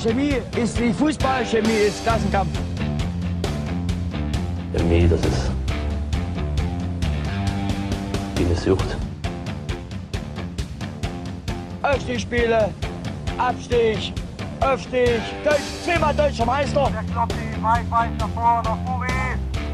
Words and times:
Chemie 0.00 0.36
ist 0.56 0.80
wie 0.80 0.92
Fußball, 0.92 1.44
Chemie 1.44 1.86
ist 1.88 2.04
Klassenkampf. 2.04 2.56
Chemie, 4.72 5.08
das 5.08 5.20
ist 5.20 5.50
wie 8.36 8.44
eine 8.44 8.54
Sucht. 8.54 8.96
Aufstiegsspiele, 11.82 12.72
Abstieg, 13.38 14.12
Aufstieg, 14.60 15.20
Deutsch, 15.42 15.62
zehnmal 15.84 16.14
deutscher 16.14 16.46
Meister. 16.46 16.92
Der 16.92 17.02
Kloppi, 17.12 17.34
weit, 17.60 17.90
weit 17.90 18.16
nach 18.18 18.28
vorne, 18.28 18.68
nach 18.68 18.76
Buri. 18.76 19.08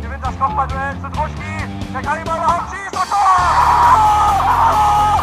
Gewinnt 0.00 0.24
das 0.24 0.38
Kopfballduell 0.38 0.94
zu 1.02 1.10
Druschki. 1.10 1.68
Der 1.92 2.00
kann 2.00 2.16
ihn 2.16 2.22
überhaupt 2.22 2.70
schießen. 2.70 2.98
Und 2.98 3.10
Tor! 3.10 5.13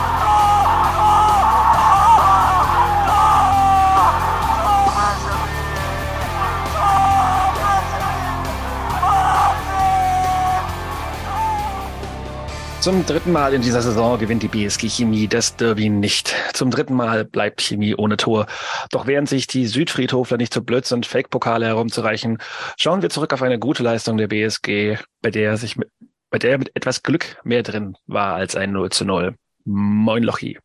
Zum 12.82 13.06
dritten 13.06 13.32
Mal 13.32 13.54
in 13.54 13.62
dieser 13.62 13.84
Saison 13.84 14.18
gewinnt 14.18 14.42
die 14.42 14.48
BSG 14.48 14.90
Chemie 14.90 15.28
das 15.28 15.56
Derby 15.56 15.88
nicht. 15.88 16.34
Zum 16.54 16.72
dritten 16.72 16.96
Mal 16.96 17.26
bleibt 17.26 17.62
Chemie 17.62 17.94
ohne 17.94 18.18
Tor. 18.18 18.48
Doch 18.90 19.06
während 19.06 19.30
sich 19.30 19.46
die 19.46 19.68
Südfriedhofler 19.68 20.38
nicht 20.38 20.52
so 20.52 20.64
blöd 20.64 20.88
sind, 20.88 21.06
Fake-Pokale 21.06 21.68
herumzureichen, 21.68 22.40
schauen 22.78 23.04
wir 23.04 23.12
zurück 23.12 23.34
auf 23.34 23.44
eine 23.44 23.60
gute 23.60 23.84
Leistung 23.84 24.18
der 24.18 24.30
BSG, 24.30 24.98
bei 25.22 25.30
der 25.30 25.58
sich 25.58 25.76
mit, 25.78 25.92
bei 26.32 26.40
der 26.40 26.58
mit 26.58 26.76
etwas 26.76 27.04
Glück 27.04 27.38
mehr 27.44 27.62
drin 27.62 27.98
war 28.08 28.34
als 28.34 28.56
ein 28.56 28.72
0 28.72 28.90
zu 28.90 29.06
0. 29.06 29.36
Moin 29.64 30.24
Lochi. 30.24 30.58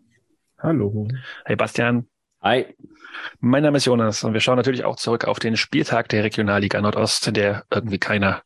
Hallo. 0.59 1.09
Hey 1.45 1.57
Bastian. 1.57 2.09
Hi. 2.41 2.65
Mein 3.41 3.63
Name 3.63 3.77
ist 3.77 3.85
Jonas 3.85 4.25
und 4.25 4.33
wir 4.33 4.41
schauen 4.41 4.57
natürlich 4.57 4.87
auch 4.87 4.97
zurück 4.97 5.27
auf 5.27 5.39
den 5.39 5.59
Spieltag 5.59 6.09
der 6.09 6.25
Regionalliga 6.25 6.81
Nordost, 6.81 7.27
in 7.29 7.35
der 7.35 7.65
irgendwie 7.71 7.99
keiner 7.99 8.41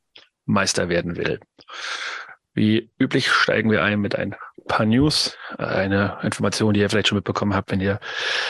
Meister 0.45 0.89
werden 0.89 1.17
will. 1.17 1.39
Wie 2.53 2.91
üblich 2.99 3.31
steigen 3.31 3.71
wir 3.71 3.83
ein 3.83 4.01
mit 4.01 4.17
ein 4.17 4.35
paar 4.67 4.87
News. 4.87 5.37
Eine 5.59 6.19
Information, 6.23 6.75
die 6.75 6.81
ihr 6.81 6.91
vielleicht 6.91 7.09
schon 7.09 7.17
mitbekommen 7.17 7.55
habt, 7.55 7.71
wenn 7.71 7.81
ihr 7.81 8.01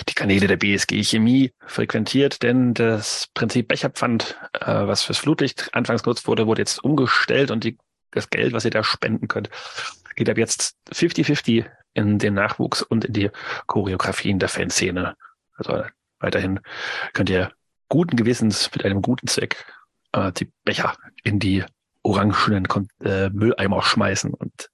die 0.08 0.14
Kanäle 0.14 0.46
der 0.46 0.56
BSG 0.56 1.02
Chemie 1.02 1.52
frequentiert. 1.66 2.42
Denn 2.42 2.74
das 2.74 3.28
Prinzip 3.34 3.68
Becherpfand, 3.68 4.36
äh, 4.54 4.66
was 4.66 5.02
fürs 5.02 5.18
Flutlicht 5.18 5.70
anfangs 5.74 6.02
genutzt 6.02 6.26
wurde, 6.26 6.46
wurde 6.46 6.62
jetzt 6.62 6.82
umgestellt 6.82 7.50
und 7.50 7.64
die, 7.64 7.78
das 8.10 8.30
Geld, 8.30 8.52
was 8.52 8.64
ihr 8.64 8.70
da 8.70 8.82
spenden 8.84 9.28
könnt, 9.28 9.50
geht 10.16 10.28
ab 10.28 10.38
jetzt 10.38 10.76
50-50 10.92 11.66
in 11.94 12.18
den 12.18 12.34
Nachwuchs 12.34 12.82
und 12.82 13.04
in 13.04 13.12
die 13.12 13.30
Choreografien 13.66 14.38
der 14.38 14.48
Fanszene. 14.48 15.16
Also 15.54 15.82
weiterhin 16.18 16.60
könnt 17.12 17.30
ihr 17.30 17.52
guten 17.88 18.16
Gewissens 18.16 18.70
mit 18.72 18.84
einem 18.84 19.02
guten 19.02 19.26
Zweck 19.26 19.64
äh, 20.12 20.32
die 20.32 20.50
Becher 20.64 20.94
in 21.24 21.38
die 21.38 21.64
orangenen 22.02 22.66
äh, 23.04 23.30
Mülleimer 23.30 23.82
schmeißen 23.82 24.32
und 24.32 24.70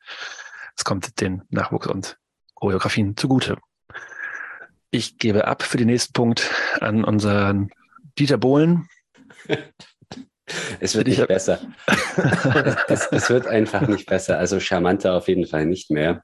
es 0.76 0.84
kommt 0.84 1.20
den 1.20 1.42
Nachwuchs 1.50 1.86
und 1.86 2.18
Choreografien 2.54 3.16
zugute. 3.16 3.58
Ich 4.90 5.18
gebe 5.18 5.46
ab 5.46 5.62
für 5.62 5.76
den 5.76 5.88
nächsten 5.88 6.12
Punkt 6.12 6.50
an 6.80 7.04
unseren 7.04 7.70
Dieter 8.18 8.38
Bohlen. 8.38 8.88
Es 10.80 10.94
wird 10.94 11.08
nicht 11.08 11.26
besser. 11.26 11.58
es, 12.88 13.08
es, 13.10 13.30
wird 13.30 13.46
einfach 13.46 13.86
nicht 13.88 14.06
besser. 14.06 14.38
Also 14.38 14.60
charmanter 14.60 15.14
auf 15.14 15.28
jeden 15.28 15.46
Fall 15.46 15.66
nicht 15.66 15.90
mehr. 15.90 16.22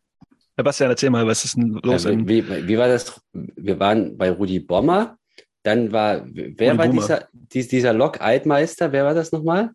Sebastian, 0.56 0.91
erzähl 0.91 1.11
mal, 1.11 1.27
was 1.27 1.45
ist 1.45 1.56
denn 1.56 1.80
los? 1.83 2.05
Äh, 2.05 2.17
wie, 2.27 2.48
wie, 2.48 2.69
wie, 2.69 2.78
war 2.78 2.89
das? 2.89 3.20
Wir 3.33 3.80
waren 3.80 4.17
bei 4.17 4.30
Rudi 4.30 4.61
Bommer. 4.61 5.17
Dann 5.64 5.92
war, 5.92 6.25
wer 6.27 6.73
Rudi 6.73 6.78
war 6.78 6.89
dieser, 6.89 7.28
dieser 7.69 7.92
Lok-Altmeister? 7.92 8.92
Wer 8.92 9.05
war 9.05 9.14
das 9.14 9.33
nochmal? 9.33 9.70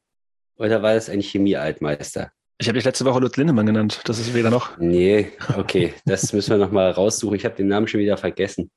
Oder 0.58 0.82
war 0.82 0.94
das 0.94 1.10
ein 1.10 1.22
Chemie-Altmeister? 1.22 2.32
Ich 2.60 2.68
habe 2.68 2.78
dich 2.78 2.86
letzte 2.86 3.06
Woche 3.06 3.20
Lutz 3.20 3.38
Lindemann 3.38 3.68
genannt. 3.68 4.02
Das 4.06 4.18
ist 4.18 4.34
weder 4.34 4.50
noch. 4.50 4.78
Nee, 4.80 5.32
okay. 5.56 5.94
Das 6.06 6.34
müssen 6.34 6.50
wir 6.52 6.58
nochmal 6.58 6.92
raussuchen. 6.92 7.36
Ich 7.36 7.46
habe 7.46 7.56
den 7.56 7.68
Namen 7.68 7.88
schon 7.88 8.00
wieder 8.00 8.18
vergessen. 8.18 8.72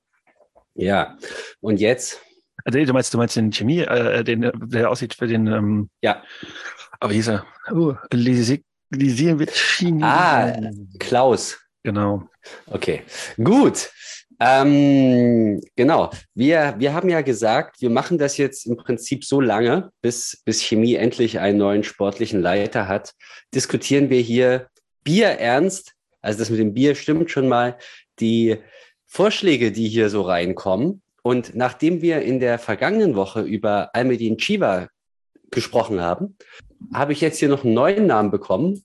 Ja. 0.74 1.16
Und 1.60 1.80
jetzt? 1.80 2.20
Also, 2.64 2.78
du 2.84 2.92
meinst, 2.92 3.14
du 3.14 3.18
meinst 3.18 3.36
den 3.36 3.52
Chemie, 3.52 3.80
äh, 3.80 4.22
den, 4.22 4.52
der 4.54 4.90
aussieht 4.90 5.14
für 5.14 5.26
den. 5.26 5.46
Ähm, 5.46 5.88
ja. 6.02 6.22
Aber 7.00 7.14
hieß 7.14 7.28
er? 7.28 7.46
Oh, 7.72 7.94
Lisiewicz. 8.12 9.82
Ah, 10.02 10.52
Klaus. 10.98 11.58
Genau. 11.82 12.28
Okay. 12.66 13.02
Gut. 13.42 13.90
Ähm, 14.40 15.60
genau. 15.76 16.10
Wir, 16.34 16.74
wir 16.78 16.94
haben 16.94 17.10
ja 17.10 17.20
gesagt, 17.20 17.82
wir 17.82 17.90
machen 17.90 18.16
das 18.16 18.38
jetzt 18.38 18.66
im 18.66 18.76
Prinzip 18.76 19.24
so 19.24 19.40
lange, 19.40 19.92
bis, 20.00 20.40
bis 20.46 20.62
Chemie 20.62 20.94
endlich 20.94 21.38
einen 21.38 21.58
neuen 21.58 21.84
sportlichen 21.84 22.40
Leiter 22.40 22.88
hat. 22.88 23.12
Diskutieren 23.54 24.08
wir 24.08 24.20
hier 24.20 24.68
Bier 25.04 25.28
ernst. 25.28 25.92
Also 26.22 26.38
das 26.38 26.50
mit 26.50 26.58
dem 26.58 26.72
Bier 26.72 26.94
stimmt 26.94 27.30
schon 27.30 27.48
mal. 27.48 27.76
Die 28.18 28.56
Vorschläge, 29.06 29.72
die 29.72 29.88
hier 29.88 30.08
so 30.08 30.22
reinkommen. 30.22 31.02
Und 31.22 31.54
nachdem 31.54 32.00
wir 32.00 32.22
in 32.22 32.40
der 32.40 32.58
vergangenen 32.58 33.14
Woche 33.14 33.42
über 33.42 33.90
Almedin 33.94 34.38
Chiva 34.38 34.88
gesprochen 35.50 36.00
haben, 36.00 36.36
habe 36.94 37.12
ich 37.12 37.20
jetzt 37.20 37.38
hier 37.38 37.48
noch 37.48 37.64
einen 37.64 37.74
neuen 37.74 38.06
Namen 38.06 38.30
bekommen, 38.30 38.84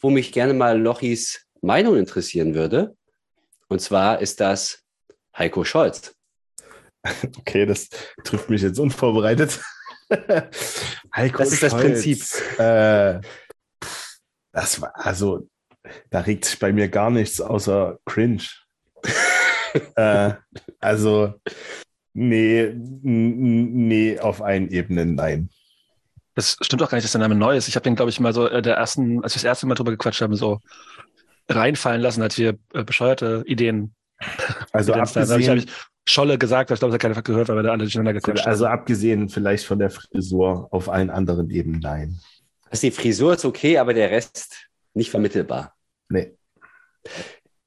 wo 0.00 0.08
mich 0.08 0.32
gerne 0.32 0.54
mal 0.54 0.80
Lochis 0.80 1.46
Meinung 1.60 1.96
interessieren 1.96 2.54
würde. 2.54 2.96
Und 3.68 3.80
zwar 3.80 4.20
ist 4.20 4.40
das 4.40 4.83
Heiko 5.36 5.64
Scholz. 5.64 6.14
Okay, 7.38 7.66
das 7.66 7.90
trifft 8.24 8.48
mich 8.48 8.62
jetzt 8.62 8.78
unvorbereitet. 8.78 9.60
Heiko 11.14 11.38
das 11.38 11.52
ist 11.52 11.60
Scholz, 11.60 11.72
das 11.72 11.74
Prinzip. 11.74 12.22
Äh, 12.58 13.20
das 14.52 14.80
war, 14.80 14.92
also, 14.94 15.46
da 16.08 16.20
regt 16.20 16.46
sich 16.46 16.58
bei 16.58 16.72
mir 16.72 16.88
gar 16.88 17.10
nichts 17.10 17.42
außer 17.42 17.98
cringe. 18.06 18.44
äh, 19.96 20.32
also, 20.80 21.34
nee, 22.14 22.72
nee, 22.72 24.18
auf 24.18 24.40
allen 24.40 24.70
Ebenen 24.70 25.14
nein. 25.14 25.50
Das 26.34 26.56
stimmt 26.62 26.80
doch 26.80 26.90
gar 26.90 26.96
nicht, 26.96 27.04
dass 27.04 27.12
der 27.12 27.20
Name 27.20 27.34
neu 27.34 27.56
ist. 27.56 27.68
Ich 27.68 27.76
habe 27.76 27.84
den, 27.84 27.96
glaube 27.96 28.10
ich, 28.10 28.18
mal 28.18 28.32
so 28.32 28.48
äh, 28.48 28.62
der 28.62 28.76
ersten, 28.76 29.22
als 29.22 29.34
wir 29.34 29.40
das 29.40 29.44
erste 29.44 29.66
Mal 29.66 29.74
drüber 29.74 29.90
gequatscht 29.90 30.22
haben, 30.22 30.34
so 30.36 30.60
reinfallen 31.48 32.00
lassen, 32.00 32.22
als 32.22 32.38
wir 32.38 32.58
äh, 32.72 32.82
bescheuerte 32.82 33.44
Ideen 33.46 33.94
also 34.72 34.92
abgesehen, 34.94 35.60
habe 35.60 35.64
Scholle 36.06 36.38
gesagt, 36.38 36.70
ich 36.70 36.78
glaube, 36.78 36.90
das 36.92 36.94
hat 36.94 37.00
keiner 37.00 37.22
gehört, 37.22 37.48
weil 37.48 37.56
wir 37.56 37.62
da 37.62 37.70
alle 37.70 37.84
durcheinander 37.84 38.12
gequatscht 38.12 38.46
Also 38.46 38.66
abgesehen 38.66 39.28
vielleicht 39.28 39.66
von 39.66 39.78
der 39.78 39.90
Frisur, 39.90 40.68
auf 40.70 40.88
allen 40.88 41.10
anderen 41.10 41.50
eben 41.50 41.78
nein. 41.78 42.20
Also 42.70 42.86
die 42.86 42.90
Frisur 42.90 43.34
ist 43.34 43.44
okay, 43.44 43.78
aber 43.78 43.94
der 43.94 44.10
Rest 44.10 44.68
nicht 44.92 45.10
vermittelbar. 45.10 45.74
Nee. 46.08 46.34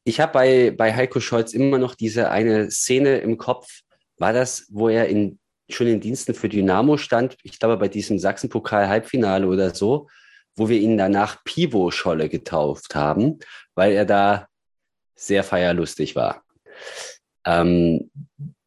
Ich 0.03 0.19
habe 0.19 0.34
bei, 0.34 0.72
bei 0.72 0.96
Heiko 0.96 1.19
Scholz 1.19 1.53
immer 1.53 1.78
noch 1.78 1.96
diese 1.96 2.30
eine 2.31 2.72
Szene 2.72 3.18
im 3.18 3.38
Kopf. 3.38 3.81
War 4.18 4.34
das, 4.34 4.66
wo 4.69 4.88
er 4.88 5.08
in, 5.08 5.40
schon 5.69 5.88
in 5.88 6.00
Diensten 6.00 6.34
für 6.34 6.47
Dynamo 6.47 6.97
stand? 6.97 7.38
Ich 7.44 7.59
glaube, 7.59 7.78
bei 7.78 7.88
diesem 7.88 8.19
Sachsenpokal-Halbfinale 8.19 9.47
oder 9.47 9.75
so, 9.75 10.08
wo 10.56 10.69
wir 10.69 10.79
ihn 10.79 10.97
danach 10.97 11.44
Pivo-Scholle 11.44 12.29
getauft 12.29 12.96
haben, 12.96 13.40
weil 13.75 13.94
er 13.94 14.06
da 14.06 14.47
sehr 15.17 15.44
feierlustig 15.44 16.16
war. 16.16 16.44
Ähm, 17.45 18.09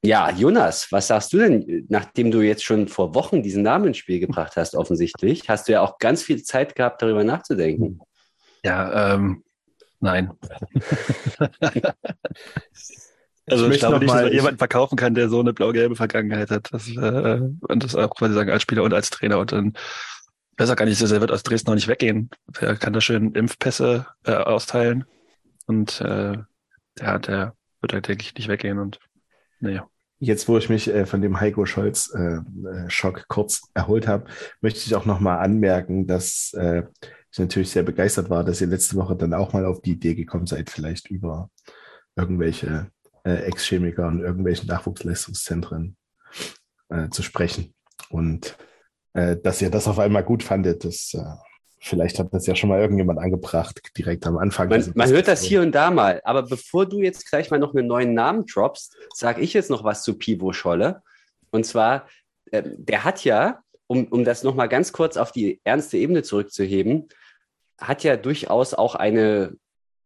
ja, 0.03 0.31
Jonas, 0.31 0.91
was 0.91 1.09
sagst 1.09 1.33
du 1.33 1.39
denn, 1.39 1.87
nachdem 1.89 2.31
du 2.31 2.41
jetzt 2.41 2.65
schon 2.65 2.89
vor 2.89 3.15
Wochen 3.15 3.43
diesen 3.43 3.63
Namen 3.63 3.89
ins 3.89 3.99
Spiel 3.99 4.19
gebracht 4.19 4.57
hast, 4.57 4.75
offensichtlich, 4.75 5.49
hast 5.51 5.69
du 5.69 5.73
ja 5.73 5.83
auch 5.83 5.99
ganz 5.99 6.23
viel 6.23 6.43
Zeit 6.43 6.75
gehabt, 6.75 7.03
darüber 7.03 7.23
nachzudenken. 7.23 8.01
Ja, 8.65 9.15
ähm, 9.15 9.45
nein. 10.01 10.31
also 13.47 13.67
ich, 13.67 13.75
ich 13.75 13.79
glaube 13.81 13.99
nicht, 13.99 14.11
dass 14.11 14.23
man 14.23 14.33
jemanden 14.33 14.59
verkaufen 14.59 14.97
kann, 14.97 15.15
der 15.15 15.29
so 15.29 15.41
eine 15.41 15.53
blau-gelbe 15.53 15.97
Vergangenheit 15.97 16.51
hat. 16.51 16.69
Das, 16.73 16.89
äh, 16.89 17.41
und 17.69 17.85
das 17.85 17.95
auch 17.95 18.15
quasi 18.17 18.33
sagen 18.33 18.51
als 18.51 18.63
Spieler 18.63 18.85
und 18.85 18.95
als 18.95 19.11
Trainer. 19.11 19.39
Und 19.39 19.53
dann 19.53 19.75
weiß 20.57 20.71
auch 20.71 20.77
gar 20.77 20.87
nicht, 20.87 21.01
er 21.01 21.21
wird 21.21 21.31
aus 21.31 21.43
Dresden 21.43 21.69
noch 21.71 21.75
nicht 21.75 21.89
weggehen. 21.89 22.31
Er 22.59 22.77
kann 22.77 22.95
da 22.95 23.03
schön 23.03 23.33
Impfpässe 23.33 24.07
äh, 24.25 24.33
austeilen. 24.33 25.05
Und 25.71 26.01
äh, 26.01 26.37
der, 26.99 27.19
der 27.21 27.55
wird 27.81 27.93
halt, 27.93 28.09
denke 28.09 28.25
ich, 28.25 28.35
nicht 28.35 28.49
weggehen. 28.49 28.81
Und 28.81 28.99
naja. 29.61 29.89
Jetzt, 30.19 30.49
wo 30.49 30.59
ich 30.59 30.69
mich 30.69 30.89
äh, 30.89 31.07
von 31.07 31.23
dem 31.23 31.39
Heiko 31.39 31.65
Scholz-Schock 31.65 33.17
äh, 33.17 33.21
äh 33.21 33.25
kurz 33.29 33.71
erholt 33.73 34.09
habe, 34.09 34.29
möchte 34.61 34.81
ich 34.81 34.97
auch 34.97 35.07
nochmal 35.07 35.39
anmerken, 35.39 36.09
dass 36.09 36.53
äh, 36.55 36.83
ich 37.31 37.39
natürlich 37.39 37.71
sehr 37.71 37.85
begeistert 37.85 38.31
war, 38.31 38.43
dass 38.43 38.61
ihr 38.61 38.67
letzte 38.67 38.97
Woche 38.97 39.15
dann 39.15 39.33
auch 39.33 39.53
mal 39.53 39.65
auf 39.65 39.81
die 39.81 39.93
Idee 39.93 40.17
gekommen 40.17 40.49
seid, 40.49 40.71
vielleicht 40.71 41.09
über 41.09 41.51
irgendwelche 42.17 42.91
äh, 43.23 43.45
Ex-Chemiker 43.45 44.09
und 44.09 44.23
irgendwelchen 44.23 44.67
Nachwuchsleistungszentren 44.67 45.97
zu 47.13 47.23
sprechen. 47.23 47.73
Und 48.09 48.59
dass 49.13 49.63
ihr 49.63 49.71
das 49.71 49.87
auf 49.87 50.01
einmal 50.01 50.25
gut 50.25 50.43
fandet, 50.43 50.85
das 50.85 51.15
Vielleicht 51.83 52.19
hat 52.19 52.35
das 52.35 52.47
ja 52.47 52.55
schon 52.55 52.69
mal 52.69 52.79
irgendjemand 52.79 53.19
angebracht, 53.19 53.81
direkt 53.97 54.27
am 54.27 54.37
Anfang. 54.37 54.69
Man, 54.69 54.93
man 54.95 55.09
hört 55.09 55.29
das 55.29 55.43
hier 55.43 55.63
und 55.63 55.73
da 55.73 55.91
mal. 55.91 56.21
Aber 56.25 56.43
bevor 56.43 56.87
du 56.87 57.01
jetzt 57.01 57.29
gleich 57.31 57.51
mal 57.51 57.59
noch 57.59 57.75
einen 57.75 57.87
neuen 57.87 58.13
Namen 58.13 58.45
droppst, 58.45 58.97
sage 59.15 59.41
ich 59.41 59.55
jetzt 59.55 59.71
noch 59.71 59.83
was 59.83 60.03
zu 60.03 60.19
Pivo 60.19 60.53
Scholle. 60.53 61.03
Und 61.51 61.65
zwar, 61.65 62.07
äh, 62.51 62.63
der 62.77 63.05
hat 63.05 63.25
ja, 63.25 63.61
um, 63.87 64.07
um 64.09 64.25
das 64.25 64.43
nochmal 64.43 64.69
ganz 64.69 64.93
kurz 64.93 65.17
auf 65.17 65.33
die 65.33 65.61
ernste 65.65 65.97
Ebene 65.97 66.23
zurückzuheben, 66.23 67.09
hat 67.79 68.05
ja 68.05 68.19
durchaus 68.19 68.75
auch 68.75 68.95
eine 68.95 69.55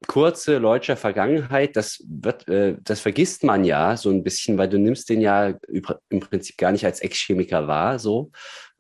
kurze 0.07 0.61
deutsche 0.61 0.95
Vergangenheit, 0.95 1.75
das 1.75 2.05
wird, 2.07 2.47
äh, 2.47 2.77
das 2.85 3.01
vergisst 3.01 3.43
man 3.43 3.65
ja 3.65 3.97
so 3.97 4.11
ein 4.11 4.23
bisschen, 4.23 4.59
weil 4.59 4.69
du 4.69 4.79
nimmst 4.79 5.09
den 5.09 5.21
ja 5.21 5.55
im 6.09 6.21
Prinzip 6.21 6.57
gar 6.57 6.71
nicht 6.71 6.85
als 6.85 7.01
Ex-Chemiker 7.01 7.67
wahr, 7.67 7.99
so. 7.99 8.31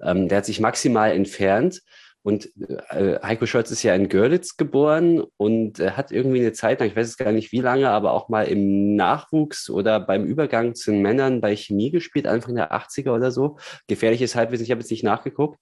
Ähm, 0.00 0.28
der 0.28 0.38
hat 0.38 0.46
sich 0.46 0.60
maximal 0.60 1.10
entfernt 1.10 1.80
und 2.24 2.50
äh, 2.88 3.20
Heiko 3.22 3.44
Scholz 3.44 3.70
ist 3.70 3.82
ja 3.82 3.94
in 3.94 4.08
Görlitz 4.08 4.56
geboren 4.56 5.22
und 5.36 5.78
äh, 5.78 5.90
hat 5.90 6.10
irgendwie 6.10 6.40
eine 6.40 6.52
Zeit 6.52 6.80
lang, 6.80 6.88
ich 6.88 6.96
weiß 6.96 7.06
es 7.06 7.18
gar 7.18 7.32
nicht 7.32 7.52
wie 7.52 7.60
lange, 7.60 7.90
aber 7.90 8.12
auch 8.12 8.30
mal 8.30 8.44
im 8.44 8.96
Nachwuchs 8.96 9.68
oder 9.68 10.00
beim 10.00 10.24
Übergang 10.24 10.74
zu 10.74 10.90
den 10.90 11.02
Männern 11.02 11.42
bei 11.42 11.54
Chemie 11.54 11.90
gespielt, 11.90 12.26
Anfang 12.26 12.54
der 12.54 12.72
80er 12.72 13.14
oder 13.14 13.30
so. 13.30 13.58
Gefährliches 13.88 14.34
Halbwissen, 14.34 14.64
ich 14.64 14.70
habe 14.70 14.80
jetzt 14.80 14.90
nicht 14.90 15.04
nachgeguckt. 15.04 15.60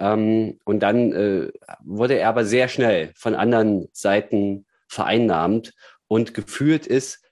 Ähm, 0.00 0.58
und 0.64 0.80
dann 0.80 1.12
äh, 1.12 1.52
wurde 1.84 2.14
er 2.14 2.30
aber 2.30 2.44
sehr 2.44 2.66
schnell 2.66 3.12
von 3.14 3.36
anderen 3.36 3.86
Seiten 3.92 4.66
vereinnahmt 4.88 5.72
und 6.08 6.34
geführt 6.34 6.84
ist 6.84 7.24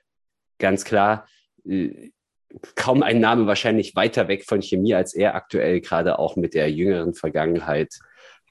ganz 0.60 0.84
klar 0.84 1.26
äh, 1.66 2.12
kaum 2.76 3.02
ein 3.02 3.18
Name 3.18 3.48
wahrscheinlich 3.48 3.96
weiter 3.96 4.28
weg 4.28 4.44
von 4.44 4.62
Chemie 4.62 4.94
als 4.94 5.14
er 5.14 5.34
aktuell 5.34 5.80
gerade 5.80 6.18
auch 6.18 6.36
mit 6.36 6.54
der 6.54 6.70
jüngeren 6.70 7.14
Vergangenheit 7.14 7.98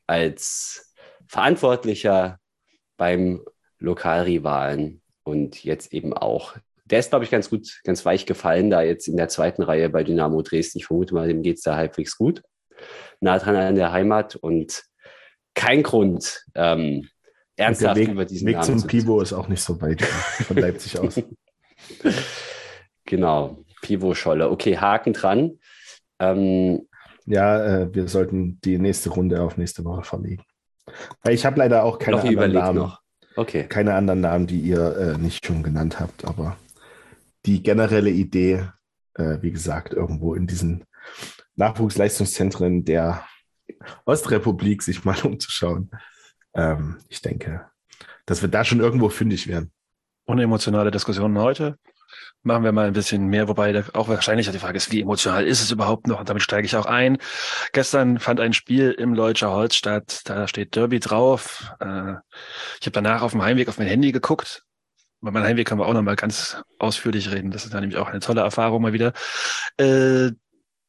als 0.09 0.91
Verantwortlicher 1.27 2.39
beim 2.97 3.45
Lokalrivalen 3.77 5.01
und 5.23 5.63
jetzt 5.63 5.93
eben 5.93 6.13
auch. 6.13 6.55
Der 6.85 6.99
ist, 6.99 7.11
glaube 7.11 7.25
ich, 7.25 7.31
ganz 7.31 7.51
gut, 7.51 7.79
ganz 7.83 8.03
weich 8.05 8.25
gefallen, 8.25 8.71
da 8.71 8.81
jetzt 8.81 9.07
in 9.07 9.17
der 9.17 9.29
zweiten 9.29 9.61
Reihe 9.61 9.91
bei 9.91 10.03
Dynamo 10.03 10.41
Dresden. 10.41 10.79
Ich 10.79 10.87
vermute 10.87 11.13
mal, 11.13 11.27
dem 11.27 11.43
geht 11.43 11.57
es 11.57 11.61
da 11.61 11.75
halbwegs 11.75 12.17
gut. 12.17 12.41
Nah 13.19 13.37
dran 13.37 13.55
an 13.55 13.75
der 13.75 13.91
Heimat 13.91 14.35
und 14.35 14.83
kein 15.53 15.83
Grund, 15.83 16.43
ähm, 16.55 17.07
ernsthaft 17.55 17.97
Weg, 17.97 18.09
über 18.09 18.25
diesen 18.25 18.47
Weg 18.47 18.55
Namen 18.55 18.65
zum 18.65 18.79
zu 18.79 18.87
Pivo 18.87 19.21
ist 19.21 19.33
auch 19.33 19.47
nicht 19.47 19.61
so 19.61 19.79
weit 19.81 20.01
von 20.01 20.57
Leipzig 20.57 20.97
aus. 20.99 21.21
Genau, 23.05 23.65
Pivo-Scholle. 23.81 24.51
Okay, 24.51 24.77
Haken 24.77 25.13
dran. 25.13 25.57
Ähm, 26.19 26.87
Ja, 27.29 27.63
äh, 27.63 27.93
wir 27.93 28.07
sollten 28.07 28.59
die 28.61 28.79
nächste 28.79 29.11
Runde 29.11 29.41
auf 29.41 29.55
nächste 29.55 29.85
Woche 29.85 30.03
verlegen. 30.03 30.43
Weil 31.21 31.35
ich 31.35 31.45
habe 31.45 31.59
leider 31.59 31.83
auch 31.83 31.99
keine 31.99 32.17
noch 32.17 32.25
anderen 32.25 32.53
Namen, 32.53 32.79
noch. 32.79 33.01
Okay. 33.35 33.65
keine 33.65 33.93
anderen 33.93 34.21
Namen, 34.21 34.47
die 34.47 34.59
ihr 34.59 34.97
äh, 34.97 35.17
nicht 35.17 35.45
schon 35.45 35.61
genannt 35.61 35.99
habt, 35.99 36.25
aber 36.25 36.57
die 37.45 37.61
generelle 37.61 38.09
Idee, 38.09 38.65
äh, 39.13 39.37
wie 39.41 39.51
gesagt, 39.51 39.93
irgendwo 39.93 40.33
in 40.33 40.47
diesen 40.47 40.85
Nachwuchsleistungszentren 41.55 42.83
der 42.83 43.23
Ostrepublik 44.05 44.81
sich 44.81 45.05
mal 45.05 45.19
umzuschauen. 45.23 45.91
Ähm, 46.55 46.97
ich 47.09 47.21
denke, 47.21 47.67
dass 48.25 48.41
wir 48.41 48.49
da 48.49 48.65
schon 48.65 48.79
irgendwo 48.79 49.09
fündig 49.09 49.47
werden. 49.47 49.71
Unemotionale 50.25 50.89
Diskussionen 50.89 51.37
heute. 51.37 51.77
Machen 52.41 52.63
wir 52.63 52.71
mal 52.71 52.87
ein 52.87 52.93
bisschen 52.93 53.27
mehr, 53.27 53.47
wobei 53.47 53.73
da 53.73 53.83
auch 53.93 54.07
wahrscheinlich 54.07 54.49
die 54.49 54.59
Frage 54.59 54.77
ist, 54.77 54.91
wie 54.91 55.01
emotional 55.01 55.45
ist 55.45 55.61
es 55.61 55.71
überhaupt 55.71 56.07
noch? 56.07 56.19
Und 56.19 56.29
damit 56.29 56.41
steige 56.41 56.65
ich 56.65 56.75
auch 56.75 56.85
ein. 56.85 57.17
Gestern 57.73 58.17
fand 58.17 58.39
ein 58.39 58.53
Spiel 58.53 58.91
im 58.91 59.13
Leutscher 59.13 59.51
Holz 59.51 59.75
statt. 59.75 60.21
Da 60.25 60.47
steht 60.47 60.75
Derby 60.75 60.99
drauf. 60.99 61.73
Äh, 61.81 62.13
ich 62.79 62.87
habe 62.87 62.91
danach 62.93 63.21
auf 63.21 63.31
dem 63.31 63.43
Heimweg 63.43 63.67
auf 63.67 63.77
mein 63.77 63.87
Handy 63.87 64.11
geguckt. 64.11 64.63
Bei 65.21 65.31
meinem 65.31 65.43
Heimweg 65.43 65.67
können 65.67 65.81
wir 65.81 65.85
auch 65.85 65.93
noch 65.93 66.01
mal 66.01 66.15
ganz 66.15 66.61
ausführlich 66.79 67.29
reden. 67.29 67.51
Das 67.51 67.65
ist 67.65 67.73
nämlich 67.73 67.97
auch 67.97 68.07
eine 68.07 68.21
tolle 68.21 68.41
Erfahrung 68.41 68.81
mal 68.81 68.93
wieder. 68.93 69.11
Äh, 69.77 70.31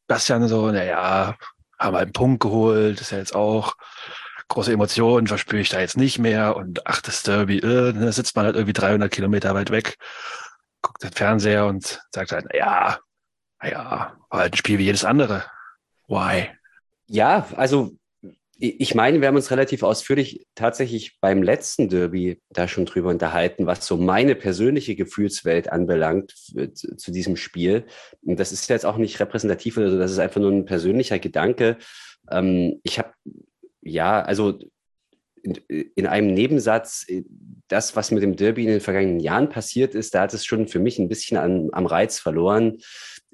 Bastian 0.06 0.46
so, 0.46 0.70
naja, 0.70 1.36
haben 1.78 1.94
wir 1.94 1.98
einen 1.98 2.12
Punkt 2.12 2.40
geholt. 2.40 3.00
ist 3.00 3.10
ja 3.10 3.18
jetzt 3.18 3.34
auch 3.34 3.74
große 4.50 4.72
Emotionen 4.72 5.26
verspüre 5.26 5.62
ich 5.62 5.70
da 5.70 5.80
jetzt 5.80 5.96
nicht 5.96 6.18
mehr. 6.18 6.56
Und 6.56 6.86
ach, 6.86 7.00
das 7.00 7.22
Derby, 7.22 7.58
äh, 7.58 7.92
da 7.92 8.12
sitzt 8.12 8.36
man 8.36 8.44
halt 8.44 8.56
irgendwie 8.56 8.72
300 8.74 9.10
Kilometer 9.10 9.54
weit 9.54 9.70
weg 9.70 9.96
guckt 10.82 11.02
den 11.02 11.12
Fernseher 11.12 11.66
und 11.66 12.00
sagt 12.14 12.32
halt, 12.32 12.46
ja, 12.54 12.98
ja, 13.62 14.16
war 14.30 14.40
halt 14.40 14.54
ein 14.54 14.56
Spiel 14.56 14.78
wie 14.78 14.84
jedes 14.84 15.04
andere. 15.04 15.44
Why? 16.08 16.48
Ja, 17.06 17.46
also 17.56 17.92
ich 18.62 18.94
meine, 18.94 19.20
wir 19.20 19.28
haben 19.28 19.36
uns 19.36 19.50
relativ 19.50 19.82
ausführlich 19.82 20.46
tatsächlich 20.54 21.18
beim 21.20 21.42
letzten 21.42 21.88
Derby 21.88 22.42
da 22.50 22.68
schon 22.68 22.84
drüber 22.84 23.08
unterhalten, 23.08 23.66
was 23.66 23.86
so 23.86 23.96
meine 23.96 24.34
persönliche 24.34 24.96
Gefühlswelt 24.96 25.72
anbelangt 25.72 26.32
zu, 26.74 26.94
zu 26.96 27.10
diesem 27.10 27.36
Spiel. 27.36 27.86
Und 28.22 28.38
das 28.38 28.52
ist 28.52 28.68
jetzt 28.68 28.84
auch 28.84 28.98
nicht 28.98 29.18
repräsentativ 29.18 29.78
oder 29.78 29.90
so, 29.90 29.98
das 29.98 30.12
ist 30.12 30.18
einfach 30.18 30.42
nur 30.42 30.52
ein 30.52 30.66
persönlicher 30.66 31.18
Gedanke. 31.18 31.78
Ähm, 32.30 32.80
ich 32.82 32.98
habe, 32.98 33.14
ja, 33.80 34.20
also 34.20 34.58
in, 35.42 35.54
in 35.94 36.06
einem 36.06 36.32
Nebensatz, 36.32 37.04
äh, 37.08 37.22
das, 37.68 37.96
was 37.96 38.10
mit 38.10 38.22
dem 38.22 38.36
Derby 38.36 38.64
in 38.64 38.70
den 38.70 38.80
vergangenen 38.80 39.20
Jahren 39.20 39.48
passiert 39.48 39.94
ist, 39.94 40.14
da 40.14 40.22
hat 40.22 40.34
es 40.34 40.44
schon 40.44 40.68
für 40.68 40.78
mich 40.78 40.98
ein 40.98 41.08
bisschen 41.08 41.36
an, 41.36 41.68
am 41.72 41.86
Reiz 41.86 42.18
verloren. 42.18 42.78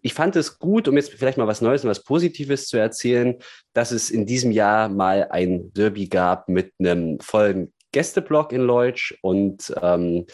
Ich 0.02 0.14
fand 0.14 0.36
es 0.36 0.58
gut, 0.58 0.88
um 0.88 0.96
jetzt 0.96 1.12
vielleicht 1.12 1.38
mal 1.38 1.46
was 1.46 1.62
Neues 1.62 1.84
und 1.84 1.90
was 1.90 2.04
Positives 2.04 2.68
zu 2.68 2.76
erzählen, 2.76 3.36
dass 3.72 3.90
es 3.90 4.10
in 4.10 4.26
diesem 4.26 4.52
Jahr 4.52 4.88
mal 4.88 5.28
ein 5.30 5.72
Derby 5.72 6.06
gab 6.08 6.48
mit 6.48 6.72
einem 6.78 7.18
vollen 7.20 7.72
Gästeblock 7.92 8.52
in 8.52 8.60
Leutsch 8.60 9.14
und 9.22 9.74
ähm, 9.80 10.26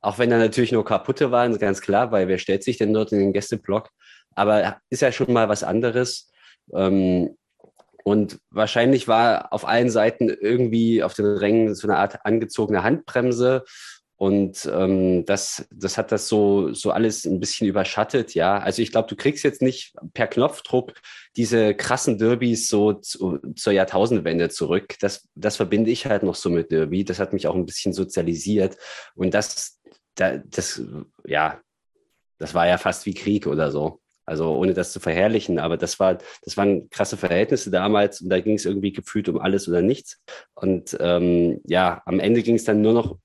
auch 0.00 0.18
wenn 0.18 0.30
da 0.30 0.38
natürlich 0.38 0.72
nur 0.72 0.84
kaputte 0.84 1.30
waren, 1.30 1.56
ganz 1.58 1.80
klar, 1.80 2.10
weil 2.10 2.26
wer 2.26 2.38
stellt 2.38 2.64
sich 2.64 2.78
denn 2.78 2.92
dort 2.92 3.12
in 3.12 3.20
den 3.20 3.32
Gästeblock? 3.32 3.90
Aber 4.34 4.78
ist 4.90 5.02
ja 5.02 5.12
schon 5.12 5.32
mal 5.32 5.48
was 5.48 5.62
anderes. 5.62 6.32
Ähm, 6.74 7.36
und 8.04 8.38
wahrscheinlich 8.50 9.08
war 9.08 9.52
auf 9.52 9.66
allen 9.66 9.90
Seiten 9.90 10.28
irgendwie 10.28 11.02
auf 11.02 11.14
den 11.14 11.26
Rängen 11.26 11.74
so 11.74 11.86
eine 11.86 11.98
Art 11.98 12.24
angezogene 12.24 12.82
Handbremse. 12.82 13.64
Und 14.16 14.70
ähm, 14.72 15.24
das, 15.26 15.66
das 15.72 15.98
hat 15.98 16.12
das 16.12 16.28
so, 16.28 16.72
so 16.74 16.92
alles 16.92 17.24
ein 17.24 17.40
bisschen 17.40 17.66
überschattet, 17.66 18.34
ja. 18.34 18.56
Also 18.58 18.80
ich 18.80 18.92
glaube, 18.92 19.08
du 19.08 19.16
kriegst 19.16 19.42
jetzt 19.42 19.62
nicht 19.62 19.94
per 20.14 20.28
Knopfdruck 20.28 20.92
diese 21.34 21.74
krassen 21.74 22.18
Derbys 22.18 22.68
so 22.68 22.92
zu, 22.92 23.38
zur 23.56 23.72
Jahrtausendwende 23.72 24.48
zurück. 24.48 24.94
Das, 25.00 25.28
das 25.34 25.56
verbinde 25.56 25.90
ich 25.90 26.06
halt 26.06 26.22
noch 26.22 26.36
so 26.36 26.50
mit 26.50 26.70
Derby. 26.70 27.04
Das 27.04 27.18
hat 27.18 27.32
mich 27.32 27.48
auch 27.48 27.56
ein 27.56 27.66
bisschen 27.66 27.92
sozialisiert. 27.92 28.76
Und 29.16 29.34
das, 29.34 29.80
da, 30.14 30.36
das, 30.38 30.80
ja, 31.26 31.60
das 32.38 32.54
war 32.54 32.68
ja 32.68 32.78
fast 32.78 33.06
wie 33.06 33.14
Krieg 33.14 33.48
oder 33.48 33.72
so. 33.72 34.01
Also 34.24 34.54
ohne 34.54 34.74
das 34.74 34.92
zu 34.92 35.00
verherrlichen, 35.00 35.58
aber 35.58 35.76
das 35.76 35.98
war, 35.98 36.18
das 36.42 36.56
waren 36.56 36.88
krasse 36.90 37.16
Verhältnisse 37.16 37.70
damals 37.70 38.20
und 38.20 38.30
da 38.30 38.40
ging 38.40 38.54
es 38.54 38.64
irgendwie 38.64 38.92
gefühlt 38.92 39.28
um 39.28 39.38
alles 39.40 39.68
oder 39.68 39.82
nichts. 39.82 40.22
Und 40.54 40.96
ähm, 41.00 41.60
ja, 41.64 42.02
am 42.06 42.20
Ende 42.20 42.42
ging 42.42 42.54
es 42.54 42.64
dann 42.64 42.82
nur 42.82 42.92
noch 42.92 43.18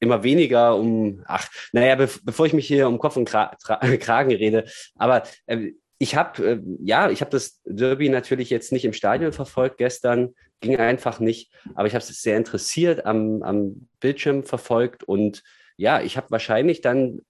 immer 0.00 0.22
weniger 0.22 0.76
um, 0.76 1.22
ach, 1.26 1.48
naja, 1.72 1.96
be 1.96 2.08
bevor 2.24 2.46
ich 2.46 2.52
mich 2.52 2.66
hier 2.66 2.88
um 2.88 2.98
Kopf 2.98 3.16
und 3.16 3.24
Kra 3.26 3.56
Kragen 4.00 4.32
rede, 4.32 4.64
aber 4.96 5.22
äh, 5.46 5.72
ich 5.98 6.14
habe, 6.14 6.46
äh, 6.46 6.60
ja, 6.80 7.10
ich 7.10 7.20
habe 7.20 7.30
das 7.30 7.60
Derby 7.64 8.08
natürlich 8.08 8.50
jetzt 8.50 8.72
nicht 8.72 8.84
im 8.84 8.92
Stadion 8.92 9.32
verfolgt 9.32 9.78
gestern, 9.78 10.34
ging 10.60 10.76
einfach 10.76 11.20
nicht, 11.20 11.52
aber 11.74 11.86
ich 11.86 11.94
habe 11.94 12.02
es 12.02 12.22
sehr 12.22 12.36
interessiert 12.36 13.06
am, 13.06 13.42
am 13.42 13.88
Bildschirm 14.00 14.44
verfolgt 14.44 15.04
und 15.04 15.42
ja, 15.76 16.00
ich 16.00 16.16
habe 16.16 16.30
wahrscheinlich 16.30 16.80
dann 16.80 17.20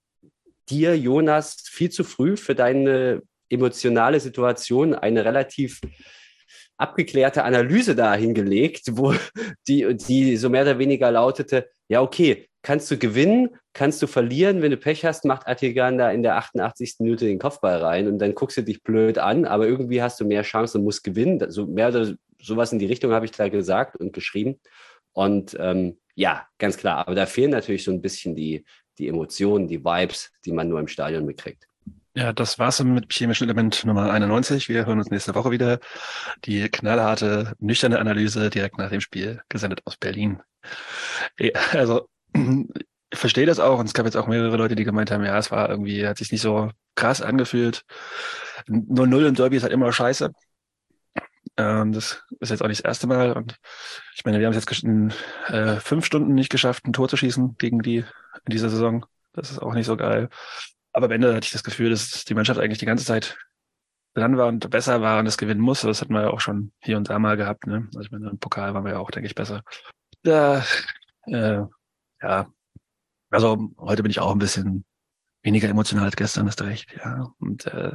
dir, 0.70 0.96
Jonas, 0.96 1.56
viel 1.68 1.90
zu 1.90 2.04
früh 2.04 2.36
für 2.36 2.54
deine 2.54 3.22
emotionale 3.48 4.20
Situation 4.20 4.94
eine 4.94 5.24
relativ 5.24 5.80
abgeklärte 6.76 7.44
Analyse 7.44 7.96
da 7.96 8.14
hingelegt, 8.14 8.84
wo 8.92 9.14
die, 9.68 9.96
die 9.96 10.36
so 10.36 10.48
mehr 10.48 10.62
oder 10.62 10.78
weniger 10.78 11.10
lautete, 11.10 11.68
ja, 11.88 12.02
okay, 12.02 12.48
kannst 12.62 12.90
du 12.90 12.98
gewinnen, 12.98 13.50
kannst 13.72 14.02
du 14.02 14.06
verlieren, 14.06 14.62
wenn 14.62 14.70
du 14.70 14.76
Pech 14.76 15.04
hast, 15.04 15.24
macht 15.24 15.46
Atigan 15.46 15.98
da 15.98 16.10
in 16.10 16.22
der 16.22 16.36
88. 16.36 16.96
Minute 17.00 17.26
den 17.26 17.38
Kopfball 17.38 17.78
rein 17.78 18.08
und 18.08 18.18
dann 18.18 18.34
guckst 18.34 18.56
du 18.56 18.62
dich 18.62 18.82
blöd 18.82 19.18
an, 19.18 19.44
aber 19.44 19.66
irgendwie 19.66 20.02
hast 20.02 20.20
du 20.20 20.24
mehr 20.24 20.42
Chance 20.42 20.78
und 20.78 20.84
musst 20.84 21.04
gewinnen. 21.04 21.50
So 21.50 21.66
mehr 21.66 21.88
oder 21.88 22.14
sowas 22.40 22.72
in 22.72 22.78
die 22.78 22.86
Richtung 22.86 23.12
habe 23.12 23.24
ich 23.24 23.32
da 23.32 23.48
gesagt 23.48 23.96
und 23.96 24.12
geschrieben. 24.12 24.60
Und 25.12 25.56
ähm, 25.58 25.98
ja, 26.14 26.46
ganz 26.58 26.76
klar, 26.76 27.06
aber 27.06 27.14
da 27.14 27.26
fehlen 27.26 27.50
natürlich 27.50 27.84
so 27.84 27.90
ein 27.90 28.02
bisschen 28.02 28.34
die, 28.34 28.64
die 28.98 29.08
Emotionen, 29.08 29.68
die 29.68 29.84
Vibes, 29.84 30.32
die 30.44 30.52
man 30.52 30.68
nur 30.68 30.80
im 30.80 30.88
Stadion 30.88 31.24
mitkriegt. 31.24 31.68
Ja, 32.14 32.32
das 32.32 32.58
war's 32.58 32.82
mit 32.82 33.12
chemischen 33.12 33.44
Element 33.44 33.84
Nummer 33.84 34.10
91. 34.10 34.68
Wir 34.68 34.86
hören 34.86 34.98
uns 34.98 35.10
nächste 35.10 35.36
Woche 35.36 35.52
wieder. 35.52 35.78
Die 36.44 36.68
knallharte, 36.68 37.52
nüchterne 37.60 38.00
Analyse 38.00 38.50
direkt 38.50 38.76
nach 38.76 38.90
dem 38.90 39.00
Spiel, 39.00 39.40
gesendet 39.48 39.82
aus 39.84 39.96
Berlin. 39.96 40.42
Also, 41.72 42.08
ich 42.34 43.18
verstehe 43.18 43.46
das 43.46 43.60
auch. 43.60 43.78
Und 43.78 43.86
es 43.86 43.94
gab 43.94 44.04
jetzt 44.04 44.16
auch 44.16 44.26
mehrere 44.26 44.56
Leute, 44.56 44.74
die 44.74 44.82
gemeint 44.82 45.12
haben, 45.12 45.24
ja, 45.24 45.38
es 45.38 45.52
war 45.52 45.70
irgendwie, 45.70 46.06
hat 46.08 46.18
sich 46.18 46.32
nicht 46.32 46.40
so 46.40 46.70
krass 46.96 47.22
angefühlt. 47.22 47.84
0-0 48.66 49.28
im 49.28 49.34
Derby 49.34 49.56
ist 49.56 49.62
halt 49.62 49.72
immer 49.72 49.92
scheiße. 49.92 50.32
Ähm, 51.58 51.92
das 51.92 52.24
ist 52.38 52.50
jetzt 52.50 52.62
auch 52.62 52.68
nicht 52.68 52.84
das 52.84 52.88
erste 52.88 53.08
Mal. 53.08 53.32
Und 53.32 53.56
ich 54.14 54.24
meine, 54.24 54.38
wir 54.38 54.46
haben 54.46 54.54
es 54.54 54.64
jetzt 54.64 54.84
in 54.84 55.12
äh, 55.48 55.76
fünf 55.80 56.06
Stunden 56.06 56.34
nicht 56.34 56.50
geschafft, 56.50 56.86
ein 56.86 56.92
Tor 56.92 57.08
zu 57.08 57.16
schießen 57.16 57.56
gegen 57.58 57.80
die 57.80 57.98
in 57.98 58.50
dieser 58.50 58.70
Saison. 58.70 59.04
Das 59.32 59.50
ist 59.50 59.58
auch 59.58 59.74
nicht 59.74 59.86
so 59.86 59.96
geil. 59.96 60.28
Aber 60.92 61.06
am 61.06 61.12
Ende 61.12 61.34
hatte 61.34 61.44
ich 61.44 61.52
das 61.52 61.64
Gefühl, 61.64 61.90
dass 61.90 62.24
die 62.24 62.34
Mannschaft 62.34 62.60
eigentlich 62.60 62.78
die 62.78 62.86
ganze 62.86 63.04
Zeit 63.04 63.36
dran 64.14 64.36
war 64.36 64.46
und 64.46 64.70
besser 64.70 65.02
war 65.02 65.18
und 65.18 65.26
es 65.26 65.36
gewinnen 65.36 65.60
muss. 65.60 65.82
Das 65.82 66.00
hatten 66.00 66.14
wir 66.14 66.22
ja 66.22 66.30
auch 66.30 66.40
schon 66.40 66.72
hier 66.80 66.96
und 66.96 67.10
da 67.10 67.18
mal 67.18 67.36
gehabt. 67.36 67.66
Ne? 67.66 67.88
Also 67.88 68.00
ich 68.02 68.10
meine, 68.10 68.30
im 68.30 68.38
Pokal 68.38 68.74
waren 68.74 68.84
wir 68.84 68.92
ja 68.92 68.98
auch, 68.98 69.10
denke 69.10 69.26
ich, 69.26 69.34
besser. 69.34 69.62
Da, 70.22 70.64
äh, 71.26 71.62
ja, 72.22 72.46
also 73.30 73.70
heute 73.78 74.02
bin 74.02 74.10
ich 74.10 74.20
auch 74.20 74.32
ein 74.32 74.38
bisschen 74.38 74.84
weniger 75.42 75.68
emotional 75.68 76.06
als 76.06 76.16
gestern, 76.16 76.46
hast 76.46 76.60
du 76.60 76.64
recht, 76.64 76.94
ja. 76.96 77.32
Und 77.38 77.66
äh, 77.66 77.92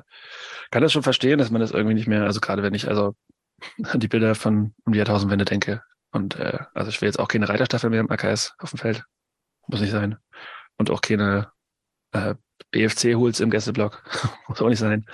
kann 0.71 0.81
das 0.81 0.91
schon 0.91 1.03
verstehen, 1.03 1.39
dass 1.39 1.51
man 1.51 1.61
das 1.61 1.71
irgendwie 1.71 1.95
nicht 1.95 2.07
mehr, 2.07 2.23
also 2.23 2.39
gerade 2.39 2.63
wenn 2.63 2.73
ich 2.73 2.87
also 2.87 3.15
die 3.95 4.07
Bilder 4.07 4.35
von 4.35 4.73
um 4.85 4.93
die 4.93 4.99
Jahrtausendwende 4.99 5.45
denke. 5.45 5.83
Und 6.11 6.35
äh, 6.35 6.59
also 6.73 6.89
ich 6.89 7.01
will 7.01 7.07
jetzt 7.07 7.19
auch 7.19 7.27
keine 7.27 7.49
Reiterstaffel 7.49 7.89
mehr 7.89 7.99
im 7.99 8.11
AKS 8.11 8.53
auf 8.59 8.69
dem 8.69 8.79
Feld. 8.79 9.03
Muss 9.67 9.81
nicht 9.81 9.91
sein. 9.91 10.17
Und 10.77 10.91
auch 10.91 11.01
keine 11.01 11.51
äh, 12.11 12.35
BFC-Hools 12.71 13.39
im 13.39 13.49
Gästeblock. 13.49 14.03
Muss 14.47 14.61
auch 14.61 14.69
nicht 14.69 14.79
sein. 14.79 15.05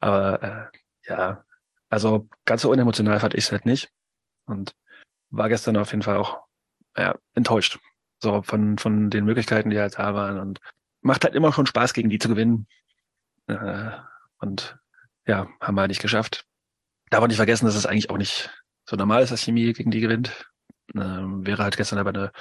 Aber 0.00 0.42
äh, 0.42 0.78
ja, 1.08 1.44
also 1.88 2.28
ganz 2.44 2.62
so 2.62 2.70
unemotional 2.70 3.20
fand 3.20 3.34
ich 3.34 3.44
es 3.44 3.52
halt 3.52 3.66
nicht. 3.66 3.90
Und 4.46 4.74
war 5.30 5.48
gestern 5.48 5.76
auf 5.76 5.90
jeden 5.92 6.02
Fall 6.02 6.16
auch 6.16 6.42
ja, 6.96 7.16
enttäuscht. 7.34 7.78
So 8.22 8.42
von, 8.42 8.78
von 8.78 9.10
den 9.10 9.24
Möglichkeiten, 9.24 9.70
die 9.70 9.78
halt 9.78 9.98
da 9.98 10.14
waren. 10.14 10.38
Und 10.40 10.60
macht 11.02 11.24
halt 11.24 11.34
immer 11.34 11.52
schon 11.52 11.66
Spaß, 11.66 11.92
gegen 11.92 12.10
die 12.10 12.18
zu 12.18 12.28
gewinnen. 12.28 12.66
Äh, 13.46 13.90
und 14.38 14.78
ja, 15.26 15.48
haben 15.60 15.74
wir 15.76 15.82
halt 15.82 15.90
nicht 15.90 16.02
geschafft. 16.02 16.46
Darf 17.10 17.22
auch 17.22 17.28
nicht 17.28 17.36
vergessen, 17.36 17.66
dass 17.66 17.76
es 17.76 17.86
eigentlich 17.86 18.10
auch 18.10 18.18
nicht 18.18 18.50
so 18.88 18.96
normal 18.96 19.22
ist, 19.22 19.30
dass 19.30 19.42
Chemie 19.42 19.72
gegen 19.72 19.90
die 19.90 20.00
gewinnt. 20.00 20.46
Ähm, 20.94 21.46
wäre 21.46 21.62
halt 21.62 21.76
gestern 21.76 21.98
aber 21.98 22.10
eine 22.10 22.32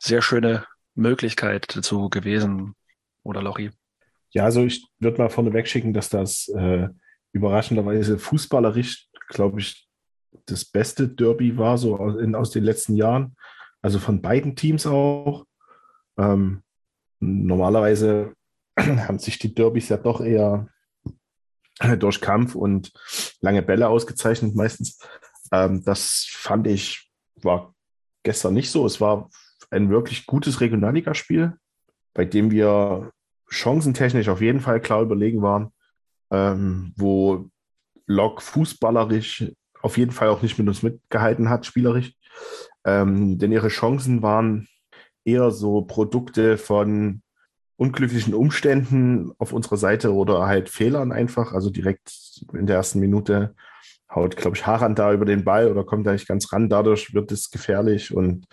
sehr 0.00 0.22
schöne 0.22 0.64
Möglichkeit 0.94 1.76
dazu 1.76 2.08
gewesen. 2.08 2.74
Oder 3.22 3.42
Lochi? 3.42 3.70
Ja, 4.30 4.44
also 4.44 4.64
ich 4.64 4.86
würde 4.98 5.18
mal 5.18 5.28
vorneweg 5.28 5.68
schicken, 5.68 5.92
dass 5.92 6.08
das 6.08 6.48
äh, 6.48 6.88
überraschenderweise 7.32 8.18
fußballerisch, 8.18 9.08
glaube 9.28 9.60
ich, 9.60 9.88
das 10.46 10.64
beste 10.64 11.08
Derby 11.08 11.56
war, 11.58 11.78
so 11.78 11.96
aus, 11.96 12.16
in, 12.16 12.34
aus 12.34 12.50
den 12.50 12.64
letzten 12.64 12.94
Jahren. 12.94 13.36
Also 13.82 13.98
von 13.98 14.22
beiden 14.22 14.56
Teams 14.56 14.86
auch. 14.86 15.44
Ähm, 16.18 16.62
normalerweise 17.20 18.34
haben 18.78 19.18
sich 19.18 19.38
die 19.38 19.54
Derbys 19.54 19.88
ja 19.88 19.96
doch 19.96 20.20
eher 20.20 20.68
durch 21.98 22.20
Kampf 22.20 22.54
und 22.54 22.92
lange 23.40 23.62
Bälle 23.62 23.88
ausgezeichnet 23.88 24.54
meistens. 24.54 24.98
Ähm, 25.52 25.82
das 25.84 26.26
fand 26.30 26.66
ich, 26.66 27.10
war 27.36 27.74
gestern 28.22 28.54
nicht 28.54 28.70
so. 28.70 28.86
Es 28.86 29.00
war 29.00 29.30
ein 29.70 29.90
wirklich 29.90 30.26
gutes 30.26 30.60
Regionalligaspiel, 30.60 31.56
bei 32.14 32.24
dem 32.24 32.50
wir 32.50 33.12
chancentechnisch 33.48 34.28
auf 34.28 34.40
jeden 34.40 34.60
Fall 34.60 34.80
klar 34.80 35.02
überlegen 35.02 35.42
waren, 35.42 35.72
ähm, 36.30 36.92
wo 36.96 37.48
Lok 38.06 38.42
fußballerisch 38.42 39.52
auf 39.82 39.98
jeden 39.98 40.12
Fall 40.12 40.28
auch 40.28 40.42
nicht 40.42 40.58
mit 40.58 40.66
uns 40.66 40.82
mitgehalten 40.82 41.48
hat, 41.48 41.66
spielerisch. 41.66 42.12
Ähm, 42.84 43.38
denn 43.38 43.52
ihre 43.52 43.68
Chancen 43.68 44.22
waren 44.22 44.68
eher 45.24 45.50
so 45.50 45.82
Produkte 45.82 46.56
von 46.56 47.22
unglücklichen 47.76 48.34
Umständen 48.34 49.32
auf 49.38 49.52
unserer 49.52 49.76
Seite 49.76 50.14
oder 50.14 50.46
halt 50.46 50.68
Fehlern 50.68 51.12
einfach. 51.12 51.52
Also 51.52 51.70
direkt 51.70 52.10
in 52.52 52.66
der 52.66 52.76
ersten 52.76 53.00
Minute 53.00 53.54
haut, 54.12 54.36
glaube 54.36 54.56
ich, 54.56 54.66
Haran 54.66 54.94
da 54.94 55.12
über 55.12 55.24
den 55.24 55.44
Ball 55.44 55.70
oder 55.70 55.84
kommt 55.84 56.06
da 56.06 56.12
nicht 56.12 56.28
ganz 56.28 56.52
ran. 56.52 56.68
Dadurch 56.68 57.12
wird 57.12 57.32
es 57.32 57.50
gefährlich 57.50 58.14
und 58.14 58.46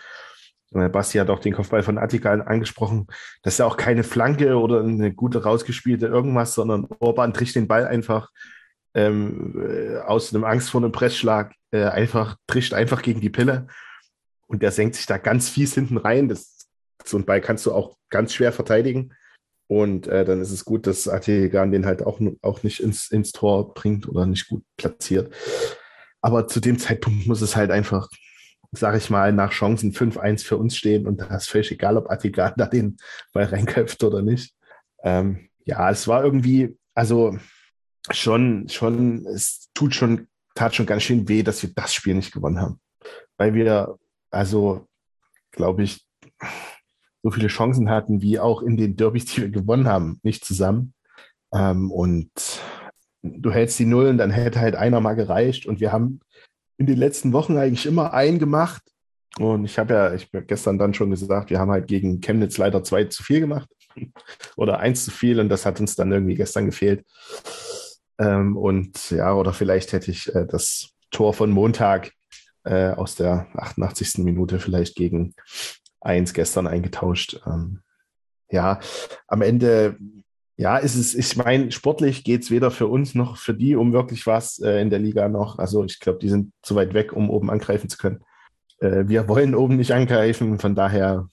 äh, 0.74 0.90
Basti 0.90 1.18
hat 1.20 1.30
auch 1.30 1.40
den 1.40 1.54
Kopfball 1.54 1.84
von 1.84 1.98
Attika 1.98 2.34
angesprochen. 2.34 3.08
Das 3.44 3.56
ist 3.56 3.58
ja 3.60 3.66
auch 3.66 3.78
keine 3.78 4.04
Flanke 4.04 4.58
oder 4.58 4.82
eine 4.82 5.14
gute 5.14 5.44
rausgespielte 5.44 6.08
irgendwas, 6.08 6.54
sondern 6.54 6.88
Orban 7.00 7.34
tricht 7.34 7.56
den 7.56 7.68
Ball 7.68 7.88
einfach 7.88 8.30
ähm, 8.94 9.56
äh, 9.68 9.98
aus 10.00 10.34
einem 10.34 10.44
Angst 10.44 10.70
vor 10.70 10.82
einem 10.82 10.92
Pressschlag 10.92 11.54
äh, 11.72 11.86
einfach, 11.86 12.36
trischt 12.48 12.74
einfach 12.74 13.02
gegen 13.02 13.22
die 13.22 13.30
Pille 13.30 13.68
und 14.48 14.62
der 14.62 14.72
senkt 14.72 14.96
sich 14.96 15.06
da 15.06 15.18
ganz 15.18 15.50
fies 15.50 15.74
hinten 15.74 15.98
rein. 15.98 16.30
Das, 16.30 16.53
so 17.04 17.18
ein 17.18 17.26
Ball 17.26 17.42
kannst 17.42 17.66
du 17.66 17.74
auch 17.74 17.98
ganz 18.10 18.34
schwer 18.34 18.52
verteidigen. 18.52 19.14
Und 19.68 20.08
äh, 20.08 20.26
dann 20.26 20.42
ist 20.42 20.52
es 20.52 20.66
gut, 20.66 20.88
dass 20.88 21.08
Atigan 21.08 21.72
den 21.72 21.86
halt 21.86 22.06
auch, 22.06 22.20
auch 22.42 22.64
nicht 22.64 22.80
ins, 22.80 23.10
ins 23.10 23.32
Tor 23.32 23.74
bringt 23.74 24.08
oder 24.08 24.26
nicht 24.26 24.48
gut 24.50 24.64
platziert. 24.78 25.34
Aber 26.22 26.48
zu 26.48 26.60
dem 26.60 26.78
Zeitpunkt 26.78 27.28
muss 27.28 27.42
es 27.42 27.56
halt 27.56 27.72
einfach 27.72 28.10
sage 28.74 28.98
ich 28.98 29.10
mal, 29.10 29.32
nach 29.32 29.52
Chancen 29.52 29.92
5-1 29.92 30.44
für 30.44 30.58
uns 30.58 30.76
stehen 30.76 31.06
und 31.06 31.18
da 31.22 31.36
ist 31.36 31.50
völlig 31.50 31.72
egal, 31.72 31.98
ob 31.98 32.10
Attigan 32.10 32.54
da 32.58 32.66
den 32.66 32.98
Ball 33.32 33.46
reinköpft 33.46 34.04
oder 34.04 34.22
nicht. 34.22 34.54
Ähm, 35.04 35.50
ja, 35.66 35.90
es 35.90 36.08
war 36.08 36.24
irgendwie, 36.24 36.78
also 36.94 37.38
schon, 38.12 38.68
schon, 38.70 39.26
es 39.28 39.70
tut 39.74 39.96
schon, 39.96 40.28
tat 40.56 40.76
schon 40.76 40.86
ganz 40.86 41.04
schön 41.04 41.28
weh, 41.30 41.44
dass 41.44 41.62
wir 41.62 41.72
das 41.74 41.94
Spiel 41.94 42.16
nicht 42.16 42.34
gewonnen 42.34 42.60
haben. 42.60 42.80
Weil 43.38 43.54
wir, 43.54 43.98
also, 44.32 44.88
glaube 45.52 45.84
ich, 45.84 46.06
so 47.24 47.32
viele 47.32 47.48
Chancen 47.48 47.90
hatten 47.90 48.22
wie 48.22 48.40
auch 48.40 48.62
in 48.62 48.78
den 48.78 48.96
Derbys, 48.98 49.26
die 49.26 49.42
wir 49.42 49.50
gewonnen 49.50 49.88
haben, 49.88 50.20
nicht 50.24 50.46
zusammen. 50.46 50.94
Ähm, 51.54 51.90
und 51.90 52.32
du 53.24 53.52
hältst 53.52 53.80
die 53.80 53.86
Nullen, 53.86 54.18
dann 54.18 54.32
hätte 54.32 54.60
halt 54.60 54.76
einer 54.76 55.00
mal 55.00 55.16
gereicht 55.16 55.66
und 55.66 55.80
wir 55.80 55.92
haben 55.92 56.20
in 56.78 56.86
den 56.86 56.98
letzten 56.98 57.32
Wochen 57.32 57.58
eigentlich 57.58 57.86
immer 57.86 58.14
einen 58.14 58.40
gemacht. 58.40 58.84
Und 59.40 59.66
ich 59.66 59.80
habe 59.80 59.94
ja, 59.94 60.14
ich 60.14 60.28
habe 60.34 60.46
gestern 60.46 60.78
dann 60.78 60.94
schon 60.94 61.10
gesagt, 61.10 61.50
wir 61.50 61.60
haben 61.60 61.72
halt 61.72 61.88
gegen 61.88 62.20
Chemnitz 62.22 62.58
leider 62.58 62.84
zwei 62.84 63.06
zu 63.06 63.24
viel 63.24 63.40
gemacht 63.40 63.70
oder 64.58 64.80
eins 64.80 65.06
zu 65.06 65.12
viel 65.12 65.40
und 65.40 65.50
das 65.50 65.66
hat 65.66 65.80
uns 65.80 65.96
dann 65.96 66.12
irgendwie 66.12 66.36
gestern 66.36 66.66
gefehlt. 66.66 67.06
Ähm, 68.20 68.58
und 68.58 69.12
ja, 69.12 69.34
oder 69.34 69.54
vielleicht 69.54 69.94
hätte 69.94 70.12
ich 70.12 70.34
äh, 70.36 70.46
das 70.46 70.90
Tor 71.10 71.34
von 71.34 71.52
Montag 71.52 72.12
äh, 72.64 72.92
aus 72.92 73.16
der 73.16 73.48
88. 73.56 74.20
Minute 74.20 74.60
vielleicht 74.60 74.96
gegen 74.96 75.34
eins 76.04 76.34
gestern 76.34 76.68
eingetauscht. 76.68 77.42
Ähm, 77.46 77.82
ja, 78.50 78.80
am 79.28 79.42
Ende 79.42 79.98
ja, 80.56 80.78
ist 80.78 80.96
es, 80.96 81.16
ich 81.16 81.36
meine, 81.36 81.72
sportlich 81.72 82.24
geht 82.24 82.44
es 82.44 82.52
weder 82.52 82.70
für 82.70 82.88
uns 82.88 83.16
noch 83.16 83.38
für 83.38 83.56
die 83.56 83.76
um 83.76 83.92
wirklich 83.92 84.28
was 84.28 84.60
äh, 84.60 84.82
in 84.82 84.92
der 84.92 85.00
Liga 85.00 85.28
noch. 85.28 85.58
Also 85.58 85.84
ich 85.84 86.00
glaube, 86.00 86.20
die 86.20 86.30
sind 86.30 86.52
zu 86.62 86.76
weit 86.76 86.94
weg, 86.94 87.14
um 87.14 87.30
oben 87.30 87.50
angreifen 87.50 87.90
zu 87.90 87.98
können. 87.98 88.24
Äh, 88.80 89.06
wir 89.08 89.28
wollen 89.28 89.56
oben 89.56 89.78
nicht 89.78 89.94
angreifen, 89.94 90.60
von 90.60 90.76
daher 90.76 91.28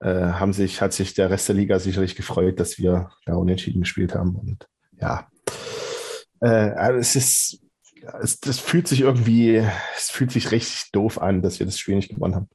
äh, 0.00 0.08
haben 0.08 0.52
sich, 0.52 0.82
hat 0.82 0.92
sich 0.92 1.14
der 1.14 1.30
Rest 1.30 1.48
der 1.48 1.56
Liga 1.56 1.78
sicherlich 1.78 2.14
gefreut, 2.14 2.60
dass 2.60 2.78
wir 2.78 3.10
da 3.24 3.34
unentschieden 3.36 3.80
gespielt 3.80 4.14
haben. 4.14 4.36
Und 4.36 4.68
ja, 5.00 5.28
äh, 6.40 6.46
also 6.46 6.98
es 6.98 7.16
ist, 7.16 7.62
es, 8.20 8.38
das 8.40 8.58
fühlt 8.58 8.86
sich 8.86 9.00
irgendwie, 9.00 9.56
es 9.96 10.10
fühlt 10.10 10.30
sich 10.30 10.50
richtig 10.50 10.90
doof 10.92 11.20
an, 11.20 11.40
dass 11.40 11.58
wir 11.58 11.66
das 11.66 11.78
Spiel 11.78 11.96
nicht 11.96 12.14
gewonnen 12.14 12.34
haben. 12.34 12.48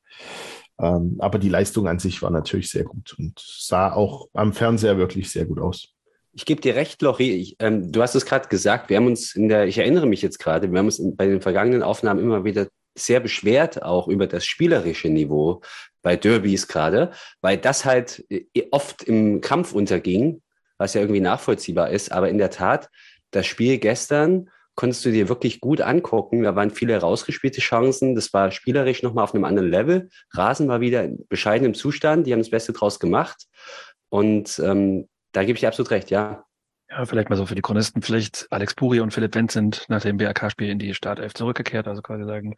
Ähm, 0.79 1.17
aber 1.19 1.39
die 1.39 1.49
Leistung 1.49 1.87
an 1.87 1.99
sich 1.99 2.21
war 2.21 2.31
natürlich 2.31 2.69
sehr 2.69 2.83
gut 2.83 3.15
und 3.17 3.39
sah 3.39 3.93
auch 3.93 4.27
am 4.33 4.53
Fernseher 4.53 4.97
wirklich 4.97 5.29
sehr 5.29 5.45
gut 5.45 5.59
aus. 5.59 5.89
Ich 6.35 6.45
gebe 6.45 6.61
dir 6.61 6.75
recht, 6.75 7.01
Lori. 7.01 7.55
Ähm, 7.59 7.91
du 7.91 8.01
hast 8.01 8.15
es 8.15 8.25
gerade 8.25 8.47
gesagt. 8.49 8.89
Wir 8.89 8.97
haben 8.97 9.05
uns 9.05 9.35
in 9.35 9.49
der, 9.49 9.67
ich 9.67 9.77
erinnere 9.77 10.07
mich 10.07 10.21
jetzt 10.23 10.39
gerade, 10.39 10.71
wir 10.71 10.79
haben 10.79 10.87
uns 10.87 10.99
bei 11.15 11.27
den 11.27 11.41
vergangenen 11.41 11.83
Aufnahmen 11.83 12.19
immer 12.19 12.43
wieder 12.43 12.67
sehr 12.95 13.19
beschwert, 13.19 13.83
auch 13.83 14.07
über 14.07 14.27
das 14.27 14.45
spielerische 14.45 15.09
Niveau 15.09 15.61
bei 16.01 16.15
Derbys 16.15 16.67
gerade, 16.67 17.11
weil 17.41 17.57
das 17.57 17.85
halt 17.85 18.25
äh, 18.29 18.45
oft 18.71 19.03
im 19.03 19.41
Kampf 19.41 19.73
unterging, 19.73 20.41
was 20.77 20.95
ja 20.95 21.01
irgendwie 21.01 21.21
nachvollziehbar 21.21 21.91
ist. 21.91 22.11
Aber 22.11 22.29
in 22.29 22.39
der 22.39 22.49
Tat, 22.49 22.89
das 23.31 23.45
Spiel 23.45 23.77
gestern 23.77 24.49
konntest 24.75 25.05
du 25.05 25.11
dir 25.11 25.29
wirklich 25.29 25.59
gut 25.59 25.81
angucken. 25.81 26.43
Da 26.43 26.55
waren 26.55 26.71
viele 26.71 26.97
rausgespielte 26.97 27.61
Chancen. 27.61 28.15
Das 28.15 28.33
war 28.33 28.51
spielerisch 28.51 29.03
nochmal 29.03 29.23
auf 29.23 29.33
einem 29.33 29.45
anderen 29.45 29.69
Level. 29.69 30.09
Rasen 30.31 30.67
war 30.67 30.81
wieder 30.81 31.03
in 31.03 31.25
bescheidenem 31.29 31.73
Zustand. 31.73 32.27
Die 32.27 32.33
haben 32.33 32.39
das 32.39 32.49
Beste 32.49 32.73
draus 32.73 32.99
gemacht. 32.99 33.45
Und 34.09 34.59
ähm, 34.59 35.07
da 35.31 35.41
gebe 35.43 35.53
ich 35.53 35.61
dir 35.61 35.67
absolut 35.67 35.91
recht, 35.91 36.09
ja. 36.09 36.45
Ja, 36.89 37.05
vielleicht 37.05 37.29
mal 37.29 37.35
so 37.35 37.45
für 37.45 37.55
die 37.55 37.61
Chronisten. 37.61 38.01
Vielleicht 38.01 38.47
Alex 38.51 38.75
Puri 38.75 38.99
und 38.99 39.11
Philipp 39.11 39.33
Wendt 39.35 39.51
sind 39.51 39.85
nach 39.87 40.01
dem 40.01 40.17
BRK-Spiel 40.17 40.69
in 40.69 40.79
die 40.79 40.93
Startelf 40.93 41.33
zurückgekehrt, 41.33 41.87
also 41.87 42.01
quasi 42.01 42.23
sagen, 42.23 42.55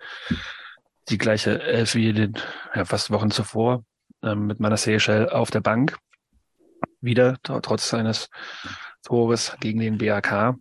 die 1.10 1.18
gleiche 1.18 1.62
Elf 1.62 1.96
wie 1.96 2.12
den 2.12 2.34
ja, 2.74 2.84
fast 2.84 3.12
Wochen 3.12 3.32
zuvor 3.32 3.86
ähm, 4.24 4.48
mit 4.48 4.60
Manasseh 4.60 5.00
Shell 5.00 5.30
auf 5.30 5.52
der 5.52 5.62
Bank. 5.62 5.98
Wieder, 7.00 7.38
trotz 7.44 7.90
seines 7.90 8.30
Tores 9.04 9.56
gegen 9.60 9.80
den 9.80 9.98
BRK. 9.98 10.58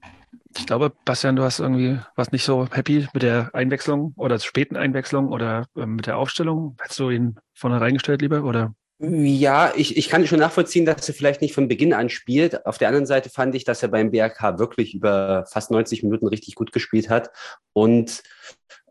Ich 0.57 0.67
glaube, 0.67 0.93
Bastian, 1.05 1.37
du 1.37 1.43
hast 1.43 1.59
irgendwie 1.59 1.99
was 2.17 2.33
nicht 2.33 2.45
so 2.45 2.67
happy 2.71 3.09
mit 3.13 3.23
der 3.23 3.51
Einwechslung 3.55 4.13
oder 4.17 4.39
späten 4.39 4.77
Einwechslung 4.77 5.29
oder 5.29 5.67
ähm, 5.77 5.97
mit 5.97 6.07
der 6.07 6.17
Aufstellung. 6.17 6.77
Hättest 6.81 7.01
du 7.01 7.11
ihn 7.11 7.37
vorne 7.55 7.81
reingestellt 7.81 8.23
lieber 8.23 8.45
oder? 8.45 8.75
Ja, 9.01 9.73
ich, 9.75 9.97
ich 9.97 10.09
kann 10.09 10.27
schon 10.27 10.39
nachvollziehen, 10.39 10.87
dass 10.87 11.09
er 11.09 11.15
vielleicht 11.15 11.43
nicht 11.43 11.53
von 11.53 11.67
Beginn 11.67 11.93
an 11.93 12.09
spielt. 12.09 12.65
Auf 12.65 12.79
der 12.79 12.89
anderen 12.89 13.07
Seite 13.07 13.29
fand 13.29 13.55
ich, 13.57 13.65
dass 13.65 13.83
er 13.83 13.89
beim 13.89 14.13
BRK 14.13 14.59
wirklich 14.59 14.95
über 14.95 15.45
fast 15.51 15.73
90 15.73 16.05
Minuten 16.05 16.29
richtig 16.29 16.55
gut 16.55 16.73
gespielt 16.73 17.11
hat. 17.11 17.31
Und 17.73 18.23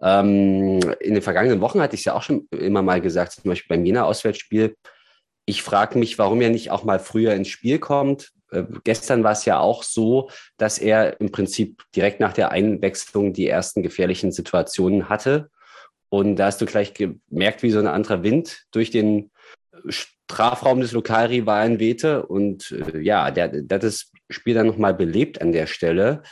ähm, 0.01 0.82
in 1.00 1.13
den 1.13 1.22
vergangenen 1.22 1.62
Wochen 1.62 1.82
hatte 1.82 1.96
ich 1.96 2.01
es 2.01 2.05
ja 2.05 2.15
auch 2.15 2.22
schon 2.22 2.48
immer 2.51 2.82
mal 2.82 3.00
gesagt, 3.00 3.32
zum 3.32 3.50
Beispiel 3.50 3.77
beim 3.77 3.86
Jena-Auswärtsspiel. 3.86 4.75
Ich 5.46 5.63
frage 5.63 5.98
mich, 5.98 6.20
warum 6.20 6.41
er 6.41 6.50
nicht 6.50 6.70
auch 6.72 6.84
mal 6.84 7.00
früher 7.00 7.34
ins 7.34 7.48
Spiel 7.48 7.79
kommt. 7.79 8.33
Äh, 8.53 8.65
gestern 8.83 9.24
war 9.24 9.33
es 9.33 9.45
ja 9.45 9.60
auch 9.60 9.83
so, 9.83 10.29
dass 10.57 10.77
er 10.77 11.19
im 11.19 11.31
Prinzip 11.31 11.83
direkt 11.95 12.19
nach 12.19 12.33
der 12.33 12.51
Einwechslung 12.51 13.33
die 13.33 13.48
ersten 13.48 13.83
gefährlichen 13.83 14.31
Situationen 14.31 15.10
hatte. 15.10 15.50
Und 16.10 16.36
da 16.36 16.45
hast 16.45 16.62
du 16.62 16.65
gleich 16.65 16.93
gemerkt, 16.93 17.63
wie 17.63 17.72
so 17.72 17.79
ein 17.79 17.88
anderer 17.88 18.24
Wind 18.24 18.65
durch 18.72 18.91
den 18.91 19.31
Strafraum 19.88 20.81
des 20.81 20.91
Lokalrivalen 20.91 21.79
wehte. 21.79 22.25
Und 22.25 22.72
äh, 22.72 23.00
ja, 23.00 23.31
der, 23.31 23.48
der 23.50 23.75
hat 23.75 23.83
das 23.83 24.12
Spiel 24.29 24.53
dann 24.53 24.67
nochmal 24.67 24.93
belebt 24.93 25.41
an 25.41 25.51
der 25.51 25.65
Stelle. 25.65 26.24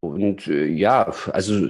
Und 0.00 0.46
äh, 0.46 0.66
ja, 0.66 1.12
also 1.32 1.68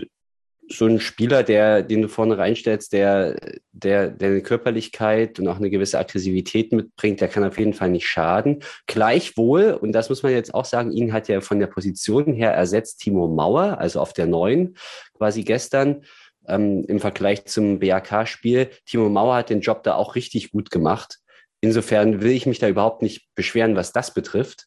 so 0.68 0.86
ein 0.86 1.00
Spieler, 1.00 1.42
der, 1.42 1.82
den 1.82 2.02
du 2.02 2.08
vorne 2.08 2.38
reinstellst, 2.38 2.92
der, 2.92 3.36
der, 3.72 4.10
der 4.10 4.30
eine 4.30 4.42
Körperlichkeit 4.42 5.38
und 5.38 5.48
auch 5.48 5.56
eine 5.56 5.70
gewisse 5.70 5.98
Aggressivität 5.98 6.72
mitbringt, 6.72 7.20
der 7.20 7.28
kann 7.28 7.44
auf 7.44 7.58
jeden 7.58 7.74
Fall 7.74 7.90
nicht 7.90 8.08
schaden. 8.08 8.60
Gleichwohl, 8.86 9.72
und 9.72 9.92
das 9.92 10.08
muss 10.08 10.22
man 10.22 10.32
jetzt 10.32 10.54
auch 10.54 10.64
sagen, 10.64 10.90
ihn 10.90 11.12
hat 11.12 11.28
ja 11.28 11.40
von 11.40 11.60
der 11.60 11.68
Position 11.68 12.32
her 12.32 12.52
ersetzt 12.52 13.00
Timo 13.00 13.28
Mauer, 13.28 13.78
also 13.78 14.00
auf 14.00 14.12
der 14.12 14.26
neuen 14.26 14.76
quasi 15.14 15.42
gestern. 15.42 16.02
Ähm, 16.48 16.84
Im 16.84 17.00
Vergleich 17.00 17.44
zum 17.46 17.78
BAK-Spiel. 17.78 18.70
Timo 18.86 19.08
Mauer 19.08 19.36
hat 19.36 19.50
den 19.50 19.60
Job 19.60 19.82
da 19.82 19.94
auch 19.94 20.14
richtig 20.14 20.50
gut 20.50 20.70
gemacht. 20.70 21.18
Insofern 21.60 22.22
will 22.22 22.32
ich 22.32 22.46
mich 22.46 22.58
da 22.58 22.68
überhaupt 22.68 23.02
nicht 23.02 23.28
beschweren, 23.34 23.76
was 23.76 23.92
das 23.92 24.14
betrifft. 24.14 24.66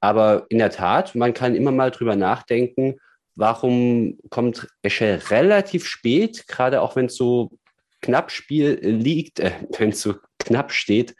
Aber 0.00 0.46
in 0.48 0.58
der 0.58 0.70
Tat, 0.70 1.14
man 1.14 1.34
kann 1.34 1.54
immer 1.54 1.72
mal 1.72 1.90
drüber 1.90 2.16
nachdenken, 2.16 2.96
Warum 3.40 4.18
kommt 4.28 4.68
Eschel 4.82 5.16
relativ 5.30 5.86
spät, 5.86 6.46
gerade 6.46 6.82
auch 6.82 6.94
wenn 6.94 7.06
es 7.06 7.16
so 7.16 7.50
knapp 8.02 8.30
Spiel 8.30 8.78
liegt, 8.82 9.40
äh, 9.40 9.52
wenn 9.78 9.90
es 9.90 10.02
so 10.02 10.16
knapp 10.38 10.72
steht? 10.72 11.16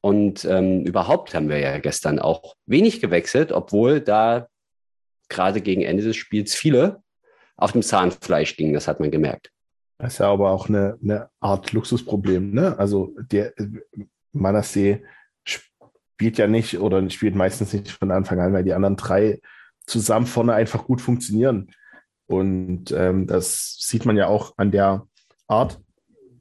Und 0.00 0.46
ähm, 0.46 0.86
überhaupt 0.86 1.34
haben 1.34 1.50
wir 1.50 1.58
ja 1.58 1.78
gestern 1.78 2.18
auch 2.18 2.54
wenig 2.64 3.02
gewechselt, 3.02 3.52
obwohl 3.52 4.00
da 4.00 4.48
gerade 5.28 5.60
gegen 5.60 5.82
Ende 5.82 6.02
des 6.02 6.16
Spiels 6.16 6.54
viele 6.54 7.02
auf 7.58 7.72
dem 7.72 7.82
Zahnfleisch 7.82 8.56
gingen, 8.56 8.72
das 8.72 8.88
hat 8.88 8.98
man 8.98 9.10
gemerkt. 9.10 9.50
Das 9.98 10.14
ist 10.14 10.18
ja 10.20 10.30
aber 10.30 10.52
auch 10.52 10.70
eine, 10.70 10.96
eine 11.02 11.28
Art 11.40 11.74
Luxusproblem. 11.74 12.52
Ne? 12.52 12.78
Also 12.78 13.14
der 13.30 13.52
Manasseh 14.32 15.02
spielt 15.44 16.38
ja 16.38 16.46
nicht 16.46 16.78
oder 16.78 17.08
spielt 17.10 17.34
meistens 17.34 17.74
nicht 17.74 17.90
von 17.90 18.10
Anfang 18.10 18.40
an, 18.40 18.54
weil 18.54 18.64
die 18.64 18.72
anderen 18.72 18.96
drei 18.96 19.42
zusammen 19.90 20.26
vorne 20.26 20.54
einfach 20.54 20.84
gut 20.84 21.00
funktionieren. 21.00 21.72
Und 22.26 22.92
ähm, 22.92 23.26
das 23.26 23.76
sieht 23.80 24.06
man 24.06 24.16
ja 24.16 24.28
auch 24.28 24.54
an 24.56 24.70
der 24.70 25.06
Art, 25.48 25.80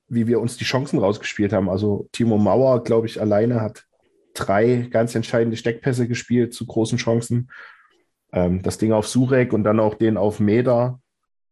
wie 0.07 0.27
wir 0.27 0.39
uns 0.39 0.57
die 0.57 0.63
Chancen 0.63 0.99
rausgespielt 0.99 1.51
haben. 1.51 1.69
Also 1.69 2.07
Timo 2.11 2.37
Mauer, 2.37 2.83
glaube 2.83 3.07
ich, 3.07 3.19
alleine 3.19 3.61
hat 3.61 3.85
drei 4.33 4.87
ganz 4.89 5.15
entscheidende 5.15 5.57
Steckpässe 5.57 6.07
gespielt 6.07 6.53
zu 6.53 6.65
großen 6.65 6.97
Chancen. 6.97 7.49
Ähm, 8.31 8.61
das 8.61 8.77
Ding 8.77 8.91
auf 8.91 9.07
Surek 9.07 9.51
und 9.51 9.63
dann 9.63 9.79
auch 9.79 9.95
den 9.95 10.17
auf 10.17 10.39
Meda, 10.39 10.99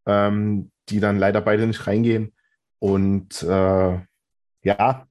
ähm, 0.05 0.71
die 0.89 0.99
dann 0.99 1.17
leider 1.17 1.41
beide 1.41 1.65
nicht 1.65 1.87
reingehen. 1.87 2.33
Und 2.79 3.41
äh, 3.41 3.99
ja, 4.61 5.07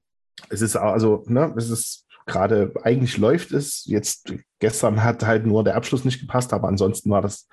es 0.49 0.61
ist 0.61 0.77
also, 0.77 1.25
ne, 1.27 1.53
es 1.57 1.69
ist 1.69 2.06
gerade 2.27 2.73
eigentlich 2.83 3.17
läuft 3.17 3.51
es. 3.51 3.85
Jetzt 3.85 4.33
gestern 4.59 5.03
hat 5.03 5.25
halt 5.25 5.45
nur 5.45 5.63
der 5.63 5.75
Abschluss 5.75 6.05
nicht 6.05 6.19
gepasst, 6.19 6.53
aber 6.53 6.67
ansonsten 6.67 7.09
war 7.09 7.21
das 7.21 7.47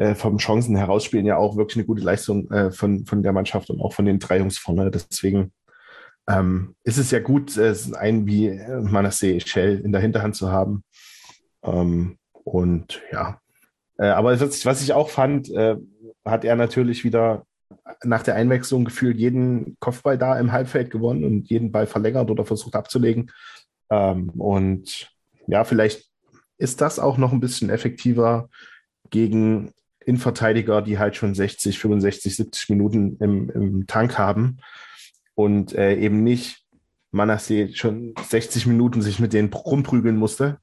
äh, 0.00 0.14
vom 0.14 0.38
Chancen 0.38 0.76
herausspielen 0.76 1.26
ja 1.26 1.36
auch 1.36 1.56
wirklich 1.56 1.76
eine 1.76 1.84
gute 1.84 2.02
Leistung 2.02 2.50
äh, 2.50 2.70
von, 2.70 3.04
von 3.04 3.22
der 3.22 3.32
Mannschaft 3.32 3.68
und 3.68 3.80
auch 3.80 3.92
von 3.92 4.06
den 4.06 4.18
drei 4.18 4.38
Jungs 4.38 4.56
vorne. 4.56 4.90
Deswegen 4.90 5.52
ähm, 6.26 6.74
ist 6.84 6.96
es 6.96 7.10
ja 7.10 7.18
gut, 7.18 7.58
äh, 7.58 7.74
einen 7.94 8.26
wie 8.26 8.50
Manasseh 8.80 9.40
Shell 9.40 9.80
in 9.80 9.92
der 9.92 10.00
Hinterhand 10.00 10.36
zu 10.36 10.50
haben. 10.50 10.84
Ähm, 11.62 12.16
und 12.44 13.02
ja, 13.12 13.38
aber 13.98 14.40
was, 14.40 14.64
was, 14.64 14.82
ich 14.82 14.94
auch 14.94 15.10
fand, 15.10 15.48
hat 16.24 16.44
er 16.44 16.56
natürlich 16.56 17.04
wieder 17.04 17.44
nach 18.02 18.22
der 18.22 18.34
Einwechslung 18.34 18.86
gefühlt 18.86 19.18
jeden 19.18 19.76
Kopfball 19.78 20.16
da 20.16 20.38
im 20.38 20.52
Halbfeld 20.52 20.90
gewonnen 20.90 21.22
und 21.22 21.50
jeden 21.50 21.70
Ball 21.70 21.86
verlängert 21.86 22.30
oder 22.30 22.46
versucht 22.46 22.74
abzulegen. 22.74 23.30
Ähm, 23.90 24.30
und 24.30 25.12
ja, 25.46 25.64
vielleicht 25.64 26.08
ist 26.58 26.80
das 26.80 26.98
auch 26.98 27.18
noch 27.18 27.32
ein 27.32 27.40
bisschen 27.40 27.70
effektiver 27.70 28.48
gegen 29.10 29.72
Innenverteidiger, 30.04 30.82
die 30.82 30.98
halt 30.98 31.16
schon 31.16 31.34
60, 31.34 31.78
65, 31.78 32.36
70 32.36 32.68
Minuten 32.70 33.16
im, 33.20 33.50
im 33.50 33.86
Tank 33.86 34.18
haben 34.18 34.58
und 35.34 35.74
äh, 35.74 35.96
eben 35.96 36.22
nicht 36.22 36.64
Manasseh 37.12 37.72
schon 37.74 38.14
60 38.28 38.66
Minuten 38.66 39.02
sich 39.02 39.18
mit 39.18 39.32
denen 39.32 39.52
rumprügeln 39.52 40.16
musste, 40.16 40.58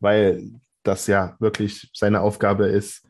weil 0.00 0.50
das 0.82 1.06
ja 1.06 1.36
wirklich 1.38 1.90
seine 1.94 2.20
Aufgabe 2.20 2.66
ist, 2.66 3.06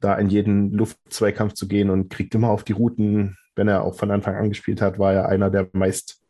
da 0.00 0.14
in 0.14 0.28
jeden 0.28 0.72
Luftzweikampf 0.72 1.54
zu 1.54 1.68
gehen 1.68 1.90
und 1.90 2.10
kriegt 2.10 2.34
immer 2.34 2.50
auf 2.50 2.64
die 2.64 2.72
Routen. 2.72 3.36
Wenn 3.54 3.68
er 3.68 3.82
auch 3.82 3.96
von 3.96 4.10
Anfang 4.10 4.36
an 4.36 4.48
gespielt 4.48 4.80
hat, 4.80 4.98
war 4.98 5.12
er 5.12 5.28
einer 5.28 5.50
der 5.50 5.68
meist 5.72 6.22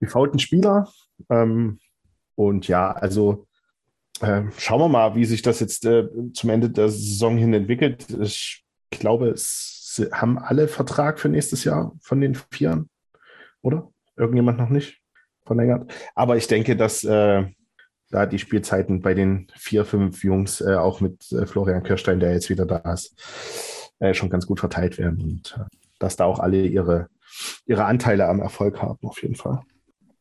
gefaulten 0.00 0.40
Spieler. 0.40 0.88
Ähm, 1.30 1.78
und 2.34 2.68
ja, 2.68 2.92
also 2.92 3.46
äh, 4.20 4.42
schauen 4.58 4.80
wir 4.80 4.88
mal, 4.88 5.14
wie 5.14 5.24
sich 5.24 5.42
das 5.42 5.60
jetzt 5.60 5.84
äh, 5.84 6.08
zum 6.32 6.50
Ende 6.50 6.70
der 6.70 6.88
Saison 6.88 7.36
hin 7.36 7.54
entwickelt. 7.54 8.06
Ich 8.20 8.64
glaube, 8.90 9.28
es 9.28 10.00
haben 10.12 10.38
alle 10.38 10.68
Vertrag 10.68 11.18
für 11.18 11.28
nächstes 11.28 11.64
Jahr 11.64 11.92
von 12.00 12.20
den 12.20 12.34
Vieren, 12.50 12.88
oder? 13.62 13.90
Irgendjemand 14.16 14.58
noch 14.58 14.68
nicht 14.68 15.00
verlängert. 15.44 15.92
Aber 16.14 16.36
ich 16.36 16.46
denke, 16.46 16.76
dass 16.76 17.02
äh, 17.04 17.44
da 18.10 18.26
die 18.26 18.38
Spielzeiten 18.38 19.00
bei 19.00 19.14
den 19.14 19.48
vier, 19.56 19.84
fünf 19.84 20.22
Jungs, 20.22 20.60
äh, 20.60 20.74
auch 20.74 21.00
mit 21.00 21.32
äh, 21.32 21.46
Florian 21.46 21.82
Kirstein, 21.82 22.20
der 22.20 22.32
jetzt 22.32 22.50
wieder 22.50 22.66
da 22.66 22.92
ist, 22.92 23.90
äh, 23.98 24.14
schon 24.14 24.30
ganz 24.30 24.46
gut 24.46 24.60
verteilt 24.60 24.98
werden 24.98 25.22
und 25.22 25.58
dass 25.98 26.16
da 26.16 26.26
auch 26.26 26.38
alle 26.38 26.66
ihre, 26.66 27.08
ihre 27.66 27.84
Anteile 27.84 28.28
am 28.28 28.40
Erfolg 28.40 28.80
haben, 28.82 28.98
auf 29.08 29.22
jeden 29.22 29.36
Fall. 29.36 29.60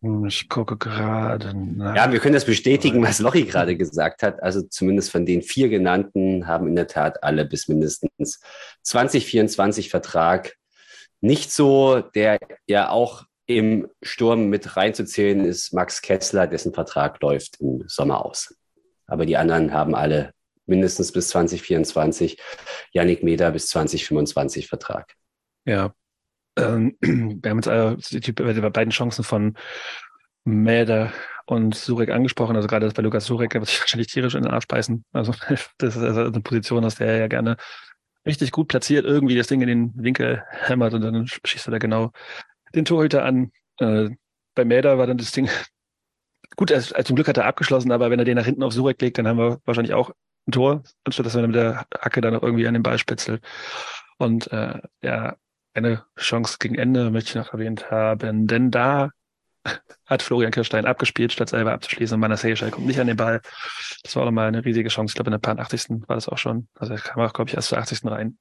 Hm, 0.01 0.25
ich 0.25 0.49
gucke 0.49 0.77
gerade. 0.77 1.53
Ja, 1.77 2.11
wir 2.11 2.19
können 2.19 2.33
das 2.33 2.45
bestätigen, 2.45 3.03
was 3.03 3.19
Lochi 3.19 3.45
gerade 3.45 3.77
gesagt 3.77 4.23
hat. 4.23 4.41
Also 4.41 4.61
zumindest 4.63 5.11
von 5.11 5.25
den 5.25 5.41
vier 5.41 5.69
genannten 5.69 6.47
haben 6.47 6.67
in 6.67 6.75
der 6.75 6.87
Tat 6.87 7.23
alle 7.23 7.45
bis 7.45 7.67
mindestens 7.67 8.41
2024 8.83 9.89
Vertrag. 9.89 10.55
Nicht 11.21 11.51
so, 11.51 12.01
der 12.01 12.39
ja 12.67 12.89
auch 12.89 13.25
im 13.45 13.89
Sturm 14.01 14.49
mit 14.49 14.75
reinzuzählen 14.75 15.45
ist, 15.45 15.73
Max 15.73 16.01
Kessler, 16.01 16.47
dessen 16.47 16.73
Vertrag 16.73 17.21
läuft 17.21 17.59
im 17.59 17.83
Sommer 17.87 18.25
aus. 18.25 18.55
Aber 19.05 19.25
die 19.25 19.37
anderen 19.37 19.73
haben 19.73 19.93
alle 19.93 20.33
mindestens 20.65 21.11
bis 21.11 21.27
2024, 21.29 22.37
Yannick 22.93 23.23
Meder 23.23 23.51
bis 23.51 23.67
2025 23.67 24.67
Vertrag. 24.67 25.13
Ja, 25.65 25.93
ähm, 26.57 26.95
wir 27.01 27.49
haben 27.49 27.57
jetzt 27.57 27.67
äh, 27.67 28.19
die, 28.19 28.33
die 28.33 28.33
beiden 28.33 28.91
Chancen 28.91 29.23
von 29.23 29.55
Mäder 30.43 31.11
und 31.45 31.75
Surek 31.75 32.09
angesprochen. 32.09 32.55
Also 32.55 32.67
gerade 32.67 32.89
bei 32.89 33.01
Lukas 33.01 33.25
Surek, 33.25 33.51
der 33.51 33.61
wird 33.61 33.69
sich 33.69 33.79
wahrscheinlich 33.81 34.07
tierisch 34.07 34.35
in 34.35 34.43
den 34.43 34.51
Arsch 34.51 34.67
beißen. 34.67 35.03
Also 35.11 35.33
das 35.77 35.95
ist 35.95 36.03
also 36.03 36.21
eine 36.21 36.41
Position, 36.41 36.85
aus 36.85 36.95
der 36.95 37.07
er 37.07 37.17
ja 37.17 37.27
gerne 37.27 37.57
richtig 38.25 38.51
gut 38.51 38.67
platziert, 38.67 39.05
irgendwie 39.05 39.35
das 39.35 39.47
Ding 39.47 39.61
in 39.61 39.67
den 39.67 39.91
Winkel 39.95 40.43
hämmert 40.49 40.93
und 40.93 41.01
dann 41.01 41.27
schießt 41.27 41.67
er 41.67 41.71
da 41.71 41.77
genau 41.79 42.11
den 42.75 42.85
Torhüter 42.85 43.25
an. 43.25 43.51
Äh, 43.79 44.09
bei 44.53 44.65
Mäder 44.65 44.97
war 44.97 45.07
dann 45.07 45.17
das 45.17 45.31
Ding 45.31 45.49
gut, 46.55 46.71
also, 46.71 46.95
zum 47.03 47.15
Glück 47.15 47.27
hat 47.27 47.37
er 47.37 47.45
abgeschlossen, 47.45 47.91
aber 47.91 48.11
wenn 48.11 48.19
er 48.19 48.25
den 48.25 48.37
nach 48.37 48.45
hinten 48.45 48.63
auf 48.63 48.73
Surek 48.73 49.01
legt, 49.01 49.17
dann 49.17 49.27
haben 49.27 49.37
wir 49.37 49.59
wahrscheinlich 49.65 49.93
auch 49.93 50.11
ein 50.47 50.51
Tor, 50.51 50.83
anstatt 51.03 51.25
dass 51.25 51.35
er 51.35 51.47
mit 51.47 51.55
der 51.55 51.85
Hacke 51.99 52.21
dann 52.21 52.33
noch 52.33 52.43
irgendwie 52.43 52.67
an 52.67 52.73
den 52.73 52.83
Ball 52.83 52.97
spitzelt. 52.97 53.43
Und 54.17 54.51
äh, 54.51 54.79
ja, 55.01 55.35
eine 55.73 56.03
Chance 56.17 56.57
gegen 56.59 56.75
Ende 56.75 57.09
möchte 57.11 57.29
ich 57.29 57.35
noch 57.35 57.53
erwähnt 57.53 57.91
haben, 57.91 58.47
denn 58.47 58.71
da 58.71 59.11
hat 60.05 60.21
Florian 60.21 60.51
Kirstein 60.51 60.85
abgespielt, 60.85 61.31
statt 61.31 61.49
selber 61.49 61.73
abzuschließen. 61.73 62.15
Und 62.15 62.21
Manasseh 62.21 62.53
kommt 62.71 62.87
nicht 62.87 62.99
an 62.99 63.07
den 63.07 63.17
Ball. 63.17 63.41
Das 64.03 64.15
war 64.15 64.25
nochmal 64.25 64.47
eine 64.47 64.65
riesige 64.65 64.89
Chance. 64.89 65.11
Ich 65.11 65.15
glaube, 65.15 65.29
in 65.29 65.33
der 65.33 65.39
paar 65.39 65.57
80. 65.57 66.07
war 66.07 66.15
das 66.15 66.27
auch 66.27 66.37
schon. 66.37 66.67
Also 66.75 66.93
er 66.93 66.99
kam 66.99 67.23
auch, 67.23 67.33
glaube 67.33 67.49
ich, 67.49 67.55
erst 67.55 67.69
zur 67.69 67.77
80. 67.77 68.05
rein. 68.05 68.37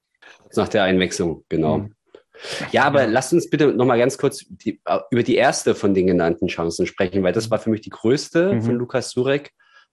Nach 0.54 0.68
der 0.68 0.84
Einwechslung, 0.84 1.44
genau. 1.48 1.78
Mhm. 1.78 1.94
Ja, 2.72 2.84
aber 2.84 3.02
ja. 3.02 3.08
lasst 3.08 3.32
uns 3.32 3.50
bitte 3.50 3.68
nochmal 3.68 3.98
ganz 3.98 4.16
kurz 4.16 4.46
die, 4.48 4.80
über 5.10 5.22
die 5.22 5.36
erste 5.36 5.74
von 5.74 5.92
den 5.92 6.06
genannten 6.06 6.46
Chancen 6.46 6.86
sprechen, 6.86 7.22
weil 7.22 7.32
das 7.32 7.46
mhm. 7.46 7.50
war 7.50 7.58
für 7.58 7.70
mich 7.70 7.82
die 7.82 7.90
größte 7.90 8.54
mhm. 8.54 8.62
von 8.62 8.74
Lukas 8.76 9.10
Surek, 9.10 9.50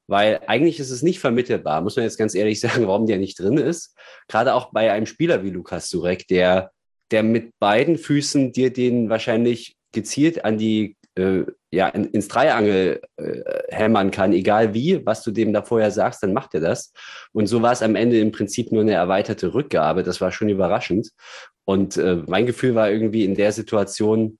weil 0.07 0.39
eigentlich 0.47 0.79
ist 0.79 0.91
es 0.91 1.03
nicht 1.03 1.19
vermittelbar, 1.19 1.81
muss 1.81 1.97
man 1.97 2.05
jetzt 2.05 2.17
ganz 2.17 2.35
ehrlich 2.35 2.59
sagen, 2.61 2.87
warum 2.87 3.05
der 3.05 3.17
nicht 3.17 3.39
drin 3.39 3.57
ist. 3.57 3.97
Gerade 4.27 4.53
auch 4.53 4.71
bei 4.71 4.91
einem 4.91 5.05
Spieler 5.05 5.43
wie 5.43 5.49
Lukas 5.49 5.89
Surek, 5.89 6.27
der 6.27 6.71
der 7.11 7.23
mit 7.23 7.51
beiden 7.59 7.97
Füßen 7.97 8.51
dir 8.51 8.71
den 8.71 9.09
wahrscheinlich 9.09 9.75
gezielt 9.91 10.45
an 10.45 10.57
die, 10.57 10.95
äh, 11.15 11.43
ja, 11.71 11.87
in, 11.89 12.05
ins 12.05 12.27
Dreiangel 12.27 13.01
äh, 13.17 13.41
hämmern 13.69 14.11
kann, 14.11 14.33
egal 14.33 14.73
wie, 14.73 15.05
was 15.05 15.23
du 15.23 15.31
dem 15.31 15.53
da 15.53 15.61
vorher 15.61 15.91
sagst, 15.91 16.23
dann 16.23 16.33
macht 16.33 16.53
er 16.53 16.61
das. 16.61 16.93
Und 17.31 17.47
so 17.47 17.61
war 17.61 17.71
es 17.71 17.81
am 17.81 17.95
Ende 17.95 18.19
im 18.19 18.31
Prinzip 18.31 18.71
nur 18.71 18.81
eine 18.81 18.93
erweiterte 18.93 19.53
Rückgabe. 19.53 20.03
Das 20.03 20.21
war 20.21 20.31
schon 20.31 20.49
überraschend. 20.49 21.11
Und 21.65 21.97
äh, 21.97 22.23
mein 22.27 22.45
Gefühl 22.45 22.75
war 22.75 22.89
irgendwie 22.89 23.25
in 23.25 23.35
der 23.35 23.51
Situation, 23.51 24.39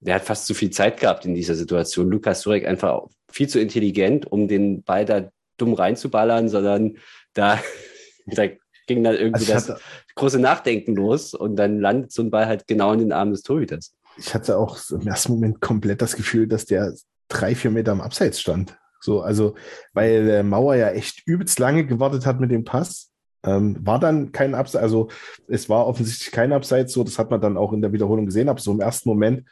der 0.00 0.16
hat 0.16 0.24
fast 0.24 0.46
zu 0.46 0.54
viel 0.54 0.70
Zeit 0.70 1.00
gehabt 1.00 1.24
in 1.24 1.34
dieser 1.34 1.54
Situation. 1.54 2.08
Lukas 2.08 2.42
Durek 2.42 2.66
einfach 2.66 3.02
viel 3.30 3.48
zu 3.48 3.60
intelligent, 3.60 4.30
um 4.30 4.46
den 4.46 4.82
Ball 4.82 5.04
da 5.04 5.28
dumm 5.56 5.74
reinzuballern, 5.74 6.48
sondern 6.48 6.98
da, 7.34 7.60
da 8.26 8.46
ging 8.88 9.04
dann 9.04 9.14
irgendwie 9.14 9.52
Also 9.52 9.72
das 9.72 9.80
große 10.16 10.40
Nachdenken 10.40 10.96
los 10.96 11.34
und 11.34 11.54
dann 11.56 11.80
landet 11.80 12.10
so 12.10 12.22
ein 12.22 12.30
Ball 12.30 12.46
halt 12.46 12.66
genau 12.66 12.92
in 12.92 12.98
den 12.98 13.12
Armen 13.12 13.32
des 13.32 13.42
Torhüters. 13.42 13.94
ich 14.16 14.34
hatte 14.34 14.58
auch 14.58 14.78
im 14.90 15.06
ersten 15.06 15.32
Moment 15.32 15.60
komplett 15.60 16.02
das 16.02 16.16
Gefühl, 16.16 16.48
dass 16.48 16.66
der 16.66 16.92
drei, 17.28 17.54
vier 17.54 17.70
Meter 17.70 17.92
am 17.92 18.00
Abseits 18.00 18.40
stand. 18.40 18.76
So, 19.00 19.20
also, 19.20 19.54
weil 19.92 20.24
der 20.24 20.42
Mauer 20.42 20.74
ja 20.74 20.90
echt 20.90 21.22
übelst 21.26 21.60
lange 21.60 21.86
gewartet 21.86 22.26
hat 22.26 22.40
mit 22.40 22.50
dem 22.50 22.64
Pass. 22.64 23.12
Ähm, 23.44 23.76
war 23.86 24.00
dann 24.00 24.32
kein 24.32 24.56
Abseits, 24.56 24.82
also 24.82 25.08
es 25.46 25.68
war 25.68 25.86
offensichtlich 25.86 26.32
kein 26.32 26.52
Abseits, 26.52 26.92
so, 26.92 27.04
das 27.04 27.20
hat 27.20 27.30
man 27.30 27.40
dann 27.40 27.56
auch 27.56 27.72
in 27.72 27.80
der 27.80 27.92
Wiederholung 27.92 28.26
gesehen, 28.26 28.48
aber 28.48 28.58
so 28.58 28.72
im 28.72 28.80
ersten 28.80 29.08
Moment, 29.08 29.48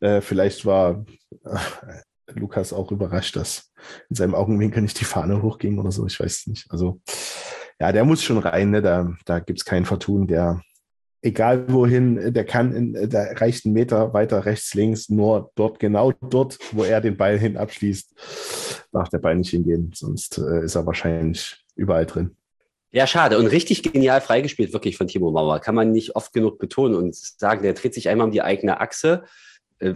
äh, 0.00 0.22
vielleicht 0.22 0.64
war 0.64 1.04
äh, 1.44 1.58
Lukas 2.32 2.72
auch 2.72 2.90
überrascht, 2.90 3.36
dass 3.36 3.70
in 4.08 4.16
seinem 4.16 4.34
Augenwinkel 4.34 4.80
nicht 4.80 4.98
die 4.98 5.04
Fahne 5.04 5.42
hochging 5.42 5.78
oder 5.78 5.92
so, 5.92 6.06
ich 6.06 6.18
weiß 6.18 6.40
es 6.40 6.46
nicht. 6.46 6.66
Also, 6.70 7.02
ja, 7.80 7.92
der 7.92 8.04
muss 8.04 8.22
schon 8.22 8.38
rein, 8.38 8.70
ne? 8.70 8.82
da, 8.82 9.12
da 9.24 9.38
gibt 9.38 9.60
es 9.60 9.64
kein 9.64 9.84
Vertun, 9.84 10.26
der, 10.26 10.62
egal 11.22 11.70
wohin, 11.72 12.32
der 12.32 12.44
kann, 12.44 12.72
in, 12.72 13.10
da 13.10 13.22
reicht 13.34 13.66
ein 13.66 13.72
Meter 13.72 14.12
weiter 14.12 14.44
rechts, 14.44 14.74
links, 14.74 15.08
nur 15.08 15.50
dort, 15.54 15.78
genau 15.78 16.12
dort, 16.12 16.58
wo 16.72 16.84
er 16.84 17.00
den 17.00 17.16
Ball 17.16 17.38
hin 17.38 17.56
abschließt, 17.56 18.88
darf 18.92 19.08
der 19.08 19.18
Ball 19.18 19.36
nicht 19.36 19.50
hingehen, 19.50 19.92
sonst 19.94 20.38
äh, 20.38 20.64
ist 20.64 20.74
er 20.74 20.86
wahrscheinlich 20.86 21.64
überall 21.76 22.06
drin. 22.06 22.34
Ja, 22.90 23.06
schade. 23.06 23.38
Und 23.38 23.48
richtig 23.48 23.82
genial 23.82 24.22
freigespielt, 24.22 24.72
wirklich 24.72 24.96
von 24.96 25.08
Timo 25.08 25.30
Mauer. 25.30 25.60
Kann 25.60 25.74
man 25.74 25.92
nicht 25.92 26.16
oft 26.16 26.32
genug 26.32 26.58
betonen 26.58 26.94
und 26.94 27.14
sagen, 27.14 27.62
der 27.62 27.74
dreht 27.74 27.92
sich 27.92 28.08
einmal 28.08 28.26
um 28.26 28.32
die 28.32 28.40
eigene 28.40 28.80
Achse. 28.80 29.24
Äh, 29.78 29.94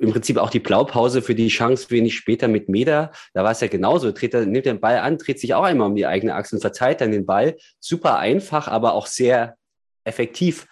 Im 0.00 0.10
Prinzip 0.10 0.36
auch 0.38 0.50
die 0.50 0.60
Blaupause 0.60 1.22
für 1.22 1.34
die 1.34 1.48
Chance 1.48 1.90
wenig 1.90 2.16
später 2.16 2.48
mit 2.48 2.68
Meder. 2.68 3.12
Da 3.34 3.44
war 3.44 3.52
es 3.52 3.60
ja 3.60 3.68
genauso. 3.68 4.10
Dreht 4.12 4.34
er, 4.34 4.44
nimmt 4.44 4.66
den 4.66 4.80
Ball 4.80 4.98
an, 4.98 5.16
dreht 5.16 5.40
sich 5.40 5.54
auch 5.54 5.62
einmal 5.62 5.88
um 5.88 5.94
die 5.94 6.06
eigene 6.06 6.34
Achse 6.34 6.56
und 6.56 6.60
verteilt 6.60 7.00
dann 7.00 7.12
den 7.12 7.24
Ball. 7.24 7.56
Super 7.78 8.18
einfach, 8.18 8.66
aber 8.68 8.94
auch 8.94 9.06
sehr 9.06 9.56
effektiv. 10.04 10.66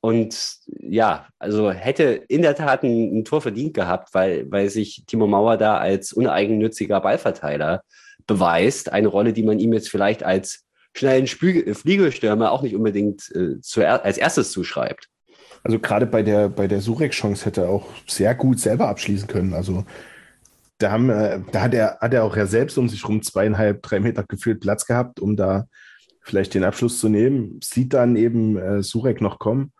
Und 0.00 0.58
ja, 0.66 1.28
also 1.38 1.70
hätte 1.70 2.24
in 2.28 2.42
der 2.42 2.54
Tat 2.54 2.82
ein, 2.82 3.18
ein 3.18 3.24
Tor 3.24 3.40
verdient 3.40 3.72
gehabt, 3.74 4.12
weil, 4.12 4.50
weil 4.50 4.68
sich 4.68 5.04
Timo 5.06 5.26
Mauer 5.26 5.56
da 5.56 5.78
als 5.78 6.12
uneigennütziger 6.12 7.00
Ballverteiler 7.00 7.82
beweist. 8.26 8.92
Eine 8.92 9.08
Rolle, 9.08 9.32
die 9.32 9.42
man 9.42 9.58
ihm 9.58 9.72
jetzt 9.72 9.88
vielleicht 9.88 10.22
als 10.22 10.64
schnellen 10.94 11.26
Spü 11.26 11.74
Fliegelstürmer 11.74 12.52
auch 12.52 12.62
nicht 12.62 12.76
unbedingt 12.76 13.30
äh, 13.34 13.60
zuer 13.60 14.04
als 14.04 14.18
erstes 14.18 14.52
zuschreibt. 14.52 15.08
Also 15.64 15.78
gerade 15.78 16.06
bei 16.06 16.22
der, 16.22 16.50
bei 16.50 16.68
der 16.68 16.80
Surek-Chance 16.80 17.46
hätte 17.46 17.62
er 17.62 17.70
auch 17.70 17.88
sehr 18.06 18.34
gut 18.34 18.60
selber 18.60 18.88
abschließen 18.88 19.26
können. 19.26 19.54
Also 19.54 19.84
da, 20.78 20.92
haben, 20.92 21.08
äh, 21.08 21.40
da 21.52 21.62
hat, 21.62 21.74
er, 21.74 21.98
hat 22.00 22.12
er 22.12 22.24
auch 22.24 22.36
ja 22.36 22.46
selbst 22.46 22.76
um 22.76 22.88
sich 22.88 23.08
rum 23.08 23.22
zweieinhalb, 23.22 23.82
drei 23.82 23.98
Meter 23.98 24.24
gefühlt 24.24 24.60
Platz 24.60 24.84
gehabt, 24.84 25.20
um 25.20 25.36
da 25.36 25.66
vielleicht 26.20 26.52
den 26.52 26.64
Abschluss 26.64 27.00
zu 27.00 27.08
nehmen. 27.08 27.60
Sieht 27.64 27.94
dann 27.94 28.16
eben 28.16 28.58
äh, 28.58 28.82
Surek 28.82 29.22
noch 29.22 29.38
kommen. 29.38 29.72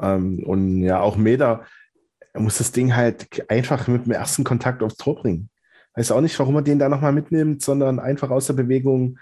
Ähm, 0.00 0.42
und 0.44 0.82
ja, 0.82 1.00
auch 1.00 1.16
er 1.16 2.40
muss 2.40 2.58
das 2.58 2.72
Ding 2.72 2.94
halt 2.94 3.50
einfach 3.50 3.88
mit 3.88 4.04
dem 4.04 4.12
ersten 4.12 4.44
Kontakt 4.44 4.82
aufs 4.82 4.96
Tor 4.96 5.16
bringen. 5.16 5.48
Weiß 5.94 6.12
auch 6.12 6.20
nicht, 6.20 6.38
warum 6.38 6.56
er 6.56 6.62
den 6.62 6.78
da 6.78 6.90
nochmal 6.90 7.12
mitnimmt, 7.12 7.62
sondern 7.62 7.98
einfach 8.00 8.30
aus 8.30 8.46
der 8.46 8.54
Bewegung 8.54 9.18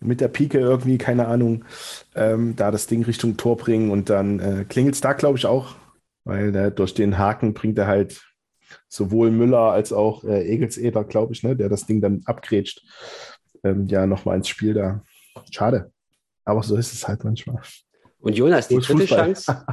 mit 0.00 0.20
der 0.20 0.28
Pike 0.28 0.58
irgendwie, 0.58 0.98
keine 0.98 1.26
Ahnung, 1.26 1.64
ähm, 2.14 2.54
da 2.56 2.70
das 2.70 2.86
Ding 2.86 3.04
Richtung 3.04 3.36
Tor 3.36 3.56
bringen 3.56 3.90
und 3.90 4.10
dann 4.10 4.38
äh, 4.38 4.64
klingelt 4.64 4.94
es 4.94 5.00
da, 5.00 5.12
glaube 5.12 5.38
ich, 5.38 5.46
auch, 5.46 5.74
weil 6.24 6.54
äh, 6.54 6.70
durch 6.70 6.94
den 6.94 7.18
Haken 7.18 7.54
bringt 7.54 7.78
er 7.78 7.86
halt 7.86 8.22
sowohl 8.88 9.30
Müller 9.30 9.72
als 9.72 9.92
auch 9.92 10.24
äh, 10.24 10.46
Egelseder, 10.46 11.04
glaube 11.04 11.32
ich, 11.32 11.42
ne, 11.42 11.56
der 11.56 11.68
das 11.68 11.86
Ding 11.86 12.00
dann 12.00 12.22
abgrätscht, 12.26 12.82
ähm, 13.64 13.86
ja, 13.86 14.06
nochmal 14.06 14.36
ins 14.36 14.48
Spiel 14.48 14.74
da. 14.74 15.02
Schade. 15.50 15.92
Aber 16.44 16.62
so 16.62 16.76
ist 16.76 16.92
es 16.92 17.06
halt 17.06 17.24
manchmal. 17.24 17.60
Und 18.20 18.36
Jonas, 18.36 18.68
die 18.68 18.76
dritte 18.76 19.06
Fußball. 19.06 19.18
Chance, 19.18 19.66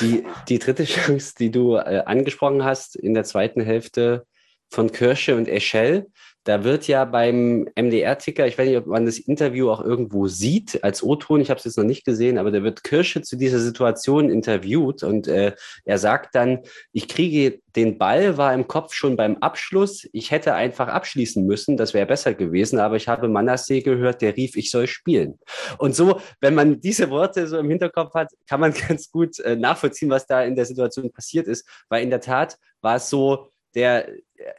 die, 0.00 0.24
die 0.48 0.58
dritte 0.58 0.84
Chance, 0.84 1.34
die 1.38 1.50
du 1.50 1.76
äh, 1.76 2.02
angesprochen 2.06 2.64
hast 2.64 2.96
in 2.96 3.14
der 3.14 3.24
zweiten 3.24 3.60
Hälfte 3.60 4.26
von 4.70 4.90
Kirsche 4.92 5.36
und 5.36 5.48
Eschel, 5.48 6.06
da 6.44 6.64
wird 6.64 6.86
ja 6.88 7.04
beim 7.04 7.68
MDR-Ticker, 7.76 8.46
ich 8.46 8.56
weiß 8.56 8.66
nicht, 8.66 8.78
ob 8.78 8.86
man 8.86 9.04
das 9.04 9.18
Interview 9.18 9.70
auch 9.70 9.82
irgendwo 9.82 10.26
sieht 10.26 10.82
als 10.82 11.02
O-Ton, 11.02 11.40
ich 11.40 11.50
habe 11.50 11.58
es 11.58 11.64
jetzt 11.64 11.76
noch 11.76 11.84
nicht 11.84 12.04
gesehen, 12.04 12.38
aber 12.38 12.50
da 12.50 12.62
wird 12.62 12.82
Kirsche 12.82 13.20
zu 13.20 13.36
dieser 13.36 13.58
Situation 13.58 14.30
interviewt 14.30 15.02
und 15.02 15.28
äh, 15.28 15.52
er 15.84 15.98
sagt 15.98 16.34
dann, 16.34 16.60
ich 16.92 17.08
kriege 17.08 17.60
den 17.76 17.98
Ball, 17.98 18.38
war 18.38 18.54
im 18.54 18.66
Kopf 18.66 18.94
schon 18.94 19.16
beim 19.16 19.36
Abschluss, 19.36 20.08
ich 20.12 20.30
hätte 20.30 20.54
einfach 20.54 20.88
abschließen 20.88 21.44
müssen, 21.44 21.76
das 21.76 21.92
wäre 21.92 22.06
besser 22.06 22.32
gewesen, 22.32 22.78
aber 22.78 22.96
ich 22.96 23.06
habe 23.06 23.28
Manasseh 23.28 23.82
gehört, 23.82 24.22
der 24.22 24.36
rief, 24.36 24.56
ich 24.56 24.70
soll 24.70 24.86
spielen. 24.86 25.38
Und 25.78 25.94
so, 25.94 26.20
wenn 26.40 26.54
man 26.54 26.80
diese 26.80 27.10
Worte 27.10 27.46
so 27.46 27.58
im 27.58 27.68
Hinterkopf 27.68 28.14
hat, 28.14 28.32
kann 28.48 28.60
man 28.60 28.72
ganz 28.88 29.10
gut 29.10 29.38
äh, 29.40 29.56
nachvollziehen, 29.56 30.10
was 30.10 30.26
da 30.26 30.42
in 30.42 30.56
der 30.56 30.64
Situation 30.64 31.12
passiert 31.12 31.46
ist, 31.46 31.68
weil 31.88 32.02
in 32.02 32.10
der 32.10 32.20
Tat 32.20 32.56
war 32.80 32.96
es 32.96 33.10
so, 33.10 33.49
der, 33.74 34.08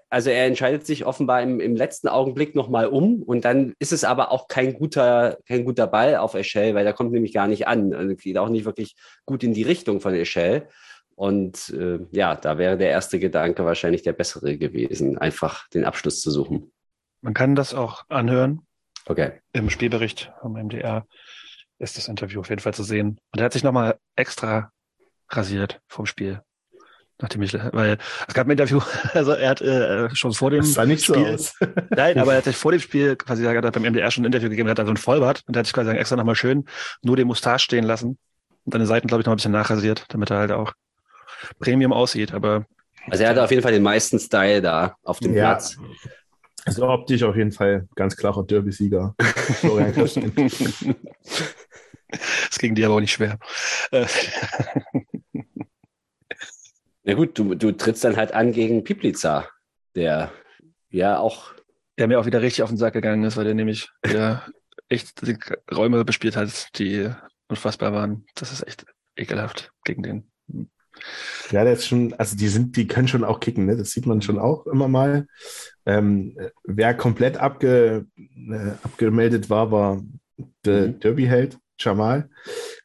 also 0.09 0.29
er 0.29 0.45
entscheidet 0.45 0.85
sich 0.85 1.05
offenbar 1.05 1.41
im, 1.41 1.59
im 1.59 1.75
letzten 1.75 2.07
Augenblick 2.07 2.55
nochmal 2.55 2.87
um 2.87 3.21
und 3.23 3.45
dann 3.45 3.73
ist 3.79 3.91
es 3.91 4.03
aber 4.03 4.31
auch 4.31 4.47
kein 4.47 4.73
guter, 4.73 5.37
kein 5.47 5.65
guter 5.65 5.87
Ball 5.87 6.15
auf 6.15 6.33
Eschel, 6.33 6.75
weil 6.75 6.83
der 6.83 6.93
kommt 6.93 7.11
nämlich 7.11 7.33
gar 7.33 7.47
nicht 7.47 7.67
an 7.67 7.93
und 7.93 8.19
geht 8.19 8.37
auch 8.37 8.49
nicht 8.49 8.65
wirklich 8.65 8.95
gut 9.25 9.43
in 9.43 9.53
die 9.53 9.63
Richtung 9.63 10.01
von 10.01 10.13
Eschel. 10.13 10.67
Und 11.15 11.69
äh, 11.69 11.99
ja, 12.11 12.35
da 12.35 12.57
wäre 12.57 12.77
der 12.77 12.89
erste 12.89 13.19
Gedanke 13.19 13.63
wahrscheinlich 13.65 14.01
der 14.01 14.13
bessere 14.13 14.57
gewesen, 14.57 15.17
einfach 15.17 15.67
den 15.69 15.85
Abschluss 15.85 16.21
zu 16.21 16.31
suchen. 16.31 16.71
Man 17.21 17.33
kann 17.33 17.55
das 17.55 17.73
auch 17.73 18.05
anhören. 18.09 18.65
Okay. 19.05 19.33
Im 19.53 19.69
Spielbericht 19.69 20.31
vom 20.41 20.53
MDR 20.53 21.05
ist 21.77 21.97
das 21.97 22.07
Interview 22.07 22.39
auf 22.39 22.49
jeden 22.49 22.61
Fall 22.61 22.73
zu 22.73 22.83
sehen. 22.83 23.19
Und 23.31 23.39
er 23.39 23.45
hat 23.45 23.53
sich 23.53 23.63
nochmal 23.63 23.99
extra 24.15 24.71
rasiert 25.29 25.79
vom 25.87 26.05
Spiel. 26.05 26.41
Nachdem 27.21 27.41
ich, 27.43 27.53
weil 27.53 27.97
es 28.27 28.33
gab 28.33 28.47
ein 28.47 28.51
Interview, 28.51 28.81
also 29.13 29.31
er 29.33 29.49
hat 29.51 29.61
äh, 29.61 30.09
schon 30.15 30.33
vor 30.33 30.49
dem 30.49 30.61
Das 30.61 30.73
sah 30.73 30.85
nicht 30.85 31.05
so 31.05 31.13
Spiel, 31.13 31.33
aus. 31.35 31.53
Nein, 31.91 32.17
aber 32.17 32.31
er 32.31 32.37
hat 32.39 32.45
sich 32.45 32.55
vor 32.57 32.71
dem 32.71 32.81
Spiel 32.81 33.15
quasi 33.15 33.45
er 33.45 33.55
hat 33.61 33.73
beim 33.73 33.83
MDR 33.83 34.09
schon 34.11 34.23
ein 34.23 34.27
Interview 34.27 34.49
gegeben, 34.49 34.67
er 34.67 34.71
hat 34.71 34.79
dann 34.79 34.87
so 34.87 34.93
ein 34.93 34.97
Vollbart 34.97 35.43
und 35.47 35.55
er 35.55 35.59
hat 35.59 35.65
sich 35.67 35.73
quasi 35.73 35.91
extra 35.91 36.15
nochmal 36.15 36.35
schön 36.35 36.65
nur 37.03 37.15
den 37.15 37.27
Mustache 37.27 37.59
stehen 37.59 37.83
lassen 37.83 38.17
und 38.65 38.73
seine 38.73 38.85
Seiten, 38.85 39.07
glaube 39.07 39.21
ich, 39.21 39.25
noch 39.27 39.33
ein 39.33 39.37
bisschen 39.37 39.51
nachrasiert, 39.51 40.05
damit 40.09 40.31
er 40.31 40.37
halt 40.39 40.51
auch 40.51 40.73
Premium 41.59 41.93
aussieht. 41.93 42.33
Aber 42.33 42.65
Also 43.09 43.23
er 43.23 43.29
hatte 43.31 43.43
auf 43.43 43.51
jeden 43.51 43.63
Fall 43.63 43.71
den 43.71 43.83
meisten 43.83 44.19
Style 44.19 44.61
da 44.61 44.95
auf 45.03 45.19
dem 45.19 45.33
Ja. 45.33 45.51
Platz. 45.51 45.77
Also 46.65 46.87
optisch 46.87 47.23
auf 47.23 47.35
jeden 47.35 47.51
Fall 47.51 47.87
ganz 47.95 48.15
klarer 48.15 48.43
Derby-Sieger. 48.43 49.15
Florian 49.61 49.93
Kirsten. 49.93 50.31
es 52.49 52.57
ging 52.59 52.75
dir 52.75 52.85
aber 52.87 52.95
auch 52.95 52.99
nicht 52.99 53.13
schwer. 53.13 53.39
Na 57.03 57.13
gut, 57.13 57.37
du, 57.37 57.55
du 57.55 57.71
trittst 57.71 58.03
dann 58.03 58.17
halt 58.17 58.33
an 58.33 58.51
gegen 58.51 58.83
Piplica, 58.83 59.47
der 59.95 60.31
ja 60.89 61.17
auch 61.17 61.53
der 61.97 62.07
mir 62.07 62.19
auch 62.19 62.25
wieder 62.25 62.41
richtig 62.41 62.63
auf 62.63 62.69
den 62.69 62.77
Sack 62.77 62.93
gegangen 62.93 63.23
ist, 63.23 63.37
weil 63.37 63.45
der 63.45 63.53
nämlich 63.53 63.89
wieder 64.03 64.43
echt 64.89 65.25
die 65.27 65.37
Räume 65.73 66.03
bespielt 66.03 66.35
hat, 66.35 66.77
die 66.79 67.09
unfassbar 67.47 67.93
waren. 67.93 68.25
Das 68.35 68.51
ist 68.51 68.65
echt 68.65 68.85
ekelhaft 69.15 69.71
gegen 69.83 70.03
den. 70.03 70.31
Ja, 71.51 71.63
der 71.63 71.73
ist 71.73 71.87
schon, 71.87 72.13
also 72.13 72.35
die 72.35 72.47
sind, 72.47 72.75
die 72.75 72.87
können 72.87 73.07
schon 73.07 73.23
auch 73.23 73.39
kicken, 73.39 73.65
ne? 73.65 73.77
Das 73.77 73.91
sieht 73.91 74.05
man 74.05 74.21
schon 74.21 74.39
auch 74.39 74.65
immer 74.67 74.87
mal. 74.87 75.27
Ähm, 75.85 76.37
wer 76.63 76.93
komplett 76.93 77.37
abge, 77.37 78.05
äh, 78.17 78.71
abgemeldet 78.83 79.49
war, 79.49 79.71
war 79.71 80.01
der 80.65 80.87
Mhm. 80.87 80.99
Derby-Held, 80.99 81.57
Jamal. 81.83 82.29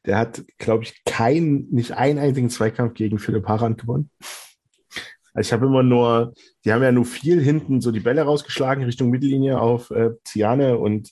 Der 0.04 0.18
hat, 0.18 0.44
glaube 0.58 0.84
ich, 0.84 1.04
keinen, 1.04 1.68
nicht 1.70 1.92
einen 1.92 2.18
einzigen 2.18 2.50
Zweikampf 2.50 2.94
gegen 2.94 3.18
Philipp 3.18 3.46
Harand 3.46 3.80
gewonnen. 3.80 4.10
Also 5.34 5.48
ich 5.48 5.52
habe 5.52 5.66
immer 5.66 5.82
nur, 5.82 6.32
die 6.64 6.72
haben 6.72 6.82
ja 6.82 6.92
nur 6.92 7.04
viel 7.04 7.42
hinten 7.42 7.80
so 7.80 7.90
die 7.92 8.00
Bälle 8.00 8.22
rausgeschlagen 8.22 8.84
Richtung 8.84 9.10
Mittellinie 9.10 9.60
auf 9.60 9.90
äh, 9.90 10.10
Ziane 10.24 10.78
und 10.78 11.10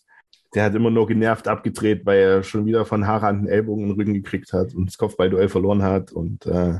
der 0.54 0.64
hat 0.64 0.74
immer 0.74 0.90
nur 0.90 1.06
genervt 1.06 1.48
abgedreht, 1.48 2.06
weil 2.06 2.18
er 2.18 2.42
schon 2.42 2.64
wieder 2.64 2.86
von 2.86 3.06
Harand 3.06 3.40
einen 3.40 3.48
Ellbogen 3.48 3.84
in 3.84 3.90
den 3.90 3.96
Rücken 4.00 4.14
gekriegt 4.14 4.52
hat 4.52 4.74
und 4.74 4.86
das 4.86 4.96
Kopfballduell 4.96 5.48
verloren 5.48 5.82
hat 5.82 6.12
und 6.12 6.46
äh, 6.46 6.78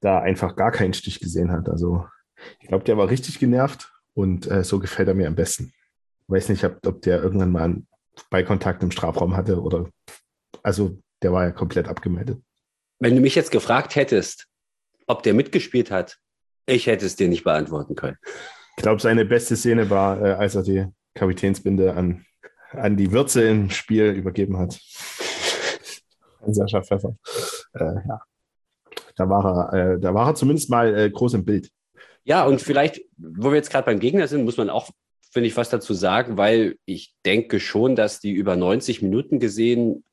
da 0.00 0.18
einfach 0.20 0.56
gar 0.56 0.72
keinen 0.72 0.94
Stich 0.94 1.20
gesehen 1.20 1.52
hat. 1.52 1.68
Also 1.68 2.06
ich 2.60 2.68
glaube, 2.68 2.84
der 2.84 2.96
war 2.96 3.10
richtig 3.10 3.38
genervt 3.38 3.92
und 4.14 4.50
äh, 4.50 4.64
so 4.64 4.78
gefällt 4.78 5.08
er 5.08 5.14
mir 5.14 5.28
am 5.28 5.34
besten. 5.34 5.72
Weiß 6.26 6.48
nicht, 6.48 6.64
ob, 6.64 6.84
ob 6.86 7.02
der 7.02 7.22
irgendwann 7.22 7.52
mal 7.52 7.76
einen 8.16 8.26
Ballkontakt 8.30 8.82
im 8.82 8.90
Strafraum 8.90 9.36
hatte 9.36 9.60
oder 9.60 9.88
also 10.62 10.98
der 11.22 11.32
war 11.32 11.44
ja 11.44 11.50
komplett 11.50 11.88
abgemeldet. 11.88 12.40
Wenn 12.98 13.14
du 13.14 13.20
mich 13.20 13.34
jetzt 13.34 13.50
gefragt 13.50 13.96
hättest, 13.96 14.46
ob 15.06 15.22
der 15.22 15.34
mitgespielt 15.34 15.90
hat, 15.90 16.18
ich 16.66 16.86
hätte 16.86 17.06
es 17.06 17.16
dir 17.16 17.28
nicht 17.28 17.44
beantworten 17.44 17.94
können. 17.94 18.16
Ich 18.76 18.82
glaube, 18.82 19.00
seine 19.00 19.24
beste 19.24 19.56
Szene 19.56 19.90
war, 19.90 20.20
äh, 20.20 20.32
als 20.32 20.54
er 20.54 20.62
die 20.62 20.86
Kapitänsbinde 21.14 21.94
an, 21.94 22.24
an 22.70 22.96
die 22.96 23.12
Würze 23.12 23.42
im 23.48 23.70
Spiel 23.70 24.10
übergeben 24.10 24.58
hat. 24.58 24.80
An 26.40 26.54
Sascha 26.54 26.82
Pfeffer. 26.82 27.16
Äh, 27.74 28.08
ja. 28.08 28.20
Da 29.16 29.28
war 29.28 29.72
er, 29.72 29.92
äh, 29.94 30.00
da 30.00 30.12
war 30.12 30.28
er 30.28 30.34
zumindest 30.34 30.70
mal 30.70 30.96
äh, 30.96 31.10
groß 31.10 31.34
im 31.34 31.44
Bild. 31.44 31.70
Ja, 32.24 32.44
und 32.44 32.60
vielleicht, 32.60 33.02
wo 33.16 33.50
wir 33.50 33.56
jetzt 33.56 33.70
gerade 33.70 33.84
beim 33.84 34.00
Gegner 34.00 34.26
sind, 34.26 34.44
muss 34.44 34.56
man 34.56 34.70
auch 34.70 34.90
finde 35.34 35.48
ich, 35.48 35.56
was 35.56 35.68
dazu 35.68 35.94
sagen, 35.94 36.36
weil 36.36 36.76
ich 36.86 37.12
denke 37.26 37.58
schon, 37.58 37.96
dass 37.96 38.20
die 38.20 38.30
über 38.30 38.54
90 38.54 39.02
Minuten 39.02 39.40
gesehen 39.40 40.04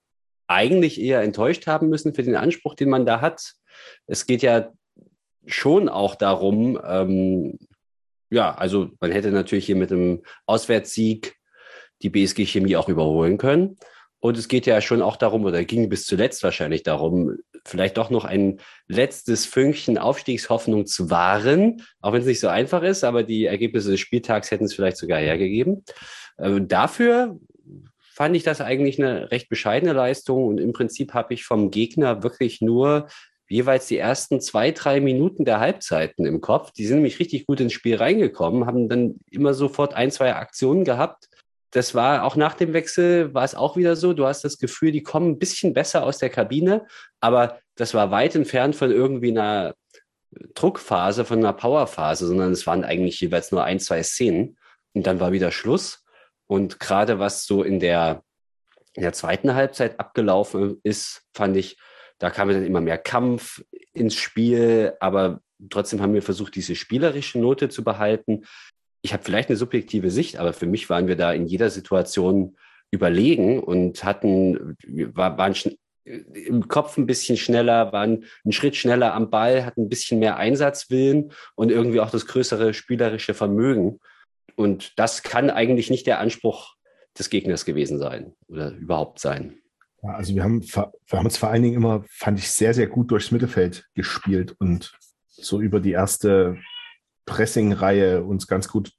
eigentlich 0.47 0.99
eher 0.99 1.21
enttäuscht 1.21 1.67
haben 1.67 1.89
müssen 1.89 2.15
für 2.15 2.23
den 2.23 2.35
Anspruch, 2.35 2.73
den 2.73 2.89
man 2.89 3.05
da 3.05 3.21
hat. 3.21 3.53
Es 4.07 4.25
geht 4.25 4.41
ja 4.41 4.71
schon 5.45 5.89
auch 5.89 6.15
darum, 6.15 6.81
ähm, 6.83 7.59
ja, 8.31 8.55
also 8.55 8.89
man 8.99 9.11
hätte 9.11 9.31
natürlich 9.31 9.67
hier 9.67 9.75
mit 9.75 9.91
einem 9.91 10.23
Auswärtssieg 10.47 11.35
die 12.01 12.09
BSG 12.09 12.45
Chemie 12.45 12.75
auch 12.75 12.89
überholen 12.89 13.37
können. 13.37 13.77
Und 14.19 14.39
es 14.39 14.47
geht 14.47 14.65
ja 14.65 14.81
schon 14.81 15.03
auch 15.03 15.17
darum, 15.17 15.45
oder 15.45 15.63
ging 15.63 15.87
bis 15.87 16.07
zuletzt 16.07 16.41
wahrscheinlich 16.41 16.81
darum, 16.81 17.37
vielleicht 17.65 17.97
doch 17.97 18.09
noch 18.09 18.25
ein 18.25 18.59
letztes 18.87 19.45
Fünkchen 19.45 19.97
Aufstiegshoffnung 19.97 20.85
zu 20.85 21.09
wahren, 21.09 21.83
auch 22.01 22.13
wenn 22.13 22.21
es 22.21 22.27
nicht 22.27 22.39
so 22.39 22.47
einfach 22.47 22.83
ist, 22.83 23.03
aber 23.03 23.23
die 23.23 23.45
Ergebnisse 23.45 23.91
des 23.91 23.99
Spieltags 23.99 24.51
hätten 24.51 24.65
es 24.65 24.73
vielleicht 24.73 24.97
sogar 24.97 25.19
hergegeben. 25.19 25.83
Äh, 26.37 26.61
dafür 26.61 27.39
fand 28.13 28.35
ich 28.35 28.43
das 28.43 28.61
eigentlich 28.61 28.99
eine 28.99 29.31
recht 29.31 29.49
bescheidene 29.49 29.93
Leistung 29.93 30.45
und 30.45 30.59
im 30.59 30.73
Prinzip 30.73 31.13
habe 31.13 31.33
ich 31.33 31.45
vom 31.45 31.71
Gegner 31.71 32.23
wirklich 32.23 32.61
nur 32.61 33.07
jeweils 33.51 33.87
die 33.87 33.97
ersten 33.97 34.39
zwei, 34.39 34.71
drei 34.71 35.01
Minuten 35.01 35.43
der 35.43 35.59
Halbzeiten 35.59 36.25
im 36.25 36.39
Kopf. 36.39 36.71
Die 36.71 36.85
sind 36.85 36.97
nämlich 36.97 37.19
richtig 37.19 37.45
gut 37.45 37.59
ins 37.59 37.73
Spiel 37.73 37.97
reingekommen, 37.97 38.65
haben 38.65 38.87
dann 38.87 39.15
immer 39.29 39.53
sofort 39.53 39.93
ein, 39.93 40.09
zwei 40.09 40.33
Aktionen 40.35 40.85
gehabt. 40.85 41.27
Das 41.71 41.95
war 41.95 42.23
auch 42.23 42.35
nach 42.35 42.53
dem 42.53 42.73
Wechsel, 42.73 43.33
war 43.33 43.43
es 43.43 43.55
auch 43.55 43.77
wieder 43.77 43.95
so. 43.95 44.13
Du 44.13 44.25
hast 44.25 44.43
das 44.43 44.57
Gefühl, 44.57 44.91
die 44.91 45.03
kommen 45.03 45.31
ein 45.31 45.39
bisschen 45.39 45.73
besser 45.73 46.03
aus 46.03 46.17
der 46.17 46.29
Kabine, 46.29 46.85
aber 47.21 47.59
das 47.75 47.93
war 47.93 48.11
weit 48.11 48.35
entfernt 48.35 48.75
von 48.75 48.91
irgendwie 48.91 49.31
einer 49.31 49.75
Druckphase, 50.53 51.25
von 51.25 51.39
einer 51.39 51.53
Powerphase, 51.53 52.27
sondern 52.27 52.51
es 52.51 52.67
waren 52.67 52.83
eigentlich 52.83 53.19
jeweils 53.19 53.51
nur 53.51 53.63
ein, 53.63 53.79
zwei 53.79 54.03
Szenen. 54.03 54.57
Und 54.93 55.07
dann 55.07 55.19
war 55.19 55.31
wieder 55.31 55.51
Schluss. 55.51 56.03
Und 56.47 56.79
gerade 56.79 57.19
was 57.19 57.45
so 57.45 57.63
in 57.63 57.79
der, 57.79 58.23
in 58.93 59.03
der 59.03 59.13
zweiten 59.13 59.55
Halbzeit 59.55 59.99
abgelaufen 59.99 60.79
ist, 60.83 61.23
fand 61.33 61.55
ich, 61.55 61.77
da 62.19 62.29
kam 62.29 62.49
dann 62.49 62.65
immer 62.65 62.81
mehr 62.81 62.97
Kampf 62.97 63.63
ins 63.93 64.15
Spiel, 64.15 64.93
aber 64.99 65.41
trotzdem 65.69 66.01
haben 66.01 66.13
wir 66.13 66.21
versucht, 66.21 66.55
diese 66.55 66.75
spielerische 66.75 67.39
Note 67.39 67.69
zu 67.69 67.83
behalten. 67.83 68.43
Ich 69.01 69.13
habe 69.13 69.23
vielleicht 69.23 69.49
eine 69.49 69.57
subjektive 69.57 70.11
Sicht, 70.11 70.37
aber 70.37 70.53
für 70.53 70.67
mich 70.67 70.89
waren 70.89 71.07
wir 71.07 71.15
da 71.15 71.33
in 71.33 71.47
jeder 71.47 71.69
Situation 71.69 72.55
überlegen 72.91 73.59
und 73.59 74.03
hatten, 74.03 74.77
waren 74.85 75.55
im 76.05 76.67
Kopf 76.67 76.97
ein 76.97 77.05
bisschen 77.05 77.37
schneller, 77.37 77.91
waren 77.93 78.25
einen 78.43 78.51
Schritt 78.51 78.75
schneller 78.75 79.13
am 79.13 79.29
Ball, 79.29 79.65
hatten 79.65 79.83
ein 79.83 79.89
bisschen 79.89 80.19
mehr 80.19 80.37
Einsatzwillen 80.37 81.31
und 81.55 81.71
irgendwie 81.71 81.99
auch 81.99 82.09
das 82.09 82.25
größere 82.25 82.73
spielerische 82.73 83.33
Vermögen. 83.33 83.99
Und 84.55 84.99
das 84.99 85.23
kann 85.23 85.49
eigentlich 85.49 85.89
nicht 85.89 86.07
der 86.07 86.19
Anspruch 86.19 86.75
des 87.17 87.29
Gegners 87.29 87.65
gewesen 87.65 87.97
sein 87.97 88.33
oder 88.47 88.71
überhaupt 88.71 89.19
sein. 89.19 89.57
Ja, 90.03 90.11
also 90.11 90.33
wir 90.33 90.43
haben, 90.43 90.61
wir 90.61 90.91
haben 91.11 91.25
uns 91.25 91.37
vor 91.37 91.49
allen 91.49 91.63
Dingen 91.63 91.75
immer, 91.75 92.03
fand 92.09 92.39
ich, 92.39 92.51
sehr, 92.51 92.73
sehr 92.73 92.87
gut 92.87 93.11
durchs 93.11 93.31
Mittelfeld 93.31 93.87
gespielt 93.93 94.55
und 94.59 94.91
so 95.27 95.61
über 95.61 95.79
die 95.79 95.91
erste 95.91 96.57
Pressing-Reihe 97.25 98.23
uns 98.23 98.47
ganz 98.47 98.67
gut 98.67 98.91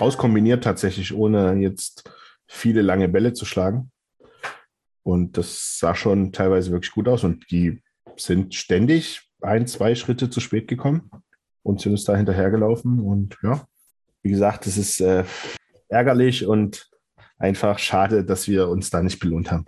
rauskombiniert, 0.00 0.64
tatsächlich, 0.64 1.14
ohne 1.14 1.54
jetzt 1.54 2.10
viele 2.46 2.82
lange 2.82 3.08
Bälle 3.08 3.32
zu 3.32 3.44
schlagen. 3.44 3.90
Und 5.02 5.38
das 5.38 5.78
sah 5.78 5.94
schon 5.94 6.32
teilweise 6.32 6.70
wirklich 6.70 6.92
gut 6.92 7.08
aus. 7.08 7.24
Und 7.24 7.50
die 7.50 7.82
sind 8.16 8.54
ständig 8.54 9.30
ein, 9.40 9.66
zwei 9.66 9.94
Schritte 9.94 10.30
zu 10.30 10.40
spät 10.40 10.68
gekommen 10.68 11.10
und 11.62 11.80
sind 11.80 11.92
uns 11.92 12.04
da 12.04 12.16
hinterhergelaufen. 12.16 13.00
Und 13.00 13.38
ja, 13.42 13.66
wie 14.22 14.30
gesagt, 14.30 14.66
es 14.66 14.76
ist 14.76 15.00
äh, 15.00 15.24
ärgerlich 15.88 16.46
und 16.46 16.90
einfach 17.38 17.78
schade, 17.78 18.24
dass 18.24 18.48
wir 18.48 18.68
uns 18.68 18.90
da 18.90 19.02
nicht 19.02 19.20
belohnt 19.20 19.50
haben. 19.50 19.64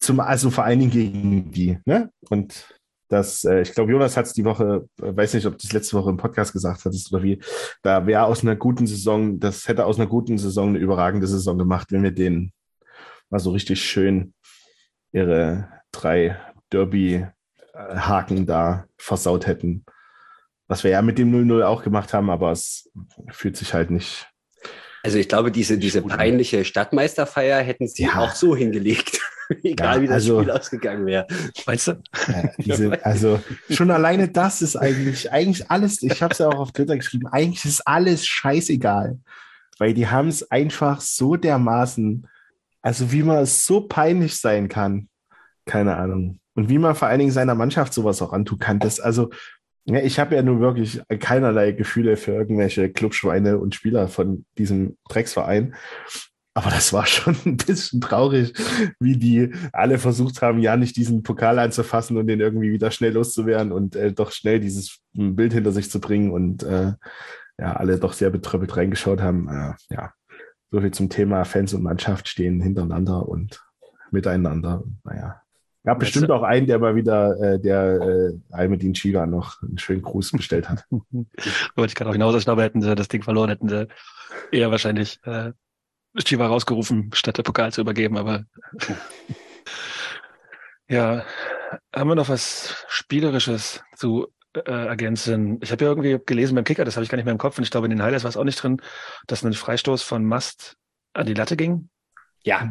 Zum, 0.00 0.18
also 0.20 0.50
vor 0.50 0.64
allen 0.64 0.80
Dingen 0.80 0.90
gegen 0.90 1.52
die. 1.52 1.78
Ne? 1.84 2.10
Und 2.28 2.81
das, 3.12 3.44
äh, 3.44 3.60
ich 3.60 3.74
glaube, 3.74 3.92
Jonas 3.92 4.16
hat 4.16 4.24
es 4.24 4.32
die 4.32 4.44
Woche, 4.44 4.88
äh, 5.02 5.16
weiß 5.16 5.34
nicht, 5.34 5.46
ob 5.46 5.58
du 5.58 5.66
das 5.66 5.72
letzte 5.72 5.98
Woche 5.98 6.08
im 6.08 6.16
Podcast 6.16 6.54
gesagt 6.54 6.84
hattest 6.84 7.12
oder 7.12 7.22
wie, 7.22 7.42
da 7.82 8.06
wäre 8.06 8.24
aus 8.24 8.42
einer 8.42 8.56
guten 8.56 8.86
Saison, 8.86 9.38
das 9.38 9.68
hätte 9.68 9.84
aus 9.84 9.98
einer 9.98 10.08
guten 10.08 10.38
Saison 10.38 10.70
eine 10.70 10.78
überragende 10.78 11.26
Saison 11.26 11.58
gemacht, 11.58 11.92
wenn 11.92 12.02
wir 12.02 12.12
den 12.12 12.52
mal 13.28 13.38
so 13.38 13.50
richtig 13.50 13.84
schön 13.84 14.32
ihre 15.12 15.68
drei 15.92 16.38
Derby-Haken 16.72 18.46
da 18.46 18.86
versaut 18.96 19.46
hätten. 19.46 19.84
Was 20.66 20.82
wir 20.82 20.90
ja 20.92 21.02
mit 21.02 21.18
dem 21.18 21.30
0-0 21.34 21.64
auch 21.64 21.82
gemacht 21.82 22.14
haben, 22.14 22.30
aber 22.30 22.50
es 22.50 22.90
fühlt 23.30 23.58
sich 23.58 23.74
halt 23.74 23.90
nicht. 23.90 24.26
Also 25.02 25.18
ich 25.18 25.28
glaube, 25.28 25.50
diese, 25.50 25.76
diese 25.76 26.00
peinliche 26.00 26.64
Stadtmeisterfeier 26.64 27.60
hätten 27.60 27.88
sie 27.88 28.04
ja. 28.04 28.20
auch 28.20 28.34
so 28.34 28.56
hingelegt. 28.56 29.20
Egal 29.62 29.96
ja, 29.96 30.02
wie 30.02 30.06
das 30.06 30.14
also, 30.14 30.40
Spiel 30.40 30.50
ausgegangen 30.50 31.06
wäre. 31.06 31.26
Meinst 31.66 31.88
du? 31.88 31.92
Ja, 32.28 32.50
diese, 32.58 33.04
also 33.04 33.40
schon 33.70 33.90
alleine 33.90 34.28
das 34.28 34.62
ist 34.62 34.76
eigentlich, 34.76 35.30
eigentlich 35.32 35.70
alles, 35.70 36.02
ich 36.02 36.22
habe 36.22 36.32
es 36.32 36.38
ja 36.38 36.48
auch 36.48 36.58
auf 36.58 36.72
Twitter 36.72 36.96
geschrieben, 36.96 37.26
eigentlich 37.28 37.64
ist 37.64 37.86
alles 37.86 38.26
scheißegal. 38.26 39.18
Weil 39.78 39.94
die 39.94 40.06
haben 40.06 40.28
es 40.28 40.50
einfach 40.50 41.00
so 41.00 41.36
dermaßen, 41.36 42.28
also 42.82 43.10
wie 43.12 43.22
man 43.22 43.38
es 43.38 43.66
so 43.66 43.80
peinlich 43.80 44.38
sein 44.38 44.68
kann, 44.68 45.08
keine 45.64 45.96
Ahnung. 45.96 46.38
Und 46.54 46.68
wie 46.68 46.78
man 46.78 46.94
vor 46.94 47.08
allen 47.08 47.20
Dingen 47.20 47.32
seiner 47.32 47.54
Mannschaft 47.54 47.94
sowas 47.94 48.20
auch 48.20 48.32
antun 48.32 48.58
kann. 48.58 48.78
Das, 48.78 49.00
also, 49.00 49.30
ja, 49.84 50.00
ich 50.00 50.18
habe 50.18 50.34
ja 50.34 50.42
nun 50.42 50.60
wirklich 50.60 51.00
keinerlei 51.18 51.72
Gefühle 51.72 52.16
für 52.16 52.32
irgendwelche 52.32 52.90
Clubschweine 52.90 53.58
und 53.58 53.74
Spieler 53.74 54.08
von 54.08 54.44
diesem 54.58 54.96
Drecksverein. 55.08 55.74
Aber 56.54 56.70
das 56.70 56.92
war 56.92 57.06
schon 57.06 57.36
ein 57.46 57.56
bisschen 57.56 58.00
traurig, 58.00 58.52
wie 59.00 59.16
die 59.16 59.54
alle 59.72 59.98
versucht 59.98 60.42
haben, 60.42 60.58
ja 60.58 60.76
nicht 60.76 60.96
diesen 60.96 61.22
Pokal 61.22 61.58
anzufassen 61.58 62.16
und 62.18 62.26
den 62.26 62.40
irgendwie 62.40 62.72
wieder 62.72 62.90
schnell 62.90 63.14
loszuwerden 63.14 63.72
und 63.72 63.96
äh, 63.96 64.12
doch 64.12 64.32
schnell 64.32 64.60
dieses 64.60 64.98
Bild 65.14 65.52
hinter 65.54 65.72
sich 65.72 65.90
zu 65.90 66.00
bringen 66.00 66.30
und 66.30 66.62
äh, 66.62 66.92
ja, 67.58 67.72
alle 67.74 67.98
doch 67.98 68.12
sehr 68.12 68.30
betröppelt 68.30 68.76
reingeschaut 68.76 69.22
haben. 69.22 69.48
Äh, 69.48 69.94
ja, 69.94 70.12
so 70.70 70.80
viel 70.80 70.90
zum 70.90 71.08
Thema 71.08 71.44
Fans 71.44 71.72
und 71.74 71.82
Mannschaft 71.82 72.28
stehen 72.28 72.60
hintereinander 72.60 73.28
und 73.28 73.62
miteinander. 74.10 74.84
Naja. 75.04 75.40
Gab 75.84 75.98
bestimmt 75.98 76.30
auch 76.30 76.44
einen, 76.44 76.66
der 76.68 76.78
mal 76.78 76.94
wieder, 76.94 77.40
äh, 77.40 77.58
der 77.58 78.00
äh, 78.00 78.38
Almedin 78.50 78.94
Chiva 78.94 79.26
noch 79.26 79.60
einen 79.62 79.78
schönen 79.78 80.02
Gruß 80.02 80.30
bestellt 80.32 80.68
hat. 80.68 80.86
Wollte 80.90 81.90
ich 81.90 81.94
gerade 81.94 82.10
auch 82.10 82.14
hinaus, 82.14 82.36
ich 82.36 82.44
glaube, 82.44 82.62
hätten 82.62 82.82
sie 82.82 82.94
das 82.94 83.08
Ding 83.08 83.22
verloren, 83.22 83.48
hätten 83.48 83.68
sie 83.68 83.88
eher 84.52 84.70
wahrscheinlich 84.70 85.18
äh, 85.24 85.52
Shiva 86.16 86.46
rausgerufen, 86.46 87.10
statt 87.14 87.38
der 87.38 87.42
Pokal 87.42 87.72
zu 87.72 87.80
übergeben, 87.80 88.16
aber 88.16 88.44
ja, 90.88 91.24
haben 91.94 92.08
wir 92.08 92.14
noch 92.14 92.28
was 92.28 92.84
Spielerisches 92.88 93.82
zu 93.96 94.28
äh, 94.54 94.60
ergänzen? 94.60 95.58
Ich 95.62 95.72
habe 95.72 95.84
ja 95.84 95.90
irgendwie 95.90 96.18
gelesen 96.24 96.54
beim 96.54 96.64
Kicker, 96.64 96.84
das 96.84 96.96
habe 96.96 97.04
ich 97.04 97.10
gar 97.10 97.16
nicht 97.16 97.24
mehr 97.24 97.32
im 97.32 97.38
Kopf 97.38 97.56
und 97.58 97.64
ich 97.64 97.70
glaube, 97.70 97.86
in 97.86 97.90
den 97.90 98.02
Highlights 98.02 98.24
war 98.24 98.28
es 98.28 98.36
auch 98.36 98.44
nicht 98.44 98.62
drin, 98.62 98.82
dass 99.26 99.42
ein 99.42 99.54
Freistoß 99.54 100.02
von 100.02 100.24
Mast 100.24 100.76
an 101.14 101.26
die 101.26 101.34
Latte 101.34 101.56
ging. 101.56 101.88
Ja. 102.44 102.70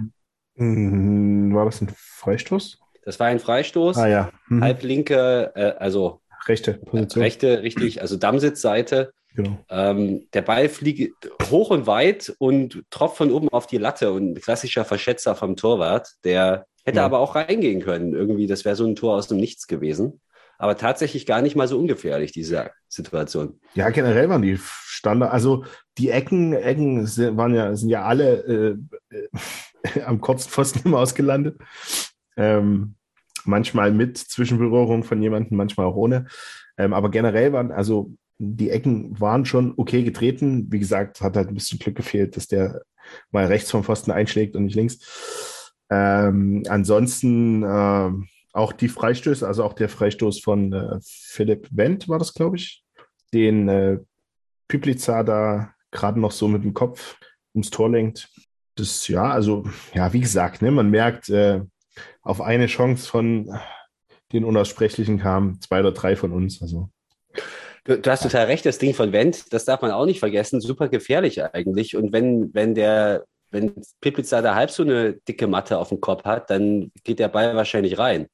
Mhm, 0.56 1.56
war 1.56 1.66
das 1.66 1.82
ein 1.82 1.92
Freistoß? 1.96 2.80
Das 3.04 3.20
war 3.20 3.28
ein 3.28 3.40
Freistoß. 3.40 3.98
Ah 3.98 4.08
ja. 4.08 4.32
Mhm. 4.48 4.64
Halblinke, 4.64 5.52
äh, 5.56 5.74
also 5.80 6.22
rechte 6.48 6.74
Position. 6.74 7.24
Rechte, 7.24 7.64
richtig, 7.64 8.02
also 8.02 8.18
Dammsitzseite. 8.18 9.14
Genau. 9.36 9.58
Ähm, 9.70 10.28
der 10.34 10.42
Ball 10.42 10.68
fliegt 10.68 11.30
hoch 11.50 11.70
und 11.70 11.88
weit 11.88 12.34
und 12.38 12.84
tropft 12.90 13.18
von 13.18 13.32
oben 13.32 13.50
auf 13.50 13.68
die 13.68 13.78
Latte 13.78 14.12
und 14.12 14.34
ein 14.34 14.42
klassischer 14.42 14.84
Verschätzer 14.84 15.36
vom 15.36 15.56
Torwart, 15.56 16.10
der 16.24 16.66
hätte 16.84 16.98
ja. 16.98 17.06
aber 17.06 17.20
auch 17.20 17.36
reingehen 17.36 17.82
können. 17.82 18.14
Irgendwie, 18.14 18.48
das 18.48 18.66
wäre 18.66 18.76
so 18.76 18.86
ein 18.86 18.96
Tor 18.96 19.16
aus 19.16 19.28
dem 19.28 19.38
Nichts 19.38 19.68
gewesen. 19.68 20.20
Aber 20.58 20.78
tatsächlich 20.78 21.26
gar 21.26 21.42
nicht 21.42 21.56
mal 21.56 21.68
so 21.68 21.80
ungefährlich, 21.80 22.34
diese 22.34 22.70
Situation. 22.88 23.60
Ja, 23.74 23.90
generell 23.90 24.30
waren 24.30 24.44
die 24.44 24.60
Standard, 24.62 25.32
also 25.32 25.66
die 25.98 26.12
Ecken, 26.12 26.54
Ecken 26.54 27.08
sind, 27.08 27.36
waren 27.36 27.56
ja, 27.56 27.76
sind 27.76 27.90
ja 27.90 28.04
alle 28.04 28.78
äh, 29.12 29.16
äh, 29.16 30.02
am 30.06 30.22
kurzen 30.22 30.52
Pfosten 30.52 30.82
immer 30.86 31.00
ausgelandet. 31.00 31.60
Ähm, 32.38 32.96
manchmal 33.44 33.92
mit 33.92 34.20
Zwischenberührung 34.20 35.04
von 35.04 35.22
jemandem, 35.22 35.58
manchmal 35.58 35.88
auch 35.88 35.96
ohne. 35.96 36.28
Ähm, 36.78 36.94
aber 36.94 37.10
generell 37.10 37.54
waren, 37.54 37.72
also 37.72 38.14
die 38.44 38.72
Ecken 38.72 39.20
waren 39.20 39.46
schon 39.46 39.74
okay 39.78 40.04
getreten. 40.04 40.72
Wie 40.72 40.80
gesagt, 40.80 41.22
hat 41.22 41.36
halt 41.36 41.50
ein 41.50 41.54
bisschen 41.54 41.78
Glück 41.78 41.96
gefehlt, 41.96 42.36
dass 42.36 42.48
der 42.48 42.82
mal 43.30 43.46
rechts 43.46 43.70
vom 43.70 43.84
Pfosten 43.84 44.10
einschlägt 44.10 44.56
und 44.56 44.66
nicht 44.66 44.76
links. 44.76 45.72
Ähm, 45.92 46.64
ansonsten 46.68 47.62
äh, 47.62 48.12
auch 48.54 48.74
die 48.74 48.88
Freistöße, 48.88 49.46
also 49.46 49.64
auch 49.64 49.74
der 49.74 49.90
Freistoß 49.90 50.40
von 50.40 50.74
äh, 50.74 51.00
Philipp 51.04 51.68
Wendt 51.72 52.10
war 52.10 52.18
das, 52.18 52.34
glaube 52.34 52.58
ich, 52.58 52.84
den 53.32 53.68
äh, 53.68 54.00
Piplica 54.68 55.24
da 55.24 55.74
gerade 55.92 56.20
noch 56.20 56.32
so 56.32 56.48
mit 56.48 56.64
dem 56.64 56.74
Kopf 56.74 57.18
ums 57.54 57.70
Tor 57.70 57.92
lenkt. 57.92 58.30
Das, 58.76 59.08
ja, 59.08 59.30
also, 59.30 59.66
ja, 59.94 60.12
wie 60.14 60.22
gesagt, 60.22 60.64
ne, 60.64 60.72
man 60.72 60.90
merkt, 60.90 61.30
äh, 61.30 61.62
auf 62.24 62.42
eine 62.42 62.66
Chance 62.66 63.08
von 63.08 63.54
den 64.32 64.46
Unaussprechlichen 64.46 65.20
kamen 65.20 65.60
zwei 65.62 65.82
oder 65.82 65.92
drei 65.92 66.16
von 66.16 66.32
uns. 66.32 66.62
Also 66.62 66.90
Du, 67.84 67.98
du, 67.98 68.12
hast 68.12 68.24
total 68.24 68.46
recht, 68.46 68.66
das 68.66 68.78
Ding 68.78 68.94
von 68.94 69.12
Wendt, 69.12 69.52
das 69.54 69.66
darf 69.66 69.82
man 69.82 69.92
auch 69.92 70.06
nicht 70.06 70.20
vergessen, 70.20 70.62
super 70.62 70.88
gefährlich 70.88 71.44
eigentlich. 71.44 71.96
Und 71.96 72.14
wenn, 72.14 72.54
wenn 72.54 72.76
der, 72.76 73.26
wenn 73.50 73.74
Piplitzer 74.02 74.42
da 74.42 74.56
halb 74.56 74.70
so 74.70 74.84
eine 74.84 75.14
dicke 75.14 75.48
Matte 75.48 75.78
auf 75.80 75.90
dem 75.90 76.00
Kopf 76.00 76.24
hat, 76.26 76.50
dann 76.50 76.92
geht 77.04 77.20
der 77.20 77.28
Ball 77.28 77.56
wahrscheinlich 77.56 77.98
rein. 77.98 78.28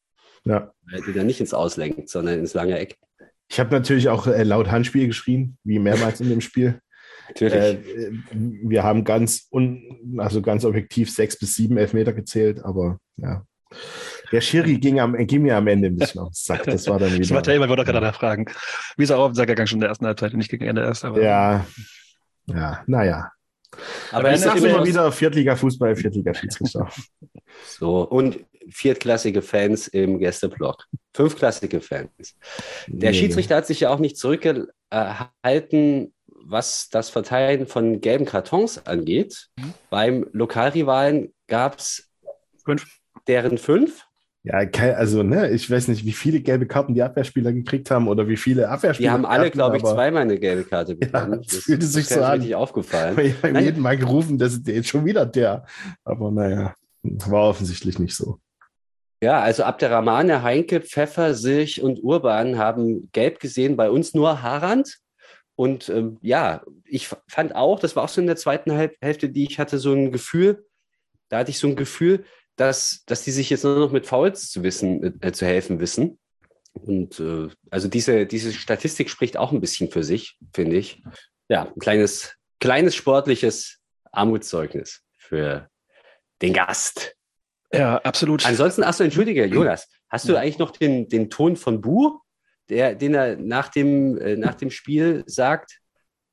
Ja. 0.43 0.71
Weil 0.91 1.01
er 1.07 1.13
dann 1.13 1.27
nicht 1.27 1.39
ins 1.39 1.53
Auslenkt, 1.53 2.09
sondern 2.09 2.39
ins 2.39 2.53
lange 2.53 2.77
Eck. 2.77 2.97
Ich 3.49 3.59
habe 3.59 3.73
natürlich 3.73 4.09
auch 4.09 4.27
äh, 4.27 4.43
laut 4.43 4.69
Handspiel 4.69 5.07
geschrien, 5.07 5.57
wie 5.63 5.79
mehrmals 5.79 6.19
in 6.19 6.29
dem 6.29 6.41
Spiel. 6.41 6.81
Natürlich. 7.29 7.55
Äh, 7.55 8.11
wir 8.31 8.83
haben 8.83 9.03
ganz, 9.03 9.47
un, 9.51 10.17
also 10.17 10.41
ganz 10.41 10.65
objektiv 10.65 11.13
sechs 11.13 11.37
bis 11.37 11.55
sieben 11.55 11.77
Elfmeter 11.77 12.13
gezählt, 12.13 12.63
aber 12.63 12.99
ja. 13.17 13.45
Der 14.31 14.41
Schiri 14.41 14.77
ging, 14.77 14.99
am, 14.99 15.15
ging 15.25 15.41
mir 15.43 15.55
am 15.55 15.67
Ende 15.67 15.87
ein 15.87 15.95
bisschen 15.95 16.21
aufs 16.21 16.45
Sack. 16.45 16.63
Das 16.65 16.87
war 16.87 16.99
dann 16.99 17.09
wieder. 17.11 17.19
Das 17.21 17.31
war 17.31 17.43
Taylor, 17.43 17.69
wollte 17.69 17.85
gerade 17.85 18.11
fragen. 18.13 18.45
Wie 18.97 19.03
ist 19.03 19.09
er 19.09 19.17
auch 19.19 19.23
auf 19.25 19.31
den 19.31 19.35
Sack 19.35 19.47
gegangen 19.47 19.67
schon 19.67 19.77
in 19.77 19.81
der 19.81 19.89
ersten 19.89 20.05
Halbzeit, 20.05 20.33
nicht 20.33 20.49
gegen 20.49 20.65
Ende 20.65 20.81
erst. 20.81 21.05
Aber 21.05 21.21
ja, 21.21 21.65
ja, 22.47 22.83
naja. 22.87 23.31
Aber 24.11 24.29
ich 24.29 24.35
er 24.35 24.37
sage 24.39 24.59
ist 24.59 24.65
immer 24.65 24.85
wieder 24.85 25.11
Viertliga-Fußball, 25.11 25.95
Viertliga-Schiedsrichter. 25.95 26.89
So, 27.65 28.01
und 28.01 28.45
viertklassige 28.69 29.41
Fans 29.41 29.87
im 29.87 30.19
Gästeblock. 30.19 30.83
Fünfklassige 31.15 31.81
Fans. 31.81 32.35
Der 32.87 33.11
Nee. 33.11 33.17
Schiedsrichter 33.17 33.55
hat 33.55 33.65
sich 33.65 33.79
ja 33.79 33.89
auch 33.89 33.97
nicht 33.99 34.17
zurückgehalten, 34.17 36.13
was 36.45 36.89
das 36.89 37.09
Verteilen 37.09 37.65
von 37.67 37.99
gelben 38.01 38.25
Kartons 38.25 38.85
angeht. 38.85 39.47
Beim 39.89 40.27
Lokalrivalen 40.33 41.33
gab 41.47 41.79
es 41.79 42.09
Fünf. 42.63 42.85
deren 43.27 43.57
fünf. 43.57 44.05
Ja, 44.47 44.59
also, 44.95 45.23
ne, 45.23 45.49
ich 45.49 45.69
weiß 45.69 45.89
nicht, 45.89 46.05
wie 46.05 46.13
viele 46.13 46.39
gelbe 46.39 46.67
Karten 46.67 46.93
die 46.93 47.03
Abwehrspieler 47.03 47.51
gekriegt 47.51 47.91
haben 47.91 48.07
oder 48.07 48.29
wie 48.29 48.37
viele 48.37 48.69
Abwehrspieler. 48.69 49.09
Die 49.09 49.13
haben 49.13 49.25
alle, 49.25 49.51
glaube 49.51 49.75
ich, 49.75 49.83
zweimal 49.83 50.21
eine 50.21 50.39
gelbe 50.39 50.63
Karte 50.63 50.95
bekommen. 50.95 51.41
das 51.43 51.57
fühlte 51.57 51.85
sich 51.85 52.07
so 52.07 52.21
an. 52.21 52.33
richtig 52.33 52.55
aufgefallen. 52.55 53.17
Haben 53.17 53.53
Nein. 53.53 53.63
jeden 53.65 53.81
Mal 53.81 53.97
gerufen, 53.97 54.37
das 54.37 54.53
ist 54.53 54.67
jetzt 54.67 54.87
schon 54.87 55.03
wieder 55.03 55.25
der. 55.25 55.65
Aber 56.05 56.31
naja, 56.31 56.73
war 57.03 57.49
offensichtlich 57.49 57.99
nicht 57.99 58.15
so. 58.15 58.39
Ja, 59.21 59.41
also 59.41 59.63
Abderrahmane, 59.63 60.43
Heinke, 60.43 60.79
Pfeffer, 60.79 61.33
Silch 61.33 61.81
und 61.81 62.01
Urban 62.01 62.57
haben 62.57 63.09
gelb 63.11 63.39
gesehen, 63.39 63.75
bei 63.75 63.89
uns 63.89 64.13
nur 64.13 64.43
Harand. 64.43 64.97
Und 65.55 65.89
ähm, 65.89 66.19
ja, 66.21 66.61
ich 66.85 67.09
fand 67.27 67.53
auch, 67.53 67.79
das 67.79 67.97
war 67.97 68.03
auch 68.03 68.09
so 68.09 68.21
in 68.21 68.27
der 68.27 68.35
zweiten 68.37 68.71
Hälfte, 68.71 69.29
die 69.29 69.43
ich 69.43 69.59
hatte, 69.59 69.79
so 69.79 69.91
ein 69.91 70.11
Gefühl, 70.13 70.65
da 71.29 71.39
hatte 71.39 71.51
ich 71.51 71.59
so 71.59 71.67
ein 71.67 71.75
Gefühl, 71.75 72.23
dass, 72.57 73.03
dass 73.05 73.23
die 73.23 73.31
sich 73.31 73.49
jetzt 73.49 73.63
nur 73.63 73.79
noch 73.79 73.91
mit 73.91 74.05
Fouls 74.05 74.49
zu 74.51 74.63
wissen, 74.63 75.21
äh, 75.21 75.31
zu 75.31 75.45
helfen 75.45 75.79
wissen. 75.79 76.19
Und 76.73 77.19
äh, 77.19 77.47
also 77.71 77.87
diese, 77.87 78.25
diese 78.25 78.51
Statistik 78.53 79.09
spricht 79.09 79.37
auch 79.37 79.51
ein 79.51 79.61
bisschen 79.61 79.89
für 79.89 80.03
sich, 80.03 80.37
finde 80.53 80.75
ich. 80.75 81.01
Ja, 81.49 81.63
ein 81.65 81.79
kleines, 81.79 82.35
kleines 82.59 82.95
sportliches 82.95 83.79
Armutszeugnis 84.11 85.01
für 85.17 85.69
den 86.41 86.53
Gast. 86.53 87.15
ja, 87.73 87.97
absolut. 87.99 88.45
Ansonsten, 88.45 88.83
achso, 88.83 89.03
entschuldige, 89.03 89.45
Jonas, 89.45 89.87
hast 90.09 90.27
du 90.29 90.33
Ja. 90.33 90.39
eigentlich 90.39 90.59
noch 90.59 90.71
den, 90.71 91.07
den 91.09 91.29
Ton 91.29 91.55
von 91.55 91.81
Bu, 91.81 92.19
der, 92.69 92.95
den 92.95 93.13
er 93.15 93.37
nach 93.37 93.69
dem, 93.69 94.17
äh, 94.19 94.35
nach 94.35 94.55
dem 94.55 94.69
Spiel 94.71 95.23
sagt? 95.25 95.79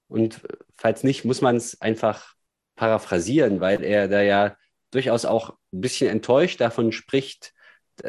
Und 0.08 0.44
äh, 0.44 0.48
falls 0.76 1.04
nicht, 1.04 1.24
muss 1.24 1.40
man 1.40 1.56
es 1.56 1.80
einfach 1.80 2.34
paraphrasieren, 2.76 3.60
weil 3.60 3.82
er 3.82 4.08
da 4.08 4.20
ja 4.22 4.56
durchaus 4.94 5.24
auch 5.24 5.50
ein 5.72 5.80
bisschen 5.80 6.08
enttäuscht 6.08 6.60
davon 6.60 6.92
spricht, 6.92 7.52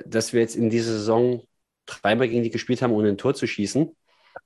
dass 0.06 0.34
wir 0.34 0.42
jetzt 0.42 0.56
in 0.56 0.70
dieser 0.70 0.94
Saison 0.94 1.44
dreimal 1.86 2.28
gegen 2.28 2.44
die 2.44 2.50
gespielt 2.50 2.82
haben, 2.82 2.94
ohne 2.94 3.10
ein 3.10 3.18
Tor 3.18 3.34
zu 3.34 3.48
schießen. 3.48 3.96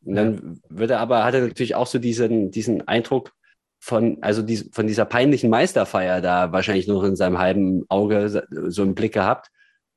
Und 0.06 0.16
dann 0.16 0.62
wird 0.70 0.92
er 0.92 1.00
aber, 1.00 1.24
hat 1.24 1.34
er 1.34 1.42
natürlich 1.42 1.76
auch 1.76 1.88
so 1.88 2.00
diesen, 2.00 2.52
diesen 2.52 2.88
Eindruck 2.88 3.34
von, 3.80 4.18
also 4.22 4.42
dies, 4.42 4.70
von 4.74 4.88
dieser 4.88 5.06
peinlichen 5.06 5.50
Meisterfeier 5.50 6.22
da 6.22 6.52
wahrscheinlich 6.52 6.88
noch 6.88 7.04
in 7.04 7.16
seinem 7.16 7.40
halben 7.40 7.86
Auge 7.90 8.44
so- 8.50 8.84
im 8.84 8.96
Blick 8.96 9.14
gehabt. 9.14 9.50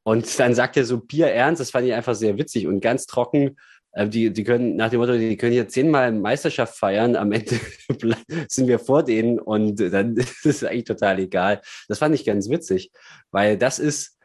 Und 0.05 0.39
dann 0.39 0.55
sagt 0.55 0.77
er 0.77 0.85
so 0.85 0.99
bierernst, 0.99 1.61
das 1.61 1.71
fand 1.71 1.87
ich 1.87 1.95
einfach 1.95 2.15
sehr 2.15 2.39
witzig 2.39 2.67
und 2.67 2.81
ganz 2.81 3.07
trocken. 3.07 3.57
Äh, 3.93 4.09
Die, 4.09 4.33
die 4.33 4.45
können 4.45 4.77
nach 4.77 4.91
dem 4.91 5.01
Motto, 5.01 5.17
die 5.17 5.37
können 5.37 5.53
hier 5.53 5.69
zehnmal 5.69 6.13
Meisterschaft 6.13 6.77
feiern, 6.77 7.17
am 7.17 7.33
Ende 7.33 7.59
sind 8.49 8.67
wir 8.67 8.79
vor 8.79 9.03
denen 9.03 9.39
und 9.39 9.77
dann 9.77 10.17
ist 10.17 10.47
es 10.47 10.65
eigentlich 10.65 10.85
total 10.85 11.19
egal. 11.19 11.61
Das 11.89 11.99
fand 11.99 12.15
ich 12.15 12.25
ganz 12.25 12.49
witzig, 12.49 12.91
weil 13.31 13.57
das 13.57 13.79
ist, 13.79 14.19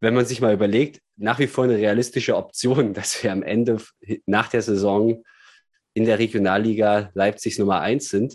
wenn 0.00 0.14
man 0.14 0.26
sich 0.26 0.40
mal 0.40 0.54
überlegt, 0.54 1.00
nach 1.16 1.38
wie 1.38 1.46
vor 1.46 1.64
eine 1.64 1.76
realistische 1.76 2.36
Option, 2.36 2.92
dass 2.94 3.22
wir 3.22 3.32
am 3.32 3.42
Ende 3.42 3.78
nach 4.26 4.48
der 4.48 4.62
Saison 4.62 5.22
in 5.94 6.04
der 6.04 6.18
Regionalliga 6.18 7.10
Leipzigs 7.14 7.58
Nummer 7.58 7.80
eins 7.80 8.08
sind. 8.08 8.34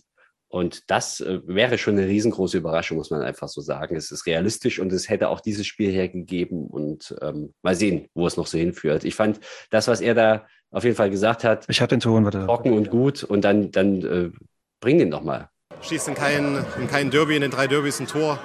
Und 0.51 0.89
das 0.89 1.19
äh, 1.19 1.41
wäre 1.45 1.77
schon 1.77 1.97
eine 1.97 2.07
riesengroße 2.07 2.57
Überraschung, 2.57 2.97
muss 2.97 3.11
man 3.11 3.21
einfach 3.21 3.47
so 3.47 3.61
sagen. 3.61 3.95
Es 3.95 4.09
ist 4.09 4.25
realistisch 4.25 4.79
und 4.79 4.91
es 4.91 5.07
hätte 5.07 5.29
auch 5.29 5.41
dieses 5.41 5.67
Spiel 5.67 5.91
hergegeben 5.91 6.65
und 6.65 7.15
ähm, 7.21 7.53
mal 7.61 7.75
sehen, 7.75 8.07
wo 8.15 8.25
es 8.25 8.35
noch 8.35 8.47
so 8.47 8.57
hinführt. 8.57 9.03
Ich 9.03 9.13
fand 9.13 9.39
das, 9.69 9.87
was 9.87 10.01
er 10.01 10.15
da 10.15 10.47
auf 10.71 10.83
jeden 10.83 10.95
Fall 10.95 11.09
gesagt 11.09 11.43
hat, 11.43 11.65
ich 11.67 11.81
habe 11.81 11.89
den 11.89 11.99
Ton, 11.99 12.25
warte. 12.25 12.45
trocken 12.45 12.73
und 12.73 12.89
gut 12.89 13.23
und 13.23 13.41
dann, 13.41 13.71
dann 13.71 14.01
äh, 14.01 14.31
bring 14.79 14.99
den 14.99 15.11
doch 15.11 15.23
mal. 15.23 15.49
schießt 15.81 16.09
in 16.09 16.15
kein, 16.15 16.63
in 16.79 16.87
kein 16.87 17.09
Derby, 17.09 17.35
in 17.35 17.41
den 17.41 17.51
drei 17.51 17.67
Derbys 17.67 17.99
ein 17.99 18.07
Tor. 18.07 18.39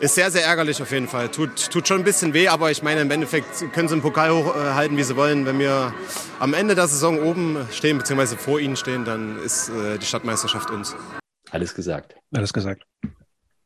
Ist 0.00 0.16
sehr, 0.16 0.30
sehr 0.30 0.44
ärgerlich 0.44 0.82
auf 0.82 0.90
jeden 0.90 1.06
Fall. 1.06 1.28
Tut, 1.28 1.70
tut 1.70 1.86
schon 1.86 1.98
ein 1.98 2.04
bisschen 2.04 2.34
weh, 2.34 2.48
aber 2.48 2.70
ich 2.70 2.82
meine, 2.82 3.00
im 3.00 3.10
Endeffekt 3.10 3.72
können 3.72 3.88
sie 3.88 3.94
den 3.94 4.02
Pokal 4.02 4.32
hochhalten, 4.32 4.96
wie 4.96 5.02
sie 5.04 5.16
wollen. 5.16 5.46
Wenn 5.46 5.58
wir 5.60 5.94
am 6.40 6.52
Ende 6.52 6.74
der 6.74 6.88
Saison 6.88 7.22
oben 7.22 7.66
stehen, 7.70 7.98
beziehungsweise 7.98 8.36
vor 8.36 8.58
ihnen 8.58 8.76
stehen, 8.76 9.04
dann 9.04 9.38
ist 9.42 9.68
äh, 9.68 9.96
die 9.96 10.04
Stadtmeisterschaft 10.04 10.70
uns. 10.70 10.96
Alles 11.50 11.74
gesagt. 11.74 12.16
Alles 12.34 12.52
gesagt. 12.52 12.82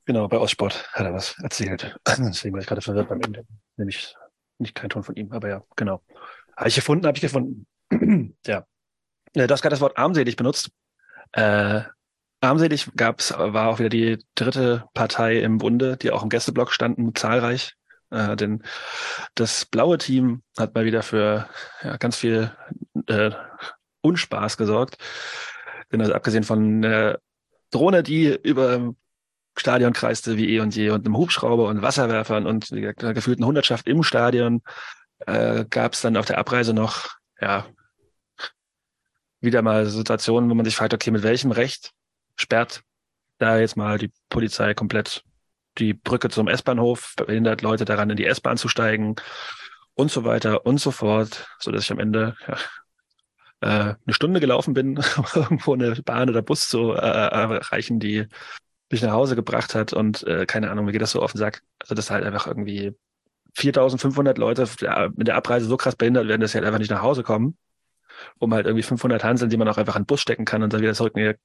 Genau, 0.05 0.29
bei 0.29 0.39
Ostsport 0.39 0.89
hat 0.93 1.07
er 1.07 1.15
was 1.15 1.37
erzählt. 1.43 1.97
Deswegen 2.07 2.55
war 2.55 2.61
ich 2.61 2.67
gerade 2.67 2.83
verwirrt 2.83 3.09
beim 3.09 3.21
Ende. 3.23 3.45
Nämlich 3.77 4.15
nicht 4.59 4.75
kein 4.75 4.91
Ton 4.91 5.03
von 5.03 5.17
ihm, 5.17 5.33
aber 5.33 5.49
ja, 5.49 5.63
genau. 5.77 6.03
Habe 6.57 6.69
ich 6.69 6.75
gefunden, 6.75 7.07
habe 7.07 7.17
ich 7.17 7.23
gefunden. 7.23 7.67
Ja. 8.47 8.67
Äh, 9.35 9.47
Du 9.47 9.53
hast 9.53 9.63
gerade 9.63 9.75
das 9.75 9.81
Wort 9.81 9.99
armselig 9.99 10.37
benutzt. 10.37 10.71
Äh, 11.33 11.83
armselig 12.41 12.91
gab's, 12.97 13.33
war 13.37 13.69
auch 13.69 13.79
wieder 13.79 13.89
die 13.89 14.25
dritte 14.35 14.85
Partei 14.95 15.39
im 15.41 15.59
Bunde, 15.59 15.97
die 15.97 16.11
auch 16.11 16.23
im 16.23 16.29
Gästeblock 16.29 16.73
standen, 16.73 17.15
zahlreich. 17.15 17.75
Äh, 18.11 18.37
denn 18.37 18.63
das 19.35 19.67
blaue 19.67 19.99
Team 19.99 20.43
hat 20.57 20.75
mal 20.75 20.85
wieder 20.85 21.03
für 21.03 21.49
ja, 21.83 21.97
ganz 21.99 22.17
viel 22.17 22.51
äh, 23.07 23.31
Unspaß 24.01 24.57
gesorgt. 24.57 24.97
Denn 25.93 26.01
also 26.01 26.15
abgesehen 26.15 26.45
von 26.45 26.83
äh, 26.85 27.17
Drohne, 27.71 28.03
die 28.03 28.39
über 28.43 28.95
Stadion 29.57 29.93
kreiste 29.93 30.37
wie 30.37 30.55
eh 30.55 30.61
und 30.61 30.75
je 30.75 30.91
und 30.91 31.05
einem 31.05 31.17
Hubschrauber 31.17 31.69
und 31.69 31.83
Wasserwerfern 31.83 32.47
und 32.47 32.71
wie 32.71 32.87
einer 32.89 33.15
gefühlten 33.15 33.45
Hundertschaft 33.45 33.89
im 33.89 34.03
Stadion 34.03 34.63
äh, 35.27 35.65
gab 35.69 35.95
es 35.95 36.01
dann 36.01 36.17
auf 36.17 36.27
der 36.27 36.39
Abreise 36.39 36.73
noch 36.73 37.09
ja 37.41 37.67
wieder 39.41 39.63
mal 39.63 39.87
Situationen, 39.87 40.51
wo 40.51 40.55
man 40.55 40.65
sich 40.65 40.77
fragt, 40.77 40.95
okay, 40.95 41.11
mit 41.11 41.23
welchem 41.23 41.53
Recht 41.53 41.93
sperrt 42.37 42.83
da 43.39 43.59
jetzt 43.59 43.77
mal 43.77 43.99
die 43.99 44.11
Polizei 44.29 44.75
komplett 44.75 45.25
die 45.79 45.95
Brücke 45.95 46.29
zum 46.29 46.49
S-Bahnhof, 46.49 47.15
behindert 47.17 47.63
Leute 47.63 47.85
daran, 47.85 48.11
in 48.11 48.17
die 48.17 48.27
S-Bahn 48.27 48.57
zu 48.57 48.69
steigen 48.69 49.15
und 49.95 50.11
so 50.11 50.25
weiter 50.25 50.67
und 50.67 50.81
so 50.81 50.91
fort, 50.91 51.49
so 51.61 51.71
dass 51.71 51.85
ich 51.85 51.93
am 51.93 52.01
Ende 52.01 52.37
ja, 52.47 52.57
äh, 53.61 53.95
eine 54.05 54.15
Stunde 54.15 54.41
gelaufen 54.41 54.75
bin, 54.75 54.99
um 54.99 55.25
irgendwo 55.35 55.75
eine 55.75 55.95
Bahn 56.03 56.29
oder 56.29 56.43
Bus 56.43 56.69
zu 56.69 56.93
äh, 56.93 56.97
erreichen, 56.97 58.01
die 58.01 58.27
mich 58.91 59.03
nach 59.03 59.13
Hause 59.13 59.37
gebracht 59.37 59.75
hat 59.75 59.93
und 59.93 60.27
äh, 60.27 60.47
keine 60.47 60.71
Ahnung, 60.71 60.87
mir 60.87 60.93
geht 60.93 61.03
das 61.03 61.13
so 61.13 61.23
auf 61.23 61.33
den 61.33 61.39
Sack. 61.39 61.63
Also 61.79 61.95
das 61.95 62.11
halt 62.11 62.25
einfach 62.25 62.47
irgendwie 62.47 62.97
4500 63.55 64.39
Leute 64.39 64.69
mit 65.17 65.29
der 65.29 65.37
Abreise 65.37 65.67
so 65.67 65.77
krass 65.77 65.97
behindert 65.97 66.29
werden, 66.29 66.41
dass 66.41 66.53
sie 66.53 66.59
halt 66.59 66.67
einfach 66.67 66.79
nicht 66.79 66.91
nach 66.91 67.03
Hause 67.03 67.23
kommen, 67.23 67.57
um 68.39 68.53
halt 68.55 68.67
irgendwie 68.67 68.83
500 68.83 69.23
Hanseln, 69.25 69.51
die 69.51 69.57
man 69.57 69.69
auch 69.69 69.79
einfach 69.79 69.97
in 69.97 70.03
den 70.03 70.07
Bus 70.07 70.21
stecken 70.21 70.45
kann 70.45 70.63
und 70.63 70.73
dann 70.73 70.81
wieder 70.81 70.95
zurück 70.95 71.15
in, 71.17 71.23
ihr, 71.23 71.37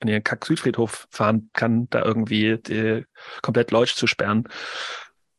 in 0.00 0.08
ihren 0.08 0.24
Kack-Südfriedhof 0.24 1.06
fahren 1.10 1.50
kann, 1.52 1.88
da 1.90 2.04
irgendwie 2.04 2.58
die, 2.58 3.04
komplett 3.42 3.70
Leutsch 3.70 3.94
zu 3.94 4.06
sperren. 4.06 4.48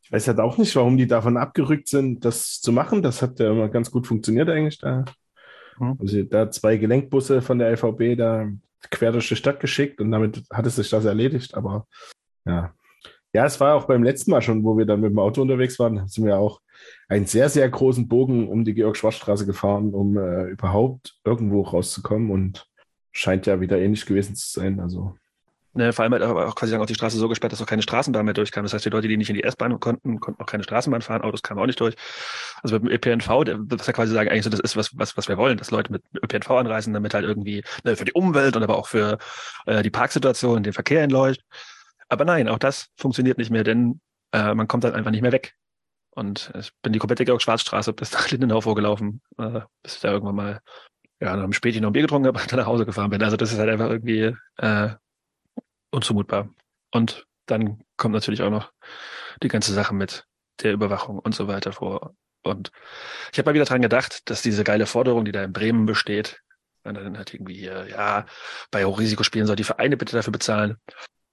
Ich 0.02 0.12
weiß 0.12 0.28
halt 0.28 0.40
auch 0.40 0.58
nicht, 0.58 0.76
warum 0.76 0.96
die 0.96 1.06
davon 1.06 1.36
abgerückt 1.36 1.88
sind, 1.88 2.24
das 2.24 2.60
zu 2.60 2.72
machen. 2.72 3.02
Das 3.02 3.22
hat 3.22 3.40
ja 3.40 3.50
immer 3.50 3.68
ganz 3.68 3.90
gut 3.90 4.06
funktioniert 4.06 4.48
eigentlich 4.48 4.78
da. 4.78 5.04
Mhm. 5.78 5.96
Also 5.98 6.22
da 6.22 6.50
zwei 6.50 6.76
Gelenkbusse 6.76 7.42
von 7.42 7.58
der 7.58 7.70
LVB 7.70 8.16
da 8.16 8.48
quer 8.90 9.12
durch 9.12 9.28
die 9.28 9.36
Stadt 9.36 9.60
geschickt 9.60 10.00
und 10.00 10.10
damit 10.10 10.42
hat 10.52 10.66
es 10.66 10.76
sich 10.76 10.90
das 10.90 11.04
erledigt. 11.04 11.54
Aber 11.54 11.86
ja. 12.44 12.74
Ja, 13.32 13.46
es 13.46 13.58
war 13.58 13.74
auch 13.74 13.86
beim 13.86 14.04
letzten 14.04 14.30
Mal 14.30 14.42
schon, 14.42 14.62
wo 14.62 14.78
wir 14.78 14.86
dann 14.86 15.00
mit 15.00 15.10
dem 15.10 15.18
Auto 15.18 15.42
unterwegs 15.42 15.78
waren, 15.80 16.06
sind 16.06 16.24
wir 16.24 16.38
auch 16.38 16.60
einen 17.08 17.26
sehr, 17.26 17.48
sehr 17.48 17.68
großen 17.68 18.08
Bogen 18.08 18.48
um 18.48 18.64
die 18.64 18.74
Georg-Schwarz-Straße 18.74 19.46
gefahren, 19.46 19.94
um 19.94 20.16
äh, 20.16 20.44
überhaupt 20.44 21.18
irgendwo 21.24 21.62
rauszukommen 21.62 22.30
und 22.30 22.66
scheint 23.12 23.46
ja 23.46 23.60
wieder 23.60 23.78
ähnlich 23.78 24.06
gewesen 24.06 24.34
zu 24.34 24.60
sein. 24.60 24.80
Also 24.80 25.14
Ne, 25.76 25.92
vor 25.92 26.04
allem 26.04 26.14
hat 26.14 26.22
auch 26.22 26.54
quasi 26.54 26.70
sagen, 26.70 26.84
auch 26.84 26.86
die 26.86 26.94
Straße 26.94 27.18
so 27.18 27.28
gesperrt, 27.28 27.52
dass 27.52 27.60
auch 27.60 27.66
keine 27.66 27.82
Straßenbahn 27.82 28.24
mehr 28.24 28.32
durchkam. 28.32 28.62
Das 28.62 28.72
heißt, 28.72 28.84
die 28.84 28.90
Leute, 28.90 29.08
die 29.08 29.16
nicht 29.16 29.28
in 29.28 29.34
die 29.34 29.42
S-Bahn 29.42 29.80
konnten, 29.80 30.20
konnten 30.20 30.40
auch 30.40 30.46
keine 30.46 30.62
Straßenbahn 30.62 31.02
fahren, 31.02 31.22
Autos 31.22 31.42
kamen 31.42 31.60
auch 31.60 31.66
nicht 31.66 31.80
durch. 31.80 31.96
Also 32.62 32.78
mit 32.78 32.84
dem 32.84 33.12
ÖPNV, 33.12 33.66
das 33.66 33.88
ja 33.88 33.92
quasi 33.92 34.12
sagen, 34.12 34.30
eigentlich 34.30 34.44
so, 34.44 34.50
das 34.50 34.60
ist 34.60 34.76
was, 34.76 34.96
was, 34.96 35.16
was 35.16 35.26
wir 35.26 35.36
wollen, 35.36 35.58
dass 35.58 35.72
Leute 35.72 35.90
mit 35.90 36.04
ÖPNV 36.22 36.48
anreisen, 36.50 36.94
damit 36.94 37.12
halt 37.12 37.24
irgendwie 37.24 37.64
ne, 37.82 37.96
für 37.96 38.04
die 38.04 38.12
Umwelt 38.12 38.54
und 38.54 38.62
aber 38.62 38.78
auch 38.78 38.86
für 38.86 39.18
äh, 39.66 39.82
die 39.82 39.90
Parksituation, 39.90 40.62
den 40.62 40.72
Verkehr 40.72 41.02
entläuft. 41.02 41.40
Aber 42.08 42.24
nein, 42.24 42.48
auch 42.48 42.58
das 42.58 42.90
funktioniert 42.96 43.38
nicht 43.38 43.50
mehr, 43.50 43.64
denn 43.64 44.00
äh, 44.30 44.54
man 44.54 44.68
kommt 44.68 44.84
dann 44.84 44.94
einfach 44.94 45.10
nicht 45.10 45.22
mehr 45.22 45.32
weg. 45.32 45.54
Und 46.14 46.52
ich 46.58 46.70
bin 46.82 46.92
die 46.92 46.98
komplette 46.98 47.24
Georg-Schwarz-Straße 47.24 47.92
bis 47.92 48.12
nach 48.12 48.30
Lindenau 48.30 48.60
vorgelaufen, 48.60 49.20
äh, 49.38 49.60
bis 49.82 49.96
ich 49.96 50.00
da 50.00 50.12
irgendwann 50.12 50.36
mal 50.36 50.60
ja, 51.20 51.36
dann 51.36 51.52
später 51.52 51.80
noch 51.80 51.90
ein 51.90 51.92
Bier 51.92 52.02
getrunken 52.02 52.28
habe 52.28 52.40
und 52.40 52.52
dann 52.52 52.58
nach 52.58 52.66
Hause 52.66 52.86
gefahren 52.86 53.10
bin. 53.10 53.22
Also 53.22 53.36
das 53.36 53.52
ist 53.52 53.58
halt 53.58 53.70
einfach 53.70 53.88
irgendwie 53.88 54.36
äh, 54.58 54.90
unzumutbar. 55.90 56.48
Und 56.90 57.26
dann 57.46 57.82
kommt 57.96 58.14
natürlich 58.14 58.42
auch 58.42 58.50
noch 58.50 58.72
die 59.42 59.48
ganze 59.48 59.72
Sache 59.72 59.94
mit 59.94 60.26
der 60.62 60.72
Überwachung 60.72 61.18
und 61.18 61.34
so 61.34 61.48
weiter 61.48 61.72
vor. 61.72 62.14
Und 62.42 62.70
ich 63.32 63.38
habe 63.38 63.50
mal 63.50 63.54
wieder 63.54 63.64
dran 63.64 63.82
gedacht, 63.82 64.28
dass 64.30 64.42
diese 64.42 64.64
geile 64.64 64.86
Forderung, 64.86 65.24
die 65.24 65.32
da 65.32 65.42
in 65.42 65.52
Bremen 65.52 65.86
besteht, 65.86 66.42
dann 66.82 67.16
halt 67.16 67.32
irgendwie 67.32 67.54
hier, 67.54 67.86
ja, 67.88 68.26
bei 68.70 68.84
Hochrisikospielen 68.84 69.46
soll 69.46 69.56
die 69.56 69.64
Vereine 69.64 69.96
bitte 69.96 70.14
dafür 70.14 70.32
bezahlen. 70.32 70.76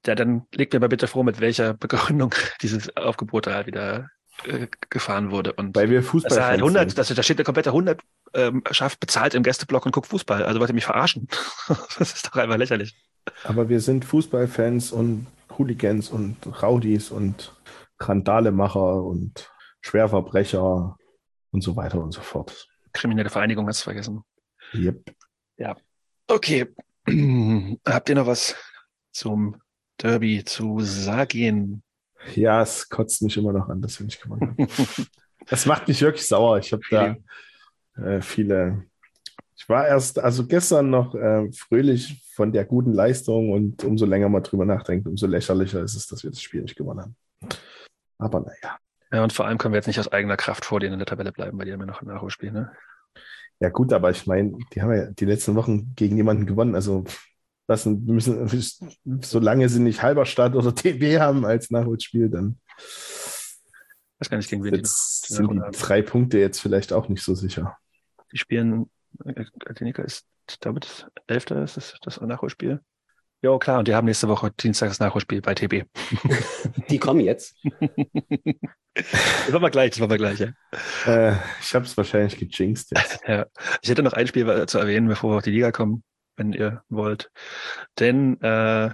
Ja, 0.05 0.15
dann 0.15 0.47
legt 0.53 0.73
mir 0.73 0.79
mal 0.79 0.87
bitte 0.89 1.07
vor, 1.07 1.23
mit 1.23 1.41
welcher 1.41 1.73
Begründung 1.73 2.33
dieses 2.61 2.95
Aufgebot 2.95 3.47
da 3.47 3.53
halt 3.55 3.67
wieder 3.67 4.09
äh, 4.45 4.67
gefahren 4.89 5.31
wurde. 5.31 5.53
Und 5.53 5.75
Weil 5.75 5.89
wir 5.89 6.01
das 6.01 6.09
Fußball 6.09 6.31
ist 6.31 6.43
halt 6.43 6.59
100, 6.59 6.97
das, 6.97 7.07
da 7.09 7.23
steht 7.23 7.37
der 7.37 7.45
komplette 7.45 7.69
100 7.69 8.01
ähm, 8.33 8.63
Schaft 8.71 8.99
bezahlt 8.99 9.33
im 9.33 9.43
Gästeblock 9.43 9.85
und 9.85 9.91
guckt 9.91 10.07
Fußball. 10.07 10.43
Also 10.43 10.59
wollt 10.59 10.69
ihr 10.69 10.75
mich 10.75 10.85
verarschen? 10.85 11.27
das 11.97 12.13
ist 12.13 12.27
doch 12.27 12.35
einfach 12.35 12.57
lächerlich. 12.57 12.95
Aber 13.43 13.69
wir 13.69 13.79
sind 13.79 14.05
Fußballfans 14.05 14.91
und 14.91 15.27
Hooligans 15.57 16.09
und 16.09 16.37
Rowdies 16.61 17.11
und 17.11 17.53
Randalemacher 17.99 19.03
und 19.03 19.51
Schwerverbrecher 19.81 20.97
und 21.51 21.61
so 21.61 21.75
weiter 21.75 21.99
und 21.99 22.13
so 22.13 22.21
fort. 22.21 22.67
Kriminelle 22.93 23.29
Vereinigung 23.29 23.67
hast 23.67 23.81
du 23.81 23.83
vergessen. 23.85 24.23
Yep. 24.73 25.13
Okay. 26.27 26.67
Habt 27.85 28.09
ihr 28.09 28.15
noch 28.15 28.27
was 28.27 28.55
zum 29.11 29.61
Derby 30.01 30.43
zu 30.45 30.79
sagen? 30.79 31.83
Ja, 32.35 32.61
es 32.61 32.89
kotzt 32.89 33.21
mich 33.21 33.37
immer 33.37 33.53
noch 33.53 33.69
an, 33.69 33.81
dass 33.81 33.99
wir 33.99 34.05
nicht 34.05 34.21
gewonnen 34.21 34.55
haben. 34.57 34.67
Das 35.47 35.65
macht 35.65 35.87
mich 35.87 36.01
wirklich 36.01 36.27
sauer. 36.27 36.59
Ich 36.59 36.71
habe 36.71 36.83
da 36.89 37.15
äh, 38.01 38.21
viele. 38.21 38.83
Ich 39.55 39.69
war 39.69 39.87
erst, 39.87 40.19
also 40.19 40.47
gestern 40.47 40.89
noch 40.89 41.13
äh, 41.13 41.51
fröhlich 41.51 42.23
von 42.33 42.51
der 42.51 42.65
guten 42.65 42.93
Leistung 42.93 43.51
und 43.51 43.83
umso 43.83 44.05
länger 44.05 44.29
man 44.29 44.41
drüber 44.41 44.65
nachdenkt, 44.65 45.07
umso 45.07 45.27
lächerlicher 45.27 45.81
ist 45.81 45.95
es, 45.95 46.07
dass 46.07 46.23
wir 46.23 46.31
das 46.31 46.41
Spiel 46.41 46.61
nicht 46.61 46.75
gewonnen 46.75 47.01
haben. 47.01 47.15
Aber 48.17 48.39
naja. 48.39 48.77
Ja, 49.11 49.23
und 49.23 49.33
vor 49.33 49.45
allem 49.45 49.57
können 49.57 49.73
wir 49.73 49.77
jetzt 49.77 49.87
nicht 49.87 49.99
aus 49.99 50.11
eigener 50.11 50.37
Kraft 50.37 50.65
vor 50.65 50.79
denen 50.79 50.93
in 50.93 50.99
der 50.99 51.05
Tabelle 51.05 51.31
bleiben, 51.31 51.57
weil 51.59 51.65
die 51.65 51.73
haben 51.73 51.81
ja 51.81 51.85
noch 51.85 52.01
ein 52.01 52.07
Nachholspiel, 52.07 52.51
ne? 52.51 52.71
Ja, 53.59 53.69
gut, 53.69 53.93
aber 53.93 54.09
ich 54.09 54.25
meine, 54.25 54.57
die 54.73 54.81
haben 54.81 54.91
ja 54.91 55.05
die 55.11 55.25
letzten 55.25 55.53
Wochen 55.53 55.93
gegen 55.95 56.17
jemanden 56.17 56.47
gewonnen. 56.47 56.73
Also 56.73 57.03
lassen, 57.67 58.05
müssen, 58.05 58.47
solange 59.21 59.69
sie 59.69 59.79
nicht 59.79 60.01
Halberstadt 60.01 60.55
oder 60.55 60.73
TB 60.75 61.19
haben 61.19 61.45
als 61.45 61.71
Nachholspiel, 61.71 62.29
dann 62.29 62.59
Ich 62.77 64.19
weiß 64.19 64.29
gar 64.29 64.37
nicht, 64.37 64.49
gegen 64.49 64.63
wen 64.63 64.73
die, 64.73 64.79
jetzt 64.79 65.27
sind 65.27 65.49
die 65.49 65.77
drei 65.77 66.01
Punkte 66.01 66.39
jetzt 66.39 66.59
vielleicht 66.59 66.93
auch 66.93 67.09
nicht 67.09 67.23
so 67.23 67.35
sicher. 67.35 67.77
die 68.31 68.37
spielen. 68.37 68.89
äh, 69.25 69.45
Altenika 69.65 70.03
ist 70.03 70.25
damit 70.61 71.07
Elfter, 71.27 71.63
ist 71.63 71.77
das, 71.77 71.95
das 72.01 72.19
Nachholspiel? 72.19 72.81
Ja, 73.43 73.57
klar, 73.57 73.79
und 73.79 73.87
die 73.87 73.95
haben 73.95 74.05
nächste 74.05 74.27
Woche 74.27 74.51
Dienstag 74.51 74.89
das 74.89 74.99
Nachholspiel 74.99 75.41
bei 75.41 75.55
TB. 75.55 75.87
Die 76.89 76.99
kommen 76.99 77.21
jetzt. 77.21 77.55
Das 78.93 79.49
machen 79.49 79.63
wir 79.63 79.71
gleich, 79.71 79.89
das 79.91 79.99
machen 79.99 80.11
wir 80.11 80.17
gleich, 80.19 80.39
ja. 80.39 80.49
Äh, 81.07 81.37
ich 81.59 81.73
habe 81.73 81.85
es 81.85 81.97
wahrscheinlich 81.97 82.37
gejinxt 82.37 82.91
jetzt. 82.95 83.19
Ja, 83.27 83.47
ich 83.81 83.89
hätte 83.89 84.03
noch 84.03 84.13
ein 84.13 84.27
Spiel 84.27 84.47
äh, 84.47 84.67
zu 84.67 84.77
erwähnen, 84.77 85.07
bevor 85.07 85.31
wir 85.31 85.37
auf 85.37 85.43
die 85.43 85.51
Liga 85.51 85.71
kommen, 85.71 86.03
wenn 86.41 86.53
ihr 86.53 86.83
wollt. 86.89 87.31
Denn 87.99 88.41
äh, 88.41 88.89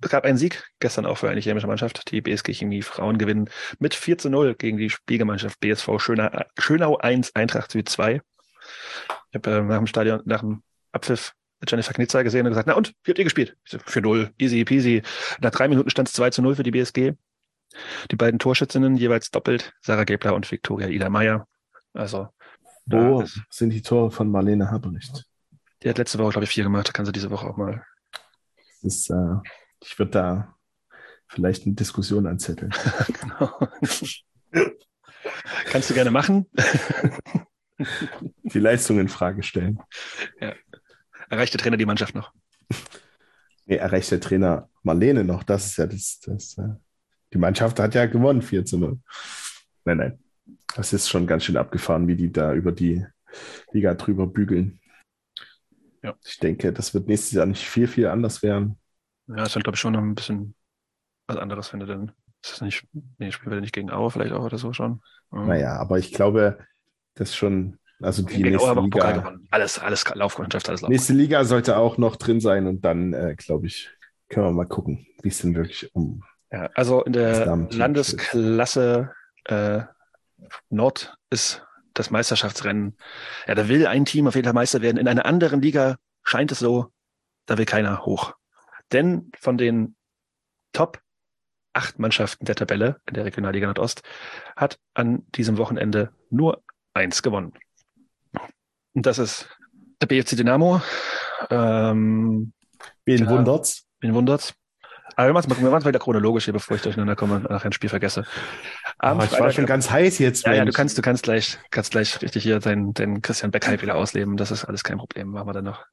es 0.00 0.10
gab 0.10 0.24
einen 0.24 0.38
Sieg 0.38 0.64
gestern 0.78 1.04
auch 1.06 1.18
für 1.18 1.28
eine 1.28 1.40
chemische 1.40 1.66
Mannschaft. 1.66 2.10
Die 2.12 2.20
BSG 2.20 2.52
Chemie 2.54 2.82
Frauen 2.82 3.18
gewinnen 3.18 3.48
mit 3.78 3.94
4 3.94 4.18
zu 4.18 4.30
0 4.30 4.54
gegen 4.54 4.76
die 4.78 4.90
Spielgemeinschaft 4.90 5.58
BSV 5.60 5.88
Schönau, 5.98 6.28
Schönau 6.58 6.96
1, 6.98 7.34
Eintracht 7.34 7.72
Süd 7.72 7.88
2. 7.88 8.20
Ich 9.30 9.34
habe 9.34 9.50
äh, 9.50 9.62
nach 9.62 9.78
dem 9.78 9.86
Stadion, 9.86 10.22
nach 10.24 10.40
dem 10.40 10.62
Abpfiff 10.92 11.32
Jennifer 11.66 11.94
Knitzer 11.94 12.22
gesehen 12.22 12.46
und 12.46 12.50
gesagt, 12.50 12.68
na 12.68 12.74
und, 12.74 12.92
wie 13.02 13.10
habt 13.10 13.18
ihr 13.18 13.24
gespielt? 13.24 13.56
So, 13.66 13.78
4-0, 13.78 14.30
easy 14.38 14.64
peasy. 14.64 15.02
Nach 15.40 15.50
drei 15.50 15.66
Minuten 15.68 15.90
stand 15.90 16.08
es 16.08 16.14
2 16.14 16.30
zu 16.30 16.42
0 16.42 16.54
für 16.54 16.62
die 16.62 16.70
BSG. 16.70 17.14
Die 18.10 18.16
beiden 18.16 18.38
Torschützinnen 18.38 18.96
jeweils 18.96 19.30
doppelt, 19.30 19.72
Sarah 19.80 20.04
Gebler 20.04 20.34
und 20.34 20.50
Viktoria 20.50 20.88
Ida 20.88 21.08
Meier. 21.10 21.48
Also, 21.94 22.28
Wo 22.84 23.22
ist- 23.22 23.40
sind 23.50 23.70
die 23.70 23.82
Tore 23.82 24.10
von 24.10 24.30
Marlene 24.30 24.70
Haberich? 24.70 25.10
Die 25.82 25.88
hat 25.88 25.98
letzte 25.98 26.18
Woche, 26.18 26.30
glaube 26.30 26.44
ich, 26.44 26.50
vier 26.50 26.64
gemacht. 26.64 26.92
Kann 26.92 27.06
sie 27.06 27.12
diese 27.12 27.30
Woche 27.30 27.46
auch 27.46 27.56
mal. 27.56 27.84
Ist, 28.82 29.10
äh, 29.10 29.36
ich 29.82 29.98
würde 29.98 30.10
da 30.12 30.56
vielleicht 31.28 31.66
eine 31.66 31.74
Diskussion 31.74 32.26
anzetteln. 32.26 32.72
Genau. 33.20 33.50
Kannst 35.66 35.90
du 35.90 35.94
gerne 35.94 36.10
machen. 36.10 36.46
Die 38.44 38.58
Leistung 38.58 38.98
in 39.00 39.08
Frage 39.08 39.42
stellen. 39.42 39.80
Erreicht 41.28 41.52
der 41.52 41.60
Trainer 41.60 41.76
die 41.76 41.84
Mannschaft 41.84 42.14
noch? 42.14 42.32
Nee, 43.66 43.76
erreicht 43.76 44.10
der 44.12 44.20
Trainer 44.20 44.70
Marlene 44.82 45.24
noch. 45.24 45.42
Das 45.42 45.66
ist 45.66 45.76
ja 45.76 45.86
das. 45.86 46.20
das 46.20 46.56
äh, 46.58 46.76
die 47.32 47.38
Mannschaft 47.38 47.78
hat 47.80 47.94
ja 47.94 48.06
gewonnen, 48.06 48.40
4 48.40 48.64
zu 48.64 48.78
0. 48.78 48.98
Nein, 49.84 49.96
nein. 49.98 50.18
Das 50.74 50.92
ist 50.92 51.08
schon 51.08 51.26
ganz 51.26 51.44
schön 51.44 51.56
abgefahren, 51.56 52.06
wie 52.06 52.16
die 52.16 52.32
da 52.32 52.54
über 52.54 52.72
die 52.72 53.04
Liga 53.72 53.94
drüber 53.94 54.26
bügeln. 54.26 54.80
Ja. 56.06 56.14
Ich 56.24 56.38
denke, 56.38 56.72
das 56.72 56.94
wird 56.94 57.08
nächstes 57.08 57.32
Jahr 57.32 57.46
nicht 57.46 57.64
viel, 57.66 57.88
viel 57.88 58.06
anders 58.06 58.40
werden. 58.42 58.78
Ja, 59.26 59.42
ist 59.42 59.54
glaube 59.54 59.72
ich, 59.74 59.80
schon 59.80 59.92
noch 59.92 60.00
ein 60.00 60.14
bisschen 60.14 60.54
was 61.26 61.36
anderes, 61.36 61.72
wenn 61.72 61.80
du 61.80 61.86
denn. 61.86 62.12
Ist 62.44 62.52
das 62.52 62.60
nicht, 62.60 62.86
nee, 63.18 63.32
spielen 63.32 63.52
wir 63.52 63.60
nicht 63.60 63.74
gegen 63.74 63.90
Aue 63.90 64.12
vielleicht 64.12 64.32
auch 64.32 64.44
oder 64.44 64.56
so 64.56 64.72
schon? 64.72 65.02
Mhm. 65.32 65.48
Naja, 65.48 65.76
aber 65.80 65.98
ich 65.98 66.12
glaube, 66.12 66.58
das 67.14 67.34
schon, 67.34 67.80
also 68.00 68.22
die 68.22 68.36
gegen 68.36 68.50
nächste 68.50 68.80
Liga. 68.80 69.34
Alles, 69.50 69.80
alles 69.80 70.04
Laufmannschaft, 70.14 70.68
alles 70.68 70.82
Lauf. 70.82 70.90
nächste 70.90 71.12
Liga 71.12 71.44
sollte 71.44 71.76
auch 71.76 71.98
noch 71.98 72.14
drin 72.14 72.40
sein 72.40 72.68
und 72.68 72.84
dann, 72.84 73.12
äh, 73.12 73.34
glaube 73.36 73.66
ich, 73.66 73.90
können 74.28 74.46
wir 74.46 74.52
mal 74.52 74.66
gucken, 74.66 75.08
wie 75.22 75.28
es 75.28 75.38
denn 75.38 75.56
wirklich 75.56 75.92
um. 75.92 76.22
Ja, 76.52 76.70
also 76.74 77.02
in 77.02 77.14
der 77.14 77.66
Landesklasse 77.72 79.12
äh, 79.46 79.82
Nord 80.70 81.16
ist 81.30 81.65
das 81.98 82.10
Meisterschaftsrennen. 82.10 82.96
Ja, 83.46 83.54
da 83.54 83.68
will 83.68 83.86
ein 83.86 84.04
Team 84.04 84.26
auf 84.28 84.34
jeden 84.34 84.44
Fall 84.46 84.54
Meister 84.54 84.82
werden. 84.82 84.96
In 84.98 85.08
einer 85.08 85.26
anderen 85.26 85.60
Liga 85.62 85.96
scheint 86.22 86.52
es 86.52 86.58
so, 86.60 86.92
da 87.46 87.58
will 87.58 87.64
keiner 87.66 88.04
hoch. 88.04 88.34
Denn 88.92 89.30
von 89.38 89.58
den 89.58 89.96
Top 90.72 91.00
acht 91.72 91.98
Mannschaften 91.98 92.44
der 92.44 92.54
Tabelle 92.54 93.00
in 93.06 93.14
der 93.14 93.24
Regionalliga 93.24 93.66
Nordost 93.66 94.02
hat 94.56 94.78
an 94.94 95.26
diesem 95.34 95.58
Wochenende 95.58 96.12
nur 96.30 96.62
eins 96.94 97.22
gewonnen. 97.22 97.52
Und 98.94 99.04
das 99.06 99.18
ist 99.18 99.48
der 100.00 100.06
BFC 100.06 100.36
Dynamo. 100.36 100.80
Ähm, 101.50 102.52
Wen 103.04 103.18
Ja. 103.24 103.30
wundert's? 103.30 103.86
Wen 104.00 104.14
wundert's? 104.14 104.54
Aber 105.14 105.28
wir 105.28 105.32
machen 105.32 105.50
es 105.50 105.60
wir 105.60 105.70
machen's 105.70 105.86
wieder 105.86 105.98
chronologisch 105.98 106.44
hier, 106.44 106.52
bevor 106.52 106.76
ich 106.76 106.82
durcheinander 106.82 107.16
komme 107.16 107.36
und 107.36 107.50
nachher 107.50 107.66
ein 107.66 107.72
Spiel 107.72 107.88
vergesse. 107.88 108.24
Am 108.98 109.16
Aber 109.16 109.24
ich 109.24 109.30
war 109.32 109.38
Freitag- 109.38 109.54
schon 109.54 109.66
ganz 109.66 109.90
heiß 109.90 110.18
jetzt. 110.18 110.44
ja, 110.46 110.52
ja, 110.54 110.64
du 110.64 110.72
kannst, 110.72 110.98
du 110.98 111.02
kannst 111.02 111.22
gleich, 111.22 111.58
kannst 111.70 111.92
gleich 111.92 112.20
richtig 112.22 112.42
hier 112.42 112.58
den, 112.58 112.92
den 112.92 113.22
Christian 113.22 113.50
Beck-Hype 113.50 113.82
wieder 113.82 113.94
ausleben. 113.94 114.36
Das 114.36 114.50
ist 114.50 114.64
alles 114.64 114.82
kein 114.84 114.98
Problem. 114.98 115.28
Machen 115.28 115.48
wir 115.48 115.52
dann 115.52 115.64
noch. 115.64 115.84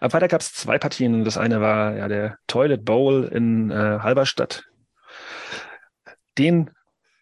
Am 0.00 0.10
Freitag 0.10 0.30
gab 0.30 0.40
es 0.40 0.52
zwei 0.52 0.78
Partien. 0.78 1.24
Das 1.24 1.38
eine 1.38 1.60
war 1.60 1.96
ja 1.96 2.06
der 2.06 2.36
Toilet 2.46 2.84
Bowl 2.84 3.24
in 3.24 3.70
äh, 3.70 3.74
Halberstadt. 4.00 4.64
Den 6.38 6.70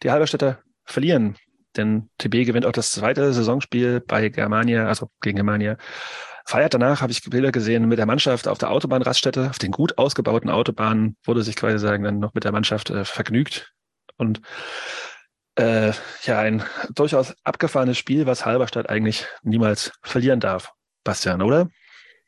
die 0.02 0.10
Halberstädter 0.10 0.58
verlieren. 0.84 1.36
Denn 1.76 2.10
TB 2.18 2.44
gewinnt 2.44 2.66
auch 2.66 2.72
das 2.72 2.90
zweite 2.90 3.32
Saisonspiel 3.32 4.00
bei 4.00 4.28
Germania, 4.28 4.86
also 4.88 5.08
gegen 5.22 5.36
Germania. 5.36 5.76
Feiert 6.44 6.74
danach, 6.74 7.00
habe 7.00 7.12
ich 7.12 7.22
Bilder 7.22 7.52
gesehen, 7.52 7.88
mit 7.88 7.98
der 7.98 8.06
Mannschaft 8.06 8.48
auf 8.48 8.58
der 8.58 8.70
Autobahnraststätte, 8.70 9.50
auf 9.50 9.58
den 9.58 9.70
gut 9.70 9.98
ausgebauten 9.98 10.50
Autobahnen, 10.50 11.16
wurde 11.24 11.42
sich 11.42 11.56
quasi 11.56 11.78
sagen, 11.78 12.04
dann 12.04 12.18
noch 12.18 12.34
mit 12.34 12.44
der 12.44 12.52
Mannschaft 12.52 12.90
äh, 12.90 13.04
vergnügt. 13.04 13.72
Und 14.16 14.40
äh, 15.56 15.92
ja, 16.24 16.38
ein 16.38 16.62
durchaus 16.94 17.34
abgefahrenes 17.44 17.98
Spiel, 17.98 18.26
was 18.26 18.46
Halberstadt 18.46 18.88
eigentlich 18.88 19.26
niemals 19.42 19.92
verlieren 20.02 20.40
darf. 20.40 20.72
Bastian, 21.04 21.42
oder? 21.42 21.68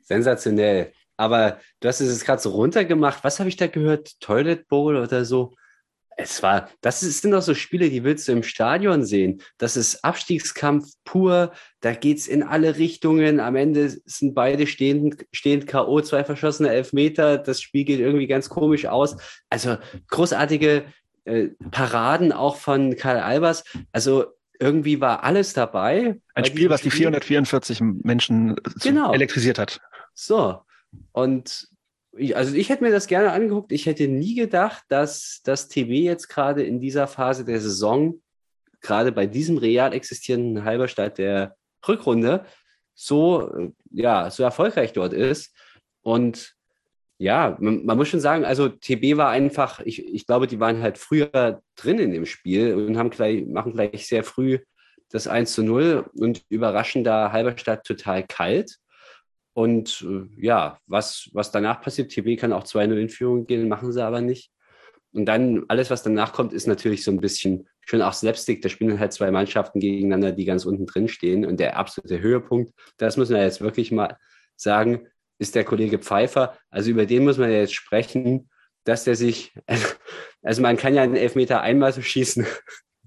Sensationell. 0.02 0.92
Aber 1.16 1.60
du 1.80 1.88
hast 1.88 2.00
es 2.00 2.10
jetzt 2.10 2.26
gerade 2.26 2.42
so 2.42 2.50
runtergemacht. 2.50 3.22
Was 3.22 3.38
habe 3.38 3.48
ich 3.48 3.56
da 3.56 3.66
gehört? 3.66 4.20
Toilet 4.20 4.68
Bowl 4.68 4.96
oder 4.96 5.24
so? 5.24 5.54
Es 6.16 6.42
war, 6.42 6.68
das 6.80 7.00
sind 7.00 7.32
doch 7.32 7.42
so 7.42 7.54
Spiele, 7.54 7.90
die 7.90 8.04
willst 8.04 8.28
du 8.28 8.32
im 8.32 8.42
Stadion 8.42 9.04
sehen. 9.04 9.42
Das 9.58 9.76
ist 9.76 10.04
Abstiegskampf 10.04 10.86
pur. 11.04 11.52
Da 11.80 11.92
geht's 11.92 12.28
in 12.28 12.42
alle 12.42 12.78
Richtungen. 12.78 13.40
Am 13.40 13.56
Ende 13.56 13.90
sind 14.04 14.34
beide 14.34 14.66
stehend, 14.66 15.26
stehend 15.32 15.66
K.O., 15.66 16.00
zwei 16.02 16.24
verschossene 16.24 16.70
Elfmeter. 16.70 17.38
Das 17.38 17.60
Spiel 17.60 17.84
geht 17.84 18.00
irgendwie 18.00 18.28
ganz 18.28 18.48
komisch 18.48 18.86
aus. 18.86 19.16
Also 19.50 19.76
großartige 20.08 20.84
äh, 21.24 21.48
Paraden 21.70 22.32
auch 22.32 22.56
von 22.56 22.96
Karl 22.96 23.20
Albers. 23.20 23.64
Also 23.92 24.26
irgendwie 24.60 25.00
war 25.00 25.24
alles 25.24 25.52
dabei. 25.52 26.20
Ein 26.34 26.44
Spiel, 26.44 26.70
was 26.70 26.82
die 26.82 26.90
444 26.90 27.80
Menschen 27.80 28.56
genau. 28.80 29.12
elektrisiert 29.12 29.58
hat. 29.58 29.80
So. 30.14 30.60
Und 31.12 31.68
also 32.34 32.54
ich 32.54 32.68
hätte 32.68 32.84
mir 32.84 32.92
das 32.92 33.06
gerne 33.06 33.32
angeguckt. 33.32 33.72
Ich 33.72 33.86
hätte 33.86 34.08
nie 34.08 34.34
gedacht, 34.34 34.84
dass 34.88 35.40
das 35.44 35.68
TB 35.68 35.90
jetzt 35.90 36.28
gerade 36.28 36.62
in 36.62 36.80
dieser 36.80 37.06
Phase 37.06 37.44
der 37.44 37.60
Saison, 37.60 38.20
gerade 38.80 39.12
bei 39.12 39.26
diesem 39.26 39.58
real 39.58 39.92
existierenden 39.92 40.64
Halberstadt 40.64 41.18
der 41.18 41.56
Rückrunde, 41.86 42.44
so, 42.94 43.72
ja, 43.90 44.30
so 44.30 44.42
erfolgreich 44.42 44.92
dort 44.92 45.12
ist. 45.12 45.54
Und 46.02 46.54
ja, 47.18 47.56
man, 47.60 47.84
man, 47.84 47.96
muss 47.96 48.08
schon 48.08 48.20
sagen, 48.20 48.44
also 48.44 48.68
TB 48.68 49.16
war 49.16 49.30
einfach, 49.30 49.80
ich, 49.80 50.04
ich 50.04 50.26
glaube, 50.26 50.46
die 50.46 50.60
waren 50.60 50.82
halt 50.82 50.98
früher 50.98 51.62
drin 51.76 51.98
in 51.98 52.12
dem 52.12 52.26
Spiel 52.26 52.74
und 52.74 52.98
haben 52.98 53.10
gleich, 53.10 53.46
machen 53.46 53.72
gleich 53.72 54.06
sehr 54.06 54.24
früh 54.24 54.58
das 55.10 55.28
1 55.28 55.52
zu 55.52 55.62
0 55.62 56.10
und 56.18 56.44
überraschen 56.48 57.04
da 57.04 57.30
Halberstadt 57.30 57.84
total 57.84 58.24
kalt. 58.26 58.78
Und 59.54 60.04
äh, 60.08 60.28
ja, 60.36 60.78
was, 60.86 61.30
was 61.32 61.50
danach 61.50 61.80
passiert, 61.80 62.10
TB 62.10 62.38
kann 62.38 62.52
auch 62.52 62.64
2-0 62.64 62.96
in 62.96 63.08
Führung 63.08 63.46
gehen, 63.46 63.68
machen 63.68 63.92
sie 63.92 64.04
aber 64.04 64.20
nicht. 64.20 64.50
Und 65.12 65.26
dann 65.26 65.64
alles, 65.68 65.90
was 65.90 66.02
danach 66.02 66.32
kommt, 66.32 66.52
ist 66.52 66.66
natürlich 66.66 67.04
so 67.04 67.12
ein 67.12 67.20
bisschen 67.20 67.68
schon 67.86 68.02
auch 68.02 68.12
Slapstick. 68.12 68.62
Da 68.62 68.68
spielen 68.68 68.98
halt 68.98 69.12
zwei 69.12 69.30
Mannschaften 69.30 69.78
gegeneinander, 69.78 70.32
die 70.32 70.44
ganz 70.44 70.64
unten 70.64 70.86
drin 70.86 71.06
stehen. 71.06 71.46
Und 71.46 71.60
der 71.60 71.76
absolute 71.76 72.20
Höhepunkt, 72.20 72.72
das 72.96 73.16
muss 73.16 73.30
man 73.30 73.40
jetzt 73.40 73.60
wirklich 73.60 73.92
mal 73.92 74.16
sagen, 74.56 75.06
ist 75.38 75.54
der 75.54 75.64
Kollege 75.64 76.00
Pfeiffer. 76.00 76.58
Also 76.68 76.90
über 76.90 77.06
den 77.06 77.24
muss 77.24 77.38
man 77.38 77.50
ja 77.50 77.58
jetzt 77.58 77.74
sprechen, 77.74 78.50
dass 78.82 79.04
der 79.04 79.14
sich, 79.14 79.54
also 80.42 80.62
man 80.62 80.76
kann 80.76 80.94
ja 80.94 81.02
einen 81.02 81.16
Elfmeter 81.16 81.60
einmal 81.60 81.92
so 81.92 82.02
schießen 82.02 82.44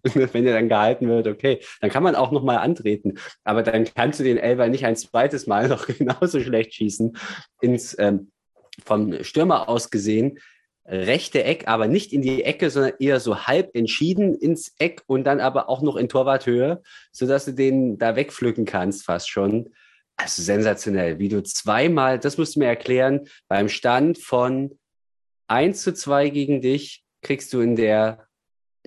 wenn 0.34 0.46
er 0.46 0.54
dann 0.54 0.70
gehalten 0.70 1.08
wird, 1.08 1.28
okay, 1.28 1.60
dann 1.82 1.90
kann 1.90 2.04
man 2.04 2.16
auch 2.16 2.32
nochmal 2.32 2.58
antreten. 2.58 3.18
Aber 3.44 3.64
dann 3.64 3.86
kannst 3.94 4.20
du 4.20 4.24
den 4.24 4.38
Elber 4.38 4.68
nicht 4.68 4.86
ein 4.86 4.96
zweites 4.96 5.48
Mal 5.48 5.68
noch 5.68 5.88
genauso 5.98 6.40
schlecht 6.40 6.74
schießen. 6.74 7.18
Ins, 7.62 7.98
ähm, 8.00 8.32
vom 8.86 9.24
Stürmer 9.24 9.70
aus 9.70 9.90
gesehen, 9.90 10.40
rechte 10.86 11.44
Eck, 11.44 11.68
aber 11.68 11.88
nicht 11.88 12.14
in 12.14 12.22
die 12.22 12.44
Ecke, 12.44 12.70
sondern 12.70 12.94
eher 13.00 13.20
so 13.20 13.46
halb 13.46 13.76
entschieden 13.76 14.36
ins 14.36 14.74
Eck 14.80 15.04
und 15.08 15.26
dann 15.26 15.42
aber 15.42 15.70
auch 15.70 15.82
noch 15.82 15.98
in 15.98 16.08
Torwarthöhe, 16.08 16.82
sodass 17.12 17.46
du 17.46 17.54
den 17.54 17.98
da 17.98 18.16
wegpflücken 18.16 18.66
kannst, 18.66 19.04
fast 19.04 19.30
schon. 19.30 19.70
Also 20.16 20.42
sensationell, 20.42 21.20
wie 21.20 21.30
du 21.30 21.44
zweimal, 21.44 22.20
das 22.20 22.38
musst 22.38 22.56
du 22.56 22.60
mir 22.60 22.68
erklären, 22.68 23.28
beim 23.48 23.70
Stand 23.70 24.18
von 24.18 24.80
1 25.48 25.84
zu 25.84 25.94
2 25.94 26.30
gegen 26.30 26.62
dich 26.62 27.04
kriegst 27.22 27.54
du 27.54 27.62
in 27.62 27.76
der 27.76 28.27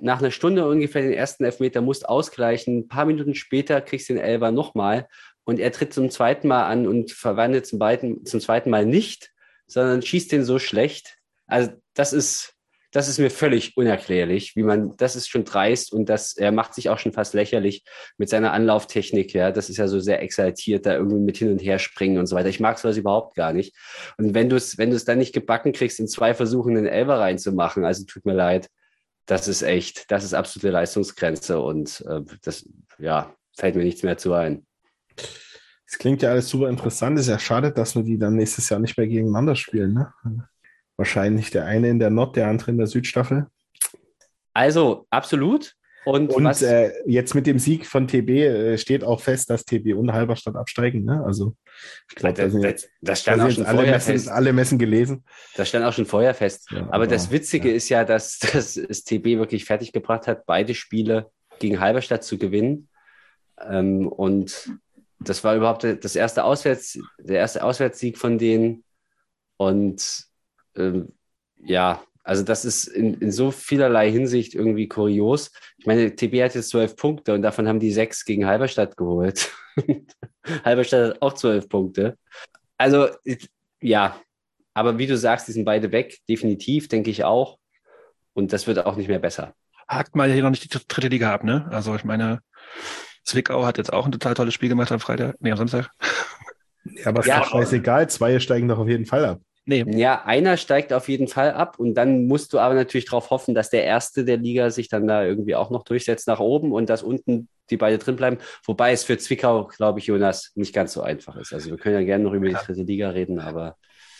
nach 0.02 0.20
einer 0.20 0.30
Stunde 0.30 0.66
ungefähr 0.68 1.02
den 1.02 1.12
ersten 1.12 1.44
Elfmeter, 1.44 1.80
musst 1.80 2.08
ausgleichen. 2.08 2.78
Ein 2.78 2.88
paar 2.88 3.04
Minuten 3.04 3.34
später 3.34 3.80
kriegst 3.80 4.08
du 4.08 4.14
den 4.14 4.22
Elber 4.22 4.50
nochmal 4.50 5.08
und 5.44 5.58
er 5.58 5.72
tritt 5.72 5.92
zum 5.92 6.10
zweiten 6.10 6.48
Mal 6.48 6.66
an 6.66 6.86
und 6.86 7.12
verwandelt 7.12 7.66
zum, 7.66 7.78
beiden, 7.78 8.24
zum 8.24 8.40
zweiten 8.40 8.70
Mal 8.70 8.86
nicht, 8.86 9.32
sondern 9.66 10.02
schießt 10.02 10.32
den 10.32 10.44
so 10.44 10.58
schlecht. 10.58 11.18
Also 11.46 11.72
das 11.94 12.12
ist, 12.12 12.54
das 12.92 13.08
ist 13.08 13.18
mir 13.18 13.30
völlig 13.30 13.76
unerklärlich, 13.76 14.56
wie 14.56 14.64
man, 14.64 14.96
das 14.96 15.14
ist 15.14 15.28
schon 15.28 15.44
dreist 15.44 15.92
und 15.92 16.08
das, 16.08 16.36
er 16.36 16.50
macht 16.50 16.74
sich 16.74 16.88
auch 16.88 16.98
schon 16.98 17.12
fast 17.12 17.34
lächerlich 17.34 17.84
mit 18.18 18.28
seiner 18.28 18.52
Anlauftechnik, 18.52 19.32
ja. 19.32 19.52
Das 19.52 19.70
ist 19.70 19.76
ja 19.76 19.86
so 19.86 20.00
sehr 20.00 20.22
exaltiert, 20.22 20.86
da 20.86 20.94
irgendwie 20.94 21.20
mit 21.20 21.36
hin 21.36 21.52
und 21.52 21.60
her 21.60 21.78
springen 21.78 22.18
und 22.18 22.26
so 22.26 22.34
weiter. 22.34 22.48
Ich 22.48 22.60
mag 22.60 22.78
sowas 22.78 22.96
überhaupt 22.96 23.36
gar 23.36 23.52
nicht. 23.52 23.76
Und 24.18 24.34
wenn 24.34 24.48
du 24.48 24.56
es, 24.56 24.76
wenn 24.76 24.90
du 24.90 24.96
es 24.96 25.04
dann 25.04 25.18
nicht 25.18 25.32
gebacken 25.32 25.72
kriegst, 25.72 26.00
in 26.00 26.08
zwei 26.08 26.34
Versuchen 26.34 26.74
den 26.74 26.86
Elber 26.86 27.20
reinzumachen, 27.20 27.84
also 27.84 28.04
tut 28.04 28.26
mir 28.26 28.34
leid, 28.34 28.68
das 29.26 29.48
ist 29.48 29.62
echt, 29.62 30.10
das 30.10 30.24
ist 30.24 30.34
absolute 30.34 30.70
Leistungsgrenze 30.70 31.60
und 31.60 32.04
äh, 32.08 32.22
das, 32.42 32.68
ja, 32.98 33.34
fällt 33.56 33.76
mir 33.76 33.84
nichts 33.84 34.02
mehr 34.02 34.16
zu 34.16 34.32
ein. 34.32 34.66
Es 35.86 35.98
klingt 35.98 36.22
ja 36.22 36.30
alles 36.30 36.48
super 36.48 36.68
interessant. 36.68 37.18
Es 37.18 37.26
ist 37.26 37.30
ja 37.30 37.38
schade, 37.38 37.72
dass 37.72 37.96
wir 37.96 38.02
die 38.02 38.18
dann 38.18 38.36
nächstes 38.36 38.68
Jahr 38.68 38.78
nicht 38.78 38.96
mehr 38.96 39.08
gegeneinander 39.08 39.56
spielen. 39.56 39.94
Ne? 39.94 40.12
Wahrscheinlich 40.96 41.50
der 41.50 41.64
eine 41.64 41.88
in 41.88 41.98
der 41.98 42.10
Nord, 42.10 42.36
der 42.36 42.48
andere 42.48 42.70
in 42.70 42.78
der 42.78 42.86
Südstaffel. 42.86 43.48
Also, 44.54 45.06
absolut. 45.10 45.74
Und, 46.04 46.32
und 46.32 46.62
äh, 46.62 46.92
jetzt 47.06 47.34
mit 47.34 47.46
dem 47.46 47.58
Sieg 47.58 47.86
von 47.86 48.08
TB 48.08 48.30
äh, 48.30 48.78
steht 48.78 49.04
auch 49.04 49.20
fest, 49.20 49.50
dass 49.50 49.64
TB 49.64 49.94
und 49.94 50.12
Halberstadt 50.12 50.56
absteigen. 50.56 51.04
Ne? 51.04 51.22
Also 51.24 51.54
ich 52.08 52.16
glaube, 52.16 52.34
das, 52.34 52.52
das, 52.54 52.88
das, 53.02 53.20
stand 53.20 53.42
auch 53.42 53.50
schon 53.50 53.66
alle 53.66 53.76
vorher 53.76 53.94
Messen, 53.94 54.12
fest. 54.12 54.28
alle 54.28 54.52
Messen 54.52 54.78
gelesen. 54.78 55.24
Das 55.56 55.68
stand 55.68 55.84
auch 55.84 55.92
schon 55.92 56.06
vorher 56.06 56.32
fest. 56.34 56.70
Ja, 56.70 56.78
aber, 56.78 56.94
aber, 56.94 57.06
das 57.06 57.30
Witzige 57.30 57.68
ja. 57.68 57.74
ist 57.74 57.88
ja, 57.90 58.04
dass 58.04 58.38
das 58.52 58.74
TB 58.74 59.24
wirklich 59.38 59.66
fertiggebracht 59.66 60.26
hat, 60.26 60.46
beide 60.46 60.74
Spiele 60.74 61.30
gegen 61.58 61.80
Halberstadt 61.80 62.24
zu 62.24 62.38
gewinnen. 62.38 62.88
Ähm, 63.60 64.08
und 64.08 64.70
das 65.18 65.44
war 65.44 65.54
überhaupt 65.54 65.84
das 65.84 66.16
erste 66.16 66.44
Auswärts, 66.44 66.98
der 67.18 67.40
erste 67.40 67.62
Auswärtssieg 67.62 68.16
von 68.16 68.38
denen. 68.38 68.84
Und 69.58 70.24
ähm, 70.76 71.12
ja, 71.62 72.02
also 72.30 72.44
das 72.44 72.64
ist 72.64 72.86
in, 72.86 73.14
in 73.14 73.32
so 73.32 73.50
vielerlei 73.50 74.08
Hinsicht 74.08 74.54
irgendwie 74.54 74.86
kurios. 74.86 75.50
Ich 75.78 75.86
meine, 75.86 76.14
TB 76.14 76.44
hat 76.44 76.54
jetzt 76.54 76.68
zwölf 76.68 76.94
Punkte 76.94 77.34
und 77.34 77.42
davon 77.42 77.66
haben 77.66 77.80
die 77.80 77.90
sechs 77.90 78.24
gegen 78.24 78.46
Halberstadt 78.46 78.96
geholt. 78.96 79.50
Halberstadt 80.64 81.14
hat 81.14 81.22
auch 81.22 81.32
zwölf 81.32 81.68
Punkte. 81.68 82.16
Also 82.78 83.08
ja, 83.82 84.16
aber 84.74 84.96
wie 84.98 85.08
du 85.08 85.16
sagst, 85.16 85.48
die 85.48 85.52
sind 85.52 85.64
beide 85.64 85.90
weg, 85.90 86.18
definitiv, 86.28 86.86
denke 86.86 87.10
ich 87.10 87.24
auch. 87.24 87.58
Und 88.32 88.52
das 88.52 88.68
wird 88.68 88.86
auch 88.86 88.94
nicht 88.94 89.08
mehr 89.08 89.18
besser. 89.18 89.52
Hakt 89.88 90.14
mal 90.14 90.30
hier 90.30 90.44
noch 90.44 90.50
nicht 90.50 90.72
die 90.72 90.78
dritte 90.86 91.08
Liga 91.08 91.34
ab, 91.34 91.42
ne? 91.42 91.66
Also 91.72 91.96
ich 91.96 92.04
meine, 92.04 92.42
Zwickau 93.24 93.66
hat 93.66 93.76
jetzt 93.76 93.92
auch 93.92 94.06
ein 94.06 94.12
total 94.12 94.34
tolles 94.34 94.54
Spiel 94.54 94.68
gemacht 94.68 94.92
am 94.92 95.00
Freitag, 95.00 95.34
nee, 95.40 95.50
am 95.50 95.56
Samstag. 95.56 95.90
Ja, 96.84 97.06
aber 97.06 97.20
es 97.22 97.26
ja, 97.26 97.40
ist 97.40 97.46
doch 97.46 97.58
scheißegal, 97.58 98.08
zwei 98.08 98.38
steigen 98.38 98.68
doch 98.68 98.78
auf 98.78 98.88
jeden 98.88 99.06
Fall 99.06 99.24
ab. 99.24 99.40
Nee. 99.66 99.84
Ja, 99.88 100.24
einer 100.24 100.56
steigt 100.56 100.92
auf 100.92 101.08
jeden 101.08 101.28
Fall 101.28 101.52
ab 101.52 101.78
und 101.78 101.94
dann 101.94 102.26
musst 102.26 102.52
du 102.52 102.58
aber 102.58 102.74
natürlich 102.74 103.04
darauf 103.04 103.30
hoffen, 103.30 103.54
dass 103.54 103.70
der 103.70 103.84
Erste 103.84 104.24
der 104.24 104.38
Liga 104.38 104.70
sich 104.70 104.88
dann 104.88 105.06
da 105.06 105.22
irgendwie 105.24 105.54
auch 105.54 105.70
noch 105.70 105.84
durchsetzt 105.84 106.26
nach 106.26 106.40
oben 106.40 106.72
und 106.72 106.88
dass 106.88 107.02
unten 107.02 107.48
die 107.68 107.76
beide 107.76 107.98
drin 107.98 108.16
bleiben. 108.16 108.38
Wobei 108.64 108.92
es 108.92 109.04
für 109.04 109.18
Zwickau, 109.18 109.66
glaube 109.66 110.00
ich, 110.00 110.06
Jonas, 110.06 110.52
nicht 110.54 110.74
ganz 110.74 110.92
so 110.92 111.02
einfach 111.02 111.36
ist. 111.36 111.52
Also 111.52 111.70
wir 111.70 111.76
können 111.76 111.94
ja 111.94 112.02
gerne 112.02 112.24
noch 112.24 112.32
über 112.32 112.48
die 112.48 112.54
dritte 112.54 112.82
Liga 112.82 113.10
reden, 113.10 113.38
aber. 113.38 113.76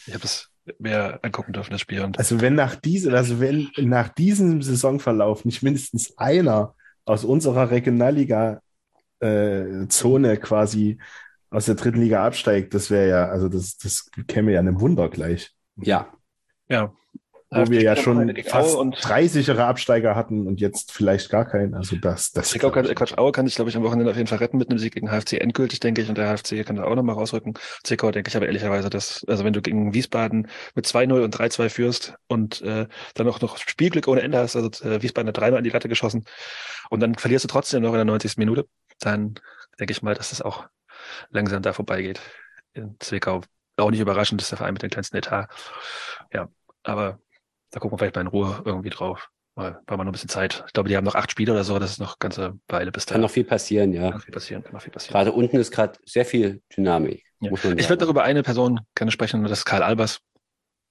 Ich 0.07 0.15
habe 0.15 0.23
das 0.23 0.51
mehr 0.79 1.19
angucken 1.23 1.53
dürfen, 1.53 1.73
das 1.73 1.81
Spiel. 1.81 2.07
also 2.17 2.41
wenn 2.41 2.55
nach 2.55 2.77
diesem, 2.77 3.15
also 3.15 3.41
wenn 3.41 3.71
nach 3.77 4.09
diesem 4.09 4.63
Saisonverlauf 4.63 5.45
nicht 5.45 5.63
mindestens 5.63 6.17
einer 6.17 6.75
aus 7.05 7.25
unserer 7.25 7.71
Regionalliga 7.71 8.61
äh, 9.21 9.87
Zone 9.89 10.37
quasi 10.37 10.99
aus 11.51 11.67
der 11.67 11.75
dritten 11.75 12.01
Liga 12.01 12.25
absteigt, 12.25 12.75
das 12.75 12.91
wäre 12.91 13.09
ja, 13.09 13.29
also 13.29 13.49
das, 13.49 13.77
das 13.77 14.11
käme 14.29 14.53
ja 14.53 14.61
einem 14.61 14.81
Wunder 14.81 15.09
gleich. 15.09 15.53
Ja. 15.77 16.09
Ja. 16.69 16.93
Wo 17.53 17.69
wir 17.69 17.83
ja 17.83 17.97
schon 17.97 18.33
fast 18.47 18.77
drei 19.03 19.27
sichere 19.27 19.65
Absteiger 19.65 20.15
hatten 20.15 20.47
und 20.47 20.61
jetzt 20.61 20.93
vielleicht 20.93 21.31
gar 21.31 21.45
keinen. 21.45 21.75
Also 21.75 21.97
das, 21.97 22.31
das. 22.31 22.51
Zwickau 22.51 22.71
kann, 22.71 22.87
Quatsch, 22.95 23.19
Aue 23.19 23.33
kann 23.33 23.45
sich, 23.49 23.57
glaube 23.57 23.71
ich, 23.71 23.77
am 23.77 23.83
Wochenende 23.83 24.09
auf 24.09 24.17
jeden 24.17 24.29
Fall 24.29 24.39
retten 24.39 24.57
mit 24.57 24.71
einem 24.71 24.79
Sieg 24.79 24.95
gegen 24.95 25.09
HFC 25.09 25.33
endgültig, 25.33 25.81
denke 25.81 26.01
ich. 26.01 26.09
Und 26.09 26.17
der 26.17 26.33
HFC 26.33 26.65
kann 26.65 26.77
da 26.77 26.85
auch 26.85 26.95
nochmal 26.95 27.17
rausrücken. 27.17 27.55
Zwickau 27.83 28.13
denke 28.13 28.29
ich 28.29 28.37
aber 28.37 28.47
ehrlicherweise, 28.47 28.89
dass, 28.89 29.25
also 29.27 29.43
wenn 29.43 29.53
du 29.53 29.63
gegen 29.63 29.93
Wiesbaden 29.93 30.47
mit 30.77 30.87
2-0 30.87 31.25
und 31.25 31.35
3-2 31.35 31.71
führst 31.71 32.15
und 32.29 32.63
äh, 32.63 32.87
dann 33.15 33.29
auch 33.29 33.41
noch 33.41 33.57
Spielglück 33.59 34.07
ohne 34.07 34.23
Ende 34.23 34.39
hast, 34.39 34.55
also 34.55 34.69
äh, 34.89 35.03
Wiesbaden 35.03 35.27
hat 35.27 35.37
dreimal 35.37 35.59
an 35.59 35.65
die 35.65 35.71
Latte 35.71 35.89
geschossen 35.89 36.27
und 36.89 37.01
dann 37.01 37.17
verlierst 37.17 37.43
du 37.43 37.49
trotzdem 37.49 37.83
noch 37.83 37.91
in 37.91 37.97
der 37.97 38.05
90. 38.05 38.37
Minute, 38.37 38.69
dann 39.01 39.35
denke 39.81 39.91
ich 39.91 40.03
mal, 40.03 40.15
dass 40.15 40.31
das 40.31 40.41
auch 40.41 40.69
langsam 41.31 41.63
da 41.63 41.73
vorbeigeht. 41.73 42.21
In 42.73 42.97
Zwickau. 43.01 43.43
Auch 43.77 43.91
nicht 43.91 44.01
überraschend, 44.01 44.43
ist 44.43 44.51
der 44.51 44.59
Verein 44.59 44.75
mit 44.75 44.83
dem 44.83 44.91
kleinsten 44.91 45.17
Etat. 45.17 45.49
Ja, 46.33 46.49
aber 46.83 47.19
da 47.71 47.81
gucken 47.81 47.95
wir 47.95 47.99
vielleicht 47.99 48.17
mal 48.17 48.23
in 48.23 48.27
Ruhe 48.27 48.63
irgendwie 48.65 48.91
drauf. 48.91 49.31
Weil 49.55 49.79
war 49.87 49.97
mal 49.97 50.05
noch 50.05 50.11
ein 50.11 50.13
bisschen 50.13 50.29
Zeit. 50.29 50.65
Ich 50.67 50.73
glaube, 50.73 50.89
die 50.89 50.97
haben 50.97 51.05
noch 51.05 51.15
acht 51.17 51.31
Spiele 51.31 51.53
oder 51.53 51.65
so. 51.65 51.79
Das 51.79 51.91
ist 51.91 51.99
noch 51.99 52.13
eine 52.13 52.19
ganze 52.19 52.59
Weile 52.69 52.93
bis 52.93 53.07
dahin. 53.07 53.17
Kann 53.17 53.23
noch 53.23 53.31
viel 53.31 53.45
passieren, 53.45 53.93
ja. 53.93 54.03
Kann 54.03 54.13
noch 54.13 54.25
viel 54.25 54.35
passieren, 54.35 54.63
kann 54.63 54.73
noch 54.73 54.83
viel 54.83 54.93
passieren. 54.93 55.13
Gerade 55.13 55.33
unten 55.33 55.57
ist 55.57 55.73
gerade 55.73 55.99
sehr 56.05 56.25
viel 56.25 56.63
Dynamik. 56.77 57.25
Ja. 57.41 57.51
ich 57.53 57.89
würde 57.89 57.97
darüber 57.97 58.23
eine 58.23 58.43
Person 58.43 58.81
gerne 58.95 59.11
sprechen, 59.11 59.43
das 59.43 59.61
ist 59.61 59.65
Karl 59.65 59.83
Albers. 59.83 60.21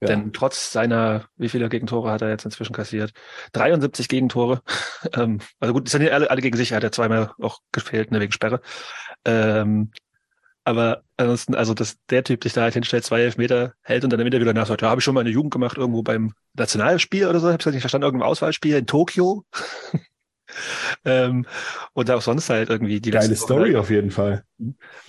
Ja. 0.00 0.08
Denn 0.08 0.32
trotz 0.32 0.72
seiner, 0.72 1.26
wie 1.36 1.48
viele 1.48 1.68
Gegentore 1.68 2.10
hat 2.10 2.22
er 2.22 2.30
jetzt 2.30 2.44
inzwischen 2.44 2.72
kassiert? 2.72 3.12
73 3.52 4.08
Gegentore. 4.08 4.62
ähm, 5.14 5.40
also 5.58 5.74
gut, 5.74 5.86
die 5.86 5.90
sind 5.90 6.02
ja 6.02 6.12
alle, 6.12 6.30
alle 6.30 6.40
gegen 6.40 6.56
sich. 6.56 6.72
Er 6.72 6.76
hat 6.76 6.82
ja 6.82 6.90
zweimal 6.90 7.32
auch 7.38 7.58
gefehlt, 7.70 8.10
ne, 8.10 8.20
wegen 8.20 8.32
Sperre. 8.32 8.60
Ähm, 9.26 9.92
Aber 10.70 11.02
ansonsten, 11.16 11.56
also 11.56 11.74
dass 11.74 11.96
der 12.10 12.22
Typ 12.22 12.44
sich 12.44 12.52
da 12.52 12.62
halt 12.62 12.74
hinstellt, 12.74 13.04
zwei 13.04 13.22
Elfmeter 13.22 13.74
hält 13.82 14.04
und 14.04 14.10
dann 14.10 14.20
im 14.20 14.26
Interview 14.26 14.46
danach 14.46 14.68
sagt, 14.68 14.82
ja, 14.82 14.88
habe 14.88 15.00
ich 15.00 15.04
schon 15.04 15.14
mal 15.14 15.22
eine 15.22 15.30
Jugend 15.30 15.52
gemacht, 15.52 15.76
irgendwo 15.76 16.04
beim 16.04 16.32
Nationalspiel 16.54 17.26
oder 17.26 17.40
so, 17.40 17.48
habe 17.48 17.58
ich 17.58 17.66
nicht 17.66 17.80
verstanden, 17.80 18.04
irgendein 18.04 18.28
Auswahlspiel 18.28 18.76
in 18.76 18.86
Tokio. 18.86 19.44
ähm, 21.04 21.44
und 21.92 22.08
auch 22.08 22.22
sonst 22.22 22.50
halt 22.50 22.70
irgendwie 22.70 23.00
die 23.00 23.10
Geile 23.10 23.34
Story 23.34 23.74
auf 23.74 23.90
jeden 23.90 24.12
Fall. 24.12 24.44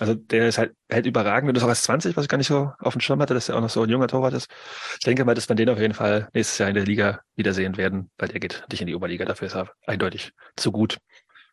Also 0.00 0.14
der 0.14 0.48
ist 0.48 0.58
halt, 0.58 0.74
halt 0.90 1.06
überragend. 1.06 1.48
Und 1.48 1.54
das 1.54 1.62
ist 1.62 1.66
auch 1.66 1.70
erst 1.70 1.84
20, 1.84 2.16
was 2.16 2.24
ich 2.24 2.28
gar 2.28 2.38
nicht 2.38 2.48
so 2.48 2.72
auf 2.80 2.94
dem 2.94 3.00
Schirm 3.00 3.22
hatte, 3.22 3.34
dass 3.34 3.48
er 3.48 3.54
auch 3.54 3.60
noch 3.60 3.70
so 3.70 3.84
ein 3.84 3.88
junger 3.88 4.08
Torwart 4.08 4.34
ist. 4.34 4.50
Ich 4.94 5.04
denke 5.04 5.24
mal, 5.24 5.34
dass 5.34 5.48
wir 5.48 5.54
den 5.54 5.68
auf 5.68 5.78
jeden 5.78 5.94
Fall 5.94 6.28
nächstes 6.34 6.58
Jahr 6.58 6.70
in 6.70 6.74
der 6.74 6.86
Liga 6.86 7.20
wiedersehen 7.36 7.76
werden, 7.76 8.10
weil 8.18 8.30
der 8.30 8.40
geht 8.40 8.64
nicht 8.68 8.80
in 8.80 8.88
die 8.88 8.96
Oberliga. 8.96 9.24
Dafür 9.24 9.46
ist 9.46 9.54
er 9.54 9.70
eindeutig 9.86 10.32
zu 10.56 10.72
gut, 10.72 10.98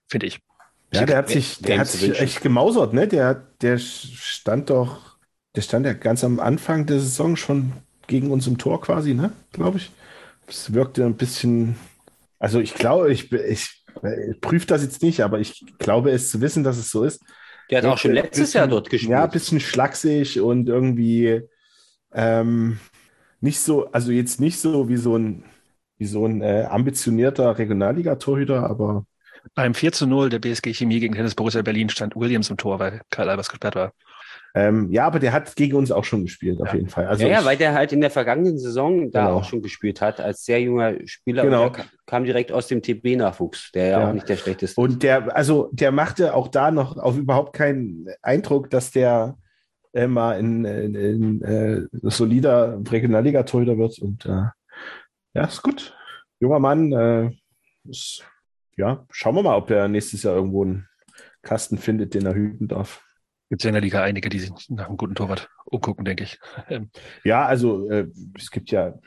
finde 0.07 0.25
ich. 0.25 0.39
Ja, 0.91 1.05
der 1.05 1.17
hat 1.17 1.29
sich, 1.29 1.59
der 1.59 1.79
hat 1.79 1.87
sich 1.87 2.19
echt 2.19 2.41
gemausert, 2.41 2.93
ne? 2.93 3.07
Der, 3.07 3.35
der 3.61 3.77
stand 3.77 4.69
doch, 4.69 5.17
der 5.55 5.61
stand 5.61 5.85
ja 5.85 5.93
ganz 5.93 6.23
am 6.23 6.39
Anfang 6.39 6.85
der 6.85 6.99
Saison 6.99 7.35
schon 7.35 7.73
gegen 8.07 8.31
uns 8.31 8.47
im 8.47 8.57
Tor 8.57 8.81
quasi, 8.81 9.13
ne? 9.13 9.31
Glaube 9.51 9.77
ich. 9.77 9.91
Es 10.47 10.73
wirkte 10.73 11.05
ein 11.05 11.15
bisschen, 11.15 11.75
also 12.39 12.59
ich 12.59 12.73
glaube, 12.73 13.11
ich, 13.11 13.31
ich, 13.31 13.85
ich 14.31 14.41
prüfe 14.41 14.65
das 14.65 14.81
jetzt 14.81 15.03
nicht, 15.03 15.21
aber 15.21 15.39
ich 15.39 15.63
glaube 15.77 16.09
es 16.11 16.31
zu 16.31 16.41
wissen, 16.41 16.63
dass 16.63 16.77
es 16.77 16.89
so 16.89 17.03
ist. 17.03 17.21
Der 17.69 17.79
hat 17.79 17.85
auch 17.85 17.97
schon 17.99 18.13
letztes 18.13 18.53
Jahr 18.53 18.65
bisschen- 18.65 18.71
dort 18.71 18.89
gespielt. 18.89 19.11
Ja, 19.11 19.25
ein 19.25 19.29
bisschen 19.31 19.59
schlaksig 19.59 20.41
und 20.41 20.67
irgendwie 20.67 21.43
ähm, 22.13 22.79
nicht 23.41 23.59
so, 23.59 23.91
also 23.91 24.11
jetzt 24.11 24.39
nicht 24.41 24.59
so 24.59 24.89
wie 24.89 24.97
so 24.97 25.15
ein, 25.17 25.43
wie 25.97 26.05
so 26.07 26.25
ein 26.25 26.41
äh, 26.41 26.65
ambitionierter 26.69 27.57
Regionalliga-Torhüter, 27.59 28.67
aber 28.69 29.05
Beim 29.55 29.73
4 29.73 29.91
zu 29.91 30.07
0 30.07 30.29
der 30.29 30.39
BSG 30.39 30.73
Chemie 30.73 30.99
gegen 30.99 31.15
Tennis 31.15 31.35
Borussia 31.35 31.61
Berlin 31.61 31.89
stand 31.89 32.15
Williams 32.15 32.49
im 32.49 32.57
Tor, 32.57 32.79
weil 32.79 33.01
Karl 33.09 33.29
Albers 33.29 33.49
gesperrt 33.49 33.75
war. 33.75 33.93
ähm, 34.55 34.91
ja, 34.91 35.05
aber 35.05 35.19
der 35.19 35.31
hat 35.31 35.55
gegen 35.55 35.75
uns 35.77 35.91
auch 35.91 36.03
schon 36.03 36.23
gespielt, 36.23 36.59
auf 36.59 36.69
Ja. 36.69 36.75
jeden 36.75 36.89
Fall. 36.89 37.05
Also 37.07 37.23
ja, 37.23 37.29
ja, 37.33 37.39
ich- 37.39 37.45
weil 37.45 37.57
der 37.57 37.73
halt 37.73 37.91
in 37.93 38.01
der 38.01 38.09
vergangenen 38.09 38.57
Saison 38.57 39.11
da 39.11 39.25
Genau. 39.27 39.37
auch 39.37 39.43
schon 39.43 39.61
gespielt 39.61 40.01
hat, 40.01 40.19
als 40.19 40.43
sehr 40.43 40.59
junger 40.59 40.95
Spieler. 41.05 41.43
Genau. 41.43 41.67
Und 41.67 41.75
der 41.77 41.83
ka- 41.85 41.89
kam 42.07 42.23
direkt 42.23 42.51
aus 42.51 42.67
dem 42.67 42.81
TB-Nachwuchs, 42.81 43.71
der 43.73 43.85
ja, 43.87 43.99
Ja. 43.99 44.09
auch 44.09 44.13
nicht 44.13 44.27
der 44.27 44.37
schlechteste 44.37 44.79
Und 44.81 45.03
der, 45.03 45.35
also 45.35 45.69
der 45.71 45.91
machte 45.91 46.33
auch 46.33 46.47
da 46.47 46.71
noch 46.71 46.97
auf 46.97 47.15
überhaupt 47.17 47.53
keinen 47.55 48.07
Eindruck, 48.23 48.69
dass 48.71 48.89
der 48.91 49.37
äh, 49.93 50.07
mal 50.07 50.37
ein 50.39 50.65
äh, 50.65 51.81
solider 52.03 52.79
Regionalliga-Torhüter 52.89 53.77
wird. 53.77 53.99
Und 53.99 54.25
äh, 54.25 54.45
ja, 55.35 55.45
ist 55.45 55.61
gut. 55.61 55.95
Junger 56.39 56.59
Mann, 56.59 56.91
äh, 56.91 57.29
ist, 57.87 58.23
ja, 58.79 59.05
schauen 59.11 59.35
wir 59.35 59.43
mal, 59.43 59.57
ob 59.57 59.69
er 59.71 59.89
nächstes 59.89 60.23
Jahr 60.23 60.35
irgendwo 60.35 60.63
einen 60.63 60.87
Kasten 61.41 61.77
findet, 61.77 62.13
den 62.13 62.25
er 62.25 62.33
hüten 62.33 62.69
darf. 62.69 63.03
Gibt 63.49 63.61
es 63.61 63.63
ja 63.65 63.69
in 63.69 63.73
der 63.73 63.81
Liga 63.81 64.01
einige, 64.01 64.29
die 64.29 64.39
sich 64.39 64.51
nach 64.69 64.87
einem 64.87 64.95
guten 64.95 65.15
Torwart 65.15 65.49
umgucken, 65.65 66.05
denke 66.05 66.23
ich. 66.23 66.39
Ähm, 66.69 66.89
Ja, 67.25 67.45
also 67.45 67.89
äh, 67.89 68.07
es 68.37 68.51
gibt 68.51 68.71
ja 68.71 68.97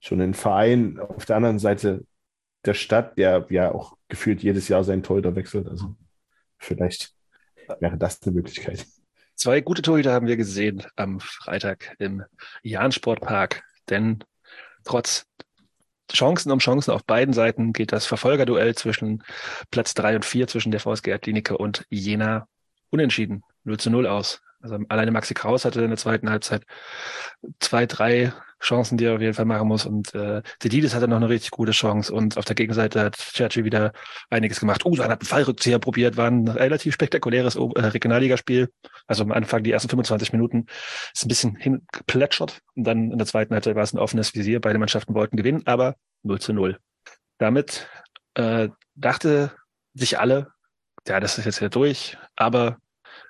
schon 0.00 0.20
einen 0.20 0.34
Verein 0.34 0.98
auf 0.98 1.26
der 1.26 1.36
anderen 1.36 1.60
Seite 1.60 2.04
der 2.64 2.74
Stadt, 2.74 3.16
der 3.16 3.46
ja 3.50 3.70
auch 3.72 3.96
gefühlt 4.08 4.42
jedes 4.42 4.66
Jahr 4.66 4.82
seinen 4.82 5.04
Torhüter 5.04 5.36
wechselt. 5.36 5.68
Also 5.68 5.94
vielleicht 6.58 7.14
wäre 7.78 7.96
das 7.96 8.20
eine 8.22 8.34
Möglichkeit. 8.34 8.84
Zwei 9.36 9.60
gute 9.60 9.82
Torhüter 9.82 10.12
haben 10.12 10.26
wir 10.26 10.36
gesehen 10.36 10.82
am 10.96 11.20
Freitag 11.20 11.94
im 12.00 12.24
Jahn-Sportpark, 12.62 13.62
denn 13.90 14.24
trotz 14.82 15.26
Chancen 16.12 16.52
um 16.52 16.58
Chancen 16.58 16.92
auf 16.92 17.04
beiden 17.04 17.32
Seiten 17.32 17.72
geht 17.72 17.92
das 17.92 18.06
Verfolgerduell 18.06 18.74
zwischen 18.74 19.22
Platz 19.70 19.94
drei 19.94 20.14
und 20.14 20.24
vier 20.24 20.46
zwischen 20.46 20.70
der 20.70 20.80
VSG 20.80 21.18
Klinike 21.18 21.56
und 21.56 21.86
Jena 21.90 22.46
unentschieden. 22.90 23.42
0 23.64 23.78
zu 23.78 23.90
0 23.90 24.06
aus. 24.06 24.40
Also 24.60 24.78
alleine 24.88 25.10
Maxi 25.10 25.34
Kraus 25.34 25.64
hatte 25.64 25.82
in 25.82 25.90
der 25.90 25.98
zweiten 25.98 26.30
Halbzeit 26.30 26.64
zwei, 27.60 27.86
drei 27.86 28.32
Chancen, 28.64 28.96
die 28.96 29.04
er 29.04 29.14
auf 29.14 29.20
jeden 29.20 29.34
Fall 29.34 29.44
machen 29.44 29.68
muss. 29.68 29.86
Und 29.86 30.14
äh, 30.14 30.42
Dedidis 30.62 30.94
hatte 30.94 31.06
noch 31.06 31.16
eine 31.16 31.28
richtig 31.28 31.50
gute 31.50 31.72
Chance. 31.72 32.12
Und 32.12 32.36
auf 32.36 32.44
der 32.44 32.54
Gegenseite 32.54 33.00
hat 33.00 33.16
Cerci 33.16 33.64
wieder 33.64 33.92
einiges 34.30 34.60
gemacht. 34.60 34.84
Uh, 34.84 34.96
dann 34.96 35.10
hat 35.10 35.20
einen 35.20 35.26
Fallrückzieher 35.26 35.78
probiert, 35.78 36.16
war 36.16 36.28
ein 36.28 36.48
relativ 36.48 36.94
spektakuläres 36.94 37.56
äh, 37.56 37.60
Regionalligaspiel. 37.60 38.70
Also 39.06 39.22
am 39.22 39.32
Anfang, 39.32 39.62
die 39.62 39.72
ersten 39.72 39.88
25 39.88 40.32
Minuten, 40.32 40.66
ist 41.12 41.24
ein 41.24 41.28
bisschen 41.28 41.56
hingeplätschert. 41.56 42.60
Und 42.74 42.84
dann 42.84 43.12
in 43.12 43.18
der 43.18 43.26
zweiten 43.26 43.54
Halbzeit 43.54 43.76
war 43.76 43.82
es 43.82 43.92
ein 43.92 43.98
offenes 43.98 44.34
Visier. 44.34 44.60
Beide 44.60 44.78
Mannschaften 44.78 45.14
wollten 45.14 45.36
gewinnen, 45.36 45.62
aber 45.66 45.96
0 46.22 46.40
zu 46.40 46.52
0. 46.52 46.78
Damit 47.38 47.88
äh, 48.34 48.68
dachte 48.94 49.52
sich 49.92 50.18
alle, 50.18 50.48
ja, 51.06 51.20
das 51.20 51.38
ist 51.38 51.44
jetzt 51.44 51.60
ja 51.60 51.68
durch, 51.68 52.16
aber 52.36 52.78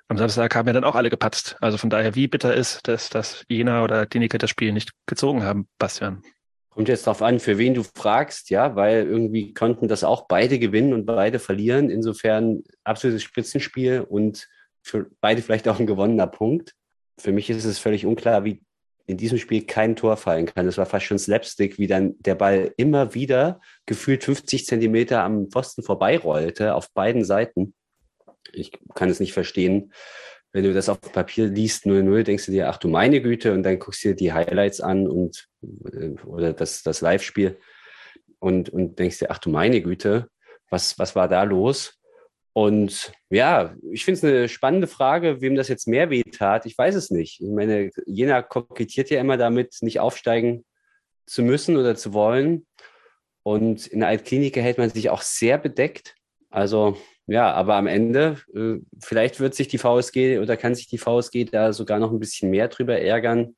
am 0.07 0.17
Samstag 0.17 0.55
haben 0.55 0.67
ja 0.67 0.73
dann 0.73 0.83
auch 0.83 0.95
alle 0.95 1.09
gepatzt. 1.09 1.57
Also 1.61 1.77
von 1.77 1.89
daher, 1.89 2.15
wie 2.15 2.27
bitter 2.27 2.53
ist, 2.53 2.87
dass, 2.87 3.09
dass 3.09 3.43
Jena 3.49 3.83
oder 3.83 4.05
Klinike 4.05 4.37
das 4.37 4.49
Spiel 4.49 4.71
nicht 4.71 4.91
gezogen 5.07 5.43
haben, 5.43 5.67
Bastian? 5.79 6.21
Kommt 6.69 6.89
jetzt 6.89 7.07
darauf 7.07 7.21
an, 7.21 7.39
für 7.39 7.57
wen 7.57 7.73
du 7.73 7.83
fragst, 7.83 8.49
ja, 8.49 8.75
weil 8.75 9.07
irgendwie 9.07 9.53
konnten 9.53 9.87
das 9.87 10.03
auch 10.03 10.27
beide 10.27 10.59
gewinnen 10.59 10.93
und 10.93 11.05
beide 11.05 11.39
verlieren. 11.39 11.89
Insofern 11.89 12.63
absolutes 12.83 13.23
Spitzenspiel 13.23 14.01
und 14.01 14.47
für 14.83 15.07
beide 15.21 15.41
vielleicht 15.41 15.67
auch 15.67 15.79
ein 15.79 15.87
gewonnener 15.87 16.27
Punkt. 16.27 16.73
Für 17.17 17.31
mich 17.31 17.49
ist 17.49 17.65
es 17.65 17.79
völlig 17.79 18.05
unklar, 18.05 18.43
wie 18.43 18.61
in 19.07 19.17
diesem 19.17 19.37
Spiel 19.37 19.65
kein 19.65 19.95
Tor 19.95 20.17
fallen 20.17 20.47
kann. 20.47 20.65
Das 20.65 20.77
war 20.77 20.85
fast 20.85 21.05
schon 21.05 21.19
Slapstick, 21.19 21.77
wie 21.77 21.87
dann 21.87 22.15
der 22.19 22.35
Ball 22.35 22.73
immer 22.77 23.13
wieder 23.13 23.61
gefühlt 23.85 24.23
50 24.23 24.65
Zentimeter 24.65 25.23
am 25.23 25.49
Pfosten 25.49 25.83
vorbeirollte 25.83 26.75
auf 26.75 26.91
beiden 26.91 27.23
Seiten. 27.23 27.73
Ich 28.55 28.71
kann 28.93 29.09
es 29.09 29.19
nicht 29.19 29.33
verstehen. 29.33 29.93
Wenn 30.51 30.63
du 30.63 30.73
das 30.73 30.87
auf 30.89 31.01
Papier 31.01 31.47
liest, 31.47 31.85
0-0, 31.85 32.23
denkst 32.23 32.45
du 32.45 32.51
dir, 32.51 32.69
ach 32.69 32.77
du 32.77 32.87
meine 32.87 33.21
Güte, 33.21 33.53
und 33.53 33.63
dann 33.63 33.77
guckst 33.77 34.03
du 34.03 34.09
dir 34.09 34.15
die 34.15 34.33
Highlights 34.33 34.79
an 34.79 35.07
und 35.07 35.47
äh, 35.63 36.11
oder 36.25 36.53
das, 36.53 36.81
das 36.81 37.01
Live-Spiel 37.01 37.57
und, 38.39 38.69
und 38.69 38.97
denkst 38.97 39.19
dir, 39.19 39.31
ach 39.31 39.39
du 39.39 39.49
meine 39.49 39.81
Güte, 39.81 40.29
was, 40.69 40.97
was 40.97 41.15
war 41.15 41.27
da 41.27 41.43
los? 41.43 41.99
Und 42.53 43.11
ja, 43.29 43.75
ich 43.91 44.05
finde 44.05 44.17
es 44.17 44.23
eine 44.23 44.47
spannende 44.47 44.87
Frage, 44.87 45.41
wem 45.41 45.55
das 45.55 45.67
jetzt 45.67 45.89
mehr 45.89 46.09
wehtat. 46.09 46.65
Ich 46.65 46.77
weiß 46.77 46.95
es 46.95 47.11
nicht. 47.11 47.41
Ich 47.41 47.49
meine, 47.49 47.89
Jena 48.05 48.41
kokettiert 48.41 49.09
ja 49.09 49.19
immer 49.19 49.35
damit, 49.35 49.75
nicht 49.81 49.99
aufsteigen 49.99 50.63
zu 51.25 51.43
müssen 51.43 51.75
oder 51.75 51.95
zu 51.95 52.13
wollen. 52.13 52.65
Und 53.43 53.87
in 53.87 53.99
der 53.99 54.07
Altklinik 54.07 54.55
hält 54.55 54.77
man 54.77 54.89
sich 54.89 55.09
auch 55.09 55.21
sehr 55.21 55.57
bedeckt. 55.57 56.15
Also 56.49 56.97
ja, 57.27 57.51
aber 57.53 57.75
am 57.75 57.87
Ende, 57.87 58.37
äh, 58.53 58.75
vielleicht 58.99 59.39
wird 59.39 59.55
sich 59.55 59.67
die 59.67 59.79
VSG 59.79 60.39
oder 60.39 60.57
kann 60.57 60.75
sich 60.75 60.87
die 60.87 60.97
VSG 60.99 61.45
da 61.45 61.73
sogar 61.73 61.99
noch 61.99 62.11
ein 62.11 62.19
bisschen 62.19 62.49
mehr 62.51 62.67
drüber 62.67 62.99
ärgern, 62.99 63.55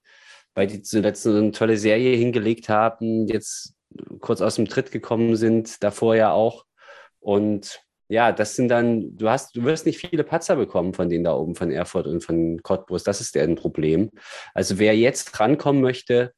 weil 0.55 0.67
die 0.67 0.81
zuletzt 0.81 1.23
so 1.23 1.35
eine 1.35 1.51
tolle 1.51 1.77
Serie 1.77 2.15
hingelegt 2.15 2.69
haben, 2.69 3.27
jetzt 3.27 3.73
kurz 4.19 4.41
aus 4.41 4.55
dem 4.55 4.67
Tritt 4.67 4.91
gekommen 4.91 5.35
sind, 5.35 5.83
davor 5.83 6.15
ja 6.15 6.31
auch. 6.31 6.65
Und 7.19 7.81
ja, 8.09 8.31
das 8.31 8.55
sind 8.55 8.69
dann, 8.69 9.17
du 9.17 9.29
hast, 9.29 9.55
du 9.55 9.63
wirst 9.65 9.85
nicht 9.85 9.99
viele 9.99 10.23
Patzer 10.23 10.55
bekommen 10.55 10.93
von 10.93 11.09
denen 11.09 11.25
da 11.25 11.35
oben, 11.35 11.55
von 11.55 11.71
Erfurt 11.71 12.07
und 12.07 12.23
von 12.23 12.61
Cottbus. 12.63 13.03
Das 13.03 13.19
ist 13.19 13.35
deren 13.35 13.55
Problem. 13.55 14.11
Also 14.53 14.79
wer 14.79 14.95
jetzt 14.95 15.37
rankommen 15.39 15.81
möchte, 15.81 16.31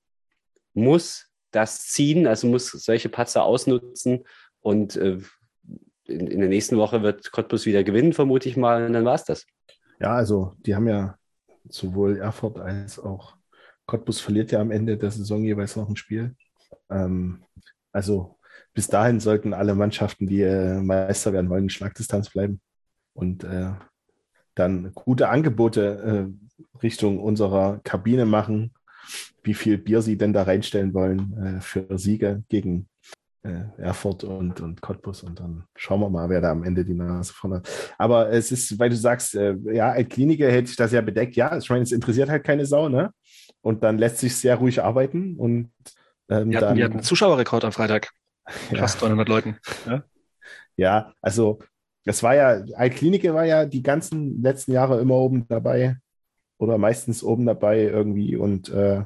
muss 0.73 1.27
das 1.51 1.87
ziehen, 1.87 2.25
also 2.25 2.47
muss 2.47 2.71
solche 2.71 3.09
Patzer 3.09 3.43
ausnutzen 3.43 4.25
und 4.61 4.95
äh, 4.95 5.19
in, 6.09 6.27
in 6.27 6.39
der 6.39 6.49
nächsten 6.49 6.77
Woche 6.77 7.03
wird 7.03 7.31
Cottbus 7.31 7.65
wieder 7.65 7.83
gewinnen, 7.83 8.13
vermute 8.13 8.49
ich 8.49 8.57
mal, 8.57 8.85
und 8.85 8.93
dann 8.93 9.05
war 9.05 9.15
es 9.15 9.23
das. 9.23 9.45
Ja, 9.99 10.15
also 10.15 10.53
die 10.59 10.75
haben 10.75 10.87
ja 10.87 11.15
sowohl 11.69 12.17
Erfurt 12.17 12.59
als 12.59 12.99
auch 12.99 13.35
Cottbus 13.85 14.19
verliert 14.19 14.51
ja 14.51 14.61
am 14.61 14.71
Ende 14.71 14.97
der 14.97 15.11
Saison 15.11 15.43
jeweils 15.43 15.75
noch 15.75 15.89
ein 15.89 15.95
Spiel. 15.95 16.35
Ähm, 16.89 17.43
also 17.91 18.37
bis 18.73 18.87
dahin 18.87 19.19
sollten 19.19 19.53
alle 19.53 19.73
Mannschaften, 19.73 20.27
die 20.27 20.41
äh, 20.41 20.79
Meister 20.79 21.33
werden 21.33 21.49
wollen, 21.49 21.63
in 21.63 21.69
Schlagdistanz 21.69 22.29
bleiben 22.29 22.61
und 23.13 23.43
äh, 23.43 23.71
dann 24.55 24.93
gute 24.93 25.29
Angebote 25.29 26.29
äh, 26.29 26.77
Richtung 26.83 27.19
unserer 27.19 27.79
Kabine 27.83 28.25
machen, 28.25 28.73
wie 29.43 29.53
viel 29.53 29.77
Bier 29.77 30.01
sie 30.01 30.17
denn 30.17 30.33
da 30.33 30.43
reinstellen 30.43 30.93
wollen 30.93 31.57
äh, 31.57 31.61
für 31.61 31.97
Siege 31.97 32.43
gegen 32.49 32.87
Erfurt 33.41 34.25
und, 34.25 34.59
und 34.59 34.81
Cottbus 34.81 35.23
und 35.23 35.39
dann 35.39 35.63
schauen 35.75 36.01
wir 36.01 36.09
mal, 36.09 36.29
wer 36.29 36.41
da 36.41 36.51
am 36.51 36.63
Ende 36.63 36.83
die 36.83 36.93
Nase 36.93 37.33
vorne 37.33 37.57
hat. 37.57 37.69
Aber 37.97 38.29
es 38.31 38.51
ist, 38.51 38.77
weil 38.77 38.89
du 38.89 38.97
sagst, 38.97 39.35
äh, 39.35 39.55
ja, 39.71 39.91
ein 39.91 40.09
Kliniker 40.09 40.51
hält 40.51 40.67
sich 40.67 40.75
das 40.75 40.91
ja 40.91 40.99
bedeckt. 40.99 41.35
Ja, 41.37 41.57
ich 41.57 41.69
meine, 41.69 41.83
es 41.83 41.93
interessiert 41.93 42.29
halt 42.29 42.43
keine 42.43 42.65
Sau, 42.65 42.89
ne? 42.89 43.13
Und 43.61 43.83
dann 43.83 43.97
lässt 43.97 44.17
sich 44.17 44.35
sehr 44.35 44.55
ruhig 44.55 44.83
arbeiten 44.83 45.35
und 45.37 45.71
ähm, 46.29 46.51
Wir 46.51 46.57
hatten, 46.57 46.67
dann, 46.67 46.77
wir 46.77 46.83
hatten 46.85 46.93
einen 46.95 47.03
Zuschauerrekord 47.03 47.63
am 47.63 47.71
Freitag. 47.71 48.09
ja, 48.71 48.79
Fast 48.79 49.01
900 49.01 49.29
Leuten. 49.29 49.57
Ja? 49.87 50.03
ja, 50.75 51.13
also 51.21 51.59
das 52.05 52.23
war 52.23 52.35
ja, 52.35 52.61
Altklinike 52.75 53.33
war 53.33 53.45
ja 53.45 53.65
die 53.65 53.83
ganzen 53.83 54.41
letzten 54.41 54.73
Jahre 54.73 54.99
immer 54.99 55.15
oben 55.15 55.47
dabei 55.47 55.97
oder 56.57 56.77
meistens 56.77 57.23
oben 57.23 57.45
dabei 57.45 57.83
irgendwie 57.83 58.35
und 58.35 58.69
äh, 58.69 59.03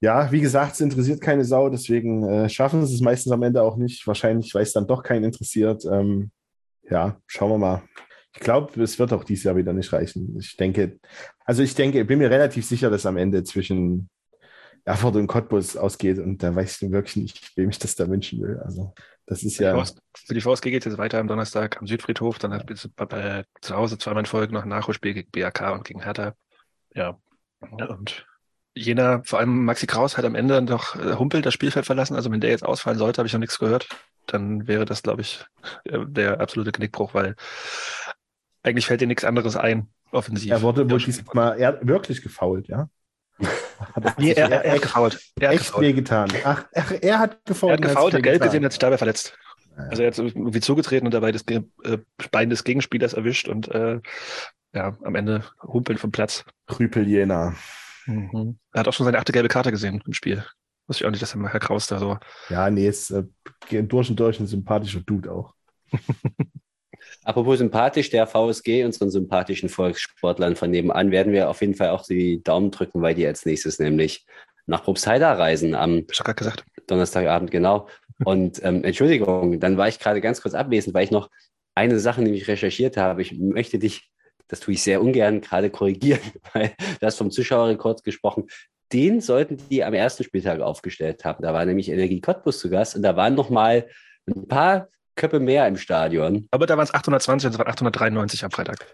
ja, 0.00 0.32
wie 0.32 0.40
gesagt, 0.40 0.72
es 0.72 0.80
interessiert 0.80 1.20
keine 1.20 1.44
Sau, 1.44 1.68
deswegen 1.68 2.24
äh, 2.24 2.48
schaffen 2.48 2.86
sie 2.86 2.94
es 2.94 3.02
meistens 3.02 3.32
am 3.32 3.42
Ende 3.42 3.62
auch 3.62 3.76
nicht. 3.76 4.06
Wahrscheinlich, 4.06 4.54
weil 4.54 4.62
es 4.62 4.72
dann 4.72 4.86
doch 4.86 5.02
keinen 5.02 5.24
interessiert. 5.24 5.84
Ähm, 5.84 6.30
ja, 6.88 7.20
schauen 7.26 7.50
wir 7.50 7.58
mal. 7.58 7.82
Ich 8.34 8.40
glaube, 8.40 8.82
es 8.82 8.98
wird 8.98 9.12
auch 9.12 9.24
dieses 9.24 9.44
Jahr 9.44 9.56
wieder 9.56 9.72
nicht 9.72 9.92
reichen. 9.92 10.36
Ich 10.38 10.56
denke, 10.56 10.98
also 11.44 11.62
ich 11.62 11.74
denke, 11.74 12.00
ich 12.00 12.06
bin 12.06 12.18
mir 12.18 12.30
relativ 12.30 12.64
sicher, 12.64 12.88
dass 12.88 13.04
am 13.04 13.16
Ende 13.16 13.44
zwischen 13.44 14.08
Erfurt 14.84 15.16
und 15.16 15.26
Cottbus 15.26 15.76
ausgeht 15.76 16.18
und 16.18 16.42
da 16.42 16.54
weiß 16.54 16.80
ich 16.80 16.90
wirklich 16.90 17.16
nicht, 17.16 17.56
wem 17.56 17.68
ich 17.68 17.78
das 17.78 17.94
da 17.96 18.08
wünschen 18.08 18.40
will. 18.40 18.58
Also 18.64 18.94
das 19.26 19.42
ist 19.42 19.58
ja. 19.58 19.84
Für 20.16 20.34
die 20.34 20.40
VSG 20.40 20.70
geht 20.70 20.86
es 20.86 20.92
jetzt 20.92 20.98
weiter 20.98 21.18
am 21.18 21.28
Donnerstag 21.28 21.78
am 21.78 21.86
Südfriedhof. 21.86 22.38
Dann 22.38 22.54
hat 22.54 22.70
es 22.70 22.88
bei, 22.88 23.44
zu 23.60 23.76
Hause 23.76 23.98
zweimal 23.98 24.22
in 24.22 24.26
Folge 24.26 24.54
noch 24.54 24.62
ein 24.62 24.68
Nachholspiel 24.68 25.12
gegen 25.12 25.30
BAK 25.30 25.72
und 25.74 25.84
gegen 25.84 26.02
Hertha. 26.02 26.34
Ja. 26.94 27.18
Und 27.70 28.26
jener, 28.74 29.22
vor 29.24 29.38
allem 29.38 29.64
Maxi 29.64 29.86
Kraus 29.86 30.16
hat 30.16 30.24
am 30.24 30.34
Ende 30.34 30.62
doch 30.62 30.96
äh, 30.96 31.14
Humpel 31.14 31.42
das 31.42 31.54
Spielfeld 31.54 31.86
verlassen. 31.86 32.14
Also 32.16 32.30
wenn 32.30 32.40
der 32.40 32.50
jetzt 32.50 32.64
ausfallen 32.64 32.98
sollte, 32.98 33.18
habe 33.18 33.26
ich 33.26 33.32
noch 33.32 33.40
nichts 33.40 33.58
gehört. 33.58 33.88
Dann 34.26 34.66
wäre 34.66 34.84
das, 34.84 35.02
glaube 35.02 35.22
ich, 35.22 35.44
äh, 35.84 35.98
der 36.06 36.40
absolute 36.40 36.72
Knickbruch, 36.72 37.14
weil 37.14 37.34
eigentlich 38.62 38.86
fällt 38.86 39.00
dir 39.00 39.06
nichts 39.06 39.24
anderes 39.24 39.56
ein, 39.56 39.88
offensiv. 40.12 40.50
Er 40.50 40.62
wurde 40.62 40.90
wohl 40.90 40.98
diesmal 40.98 41.58
er, 41.58 41.78
wirklich 41.82 42.22
gefault, 42.22 42.68
ja? 42.68 42.88
nee, 44.18 44.32
er, 44.32 44.50
er, 44.50 44.64
er 44.64 44.74
hat 44.74 44.82
gefault. 44.82 45.18
Er 45.40 45.50
echt 45.50 45.66
gefault. 45.66 45.86
wehgetan. 45.86 46.30
Ach, 46.44 46.64
ach, 46.74 46.92
er 47.00 47.18
hat 47.18 47.44
gefault. 47.46 47.70
Er 47.70 47.88
hat 47.88 47.94
gefault, 47.94 48.14
hat 48.14 48.22
gelb 48.22 48.42
gesehen, 48.42 48.64
hat 48.64 48.72
sich 48.72 48.78
dabei 48.78 48.98
verletzt. 48.98 49.36
Also 49.76 50.02
er 50.02 50.08
hat 50.08 50.18
irgendwie 50.18 50.60
zugetreten 50.60 51.06
und 51.06 51.14
dabei 51.14 51.32
das 51.32 51.44
äh, 51.48 51.98
Bein 52.30 52.50
des 52.50 52.64
Gegenspielers 52.64 53.14
erwischt 53.14 53.48
und 53.48 53.68
äh, 53.68 54.00
ja, 54.74 54.96
am 55.02 55.14
Ende 55.14 55.44
humpeln 55.62 55.98
vom 55.98 56.12
Platz. 56.12 56.44
Krüpel 56.66 57.08
Jena. 57.08 57.54
Mhm. 58.10 58.58
Er 58.72 58.80
hat 58.80 58.88
auch 58.88 58.92
schon 58.92 59.04
seine 59.04 59.18
achte 59.18 59.32
gelbe 59.32 59.48
Karte 59.48 59.70
gesehen 59.70 60.02
im 60.04 60.12
Spiel. 60.12 60.44
Wusste 60.86 61.04
ich 61.04 61.06
auch 61.06 61.10
nicht, 61.10 61.22
dass 61.22 61.34
Herr 61.34 61.60
Kraus 61.60 61.86
da 61.86 61.98
so. 61.98 62.18
Ja, 62.48 62.68
nee, 62.68 62.88
ist 62.88 63.10
äh, 63.10 63.24
durch 63.82 64.10
und 64.10 64.18
durch 64.18 64.40
ein 64.40 64.46
sympathischer 64.46 65.00
Dude 65.00 65.32
auch. 65.32 65.54
Apropos 67.24 67.58
sympathisch, 67.58 68.10
der 68.10 68.26
VSG, 68.26 68.84
unseren 68.84 69.10
sympathischen 69.10 69.68
Volkssportlern 69.68 70.56
von 70.56 70.70
nebenan, 70.70 71.10
werden 71.10 71.32
wir 71.32 71.48
auf 71.48 71.60
jeden 71.60 71.74
Fall 71.74 71.90
auch 71.90 72.04
die 72.04 72.42
Daumen 72.42 72.70
drücken, 72.70 73.02
weil 73.02 73.14
die 73.14 73.26
als 73.26 73.46
nächstes 73.46 73.78
nämlich 73.78 74.26
nach 74.66 74.82
Probstheida 74.82 75.32
reisen 75.32 75.74
am 75.74 76.06
gesagt. 76.06 76.64
Donnerstagabend, 76.86 77.50
genau. 77.50 77.88
Und 78.24 78.62
ähm, 78.64 78.84
Entschuldigung, 78.84 79.60
dann 79.60 79.76
war 79.76 79.88
ich 79.88 79.98
gerade 79.98 80.20
ganz 80.20 80.42
kurz 80.42 80.54
abwesend, 80.54 80.94
weil 80.94 81.04
ich 81.04 81.10
noch 81.10 81.30
eine 81.74 81.98
Sache 81.98 82.22
nämlich 82.22 82.48
recherchiert 82.48 82.96
habe. 82.96 83.22
Ich 83.22 83.38
möchte 83.38 83.78
dich, 83.78 84.10
das 84.50 84.60
tue 84.60 84.74
ich 84.74 84.82
sehr 84.82 85.00
ungern, 85.00 85.40
gerade 85.40 85.70
korrigieren, 85.70 86.20
weil 86.52 86.72
du 87.00 87.06
hast 87.06 87.18
vom 87.18 87.30
Zuschauerrekord 87.30 88.04
gesprochen. 88.04 88.48
Den 88.92 89.20
sollten 89.20 89.56
die 89.70 89.84
am 89.84 89.94
ersten 89.94 90.24
Spieltag 90.24 90.60
aufgestellt 90.60 91.24
haben. 91.24 91.42
Da 91.42 91.54
war 91.54 91.64
nämlich 91.64 91.88
Energie 91.88 92.20
Cottbus 92.20 92.58
zu 92.58 92.70
Gast 92.70 92.96
und 92.96 93.02
da 93.02 93.16
waren 93.16 93.34
noch 93.34 93.48
mal 93.48 93.86
ein 94.26 94.48
paar 94.48 94.88
Köpfe 95.14 95.38
mehr 95.38 95.68
im 95.68 95.76
Stadion. 95.76 96.48
Aber 96.50 96.66
da 96.66 96.76
waren 96.76 96.84
es 96.84 96.94
820 96.94 97.46
und 97.46 97.52
es 97.52 97.58
waren 97.58 97.68
893 97.68 98.44
am 98.44 98.50
Freitag. 98.50 98.86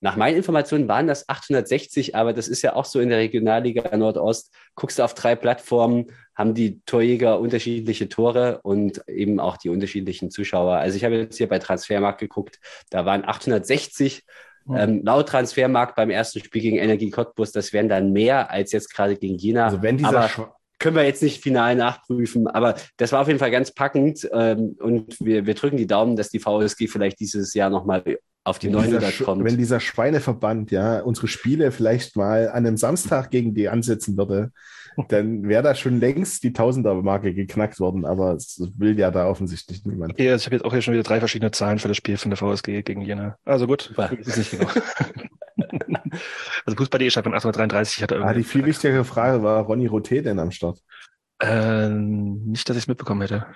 Nach 0.00 0.16
meinen 0.16 0.36
Informationen 0.36 0.86
waren 0.86 1.06
das 1.06 1.28
860, 1.30 2.14
aber 2.14 2.34
das 2.34 2.48
ist 2.48 2.60
ja 2.60 2.74
auch 2.74 2.84
so 2.84 3.00
in 3.00 3.08
der 3.08 3.18
Regionalliga 3.18 3.96
Nordost. 3.96 4.52
Guckst 4.74 4.98
du 4.98 5.02
auf 5.02 5.14
drei 5.14 5.34
Plattformen, 5.34 6.12
haben 6.34 6.52
die 6.52 6.82
Torjäger 6.84 7.40
unterschiedliche 7.40 8.10
Tore 8.10 8.60
und 8.64 9.06
eben 9.08 9.40
auch 9.40 9.56
die 9.56 9.70
unterschiedlichen 9.70 10.30
Zuschauer. 10.30 10.76
Also 10.76 10.96
ich 10.96 11.04
habe 11.04 11.16
jetzt 11.16 11.38
hier 11.38 11.48
bei 11.48 11.58
Transfermarkt 11.58 12.20
geguckt, 12.20 12.60
da 12.90 13.06
waren 13.06 13.24
860. 13.24 14.24
Mhm. 14.66 14.76
Ähm, 14.76 15.02
laut 15.04 15.28
Transfermarkt 15.28 15.96
beim 15.96 16.10
ersten 16.10 16.40
Spiel 16.40 16.62
gegen 16.62 16.76
Energie 16.76 17.10
Cottbus, 17.10 17.52
das 17.52 17.72
wären 17.72 17.88
dann 17.88 18.12
mehr 18.12 18.50
als 18.50 18.72
jetzt 18.72 18.92
gerade 18.92 19.16
gegen 19.16 19.36
Jena. 19.36 19.66
Also 19.66 19.82
wenn 19.82 19.98
dieser, 19.98 20.24
aber, 20.24 20.54
können 20.78 20.96
wir 20.96 21.04
jetzt 21.04 21.22
nicht 21.22 21.42
final 21.42 21.76
nachprüfen, 21.76 22.46
aber 22.46 22.76
das 22.96 23.12
war 23.12 23.20
auf 23.20 23.28
jeden 23.28 23.38
Fall 23.38 23.50
ganz 23.50 23.72
packend 23.72 24.28
ähm, 24.32 24.76
und 24.80 25.18
wir, 25.20 25.46
wir 25.46 25.54
drücken 25.54 25.76
die 25.76 25.86
Daumen, 25.86 26.16
dass 26.16 26.30
die 26.30 26.38
VSG 26.40 26.88
vielleicht 26.88 27.20
dieses 27.20 27.54
Jahr 27.54 27.70
nochmal 27.70 28.18
auf 28.44 28.58
die 28.58 28.68
900 28.68 29.20
kommt. 29.20 29.44
Wenn 29.44 29.56
dieser 29.56 29.80
Schweineverband 29.80 30.70
ja 30.70 31.00
unsere 31.00 31.28
Spiele 31.28 31.72
vielleicht 31.72 32.16
mal 32.16 32.48
an 32.48 32.66
einem 32.66 32.76
Samstag 32.76 33.30
gegen 33.30 33.54
die 33.54 33.68
ansetzen 33.68 34.18
würde, 34.18 34.52
dann 35.08 35.48
wäre 35.48 35.62
da 35.62 35.74
schon 35.74 36.00
längst 36.00 36.42
die 36.42 36.52
Tausender-Marke 36.52 37.34
geknackt 37.34 37.80
worden, 37.80 38.04
aber 38.04 38.32
es 38.32 38.60
will 38.76 38.98
ja 38.98 39.10
da 39.10 39.28
offensichtlich 39.28 39.84
niemand. 39.84 40.18
Ja, 40.18 40.34
ich 40.34 40.46
habe 40.46 40.56
jetzt 40.56 40.64
auch 40.64 40.72
hier 40.72 40.82
schon 40.82 40.94
wieder 40.94 41.02
drei 41.02 41.18
verschiedene 41.18 41.50
Zahlen 41.50 41.78
für 41.78 41.88
das 41.88 41.96
Spiel 41.96 42.16
von 42.16 42.30
der 42.30 42.36
VSG 42.36 42.82
gegen 42.82 43.00
Jena. 43.00 43.36
Also 43.44 43.66
gut, 43.66 43.94
ist 44.20 44.38
nicht 44.38 44.50
genau. 44.50 44.66
also 46.66 46.76
Fußball.de 46.76 47.10
schreibt 47.10 47.26
von 47.26 47.34
833. 47.34 48.02
Hat 48.02 48.12
ah, 48.12 48.32
die 48.32 48.44
viel 48.44 48.64
wichtigere 48.64 49.04
Frage 49.04 49.42
war, 49.42 49.62
Ronny 49.64 49.88
Roté 49.88 50.22
denn 50.22 50.38
am 50.38 50.50
Start? 50.50 50.78
Äh, 51.40 51.88
nicht, 51.88 52.68
dass 52.68 52.76
ich 52.76 52.84
es 52.84 52.88
mitbekommen 52.88 53.22
hätte. 53.22 53.46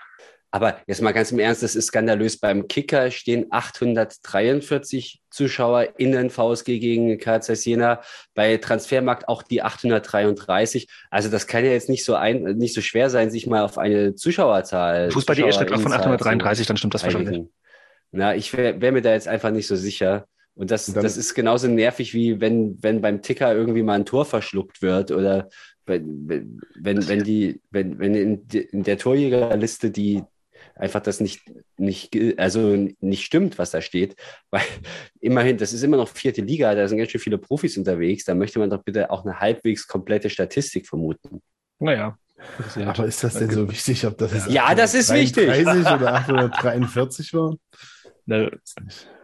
Aber 0.50 0.78
jetzt 0.86 1.02
mal 1.02 1.12
ganz 1.12 1.30
im 1.30 1.38
Ernst, 1.38 1.62
das 1.62 1.76
ist 1.76 1.86
skandalös. 1.86 2.38
Beim 2.38 2.68
Kicker 2.68 3.10
stehen 3.10 3.46
843 3.50 5.20
Zuschauer 5.30 5.98
in 5.98 6.12
den 6.12 6.30
VSG 6.30 6.78
gegen 6.78 7.18
KZ 7.18 7.64
Jena. 7.66 8.00
Bei 8.34 8.56
Transfermarkt 8.56 9.28
auch 9.28 9.42
die 9.42 9.62
833. 9.62 10.88
Also 11.10 11.28
das 11.28 11.46
kann 11.46 11.64
ja 11.64 11.72
jetzt 11.72 11.90
nicht 11.90 12.04
so 12.04 12.14
ein, 12.14 12.42
nicht 12.56 12.74
so 12.74 12.80
schwer 12.80 13.10
sein, 13.10 13.30
sich 13.30 13.46
mal 13.46 13.62
auf 13.62 13.76
eine 13.76 14.14
Zuschauerzahl. 14.14 15.10
Fußball.de 15.10 15.52
steht 15.52 15.70
auch 15.70 15.80
von 15.80 15.92
833, 15.92 16.66
dann 16.66 16.78
stimmt 16.78 16.94
das 16.94 17.04
wahrscheinlich. 17.04 17.44
Na, 18.10 18.34
ich 18.34 18.56
wäre 18.56 18.80
wär 18.80 18.92
mir 18.92 19.02
da 19.02 19.12
jetzt 19.12 19.28
einfach 19.28 19.50
nicht 19.50 19.66
so 19.66 19.76
sicher. 19.76 20.26
Und 20.54 20.70
das, 20.70 20.86
das 20.86 21.16
ist 21.16 21.34
genauso 21.34 21.68
nervig, 21.68 22.14
wie 22.14 22.40
wenn, 22.40 22.82
wenn 22.82 23.00
beim 23.00 23.22
Ticker 23.22 23.54
irgendwie 23.54 23.82
mal 23.82 23.94
ein 23.94 24.06
Tor 24.06 24.24
verschluckt 24.24 24.82
wird 24.82 25.12
oder 25.12 25.50
wenn, 25.86 26.28
wenn, 26.74 27.06
wenn, 27.06 27.22
die, 27.22 27.60
wenn, 27.70 27.98
wenn 27.98 28.14
in 28.14 28.82
der 28.82 28.98
Torjägerliste 28.98 29.90
die 29.90 30.24
einfach 30.78 31.00
das 31.00 31.20
nicht, 31.20 31.42
nicht, 31.76 32.16
also 32.38 32.88
nicht 33.00 33.24
stimmt, 33.24 33.58
was 33.58 33.70
da 33.70 33.80
steht. 33.80 34.16
Weil 34.50 34.62
immerhin, 35.20 35.58
das 35.58 35.72
ist 35.72 35.82
immer 35.82 35.96
noch 35.96 36.08
vierte 36.08 36.42
Liga, 36.42 36.74
da 36.74 36.88
sind 36.88 36.98
ganz 36.98 37.10
schön 37.10 37.20
viele 37.20 37.38
Profis 37.38 37.76
unterwegs, 37.76 38.24
da 38.24 38.34
möchte 38.34 38.58
man 38.58 38.70
doch 38.70 38.82
bitte 38.82 39.10
auch 39.10 39.24
eine 39.24 39.40
halbwegs 39.40 39.86
komplette 39.86 40.30
Statistik 40.30 40.86
vermuten. 40.86 41.42
Naja. 41.78 42.16
Aber 42.86 43.04
ist 43.04 43.24
das 43.24 43.34
denn 43.34 43.50
so 43.50 43.68
wichtig, 43.68 44.06
ob 44.06 44.16
das 44.16 44.46
Ja, 44.52 44.74
das 44.74 44.94
ist 44.94 45.12
wichtig. 45.12 45.46
30 45.64 45.92
oder 45.92 46.14
843 46.14 47.34
war? 47.34 47.56
Ne, 48.26 48.50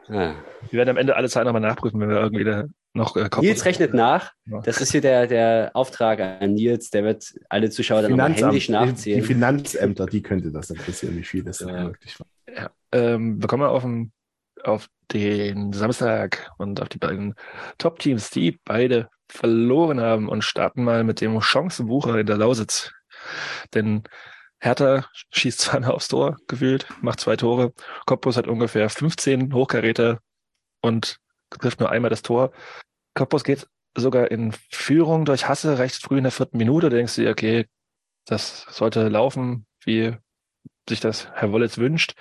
Ah. 0.08 0.34
Wir 0.70 0.78
werden 0.78 0.90
am 0.90 0.96
Ende 0.96 1.16
alle 1.16 1.28
Zahlen 1.28 1.46
nochmal 1.46 1.62
nachprüfen, 1.62 2.00
wenn 2.00 2.08
wir 2.08 2.20
irgendwie 2.20 2.44
noch 2.94 3.16
äh, 3.16 3.28
Nils 3.40 3.64
rechnet 3.64 3.92
nach. 3.92 4.32
Das 4.46 4.80
ist 4.80 4.92
hier 4.92 5.00
der, 5.00 5.26
der 5.26 5.70
Auftrag 5.74 6.20
an 6.20 6.54
Nils. 6.54 6.90
Der 6.90 7.04
wird 7.04 7.34
alle 7.48 7.68
Zuschauer 7.70 8.02
dann 8.02 8.12
nochmal 8.12 8.32
händisch 8.32 8.68
nachzählen. 8.68 9.20
Die 9.20 9.26
Finanzämter, 9.26 10.06
die 10.06 10.22
könnte 10.22 10.50
das 10.50 10.70
interessieren, 10.70 11.16
wie 11.16 11.24
viel 11.24 11.42
das 11.42 11.60
ja. 11.60 11.66
denn 11.66 11.86
wirklich 11.86 12.18
war. 12.20 12.26
Ja. 12.56 12.70
Ähm, 12.92 13.40
wir 13.40 13.48
kommen 13.48 13.64
auf 13.64 13.82
den, 13.82 14.12
auf 14.62 14.88
den 15.12 15.72
Samstag 15.72 16.50
und 16.56 16.80
auf 16.80 16.88
die 16.88 16.98
beiden 16.98 17.34
Top-Teams, 17.78 18.30
die 18.30 18.58
beide 18.64 19.08
verloren 19.28 20.00
haben 20.00 20.28
und 20.28 20.44
starten 20.44 20.84
mal 20.84 21.02
mit 21.02 21.20
dem 21.20 21.40
Chancenbucher 21.40 22.18
in 22.18 22.26
der 22.26 22.36
Lausitz. 22.36 22.92
Denn 23.74 24.04
Hertha 24.60 25.06
schießt 25.32 25.60
zweimal 25.60 25.92
aufs 25.92 26.08
Tor, 26.08 26.36
gefühlt, 26.46 26.86
macht 27.02 27.20
zwei 27.20 27.36
Tore. 27.36 27.72
Cottbus 28.06 28.36
hat 28.36 28.46
ungefähr 28.46 28.88
15 28.88 29.52
Hochkaräter 29.52 30.20
und 30.80 31.18
trifft 31.50 31.80
nur 31.80 31.90
einmal 31.90 32.10
das 32.10 32.22
Tor. 32.22 32.52
Cottbus 33.14 33.44
geht 33.44 33.66
sogar 33.96 34.30
in 34.30 34.52
Führung 34.70 35.24
durch 35.24 35.48
Hasse 35.48 35.78
recht 35.78 36.02
früh 36.02 36.18
in 36.18 36.24
der 36.24 36.32
vierten 36.32 36.58
Minute. 36.58 36.90
Da 36.90 36.96
denkst 36.96 37.16
du 37.16 37.28
okay, 37.30 37.66
das 38.26 38.66
sollte 38.70 39.08
laufen, 39.08 39.66
wie 39.84 40.16
sich 40.88 41.00
das 41.00 41.28
Herr 41.32 41.52
Wollitz 41.52 41.78
wünscht. 41.78 42.14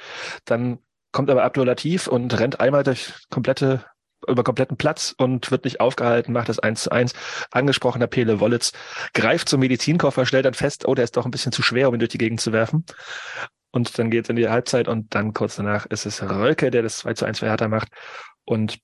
Dann 0.46 0.80
kommt 1.12 1.30
aber 1.30 1.44
Abdul 1.44 1.66
Latif 1.66 2.08
und 2.08 2.39
rennt 2.39 2.60
einmal 2.60 2.84
durch 2.84 3.14
komplette 3.30 3.86
über 4.28 4.44
kompletten 4.44 4.78
Platz 4.78 5.14
und 5.18 5.52
wird 5.52 5.66
nicht 5.66 5.82
aufgehalten, 5.82 6.32
macht 6.32 6.48
das 6.48 6.60
eins 6.60 6.84
zu 6.84 6.91
eins. 6.91 7.14
Angesprochener 7.52 8.08
Pele 8.08 8.39
Wollitz 8.39 8.72
greift 9.14 9.50
zum 9.50 9.60
Medizinkoffer, 9.60 10.26
stellt 10.26 10.46
dann 10.46 10.54
fest, 10.54 10.88
oh, 10.88 10.96
der 10.96 11.04
ist 11.04 11.18
doch 11.18 11.26
ein 11.26 11.32
bisschen 11.32 11.52
zu 11.52 11.62
schwer, 11.62 11.89
um 11.89 11.96
ihn 11.96 12.00
durch 12.00 12.12
die 12.12 12.18
Gegend 12.18 12.39
zu 12.39 12.54
werfen. 12.54 12.86
Und 13.72 13.98
dann 13.98 14.12
geht 14.12 14.26
es 14.26 14.30
in 14.30 14.36
die 14.36 14.48
Halbzeit 14.48 14.88
und 14.88 15.14
dann 15.16 15.34
kurz 15.34 15.56
danach 15.56 15.86
ist 15.88 16.06
es 16.06 16.22
Rölke, 16.22 16.72
der 16.72 16.84
das 16.84 17.00
2 17.00 17.14
zu 17.16 17.26
1 17.26 17.39
für 17.39 17.48
Hertha 17.48 17.68
macht. 17.68 17.89
Und 18.46 18.80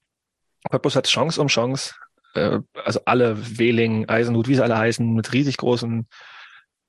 Cottbus 0.69 0.95
hat 0.95 1.07
Chance 1.07 1.41
um 1.41 1.47
Chance. 1.47 1.95
Äh, 2.35 2.59
also 2.83 3.01
alle, 3.05 3.57
Wehling, 3.57 4.07
Eisenhut, 4.07 4.47
wie 4.47 4.55
sie 4.55 4.63
alle 4.63 4.77
heißen, 4.77 5.13
mit 5.13 5.33
riesig 5.33 5.57
großen 5.57 6.07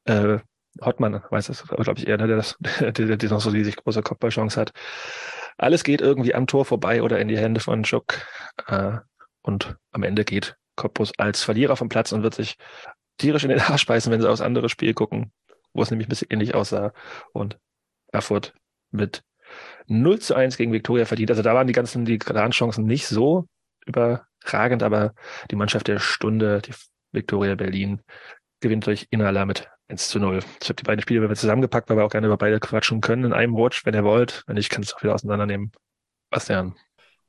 äh, 0.05 0.39
Hottmann, 0.81 1.23
weiß 1.31 1.49
das, 1.49 1.67
glaube 1.67 1.99
ich 1.99 2.07
eher, 2.07 2.17
ne, 2.17 2.27
der, 2.27 2.37
das, 2.37 2.57
der, 2.81 2.93
der 2.93 3.31
noch 3.31 3.41
so 3.41 3.51
riesig 3.51 3.77
große 3.77 4.03
Kopfballchance 4.03 4.61
hat. 4.61 4.73
Alles 5.59 5.85
geht 5.85 6.01
irgendwie 6.01 6.35
am 6.35 6.47
Tor 6.47 6.65
vorbei 6.65 7.03
oder 7.03 7.19
in 7.19 7.29
die 7.29 7.39
Hände 7.39 7.61
von 7.61 7.85
Schuck. 7.85 8.19
Äh, 8.67 8.99
und 9.43 9.77
am 9.93 10.03
Ende 10.03 10.25
geht 10.25 10.57
Cottbus 10.77 11.13
als 11.19 11.43
Verlierer 11.43 11.77
vom 11.77 11.89
Platz 11.89 12.13
und 12.13 12.23
wird 12.23 12.35
sich 12.35 12.57
tierisch 13.19 13.45
in 13.45 13.51
den 13.51 13.61
Arsch 13.69 13.87
beißen, 13.87 14.13
wenn 14.13 14.21
sie 14.21 14.31
aufs 14.31 14.41
andere 14.41 14.69
Spiel 14.69 14.95
gucken, 14.95 15.33
wo 15.73 15.83
es 15.83 15.91
nämlich 15.91 16.07
ein 16.07 16.11
bisschen 16.11 16.29
ähnlich 16.31 16.55
aussah. 16.55 16.93
Und 17.33 17.59
Erfurt 18.13 18.55
mit 18.91 19.23
0 19.87 20.21
zu 20.21 20.35
1 20.35 20.57
gegen 20.57 20.73
Viktoria 20.73 21.05
verdient. 21.05 21.31
Also 21.31 21.43
da 21.43 21.55
waren 21.55 21.67
die 21.67 21.73
ganzen, 21.73 22.05
die 22.05 22.19
Chancen 22.19 22.87
nicht 22.87 23.07
so 23.07 23.47
überragend, 23.91 24.83
aber 24.83 25.15
die 25.51 25.57
Mannschaft 25.57 25.89
der 25.89 25.99
Stunde, 25.99 26.63
die 26.63 26.73
Viktoria 27.13 27.55
Berlin, 27.55 28.01
gewinnt 28.61 28.87
durch 28.87 29.07
Inhala 29.11 29.45
mit 29.45 29.69
1 29.89 30.09
zu 30.09 30.19
0. 30.19 30.41
Ich 30.63 30.69
habe 30.69 30.75
die 30.75 30.85
beiden 30.85 31.03
Spiele 31.03 31.29
wir 31.29 31.35
zusammengepackt, 31.35 31.89
weil 31.89 31.97
wir 31.97 32.05
auch 32.05 32.11
gerne 32.11 32.29
über 32.29 32.37
beide 32.37 32.61
quatschen 32.61 33.01
können 33.01 33.25
in 33.25 33.33
einem 33.33 33.55
Watch, 33.55 33.85
wenn 33.85 33.95
ihr 33.95 34.05
wollt. 34.05 34.45
Wenn 34.47 34.57
nicht, 34.57 34.71
kannst 34.71 34.93
du 34.93 34.97
auch 34.97 35.03
wieder 35.03 35.15
auseinandernehmen. 35.15 35.73
Bastian. 36.31 36.77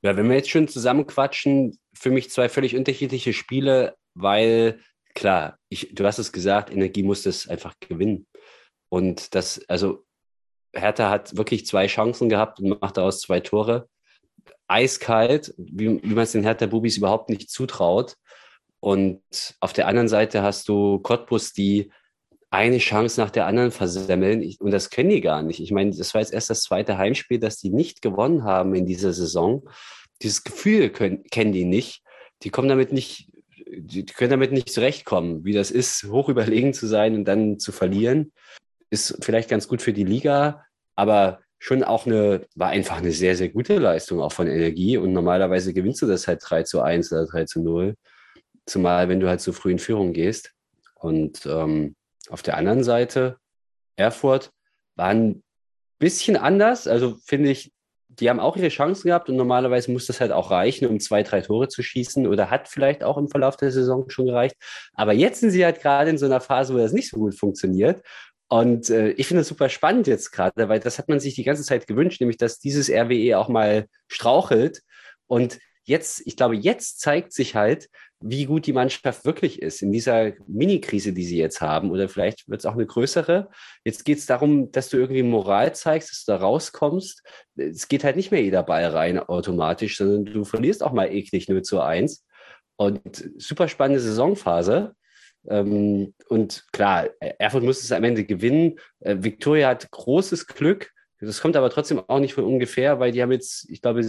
Ja, 0.04 0.16
wenn 0.16 0.30
wir 0.30 0.36
jetzt 0.36 0.50
schon 0.50 0.68
zusammenquatschen, 0.68 1.80
für 1.94 2.12
mich 2.12 2.30
zwei 2.32 2.50
völlig 2.50 2.76
unterschiedliche 2.76 3.34
Spiele, 3.34 3.96
weil 4.14 4.80
klar, 5.14 5.58
ich, 5.70 5.94
du 5.94 6.06
hast 6.06 6.20
es 6.20 6.32
gesagt, 6.32 6.72
Energie 6.72 7.04
muss 7.04 7.24
das 7.24 7.48
einfach 7.48 7.74
gewinnen. 7.80 8.28
Und 8.90 9.36
das, 9.36 9.64
also 9.68 10.06
Hertha 10.74 11.10
hat 11.10 11.36
wirklich 11.38 11.66
zwei 11.66 11.88
Chancen 11.88 12.30
gehabt 12.30 12.60
und 12.60 12.82
macht 12.82 12.98
daraus 12.98 13.22
zwei 13.22 13.40
Tore. 13.40 13.90
Eiskalt, 14.72 15.54
wie, 15.58 16.02
wie 16.02 16.14
man 16.14 16.24
es 16.24 16.32
den 16.32 16.44
Hertha-Bubis 16.44 16.98
überhaupt 16.98 17.30
nicht 17.30 17.50
zutraut. 17.50 18.16
Und 18.80 19.22
auf 19.60 19.74
der 19.74 19.88
anderen 19.88 20.08
Seite 20.08 20.42
hast 20.42 20.68
du 20.68 21.00
Cottbus, 21.00 21.54
die 21.54 21.92
eine 22.50 22.80
Chance 22.80 23.20
nach 23.20 23.30
der 23.30 23.46
anderen 23.46 23.72
versemmeln. 23.72 24.44
Und 24.60 24.72
das 24.72 24.90
können 24.90 25.10
die 25.10 25.22
gar 25.22 25.42
nicht. 25.42 25.62
Ich 25.62 25.72
meine, 25.72 25.96
das 25.96 26.14
war 26.14 26.22
jetzt 26.22 26.34
erst 26.34 26.50
das 26.50 26.62
zweite 26.64 26.98
Heimspiel, 26.98 27.40
dass 27.40 27.58
die 27.58 27.70
nicht 27.70 28.02
gewonnen 28.02 28.44
haben 28.44 28.76
in 28.76 28.86
dieser 28.86 29.14
Saison. 29.14 29.64
Dieses 30.22 30.44
Gefühl 30.44 30.90
können, 30.90 31.24
kennen 31.26 31.54
die 31.54 31.66
nicht. 31.66 32.04
Die 32.44 32.50
kommen 32.50 32.68
damit 32.68 32.92
nicht, 32.92 33.30
die 33.68 34.06
können 34.06 34.32
damit 34.32 34.52
nicht 34.52 34.70
zurechtkommen, 34.70 35.46
wie 35.46 35.54
das 35.54 35.72
ist, 35.72 36.04
hoch 36.04 36.28
überlegen 36.28 36.74
zu 36.74 36.88
sein 36.88 37.16
und 37.16 37.26
dann 37.26 37.60
zu 37.60 37.72
verlieren. 37.72 38.34
Ist 38.90 39.18
vielleicht 39.22 39.50
ganz 39.50 39.68
gut 39.68 39.82
für 39.82 39.94
die 39.94 40.04
Liga, 40.04 40.66
aber 40.96 41.40
schon 41.62 41.84
auch 41.84 42.08
eine, 42.08 42.48
war 42.56 42.70
einfach 42.70 42.98
eine 42.98 43.12
sehr, 43.12 43.36
sehr 43.36 43.50
gute 43.50 43.78
Leistung 43.78 44.20
auch 44.20 44.32
von 44.32 44.48
Energie. 44.48 44.98
Und 44.98 45.14
normalerweise 45.14 45.76
gewinnst 45.76 46.02
du 46.02 46.08
das 46.08 46.28
halt 46.28 46.42
3 46.44 46.64
zu 46.64 46.82
1 46.82 47.14
oder 47.14 47.28
3 47.28 47.46
zu 47.46 47.62
0. 47.62 47.96
Zumal, 48.66 49.10
wenn 49.10 49.20
du 49.20 49.30
halt 49.30 49.42
so 49.42 49.54
früh 49.54 49.72
in 49.72 49.78
Führung 49.78 50.12
gehst. 50.12 50.54
Und 50.96 51.46
ähm, 51.46 51.96
auf 52.30 52.42
der 52.42 52.58
anderen 52.58 52.84
Seite, 52.84 53.38
Erfurt 53.96 54.50
war 54.96 55.10
ein 55.10 55.44
bisschen 56.00 56.36
anders. 56.36 56.88
Also 56.88 57.18
finde 57.28 57.52
ich, 57.52 57.72
die 58.08 58.28
haben 58.32 58.40
auch 58.40 58.58
ihre 58.58 58.70
Chancen 58.70 59.10
gehabt 59.10 59.30
und 59.30 59.36
normalerweise 59.36 59.92
muss 59.92 60.08
das 60.08 60.20
halt 60.20 60.32
auch 60.32 60.50
reichen, 60.50 60.88
um 60.88 61.00
zwei, 61.00 61.22
drei 61.22 61.42
Tore 61.42 61.68
zu 61.68 61.84
schießen 61.84 62.26
oder 62.26 62.50
hat 62.50 62.70
vielleicht 62.70 63.04
auch 63.04 63.20
im 63.20 63.30
Verlauf 63.30 63.56
der 63.56 63.72
Saison 63.72 64.10
schon 64.10 64.26
gereicht. 64.26 64.56
Aber 64.94 65.14
jetzt 65.14 65.42
sind 65.42 65.52
sie 65.52 65.64
halt 65.64 65.80
gerade 65.80 66.10
in 66.10 66.18
so 66.18 66.26
einer 66.26 66.42
Phase, 66.42 66.74
wo 66.74 66.80
das 66.80 66.92
nicht 66.92 67.10
so 67.12 67.18
gut 67.18 67.38
funktioniert. 67.38 68.02
Und 68.52 68.90
äh, 68.90 69.12
ich 69.12 69.28
finde 69.28 69.42
es 69.42 69.48
super 69.48 69.70
spannend 69.70 70.08
jetzt 70.08 70.32
gerade, 70.34 70.68
weil 70.68 70.82
das 70.82 71.00
hat 71.00 71.08
man 71.08 71.22
sich 71.22 71.36
die 71.36 71.46
ganze 71.46 71.64
Zeit 71.64 71.88
gewünscht, 71.88 72.20
nämlich 72.20 72.36
dass 72.36 72.60
dieses 72.60 72.90
RWE 72.90 73.38
auch 73.38 73.48
mal 73.48 73.88
strauchelt. 74.10 74.82
Und 75.26 75.60
jetzt, 75.86 76.22
ich 76.28 76.36
glaube, 76.36 76.58
jetzt 76.58 77.00
zeigt 77.00 77.32
sich 77.32 77.56
halt, 77.56 77.88
wie 78.20 78.44
gut 78.44 78.66
die 78.66 78.74
Mannschaft 78.74 79.24
wirklich 79.24 79.62
ist 79.62 79.82
in 79.82 79.94
dieser 79.94 80.34
Mini-Krise, 80.48 81.14
die 81.14 81.24
sie 81.24 81.38
jetzt 81.38 81.62
haben. 81.62 81.92
Oder 81.92 82.10
vielleicht 82.10 82.50
wird 82.50 82.60
es 82.60 82.66
auch 82.66 82.74
eine 82.74 82.86
größere. 82.86 83.50
Jetzt 83.86 84.04
geht 84.04 84.18
es 84.18 84.26
darum, 84.26 84.70
dass 84.74 84.90
du 84.90 84.98
irgendwie 84.98 85.24
Moral 85.24 85.74
zeigst, 85.74 86.12
dass 86.12 86.26
du 86.26 86.34
da 86.34 86.40
rauskommst. 86.40 87.24
Es 87.56 87.88
geht 87.88 88.04
halt 88.04 88.18
nicht 88.18 88.32
mehr 88.32 88.44
jeder 88.44 88.64
Ball 88.64 88.84
rein 88.88 89.18
automatisch, 89.18 89.96
sondern 89.96 90.26
du 90.26 90.44
verlierst 90.44 90.84
auch 90.84 90.92
mal 90.92 91.10
eklig 91.10 91.48
0 91.48 91.62
zu 91.62 91.80
1. 91.80 92.26
Und 92.76 93.32
super 93.38 93.70
spannende 93.70 94.02
Saisonphase. 94.02 94.94
Ähm, 95.48 96.14
und 96.30 96.66
klar, 96.72 97.10
Erfurt 97.20 97.64
muss 97.64 97.84
es 97.84 97.92
am 97.92 98.04
Ende 98.04 98.24
gewinnen. 98.24 98.80
Äh, 99.00 99.18
Viktoria 99.20 99.70
hat 99.70 99.90
großes 99.92 100.48
Glück. 100.48 100.92
Das 101.20 101.42
kommt 101.42 101.56
aber 101.56 101.70
trotzdem 101.70 102.02
auch 102.08 102.20
nicht 102.20 102.34
von 102.34 102.46
ungefähr, 102.46 103.00
weil 103.00 103.12
die 103.12 103.22
haben 103.22 103.32
jetzt, 103.32 103.70
ich 103.70 103.82
glaube, 103.82 104.02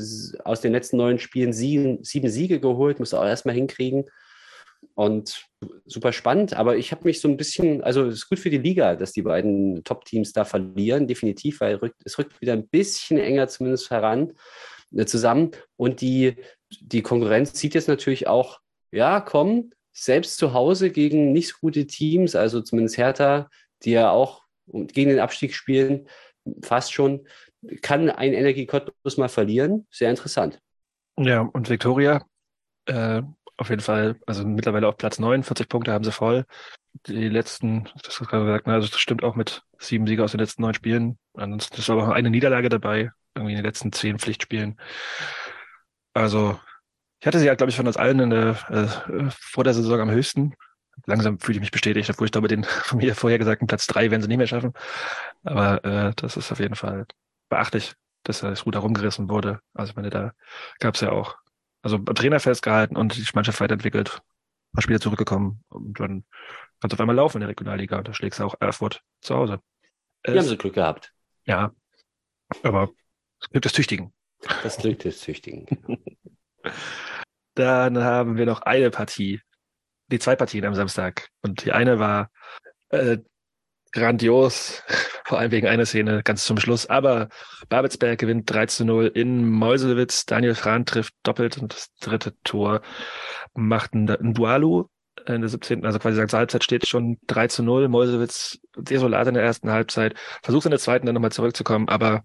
aus 0.44 0.60
den 0.62 0.72
letzten 0.72 0.96
neun 0.96 1.18
Spielen 1.18 1.52
sieben, 1.52 2.02
sieben 2.02 2.30
Siege 2.30 2.58
geholt, 2.58 2.98
muss 2.98 3.12
auch 3.12 3.24
erstmal 3.24 3.54
hinkriegen. 3.54 4.04
Und 4.94 5.46
super 5.86 6.12
spannend, 6.12 6.54
aber 6.54 6.76
ich 6.76 6.90
habe 6.90 7.04
mich 7.04 7.20
so 7.20 7.28
ein 7.28 7.36
bisschen, 7.36 7.82
also 7.82 8.06
es 8.06 8.14
ist 8.14 8.28
gut 8.28 8.38
für 8.38 8.50
die 8.50 8.58
Liga, 8.58 8.96
dass 8.96 9.12
die 9.12 9.22
beiden 9.22 9.84
Top-Teams 9.84 10.32
da 10.32 10.44
verlieren, 10.44 11.06
definitiv, 11.06 11.60
weil 11.60 11.78
es 12.04 12.18
rückt 12.18 12.40
wieder 12.40 12.52
ein 12.52 12.66
bisschen 12.66 13.18
enger 13.18 13.46
zumindest 13.48 13.90
heran 13.90 14.32
äh, 14.94 15.04
zusammen. 15.04 15.52
Und 15.76 16.00
die, 16.00 16.36
die 16.80 17.02
Konkurrenz 17.02 17.52
zieht 17.52 17.74
jetzt 17.74 17.88
natürlich 17.88 18.26
auch, 18.26 18.60
ja, 18.90 19.20
komm, 19.20 19.70
selbst 19.92 20.38
zu 20.38 20.54
Hause 20.54 20.90
gegen 20.90 21.32
nicht 21.32 21.48
so 21.48 21.56
gute 21.60 21.86
Teams, 21.86 22.34
also 22.34 22.60
zumindest 22.60 22.98
Hertha, 22.98 23.50
die 23.84 23.92
ja 23.92 24.10
auch 24.10 24.42
gegen 24.66 25.10
den 25.10 25.20
Abstieg 25.20 25.54
spielen, 25.54 26.08
fast 26.62 26.92
schon, 26.92 27.26
kann 27.82 28.10
ein 28.10 28.32
Energie 28.32 28.66
Cottbus 28.66 29.16
mal 29.16 29.28
verlieren. 29.28 29.86
Sehr 29.90 30.10
interessant. 30.10 30.58
Ja, 31.18 31.40
und 31.40 31.68
Viktoria, 31.68 32.24
äh, 32.86 33.22
auf 33.56 33.70
jeden 33.70 33.82
Fall, 33.82 34.16
also 34.26 34.44
mittlerweile 34.44 34.88
auf 34.88 34.96
Platz 34.96 35.18
9, 35.18 35.42
40 35.42 35.68
Punkte 35.68 35.92
haben 35.92 36.04
sie 36.04 36.12
voll. 36.12 36.44
Die 37.06 37.28
letzten, 37.28 37.88
das 38.02 38.16
du 38.16 38.24
gerade 38.24 38.44
gesagt, 38.44 38.66
also 38.66 38.88
das 38.88 38.98
stimmt 38.98 39.22
auch 39.22 39.34
mit 39.34 39.62
sieben 39.78 40.06
Siegen 40.06 40.24
aus 40.24 40.32
den 40.32 40.40
letzten 40.40 40.62
neun 40.62 40.74
Spielen. 40.74 41.18
Ansonsten 41.34 41.78
ist 41.78 41.90
aber 41.90 42.08
auch 42.08 42.12
eine 42.12 42.30
Niederlage 42.30 42.68
dabei, 42.68 43.10
irgendwie 43.34 43.52
in 43.52 43.58
den 43.58 43.64
letzten 43.64 43.92
zehn 43.92 44.18
Pflichtspielen. 44.18 44.78
Also, 46.14 46.58
ich 47.22 47.26
hatte 47.26 47.38
sie 47.38 47.46
ja, 47.46 47.54
glaube 47.54 47.70
ich, 47.70 47.76
von 47.76 47.86
uns 47.86 47.96
allen 47.96 48.18
in 48.18 48.30
der, 48.30 48.56
äh, 48.68 49.30
vor 49.30 49.64
der 49.64 49.74
Saison 49.74 50.00
am 50.00 50.10
höchsten 50.10 50.54
langsam 51.06 51.38
fühle 51.38 51.56
ich 51.56 51.60
mich 51.60 51.70
bestätigt, 51.70 52.10
obwohl 52.10 52.26
ich 52.26 52.32
glaube, 52.32 52.48
den 52.48 52.64
von 52.84 52.98
mir 52.98 53.14
vorher 53.14 53.38
gesagten 53.38 53.66
Platz 53.66 53.86
drei 53.86 54.10
werden 54.10 54.22
sie 54.22 54.28
nicht 54.28 54.38
mehr 54.38 54.46
schaffen. 54.46 54.72
Aber 55.42 55.84
äh, 55.84 56.12
das 56.16 56.36
ist 56.36 56.52
auf 56.52 56.60
jeden 56.60 56.74
Fall 56.74 57.06
beachtlich, 57.48 57.94
dass 58.24 58.40
das 58.40 58.66
Ruder 58.66 58.80
rumgerissen 58.80 59.28
wurde. 59.28 59.60
Also 59.74 59.90
ich 59.90 59.96
meine, 59.96 60.10
da 60.10 60.32
gab 60.78 60.94
es 60.94 61.00
ja 61.00 61.10
auch, 61.10 61.36
also 61.82 61.98
Trainer 61.98 62.40
festgehalten 62.40 62.96
und 62.96 63.16
die 63.16 63.24
Mannschaft 63.34 63.60
weiterentwickelt, 63.60 64.16
ein 64.16 64.74
paar 64.74 64.82
Spiele 64.82 65.00
zurückgekommen 65.00 65.64
und 65.68 65.98
dann 65.98 66.24
kannst 66.80 66.92
du 66.92 66.96
auf 66.96 67.00
einmal 67.00 67.16
laufen 67.16 67.38
in 67.38 67.40
der 67.40 67.50
Regionalliga 67.50 67.98
und 67.98 68.08
da 68.08 68.14
schlägst 68.14 68.38
du 68.38 68.44
auch 68.44 68.54
Erfurt 68.60 69.02
zu 69.20 69.34
Hause. 69.34 69.60
Die 70.26 70.38
haben 70.38 70.42
sie 70.42 70.56
Glück 70.56 70.74
gehabt. 70.74 71.12
Ja, 71.44 71.72
aber 72.62 72.90
das 73.40 73.50
Glück 73.50 73.62
des 73.62 73.72
Tüchtigen. 73.72 74.12
Das 74.62 74.76
Glück 74.76 75.00
des 75.00 75.20
Tüchtigen. 75.20 75.66
Dann 77.54 77.98
haben 77.98 78.36
wir 78.36 78.46
noch 78.46 78.62
eine 78.62 78.90
Partie, 78.90 79.40
die 80.08 80.18
zwei 80.18 80.36
Partien 80.36 80.64
am 80.64 80.74
Samstag. 80.74 81.28
Und 81.42 81.64
die 81.64 81.72
eine 81.72 81.98
war 81.98 82.30
äh, 82.90 83.18
grandios, 83.92 84.82
vor 85.24 85.38
allem 85.38 85.50
wegen 85.50 85.66
einer 85.66 85.86
Szene 85.86 86.22
ganz 86.22 86.44
zum 86.44 86.58
Schluss. 86.58 86.86
Aber 86.86 87.28
Babelsberg 87.68 88.18
gewinnt 88.18 88.50
3 88.50 88.66
zu 88.66 88.84
0 88.84 89.06
in 89.14 89.48
Meuselwitz. 89.48 90.26
Daniel 90.26 90.54
Frahn 90.54 90.86
trifft 90.86 91.14
doppelt 91.22 91.58
und 91.58 91.74
das 91.74 91.92
dritte 92.00 92.34
Tor 92.42 92.80
macht 93.54 93.94
ein, 93.94 94.08
ein 94.08 94.34
Dualu 94.34 94.86
in 95.26 95.40
der 95.40 95.48
17. 95.48 95.84
Also 95.84 95.98
quasi 95.98 96.16
sagt, 96.16 96.32
Halbzeit 96.32 96.64
steht 96.64 96.88
schon 96.88 97.18
3 97.26 97.48
zu 97.48 97.62
0. 97.62 97.88
Meuselwitz 97.88 98.58
desolat 98.76 99.28
in 99.28 99.34
der 99.34 99.42
ersten 99.42 99.70
Halbzeit. 99.70 100.14
Versucht 100.42 100.64
in 100.64 100.70
der 100.70 100.80
zweiten 100.80 101.06
dann 101.06 101.14
nochmal 101.14 101.32
zurückzukommen, 101.32 101.88
aber 101.88 102.24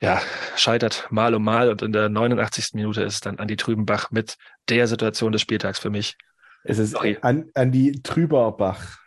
ja, 0.00 0.20
scheitert 0.56 1.08
mal 1.10 1.34
um 1.34 1.42
mal. 1.42 1.70
Und 1.70 1.82
in 1.82 1.92
der 1.92 2.08
89. 2.08 2.74
Minute 2.74 3.02
ist 3.02 3.26
dann 3.26 3.38
Andi 3.38 3.56
Trübenbach 3.56 4.10
mit 4.10 4.36
der 4.70 4.86
Situation 4.86 5.32
des 5.32 5.42
Spieltags 5.42 5.78
für 5.78 5.90
mich. 5.90 6.16
Es 6.64 6.78
ist 6.78 6.96
an, 7.22 7.50
an 7.54 7.72
die 7.72 8.02
Trüberbach. 8.02 8.98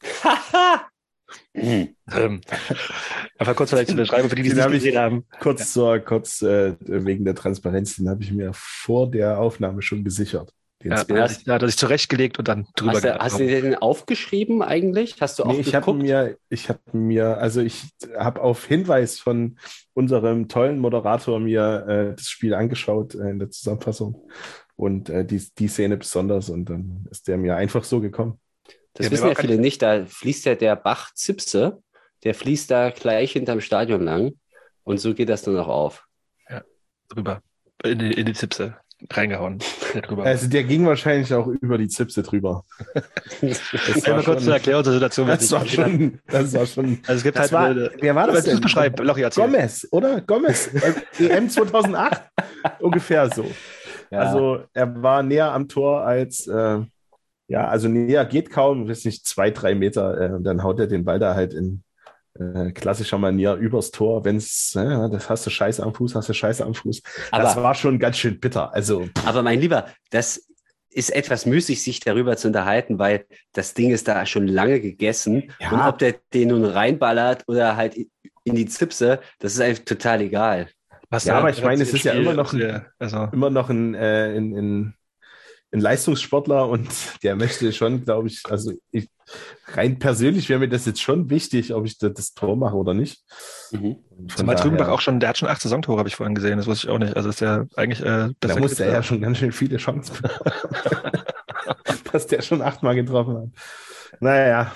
ähm, 1.54 2.40
einfach 3.38 3.56
kurz 3.56 3.70
vielleicht 3.70 3.90
zu 3.90 3.96
beschreiben, 3.96 4.28
für 4.28 4.36
die, 4.36 4.42
die 4.42 4.50
es 4.50 4.56
nicht 4.56 4.70
gesehen 4.70 4.98
haben. 4.98 5.24
Kurz, 5.40 5.60
ja. 5.60 5.66
zur, 5.66 5.98
kurz 6.00 6.42
äh, 6.42 6.76
wegen 6.80 7.24
der 7.24 7.34
Transparenz, 7.34 7.96
den 7.96 8.08
habe 8.08 8.22
ich 8.22 8.32
mir 8.32 8.52
vor 8.54 9.10
der 9.10 9.40
Aufnahme 9.40 9.82
schon 9.82 10.04
gesichert. 10.04 10.52
Den 10.84 10.92
ja, 10.92 11.02
er 11.08 11.24
hat, 11.24 11.46
hat 11.48 11.62
er 11.62 11.66
sich 11.66 11.76
zurechtgelegt 11.76 12.38
und 12.38 12.46
dann 12.46 12.68
drüber 12.76 12.92
Hast 12.92 13.04
du, 13.04 13.18
hast 13.18 13.40
du 13.40 13.46
den 13.46 13.74
aufgeschrieben 13.74 14.62
eigentlich? 14.62 15.16
Hast 15.20 15.40
du 15.40 15.42
auch 15.42 15.52
nee, 15.52 15.60
ich 15.60 15.74
habe 15.74 15.92
mir, 15.92 16.38
ich 16.50 16.68
habe 16.68 16.78
mir, 16.92 17.38
also 17.38 17.60
ich 17.60 17.82
habe 18.16 18.40
auf 18.40 18.64
Hinweis 18.64 19.18
von 19.18 19.58
unserem 19.94 20.46
tollen 20.46 20.78
Moderator 20.78 21.40
mir 21.40 21.84
äh, 21.88 22.14
das 22.14 22.28
Spiel 22.28 22.54
angeschaut 22.54 23.16
äh, 23.16 23.30
in 23.30 23.40
der 23.40 23.50
Zusammenfassung 23.50 24.22
und 24.78 25.10
äh, 25.10 25.24
die, 25.24 25.42
die 25.58 25.68
Szene 25.68 25.96
besonders 25.96 26.48
und 26.50 26.66
dann 26.66 27.06
ist 27.10 27.26
der 27.26 27.36
mir 27.36 27.56
einfach 27.56 27.82
so 27.82 28.00
gekommen. 28.00 28.40
Das 28.94 29.06
ja, 29.06 29.12
wissen 29.12 29.28
ja 29.28 29.34
viele 29.34 29.58
nicht, 29.58 29.82
da 29.82 30.06
fließt 30.06 30.46
ja 30.46 30.54
der 30.54 30.76
Bach 30.76 31.12
Zipse, 31.14 31.82
der 32.22 32.34
fließt 32.34 32.70
da 32.70 32.90
gleich 32.90 33.32
hinterm 33.32 33.60
Stadion 33.60 34.02
lang 34.02 34.34
und 34.84 34.98
so 34.98 35.14
geht 35.14 35.28
das 35.28 35.42
dann 35.42 35.58
auch 35.58 35.68
auf. 35.68 36.06
Ja, 36.48 36.62
drüber, 37.08 37.42
in 37.82 37.98
die, 37.98 38.12
in 38.12 38.26
die 38.26 38.32
Zipse 38.34 38.76
reingehauen. 39.10 39.58
Drüber. 40.02 40.24
Also 40.24 40.48
der 40.48 40.64
ging 40.64 40.86
wahrscheinlich 40.86 41.32
auch 41.34 41.46
über 41.46 41.78
die 41.78 41.88
Zipse 41.88 42.22
drüber. 42.22 42.64
Das 43.40 44.06
war 44.06 44.22
kurz 44.22 44.44
zur 44.44 44.54
Erklärung 44.54 44.84
zur 44.84 44.92
Situation. 44.92 45.28
Das 45.28 45.52
war, 45.52 45.66
schon, 45.66 46.20
das 46.26 46.52
war 46.52 46.66
schon. 46.66 46.98
Also 47.06 47.18
es 47.18 47.22
gibt 47.22 47.36
das 47.36 47.52
halt. 47.52 47.76
War, 47.76 47.90
wer 48.00 48.14
war 48.14 48.26
das 48.26 48.44
denn? 48.44 48.60
Beschreib, 48.60 48.98
Lochi, 49.00 49.22
Gomez, 49.34 49.86
oder? 49.92 50.20
Gomez. 50.20 50.70
EM 51.18 51.48
2008. 51.48 52.22
Ungefähr 52.80 53.30
so. 53.30 53.48
Ja. 54.10 54.20
Also 54.20 54.62
er 54.72 55.02
war 55.02 55.22
näher 55.22 55.52
am 55.52 55.68
Tor 55.68 56.02
als, 56.02 56.46
äh, 56.46 56.80
ja, 57.48 57.68
also 57.68 57.88
näher 57.88 58.24
geht 58.24 58.50
kaum, 58.50 58.88
weiß 58.88 59.04
nicht, 59.04 59.26
zwei, 59.26 59.50
drei 59.50 59.74
Meter. 59.74 60.20
Äh, 60.20 60.34
und 60.34 60.44
dann 60.44 60.62
haut 60.62 60.80
er 60.80 60.86
den 60.86 61.04
Ball 61.04 61.18
da 61.18 61.34
halt 61.34 61.54
in 61.54 61.82
äh, 62.38 62.72
klassischer 62.72 63.18
Manier 63.18 63.54
übers 63.54 63.90
Tor. 63.90 64.24
Wenn 64.24 64.36
es, 64.36 64.74
äh, 64.76 65.08
das 65.10 65.28
hast 65.28 65.46
du 65.46 65.50
Scheiße 65.50 65.82
am 65.82 65.94
Fuß, 65.94 66.14
hast 66.14 66.28
du 66.28 66.34
Scheiße 66.34 66.64
am 66.64 66.74
Fuß. 66.74 67.02
Aber, 67.30 67.42
das 67.42 67.56
war 67.56 67.74
schon 67.74 67.98
ganz 67.98 68.16
schön 68.18 68.38
bitter. 68.38 68.72
Also, 68.72 69.08
aber 69.24 69.42
mein 69.42 69.60
Lieber, 69.60 69.86
das 70.10 70.46
ist 70.90 71.10
etwas 71.10 71.46
müßig, 71.46 71.82
sich 71.82 72.00
darüber 72.00 72.36
zu 72.36 72.48
unterhalten, 72.48 72.98
weil 72.98 73.26
das 73.52 73.74
Ding 73.74 73.90
ist 73.90 74.08
da 74.08 74.24
schon 74.26 74.46
lange 74.46 74.80
gegessen. 74.80 75.52
Ja. 75.60 75.70
Und 75.70 75.80
ob 75.80 75.98
der 75.98 76.16
den 76.32 76.48
nun 76.48 76.64
reinballert 76.64 77.44
oder 77.46 77.76
halt 77.76 77.96
in 78.44 78.54
die 78.54 78.66
Zipse, 78.66 79.20
das 79.38 79.54
ist 79.54 79.60
einfach 79.60 79.84
total 79.84 80.22
egal. 80.22 80.68
Was 81.10 81.24
Ja, 81.24 81.34
da- 81.34 81.40
aber 81.40 81.50
ich 81.50 81.62
meine, 81.62 81.82
es 81.82 81.92
ist 81.92 82.04
ja 82.04 82.12
immer 82.12 82.34
noch 82.34 82.52
ein- 82.52 82.84
also, 82.98 83.28
Immer 83.32 83.50
noch 83.50 83.70
ein, 83.70 83.94
äh, 83.94 84.36
ein, 84.36 84.54
ein, 84.56 84.94
ein 85.72 85.80
Leistungssportler 85.80 86.68
und 86.68 86.88
der 87.22 87.36
möchte 87.36 87.72
schon, 87.72 88.04
glaube 88.04 88.28
ich, 88.28 88.42
also 88.48 88.72
ich, 88.90 89.08
rein 89.74 89.98
persönlich 89.98 90.48
wäre 90.48 90.60
mir 90.60 90.68
das 90.68 90.86
jetzt 90.86 91.00
schon 91.02 91.28
wichtig, 91.30 91.74
ob 91.74 91.84
ich 91.86 91.98
da 91.98 92.08
das 92.08 92.32
Tor 92.34 92.56
mache 92.56 92.74
oder 92.76 92.94
nicht. 92.94 93.22
Mhm. 93.72 93.96
Zumal 94.34 94.56
Trübenbach 94.56 94.88
auch 94.88 95.00
schon, 95.00 95.20
der 95.20 95.30
hat 95.30 95.38
schon 95.38 95.48
acht 95.48 95.60
Saisontore, 95.60 95.98
habe 95.98 96.08
ich 96.08 96.16
vorhin 96.16 96.34
gesehen. 96.34 96.56
Das 96.56 96.66
wusste 96.66 96.86
ich 96.86 96.92
auch 96.92 96.98
nicht. 96.98 97.16
Also 97.16 97.28
ist 97.28 97.40
der 97.40 97.66
eigentlich 97.76 98.00
äh, 98.00 98.04
Da 98.04 98.32
besser 98.40 98.60
muss 98.60 98.80
er 98.80 98.92
ja 98.92 99.02
schon 99.02 99.20
ganz 99.20 99.38
schön 99.38 99.52
viele 99.52 99.76
Chancen. 99.76 100.16
Dass 102.12 102.26
der 102.26 102.42
schon 102.42 102.62
achtmal 102.62 102.94
getroffen 102.94 103.36
hat. 103.36 103.48
Naja, 104.20 104.74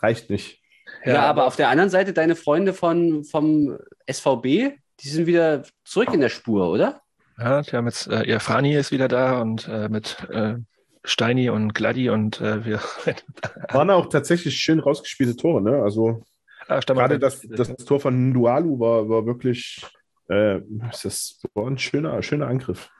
reicht 0.00 0.30
nicht. 0.30 0.60
Ja, 1.04 1.22
aber 1.22 1.46
auf 1.46 1.56
der 1.56 1.68
anderen 1.68 1.90
Seite, 1.90 2.12
deine 2.12 2.34
Freunde 2.36 2.72
von, 2.72 3.24
vom 3.24 3.78
SVB, 4.10 4.72
die 5.04 5.08
sind 5.08 5.26
wieder 5.26 5.62
zurück 5.84 6.12
in 6.12 6.20
der 6.20 6.30
Spur, 6.30 6.70
oder? 6.70 7.00
Ja, 7.38 7.62
die 7.62 7.72
haben 7.72 7.86
jetzt, 7.86 8.06
äh, 8.06 8.22
ihr 8.22 8.40
Frani 8.40 8.74
ist 8.74 8.92
wieder 8.92 9.08
da 9.08 9.40
und 9.40 9.68
äh, 9.68 9.88
mit 9.88 10.26
äh, 10.30 10.56
Steini 11.04 11.50
und 11.50 11.74
Gladi 11.74 12.10
und 12.10 12.40
äh, 12.40 12.64
wir. 12.64 12.80
Waren 13.70 13.90
auch 13.90 14.08
tatsächlich 14.08 14.56
schön 14.56 14.80
rausgespielte 14.80 15.36
Tore, 15.36 15.62
ne? 15.62 15.82
Also 15.82 16.22
Ah, 16.66 16.80
gerade 16.80 17.18
das, 17.18 17.42
das 17.42 17.76
Tor 17.76 18.00
von 18.00 18.30
Ndualu 18.30 18.80
war, 18.80 19.06
war 19.08 19.26
wirklich 19.26 19.84
äh, 20.28 20.60
das 21.02 21.40
war 21.54 21.66
ein 21.66 21.78
schöner, 21.78 22.22
schöner 22.22 22.46
Angriff. 22.46 22.90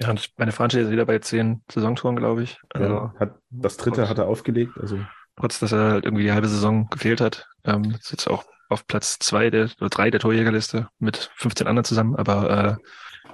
Ja, 0.00 0.10
und 0.10 0.30
meine 0.36 0.52
Franchi 0.52 0.80
ist 0.80 0.90
wieder 0.90 1.06
bei 1.06 1.18
zehn 1.18 1.62
Saisontoren, 1.70 2.16
glaube 2.16 2.42
ich. 2.42 2.58
Also, 2.70 2.88
Ja, 2.88 3.14
hat, 3.18 3.36
das 3.50 3.76
dritte 3.76 4.08
hat 4.08 4.18
er 4.18 4.26
aufgelegt. 4.26 4.72
Also 4.80 4.98
trotz, 5.36 5.58
dass 5.60 5.72
er 5.72 5.90
halt 5.90 6.04
irgendwie 6.04 6.24
die 6.24 6.32
halbe 6.32 6.48
Saison 6.48 6.88
gefehlt 6.90 7.20
hat. 7.20 7.48
Ähm, 7.64 7.96
ist 7.98 8.10
jetzt 8.10 8.28
auch 8.28 8.44
auf 8.68 8.86
Platz 8.86 9.18
zwei 9.18 9.50
der, 9.50 9.70
oder 9.80 9.90
drei 9.90 10.10
der 10.10 10.20
Torjägerliste 10.20 10.88
mit 10.98 11.30
15 11.36 11.66
anderen 11.66 11.84
zusammen. 11.84 12.16
Aber 12.16 12.80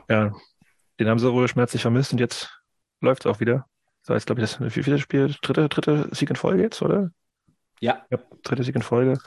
äh, 0.08 0.12
ja, 0.12 0.32
den 0.98 1.08
haben 1.08 1.18
sie 1.18 1.32
wohl 1.32 1.48
schmerzlich 1.48 1.82
vermisst 1.82 2.12
und 2.12 2.18
jetzt 2.18 2.60
läuft 3.00 3.24
es 3.24 3.30
auch 3.30 3.40
wieder. 3.40 3.66
War 4.06 4.16
jetzt, 4.16 4.26
glaube 4.26 4.42
ich, 4.42 4.50
das 4.50 4.60
wie 4.60 4.82
viele 4.82 4.98
Spiel? 4.98 5.34
Dritte, 5.42 5.68
dritte 5.68 6.08
Sieg 6.12 6.30
in 6.30 6.36
Folge 6.36 6.62
jetzt, 6.62 6.82
oder? 6.82 7.10
Ja. 7.80 8.04
Ja, 8.10 8.18
dritte 8.42 8.64
Sieg 8.64 8.74
in 8.74 8.82
Folge. 8.82 9.18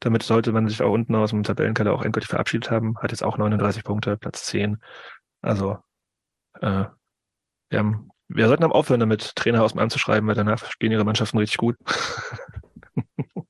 Damit 0.00 0.22
sollte 0.22 0.52
man 0.52 0.68
sich 0.68 0.82
auch 0.82 0.92
unten 0.92 1.14
aus 1.14 1.30
dem 1.30 1.42
Tabellenkeller 1.42 1.92
auch 1.92 2.02
endgültig 2.02 2.28
verabschiedet 2.28 2.70
haben. 2.70 2.96
Hat 2.98 3.10
jetzt 3.10 3.24
auch 3.24 3.36
39 3.36 3.84
Punkte, 3.84 4.16
Platz 4.16 4.44
10. 4.44 4.80
Also, 5.42 5.78
äh, 6.60 6.84
wir, 7.70 7.78
haben, 7.78 8.10
wir 8.28 8.48
sollten 8.48 8.64
am 8.64 8.72
aufhören, 8.72 9.00
damit 9.00 9.34
Trainer 9.34 9.62
aus 9.62 9.72
dem 9.72 9.80
anzuschreiben, 9.80 10.28
weil 10.28 10.34
danach 10.34 10.70
spielen 10.70 10.92
ihre 10.92 11.04
Mannschaften 11.04 11.38
richtig 11.38 11.58
gut. 11.58 11.76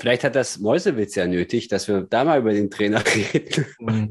Vielleicht 0.00 0.24
hat 0.24 0.34
das 0.34 0.58
Mäusewitz 0.58 1.14
ja 1.14 1.26
nötig, 1.26 1.68
dass 1.68 1.88
wir 1.88 2.02
da 2.02 2.24
mal 2.24 2.38
über 2.40 2.52
den 2.52 2.70
Trainer 2.70 3.02
reden. 3.14 3.66
Mhm. 3.78 4.08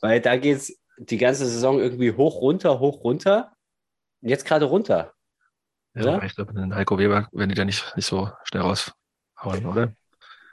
Weil 0.00 0.20
da 0.20 0.36
geht 0.36 0.58
es 0.58 0.78
die 0.98 1.18
ganze 1.18 1.46
Saison 1.46 1.78
irgendwie 1.78 2.12
hoch, 2.12 2.40
runter, 2.40 2.80
hoch, 2.80 3.02
runter. 3.04 3.52
Und 4.20 4.28
jetzt 4.28 4.44
gerade 4.44 4.66
runter. 4.66 5.12
Ja, 5.94 6.18
Ja? 6.18 6.22
ich 6.24 6.34
glaube, 6.34 6.54
den 6.54 6.74
Heiko 6.74 6.98
Weber 6.98 7.28
werden 7.32 7.48
die 7.50 7.54
da 7.54 7.64
nicht, 7.64 7.96
nicht 7.96 8.06
so 8.06 8.30
schnell 8.44 8.62
raushauen, 8.62 9.66
oder? 9.66 9.92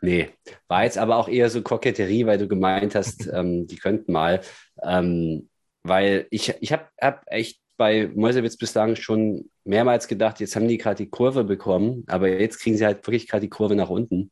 Nee, 0.02 0.30
war 0.68 0.84
jetzt 0.86 0.98
aber 0.98 1.18
auch 1.18 1.28
eher 1.28 1.50
so 1.50 1.62
Koketterie, 1.62 2.26
weil 2.26 2.38
du 2.38 2.48
gemeint 2.48 2.96
hast, 2.96 3.28
ähm, 3.34 3.68
die 3.68 3.78
könnten 3.78 4.12
mal. 4.12 4.42
Ähm, 4.82 5.50
weil 5.84 6.28
ich, 6.30 6.54
ich 6.60 6.72
habe 6.72 6.86
hab 7.02 7.24
echt 7.28 7.60
bei 7.78 8.12
Mäusewitz 8.14 8.58
bislang 8.58 8.96
schon 8.96 9.50
mehrmals 9.64 10.08
gedacht, 10.08 10.40
jetzt 10.40 10.56
haben 10.56 10.68
die 10.68 10.78
gerade 10.78 10.98
die 10.98 11.10
Kurve 11.10 11.46
bekommen, 11.46 12.04
aber 12.08 12.28
jetzt 12.28 12.60
kriegen 12.60 12.76
sie 12.76 12.86
halt 12.86 13.06
wirklich 13.08 13.28
gerade 13.28 13.42
die 13.42 13.50
Kurve 13.50 13.76
nach 13.76 13.90
unten. 13.90 14.32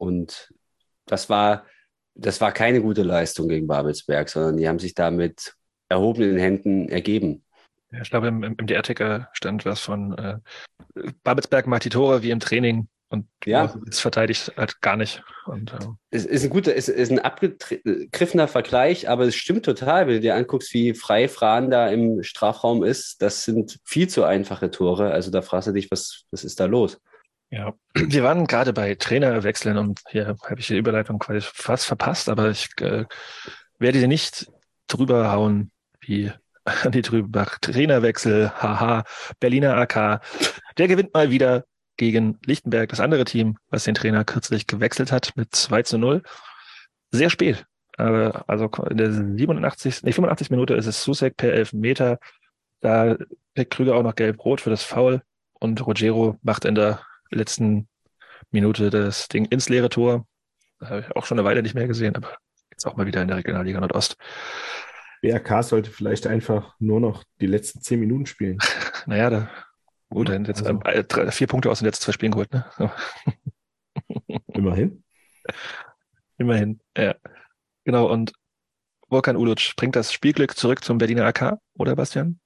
Und 0.00 0.52
das 1.06 1.28
war, 1.28 1.66
das 2.14 2.40
war 2.40 2.52
keine 2.52 2.80
gute 2.80 3.02
Leistung 3.02 3.48
gegen 3.48 3.66
Babelsberg, 3.66 4.28
sondern 4.28 4.56
die 4.56 4.66
haben 4.66 4.78
sich 4.78 4.94
da 4.94 5.10
mit 5.10 5.54
erhobenen 5.88 6.38
Händen 6.38 6.88
ergeben. 6.88 7.44
Ja, 7.92 8.00
ich 8.00 8.10
glaube, 8.10 8.28
im, 8.28 8.42
im 8.42 8.66
DR-Ticker 8.66 9.28
stand 9.32 9.64
was 9.66 9.80
von 9.80 10.16
äh, 10.16 10.38
Babelsberg 11.22 11.66
macht 11.66 11.84
die 11.84 11.90
Tore 11.90 12.22
wie 12.22 12.30
im 12.30 12.40
Training 12.40 12.88
und 13.10 13.26
Ja. 13.44 13.74
jetzt 13.84 14.00
verteidigt 14.00 14.52
halt 14.56 14.80
gar 14.80 14.96
nicht. 14.96 15.22
Und 15.46 15.72
äh, 15.72 15.78
Es 16.10 16.24
ist 16.24 16.44
ein 16.44 16.50
guter, 16.50 16.74
es 16.74 16.88
ist 16.88 17.10
ein 17.10 17.18
abgegriffener 17.18 18.48
Vergleich, 18.48 19.08
aber 19.08 19.24
es 19.24 19.34
stimmt 19.34 19.64
total, 19.64 20.06
wenn 20.06 20.14
du 20.14 20.20
dir 20.20 20.36
anguckst, 20.36 20.72
wie 20.72 20.94
frei 20.94 21.28
Fran 21.28 21.70
da 21.70 21.88
im 21.88 22.22
Strafraum 22.22 22.84
ist. 22.84 23.20
Das 23.20 23.44
sind 23.44 23.78
viel 23.84 24.08
zu 24.08 24.24
einfache 24.24 24.70
Tore. 24.70 25.10
Also 25.10 25.30
da 25.30 25.42
fragst 25.42 25.68
du 25.68 25.72
dich, 25.72 25.90
was, 25.90 26.24
was 26.30 26.44
ist 26.44 26.58
da 26.60 26.64
los? 26.66 27.00
Ja, 27.50 27.74
wir 27.94 28.22
waren 28.22 28.46
gerade 28.46 28.72
bei 28.72 28.94
Trainerwechseln 28.94 29.76
und 29.76 30.00
hier 30.10 30.28
habe 30.28 30.60
ich 30.60 30.68
die 30.68 30.78
Überleitung 30.78 31.18
quasi 31.18 31.40
fast 31.40 31.84
verpasst, 31.86 32.28
aber 32.28 32.50
ich 32.50 32.68
äh, 32.80 33.06
werde 33.78 33.98
sie 33.98 34.06
nicht 34.06 34.50
drüber 34.86 35.32
hauen 35.32 35.72
wie 36.00 36.32
die 36.92 37.02
Trübach. 37.02 37.58
Trainerwechsel, 37.58 38.50
haha, 38.50 39.04
Berliner 39.40 39.76
AK. 39.76 40.20
Der 40.78 40.88
gewinnt 40.88 41.12
mal 41.12 41.30
wieder 41.30 41.64
gegen 41.96 42.38
Lichtenberg, 42.46 42.88
das 42.88 43.00
andere 43.00 43.24
Team, 43.24 43.58
was 43.68 43.84
den 43.84 43.94
Trainer 43.94 44.24
kürzlich 44.24 44.66
gewechselt 44.66 45.12
hat, 45.12 45.32
mit 45.34 45.54
2 45.54 45.82
zu 45.82 45.98
0. 45.98 46.22
Sehr 47.10 47.30
spät. 47.30 47.66
Aber 47.96 48.44
also 48.46 48.70
in 48.88 48.96
der 48.96 49.12
87. 49.12 50.04
Nee, 50.04 50.12
85. 50.12 50.50
Minute 50.50 50.74
ist 50.74 50.86
es 50.86 51.02
Susek 51.02 51.36
per 51.36 51.52
Elfmeter. 51.52 52.18
Da 52.80 53.16
kriegt 53.54 53.74
Krüger 53.74 53.96
auch 53.96 54.02
noch 54.02 54.14
gelb-rot 54.14 54.60
für 54.60 54.70
das 54.70 54.84
Foul 54.84 55.22
und 55.54 55.84
Rogero 55.86 56.38
macht 56.42 56.64
in 56.64 56.74
der 56.74 57.00
letzten 57.30 57.88
Minute 58.50 58.90
das 58.90 59.28
Ding 59.28 59.44
ins 59.46 59.68
leere 59.68 59.88
Tor. 59.88 60.26
Da 60.80 60.88
habe 60.90 61.00
ich 61.00 61.16
auch 61.16 61.26
schon 61.26 61.38
eine 61.38 61.46
Weile 61.46 61.62
nicht 61.62 61.74
mehr 61.74 61.86
gesehen, 61.86 62.16
aber 62.16 62.36
jetzt 62.70 62.86
auch 62.86 62.96
mal 62.96 63.06
wieder 63.06 63.22
in 63.22 63.28
der 63.28 63.36
Regionalliga 63.38 63.80
Nordost. 63.80 64.16
BRK 65.22 65.62
sollte 65.62 65.90
vielleicht 65.90 66.26
einfach 66.26 66.74
nur 66.78 67.00
noch 67.00 67.24
die 67.40 67.46
letzten 67.46 67.80
zehn 67.82 68.00
Minuten 68.00 68.26
spielen. 68.26 68.58
Naja, 69.06 69.30
da 69.30 69.50
gut, 70.10 70.28
dann 70.28 70.44
jetzt 70.44 70.66
Also- 70.66 70.80
äh, 70.84 71.04
drei, 71.04 71.30
vier 71.30 71.46
Punkte 71.46 71.70
aus 71.70 71.78
den 71.78 71.86
letzten 71.86 72.04
zwei 72.04 72.12
Spielen 72.12 72.32
geholt, 72.32 72.52
ne? 72.52 72.66
So, 72.76 72.90
Immerhin. 74.54 75.02
immerhin. 76.38 76.80
Ja. 76.96 77.14
Genau, 77.84 78.10
und 78.10 78.32
Volkan 79.08 79.36
Uluc 79.36 79.74
bringt 79.76 79.96
das 79.96 80.12
Spielglück 80.12 80.56
zurück 80.56 80.84
zum 80.84 80.98
Berliner 80.98 81.24
AK, 81.26 81.58
oder 81.74 81.96
Bastian? 81.96 82.40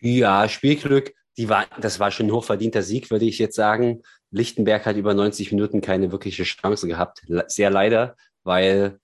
Ja, 0.00 0.48
Spielglück, 0.48 1.14
die 1.36 1.48
war, 1.48 1.66
das 1.80 1.98
war 2.00 2.10
schon 2.10 2.26
ein 2.26 2.32
hochverdienter 2.32 2.82
Sieg, 2.82 3.10
würde 3.10 3.24
ich 3.24 3.38
jetzt 3.38 3.56
sagen. 3.56 4.02
Lichtenberg 4.30 4.86
hat 4.86 4.96
über 4.96 5.14
90 5.14 5.52
Minuten 5.52 5.80
keine 5.80 6.12
wirkliche 6.12 6.44
Chance 6.44 6.86
gehabt. 6.86 7.22
Sehr 7.46 7.70
leider, 7.70 8.16
weil 8.42 8.98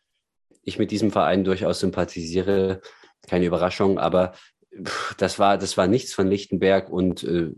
ich 0.62 0.78
mit 0.78 0.90
diesem 0.90 1.10
Verein 1.10 1.44
durchaus 1.44 1.80
sympathisiere. 1.80 2.80
Keine 3.28 3.46
Überraschung, 3.46 3.98
aber 3.98 4.34
das 5.18 5.38
war, 5.38 5.58
das 5.58 5.76
war 5.76 5.86
nichts 5.86 6.14
von 6.14 6.28
Lichtenberg 6.28 6.90
und 6.90 7.24
äh, 7.24 7.50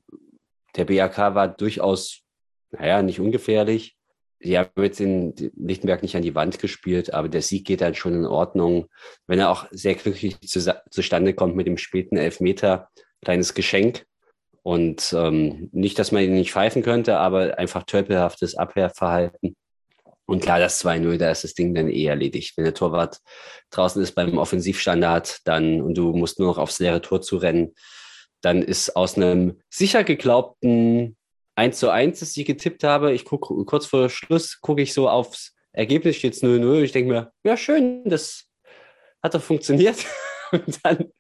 der 0.77 0.85
BAK 0.87 1.35
war 1.35 1.49
durchaus, 1.49 2.23
naja, 2.71 3.03
nicht 3.03 3.21
ungefährlich. 3.21 3.97
Die 4.43 4.59
haben 4.59 4.71
jetzt 4.83 4.99
den 4.99 5.35
Lichtenberg 5.57 6.03
nicht 6.03 6.17
an 6.17 6.23
die 6.23 6.35
Wand 6.35 6.59
gespielt, 6.59 7.15
aber 7.15 7.29
der 7.29 7.43
Sieg 7.43 7.67
geht 7.67 7.81
dann 7.81 7.95
schon 7.95 8.15
in 8.15 8.27
Ordnung. 8.27 8.87
Wenn 9.27 9.39
er 9.39 9.51
auch 9.51 9.67
sehr 9.71 9.95
glücklich 9.95 10.41
zu, 10.41 10.83
zustande 10.91 11.35
kommt 11.35 11.55
mit 11.55 11.67
dem 11.67 11.79
späten 11.79 12.17
Elfmeter, 12.17 12.89
kleines 13.23 13.55
Geschenk. 13.55 14.05
Und 14.63 15.13
ähm, 15.17 15.69
nicht, 15.73 15.99
dass 15.99 16.13
man 16.13 16.23
ihn 16.23 16.35
nicht 16.35 16.53
pfeifen 16.53 16.83
könnte, 16.83 17.19
aber 17.19 17.59
einfach 17.59 17.83
tölpelhaftes 17.83 18.55
Abwehrverhalten. 18.55 19.57
Und 20.25 20.41
klar, 20.41 20.61
das 20.61 20.85
2-0, 20.85 21.19
da 21.19 21.31
ist 21.31 21.45
das 21.45 21.55
Ding 21.55 21.75
dann 21.75 21.89
eh 21.89 22.07
erledigt. 22.07 22.57
Wenn 22.57 22.65
der 22.65 22.75
Torwart 22.75 23.19
draußen 23.71 24.01
ist 24.01 24.13
beim 24.13 24.39
Offensivstandard 24.39 25.41
dann 25.45 25.83
und 25.83 25.99
du 25.99 26.13
musst 26.13 26.39
nur 26.39 26.49
noch 26.49 26.59
aufs 26.59 26.79
leere 26.79 27.03
Tor 27.03 27.21
zu 27.23 27.39
rennen, 27.39 27.75
dann 28.41 28.63
ist 28.63 28.97
aus 28.97 29.17
einem 29.17 29.61
sicher 29.69 30.05
geglaubten 30.05 31.17
1 31.57 31.79
zu 31.79 31.91
1, 31.91 32.21
das 32.21 32.37
ich 32.37 32.47
getippt 32.47 32.85
habe, 32.85 33.13
ich 33.13 33.25
gucke 33.25 33.65
kurz 33.65 33.87
vor 33.87 34.09
Schluss, 34.09 34.61
gucke 34.61 34.83
ich 34.83 34.95
so 34.95 35.09
aufs 35.09 35.55
Ergebnis, 35.73 36.17
steht 36.17 36.35
es 36.35 36.43
0-0 36.43 36.79
und 36.79 36.85
ich 36.85 36.93
denke 36.93 37.13
mir, 37.13 37.33
ja 37.45 37.57
schön, 37.57 38.05
das 38.05 38.47
hat 39.23 39.35
doch 39.35 39.43
funktioniert. 39.43 40.05
Und 40.53 40.81
dann 40.83 41.11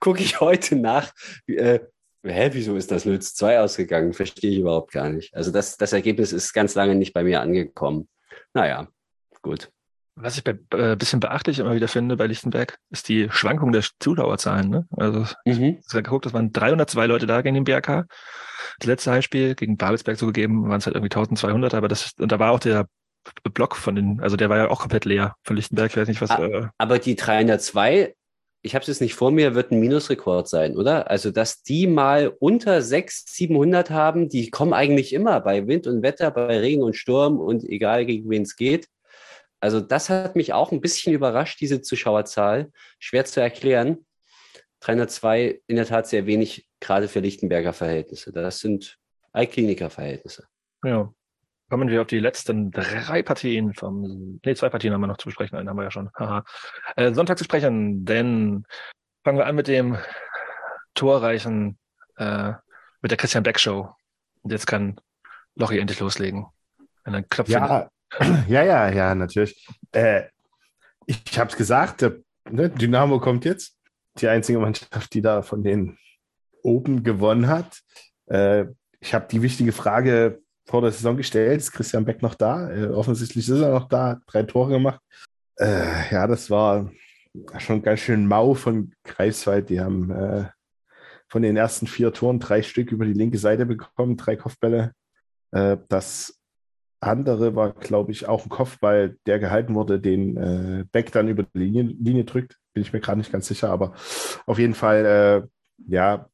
gucke 0.00 0.20
ich 0.20 0.40
heute 0.40 0.74
nach, 0.74 1.12
äh, 1.46 1.78
hä, 2.24 2.50
wieso 2.52 2.76
ist 2.76 2.90
das 2.90 3.04
0 3.04 3.18
zu 3.20 3.34
2 3.34 3.60
ausgegangen? 3.60 4.12
Verstehe 4.12 4.50
ich 4.50 4.58
überhaupt 4.58 4.92
gar 4.92 5.08
nicht. 5.08 5.34
Also 5.34 5.50
das, 5.50 5.76
das 5.76 5.92
Ergebnis 5.92 6.32
ist 6.32 6.52
ganz 6.52 6.74
lange 6.74 6.94
nicht 6.94 7.12
bei 7.12 7.22
mir 7.24 7.40
angekommen. 7.40 8.08
Naja, 8.54 8.88
gut. 9.42 9.70
Was 10.16 10.36
ich 10.36 10.44
bei, 10.44 10.58
äh, 10.76 10.96
bisschen 10.96 11.20
beachtlich 11.20 11.60
immer 11.60 11.74
wieder 11.74 11.88
finde 11.88 12.16
bei 12.16 12.26
Lichtenberg, 12.26 12.76
ist 12.90 13.08
die 13.08 13.28
Schwankung 13.30 13.72
der 13.72 13.84
Zuschauerzahlen. 14.00 14.68
Ne? 14.68 14.86
Also 14.96 15.24
Mhm. 15.46 15.78
Ich 15.86 15.92
habe 15.94 16.02
geguckt, 16.02 16.26
es 16.26 16.34
waren 16.34 16.52
302 16.52 17.06
Leute 17.06 17.26
da 17.26 17.40
gegen 17.40 17.54
den 17.54 17.64
BRK. 17.64 18.06
Das 18.80 18.86
letzte 18.86 19.12
Heimspiel 19.12 19.54
gegen 19.54 19.76
Babelsberg 19.78 20.18
zugegeben 20.18 20.68
waren 20.68 20.78
es 20.78 20.86
halt 20.86 20.96
irgendwie 20.96 21.10
1200, 21.10 21.72
aber 21.74 21.88
das, 21.88 22.12
und 22.18 22.30
da 22.32 22.38
war 22.38 22.52
auch 22.52 22.58
der 22.60 22.86
Block 23.54 23.76
von 23.76 23.94
den, 23.94 24.20
also 24.20 24.36
der 24.36 24.50
war 24.50 24.58
ja 24.58 24.68
auch 24.68 24.80
komplett 24.80 25.04
leer 25.06 25.36
von 25.44 25.56
Lichtenberg. 25.56 25.90
Ich 25.90 25.96
weiß 25.96 26.08
nicht, 26.08 26.20
was, 26.20 26.30
Ah. 26.30 26.44
äh, 26.44 26.66
Aber 26.76 26.98
die 26.98 27.16
302, 27.16 28.14
ich 28.62 28.74
habe 28.74 28.82
es 28.82 28.88
jetzt 28.88 29.00
nicht 29.00 29.14
vor 29.14 29.30
mir, 29.30 29.54
wird 29.54 29.72
ein 29.72 29.80
Minusrekord 29.80 30.48
sein, 30.48 30.76
oder? 30.76 31.10
Also, 31.10 31.30
dass 31.30 31.62
die 31.62 31.86
mal 31.86 32.28
unter 32.40 32.82
600, 32.82 33.28
700 33.28 33.90
haben, 33.90 34.28
die 34.28 34.50
kommen 34.50 34.74
eigentlich 34.74 35.12
immer 35.12 35.40
bei 35.40 35.66
Wind 35.66 35.86
und 35.86 36.02
Wetter, 36.02 36.30
bei 36.30 36.58
Regen 36.58 36.82
und 36.82 36.96
Sturm 36.96 37.38
und 37.38 37.64
egal 37.64 38.04
gegen 38.04 38.28
wen 38.28 38.42
es 38.42 38.56
geht. 38.56 38.88
Also 39.60 39.80
das 39.80 40.08
hat 40.08 40.36
mich 40.36 40.52
auch 40.52 40.72
ein 40.72 40.80
bisschen 40.80 41.12
überrascht, 41.12 41.60
diese 41.60 41.82
Zuschauerzahl. 41.82 42.70
Schwer 42.98 43.26
zu 43.26 43.40
erklären. 43.40 44.06
302 44.80 45.60
in 45.66 45.76
der 45.76 45.86
Tat 45.86 46.06
sehr 46.06 46.24
wenig, 46.26 46.66
gerade 46.80 47.08
für 47.08 47.20
Lichtenberger 47.20 47.74
Verhältnisse. 47.74 48.32
Das 48.32 48.60
sind 48.60 48.98
Allkliniker-Verhältnisse. 49.32 50.46
Ja. 50.82 51.12
Kommen 51.70 51.88
wir 51.88 52.00
auf 52.00 52.08
die 52.08 52.18
letzten 52.18 52.72
drei 52.72 53.22
Partien 53.22 53.74
vom, 53.74 54.40
nee, 54.44 54.54
zwei 54.56 54.68
Partien 54.68 54.92
haben 54.92 55.00
wir 55.00 55.06
noch 55.06 55.18
zu 55.18 55.28
besprechen, 55.28 55.56
einen 55.56 55.68
haben 55.68 55.76
wir 55.76 55.84
ja 55.84 55.90
schon. 55.92 56.10
Äh, 56.96 57.14
Sonntag 57.14 57.38
zu 57.38 57.44
sprechen, 57.44 58.04
denn 58.04 58.64
fangen 59.22 59.38
wir 59.38 59.46
an 59.46 59.54
mit 59.54 59.68
dem 59.68 59.96
torreichen, 60.94 61.78
äh, 62.16 62.54
mit 63.02 63.12
der 63.12 63.18
Christian 63.18 63.44
Beck 63.44 63.60
Show. 63.60 63.88
Und 64.42 64.50
jetzt 64.50 64.66
kann 64.66 65.00
Lochi 65.54 65.78
endlich 65.78 66.00
loslegen. 66.00 66.46
Wenn 67.04 67.14
er 67.14 67.22
Knopf 67.22 67.48
findet. 67.48 67.70
Ja, 67.70 67.90
ja, 68.48 68.62
ja, 68.64 68.88
ja, 68.90 69.14
natürlich. 69.14 69.64
Äh, 69.92 70.24
ich 71.06 71.22
ich 71.24 71.38
habe 71.38 71.50
es 71.50 71.56
gesagt, 71.56 72.02
der, 72.02 72.16
ne, 72.50 72.68
Dynamo 72.68 73.20
kommt 73.20 73.44
jetzt. 73.44 73.76
Die 74.18 74.26
einzige 74.26 74.58
Mannschaft, 74.58 75.14
die 75.14 75.22
da 75.22 75.42
von 75.42 75.62
denen 75.62 75.98
oben 76.62 77.04
gewonnen 77.04 77.46
hat. 77.46 77.80
Äh, 78.26 78.66
ich 78.98 79.14
habe 79.14 79.28
die 79.30 79.40
wichtige 79.42 79.70
Frage 79.70 80.42
vor 80.70 80.82
der 80.82 80.92
Saison 80.92 81.16
gestellt. 81.16 81.60
Ist 81.60 81.72
Christian 81.72 82.04
Beck 82.04 82.22
noch 82.22 82.34
da? 82.34 82.70
Äh, 82.70 82.86
offensichtlich 82.86 83.48
ist 83.48 83.60
er 83.60 83.72
noch 83.72 83.88
da, 83.88 84.10
hat 84.10 84.22
drei 84.26 84.44
Tore 84.44 84.70
gemacht. 84.70 85.00
Äh, 85.56 86.12
ja, 86.12 86.26
das 86.28 86.48
war 86.48 86.90
schon 87.58 87.82
ganz 87.82 88.00
schön 88.00 88.26
mau 88.26 88.54
von 88.54 88.92
Greifswald. 89.02 89.68
Die 89.68 89.80
haben 89.80 90.10
äh, 90.10 90.48
von 91.28 91.42
den 91.42 91.56
ersten 91.56 91.88
vier 91.88 92.12
Toren 92.12 92.38
drei 92.38 92.62
Stück 92.62 92.92
über 92.92 93.04
die 93.04 93.14
linke 93.14 93.38
Seite 93.38 93.66
bekommen, 93.66 94.16
drei 94.16 94.36
Kopfbälle. 94.36 94.92
Äh, 95.50 95.76
das 95.88 96.38
andere 97.00 97.56
war, 97.56 97.72
glaube 97.72 98.12
ich, 98.12 98.28
auch 98.28 98.44
ein 98.44 98.50
Kopfball, 98.50 99.16
der 99.26 99.40
gehalten 99.40 99.74
wurde, 99.74 99.98
den 99.98 100.36
äh, 100.36 100.84
Beck 100.92 101.10
dann 101.10 101.28
über 101.28 101.42
die 101.42 101.58
Linie, 101.58 101.82
Linie 101.82 102.24
drückt. 102.24 102.58
Bin 102.74 102.82
ich 102.84 102.92
mir 102.92 103.00
gerade 103.00 103.18
nicht 103.18 103.32
ganz 103.32 103.48
sicher, 103.48 103.70
aber 103.70 103.94
auf 104.46 104.58
jeden 104.58 104.74
Fall, 104.74 105.04
äh, 105.04 105.92
ja, 105.92 106.28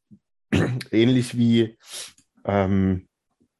ähnlich 0.90 1.38
wie 1.38 1.78
ähm, 2.44 3.08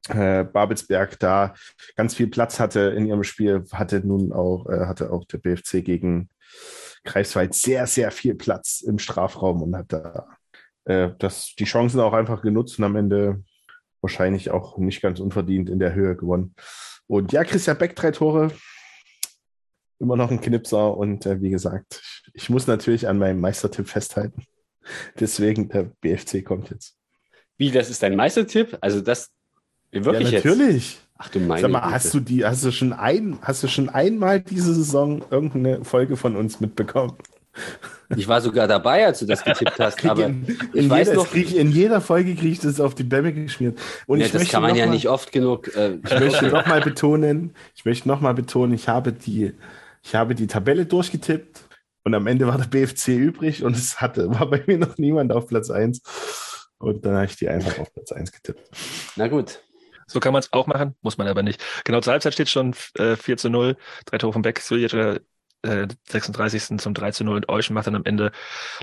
äh, 0.09 0.45
Babelsberg 0.45 1.19
da 1.19 1.55
ganz 1.97 2.15
viel 2.15 2.29
Platz 2.29 2.61
hatte 2.61 2.81
in 2.97 3.07
ihrem 3.07 3.25
Spiel, 3.25 3.65
hatte 3.73 4.01
nun 4.01 4.33
auch, 4.33 4.69
äh, 4.69 4.87
hatte 4.87 5.11
auch 5.13 5.25
der 5.25 5.39
BFC 5.39 5.85
gegen 5.85 6.29
Greifswald 7.05 7.55
sehr, 7.55 7.87
sehr 7.87 8.11
viel 8.11 8.35
Platz 8.35 8.81
im 8.81 8.99
Strafraum 8.99 9.63
und 9.63 9.77
hat 9.77 9.93
da 9.93 10.27
äh, 10.85 11.11
das, 11.19 11.55
die 11.59 11.65
Chancen 11.65 12.01
auch 12.01 12.13
einfach 12.13 12.43
genutzt 12.43 12.79
und 12.79 12.85
am 12.85 12.97
Ende 12.97 13.43
wahrscheinlich 14.01 14.51
auch 14.51 14.79
nicht 14.79 15.03
ganz 15.03 15.21
unverdient 15.21 15.69
in 15.69 15.79
der 15.79 15.95
Höhe 15.95 16.17
gewonnen. 16.17 16.55
Und 17.07 17.33
ja, 17.33 17.45
Christian 17.45 17.79
Beck, 17.79 17.97
drei 17.97 18.11
Tore. 18.11 18.53
Immer 19.99 20.17
noch 20.17 20.31
ein 20.31 20.41
Knipser 20.41 20.97
und 20.97 21.25
äh, 21.25 21.41
wie 21.41 21.51
gesagt, 21.51 22.03
ich, 22.03 22.35
ich 22.35 22.51
muss 22.51 22.67
natürlich 22.67 23.09
an 23.09 23.19
meinem 23.19 23.41
Meistertipp 23.41 23.89
festhalten. 23.89 24.45
Deswegen 25.19 25.69
der 25.69 25.91
BFC 26.01 26.45
kommt 26.45 26.71
jetzt. 26.71 26.97
Wie, 27.57 27.71
das 27.71 27.89
ist 27.89 28.03
dein 28.03 28.15
Meistertipp? 28.15 28.77
Also 28.81 29.01
das 29.01 29.31
wirklich 29.93 30.31
ja, 30.31 30.39
natürlich. 30.39 30.95
jetzt? 30.95 31.03
Ach 31.19 31.29
du 31.31 31.41
meine 31.41 31.63
Sag 31.63 31.71
mal, 31.71 31.81
Güte. 31.81 31.95
hast 31.95 32.15
du 32.15 32.21
die, 32.21 32.45
hast 32.45 32.65
du 32.65 32.71
schon 32.71 32.93
ein, 32.93 33.39
hast 33.43 33.63
du 33.63 33.69
schon 33.69 33.89
einmal 33.89 34.41
diese 34.41 34.75
Saison 34.75 35.25
irgendeine 35.31 35.85
Folge 35.85 36.17
von 36.17 36.37
uns 36.37 36.61
mitbekommen? 36.61 37.17
Ich 38.15 38.29
war 38.29 38.41
sogar 38.41 38.69
dabei, 38.69 39.07
als 39.07 39.21
du 39.21 39.27
das 39.27 39.43
getippt 39.43 39.79
hast, 39.79 40.05
aber 40.09 40.27
in, 40.27 40.45
ich 40.47 40.83
in, 40.83 40.91
weiß 40.91 41.09
jeder, 41.09 41.19
noch, 41.19 41.31
krieg, 41.31 41.55
in 41.55 41.73
jeder 41.73 42.01
Folge 42.01 42.35
kriege 42.35 42.53
ich 42.53 42.61
das 42.61 42.81
auf 42.81 42.95
die 42.95 43.03
Bämme 43.03 43.33
geschmiert. 43.33 43.79
Und 44.07 44.21
ja, 44.21 44.29
das 44.29 44.49
kann 44.49 44.63
man 44.63 44.77
ja 44.77 44.87
mal, 44.87 44.93
nicht 44.93 45.09
oft 45.09 45.33
genug. 45.33 45.75
Äh, 45.75 45.99
Ich 46.05 46.21
möchte 46.21 46.49
nochmal 46.49 46.83
betonen, 46.83 47.55
ich 47.75 47.85
möchte 47.85 48.09
noch 48.09 48.21
mal 48.21 48.35
betonen, 48.35 48.75
ich 48.75 48.89
habe 48.89 49.13
die, 49.13 49.55
ich 50.03 50.15
habe 50.15 50.35
die 50.35 50.47
Tabelle 50.47 50.85
durchgetippt 50.85 51.65
und 52.05 52.15
am 52.15 52.27
Ende 52.27 52.47
war 52.47 52.59
der 52.59 52.67
BFC 52.67 53.09
übrig 53.09 53.65
und 53.65 53.75
es 53.75 54.01
hatte, 54.01 54.29
war 54.31 54.49
bei 54.51 54.63
mir 54.67 54.79
noch 54.79 54.99
niemand 54.99 55.33
auf 55.33 55.47
Platz 55.49 55.71
1. 55.71 56.03
Und 56.79 57.07
dann 57.07 57.15
habe 57.15 57.25
ich 57.25 57.37
die 57.37 57.49
einfach 57.49 57.79
auf 57.79 57.93
Platz 57.93 58.13
1 58.13 58.33
getippt. 58.33 58.71
Na 59.17 59.29
gut. 59.29 59.61
So 60.07 60.21
kann 60.21 60.33
man 60.33 60.41
es 60.41 60.53
auch 60.53 60.67
machen, 60.67 60.95
muss 61.03 61.19
man 61.19 61.27
aber 61.27 61.43
nicht. 61.43 61.63
Genau 61.85 62.01
zur 62.01 62.13
Halbzeit 62.13 62.33
steht 62.33 62.49
schon 62.49 62.75
äh, 62.95 63.17
4 63.17 63.37
zu 63.37 63.51
0, 63.51 63.77
drei 64.05 64.19
Tore 64.19 64.33
von 64.33 64.43
Beck, 64.43 64.61
Suljic, 64.61 64.93
äh, 64.93 65.89
36. 66.09 66.79
zum 66.79 66.95
3 66.95 67.11
zu 67.11 67.25
0 67.25 67.37
und 67.37 67.49
Euschen 67.49 67.75
macht 67.75 67.87
dann 67.87 67.97
am 67.97 68.05
Ende 68.05 68.33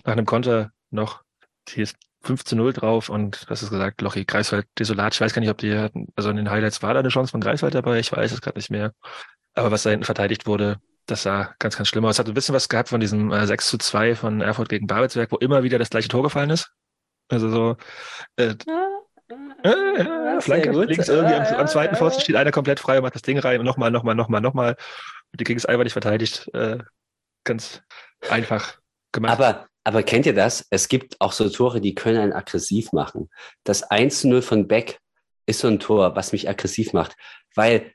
nach 0.03 0.13
einem 0.13 0.25
Konter 0.25 0.71
noch 0.89 1.23
hier 1.69 1.83
ist 1.83 1.95
5 2.23 2.43
zu 2.45 2.55
0 2.55 2.73
drauf 2.73 3.09
und 3.09 3.49
das 3.49 3.63
ist 3.63 3.69
gesagt, 3.69 4.01
Lochi, 4.01 4.25
Greifswald, 4.25 4.65
desolat. 4.79 5.13
Ich 5.13 5.21
weiß 5.21 5.33
gar 5.33 5.41
nicht, 5.41 5.49
ob 5.49 5.57
die 5.57 5.77
hatten, 5.77 6.07
also 6.15 6.29
in 6.29 6.37
den 6.37 6.49
Highlights 6.49 6.81
war 6.81 6.93
da 6.93 7.01
eine 7.01 7.09
Chance 7.09 7.31
von 7.31 7.41
Greifswald 7.41 7.75
dabei, 7.75 7.99
ich 7.99 8.11
weiß 8.11 8.31
es 8.31 8.41
gerade 8.41 8.57
nicht 8.57 8.69
mehr. 8.69 8.93
Aber 9.55 9.71
was 9.71 9.83
da 9.83 9.89
hinten 9.89 10.05
verteidigt 10.05 10.45
wurde, 10.45 10.79
das 11.05 11.23
sah 11.23 11.53
ganz, 11.59 11.75
ganz 11.75 11.89
schlimm 11.89 12.05
aus. 12.05 12.17
Hat 12.19 12.27
ein 12.27 12.33
bisschen 12.33 12.55
was 12.55 12.69
gehabt 12.69 12.89
von 12.89 13.01
diesem 13.01 13.31
äh, 13.31 13.45
6 13.45 13.67
zu 13.67 13.77
2 13.77 14.15
von 14.15 14.41
Erfurt 14.41 14.69
gegen 14.69 14.87
Babelsberg, 14.87 15.31
wo 15.31 15.37
immer 15.37 15.63
wieder 15.63 15.79
das 15.79 15.89
gleiche 15.89 16.07
Tor 16.07 16.23
gefallen 16.23 16.49
ist. 16.49 16.71
Also 17.29 17.49
so, 17.49 17.77
äh, 18.37 18.51
äh, 18.51 18.55
äh, 19.63 20.41
Flanke 20.41 20.71
gut. 20.71 20.89
links 20.89 21.07
irgendwie 21.07 21.35
am, 21.35 21.43
am 21.43 21.67
zweiten 21.67 21.93
ja, 21.93 21.99
Pfosten 21.99 22.19
ja. 22.19 22.23
steht 22.23 22.35
einer 22.35 22.51
komplett 22.51 22.79
frei 22.79 22.97
und 22.97 23.03
macht 23.03 23.15
das 23.15 23.21
Ding 23.21 23.37
rein 23.39 23.59
und 23.59 23.65
nochmal, 23.65 23.91
nochmal, 23.91 24.15
nochmal, 24.15 24.41
nochmal. 24.41 24.75
Und 25.31 25.39
die 25.39 25.43
kriegen 25.43 25.57
es 25.57 25.65
einfach 25.65 25.83
nicht 25.83 25.93
verteidigt. 25.93 26.49
Äh, 26.53 26.79
ganz 27.43 27.81
einfach 28.29 28.79
gemacht. 29.11 29.33
Aber, 29.33 29.67
aber 29.83 30.03
kennt 30.03 30.25
ihr 30.25 30.33
das? 30.33 30.65
Es 30.69 30.87
gibt 30.87 31.19
auch 31.19 31.31
so 31.31 31.49
Tore, 31.49 31.81
die 31.81 31.95
können 31.95 32.17
einen 32.17 32.33
aggressiv 32.33 32.91
machen. 32.91 33.29
Das 33.63 33.89
1-0 33.89 34.41
von 34.41 34.67
Beck 34.67 34.99
ist 35.45 35.59
so 35.59 35.67
ein 35.67 35.79
Tor, 35.79 36.15
was 36.15 36.31
mich 36.31 36.49
aggressiv 36.49 36.93
macht, 36.93 37.15
weil 37.55 37.91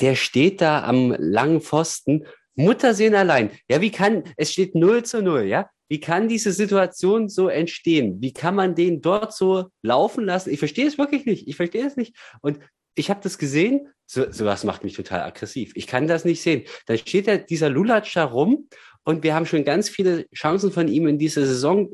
der 0.00 0.14
steht 0.14 0.60
da 0.60 0.84
am 0.84 1.14
langen 1.18 1.60
Pfosten, 1.60 2.26
Muttersehen 2.56 3.14
allein. 3.14 3.50
Ja, 3.68 3.80
wie 3.80 3.90
kann, 3.90 4.22
es 4.36 4.52
steht 4.52 4.74
0 4.74 5.02
zu 5.02 5.22
0, 5.22 5.42
ja? 5.42 5.68
Wie 5.88 6.00
kann 6.00 6.28
diese 6.28 6.52
Situation 6.52 7.28
so 7.28 7.48
entstehen? 7.48 8.20
Wie 8.20 8.32
kann 8.32 8.54
man 8.54 8.74
den 8.74 9.00
dort 9.00 9.34
so 9.34 9.66
laufen 9.82 10.24
lassen? 10.24 10.50
Ich 10.50 10.58
verstehe 10.58 10.86
es 10.86 10.98
wirklich 10.98 11.26
nicht. 11.26 11.46
Ich 11.46 11.56
verstehe 11.56 11.86
es 11.86 11.96
nicht. 11.96 12.16
Und 12.40 12.58
ich 12.94 13.10
habe 13.10 13.20
das 13.22 13.38
gesehen, 13.38 13.88
so, 14.06 14.30
sowas 14.30 14.64
macht 14.64 14.84
mich 14.84 14.94
total 14.94 15.20
aggressiv. 15.20 15.72
Ich 15.74 15.86
kann 15.86 16.06
das 16.06 16.24
nicht 16.24 16.42
sehen. 16.42 16.64
Dann 16.86 16.98
steht 16.98 17.28
da 17.28 17.36
dieser 17.36 17.70
Lulatsch 17.70 18.14
da 18.14 18.24
rum 18.24 18.68
und 19.04 19.22
wir 19.22 19.34
haben 19.34 19.46
schon 19.46 19.64
ganz 19.64 19.88
viele 19.88 20.26
Chancen 20.34 20.72
von 20.72 20.88
ihm 20.88 21.06
in 21.06 21.18
dieser 21.18 21.44
Saison 21.46 21.90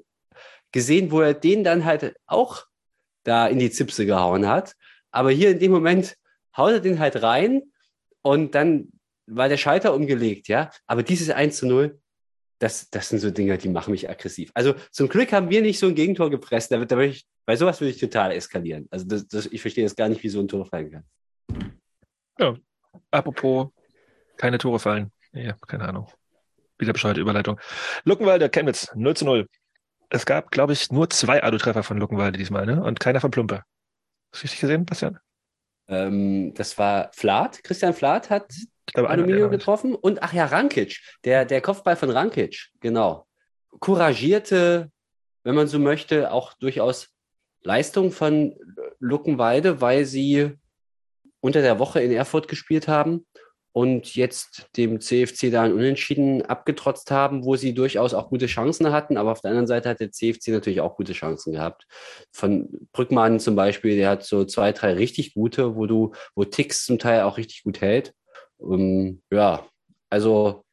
gesehen, 0.72 1.10
wo 1.10 1.20
er 1.20 1.34
den 1.34 1.64
dann 1.64 1.84
halt 1.84 2.14
auch 2.26 2.64
da 3.24 3.46
in 3.48 3.58
die 3.58 3.70
Zipse 3.70 4.06
gehauen 4.06 4.46
hat. 4.46 4.74
Aber 5.10 5.30
hier 5.30 5.50
in 5.50 5.58
dem 5.58 5.72
Moment 5.72 6.16
haut 6.56 6.72
er 6.72 6.80
den 6.80 6.98
halt 6.98 7.22
rein 7.22 7.62
und 8.22 8.54
dann 8.54 8.92
war 9.26 9.48
der 9.48 9.56
Schalter 9.56 9.94
umgelegt, 9.94 10.48
ja. 10.48 10.70
Aber 10.86 11.02
dieses 11.02 11.30
1 11.30 11.56
zu 11.56 11.66
0, 11.66 12.00
das, 12.60 12.88
das 12.90 13.08
sind 13.08 13.18
so 13.18 13.30
Dinge, 13.30 13.58
die 13.58 13.68
machen 13.68 13.90
mich 13.90 14.08
aggressiv. 14.08 14.50
Also 14.54 14.74
zum 14.92 15.08
Glück 15.08 15.32
haben 15.32 15.50
wir 15.50 15.62
nicht 15.62 15.78
so 15.80 15.88
ein 15.88 15.94
Gegentor 15.94 16.30
gepresst. 16.30 16.70
Da, 16.70 16.78
wird- 16.78 16.92
da 16.92 16.96
würde 16.96 17.08
ich, 17.10 17.26
bei 17.46 17.56
sowas 17.56 17.80
würde 17.80 17.90
ich 17.90 17.98
total 17.98 18.30
eskalieren. 18.32 18.86
Also 18.90 19.06
das, 19.06 19.26
das, 19.26 19.46
ich 19.46 19.60
verstehe 19.60 19.84
das 19.84 19.96
gar 19.96 20.08
nicht, 20.08 20.22
wie 20.22 20.28
so 20.28 20.40
ein 20.40 20.46
Tor 20.48 20.66
fallen 20.66 20.90
kann. 20.92 21.04
Apropos, 23.10 23.68
keine 24.36 24.58
Tore 24.58 24.78
fallen. 24.78 25.10
Ja, 25.32 25.56
keine 25.66 25.88
Ahnung. 25.88 26.10
Wieder 26.78 26.92
bescheuerte 26.92 27.20
Überleitung. 27.20 27.58
Luckenwalde, 28.04 28.48
Chemnitz, 28.48 28.90
0 28.94 29.16
zu 29.16 29.24
0. 29.24 29.46
Es 30.08 30.26
gab, 30.26 30.50
glaube 30.50 30.72
ich, 30.72 30.90
nur 30.90 31.08
zwei 31.10 31.42
Alu-Treffer 31.42 31.82
von 31.82 31.98
Luckenwalde 31.98 32.38
diesmal, 32.38 32.66
ne? 32.66 32.82
Und 32.82 32.98
keiner 33.00 33.20
von 33.20 33.30
Plumpe. 33.30 33.62
Hast 34.32 34.42
du 34.42 34.44
richtig 34.44 34.60
gesehen, 34.60 34.84
Bastian? 34.86 35.18
Ähm, 35.88 36.52
das 36.54 36.78
war 36.78 37.10
Flath. 37.12 37.62
Christian 37.62 37.94
Flath 37.94 38.30
hat 38.30 38.50
Ich 38.90 38.94
glaube, 38.94 39.08
Aluminium 39.08 39.52
getroffen. 39.52 39.94
Und 39.94 40.20
ach 40.20 40.32
ja, 40.32 40.46
Rankic, 40.46 40.98
der, 41.24 41.44
der 41.44 41.60
Kopfball 41.60 41.94
von 41.94 42.10
Rankic, 42.10 42.70
genau. 42.80 43.24
Couragierte, 43.78 44.90
wenn 45.44 45.54
man 45.54 45.68
so 45.68 45.78
möchte, 45.78 46.32
auch 46.32 46.54
durchaus 46.54 47.08
Leistung 47.62 48.10
von 48.10 48.56
Luckenwalde, 48.98 49.80
weil 49.80 50.06
sie 50.06 50.56
unter 51.38 51.62
der 51.62 51.78
Woche 51.78 52.02
in 52.02 52.10
Erfurt 52.10 52.48
gespielt 52.48 52.88
haben 52.88 53.26
und 53.70 54.16
jetzt 54.16 54.66
dem 54.76 55.00
CFC 55.00 55.52
da 55.52 55.62
ein 55.62 55.72
Unentschieden 55.72 56.42
abgetrotzt 56.42 57.12
haben, 57.12 57.44
wo 57.44 57.54
sie 57.54 57.74
durchaus 57.74 58.12
auch 58.12 58.28
gute 58.28 58.46
Chancen 58.46 58.90
hatten. 58.90 59.16
Aber 59.16 59.30
auf 59.30 59.40
der 59.40 59.50
anderen 59.52 59.68
Seite 59.68 59.88
hat 59.88 60.00
der 60.00 60.10
CFC 60.10 60.48
natürlich 60.48 60.80
auch 60.80 60.96
gute 60.96 61.12
Chancen 61.12 61.52
gehabt. 61.52 61.86
Von 62.32 62.88
Brückmann 62.92 63.38
zum 63.38 63.54
Beispiel, 63.54 63.94
der 63.94 64.10
hat 64.10 64.24
so 64.24 64.44
zwei, 64.44 64.72
drei 64.72 64.94
richtig 64.94 65.34
gute, 65.34 65.76
wo 65.76 65.86
du, 65.86 66.10
wo 66.34 66.44
Tix 66.44 66.84
zum 66.84 66.98
Teil 66.98 67.22
auch 67.22 67.36
richtig 67.36 67.62
gut 67.62 67.80
hält. 67.80 68.14
Ähm, 68.62 69.22
ja, 69.30 69.66
also 70.08 70.64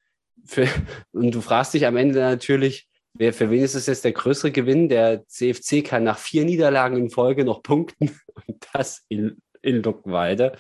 für, 0.45 0.67
und 1.11 1.33
du 1.33 1.41
fragst 1.41 1.73
dich 1.73 1.85
am 1.85 1.97
Ende 1.97 2.19
natürlich, 2.19 2.87
wer, 3.13 3.33
für 3.33 3.49
wen 3.49 3.63
ist 3.63 3.75
es 3.75 3.87
jetzt 3.87 4.05
der 4.05 4.13
größere 4.13 4.51
Gewinn? 4.51 4.89
Der 4.89 5.25
CFC 5.27 5.83
kann 5.83 6.03
nach 6.03 6.17
vier 6.17 6.45
Niederlagen 6.45 6.97
in 6.97 7.09
Folge 7.09 7.43
noch 7.43 7.63
punkten 7.63 8.19
und 8.47 8.67
das 8.73 9.03
in, 9.09 9.37
in 9.61 9.83
Luckenwalde. 9.83 10.57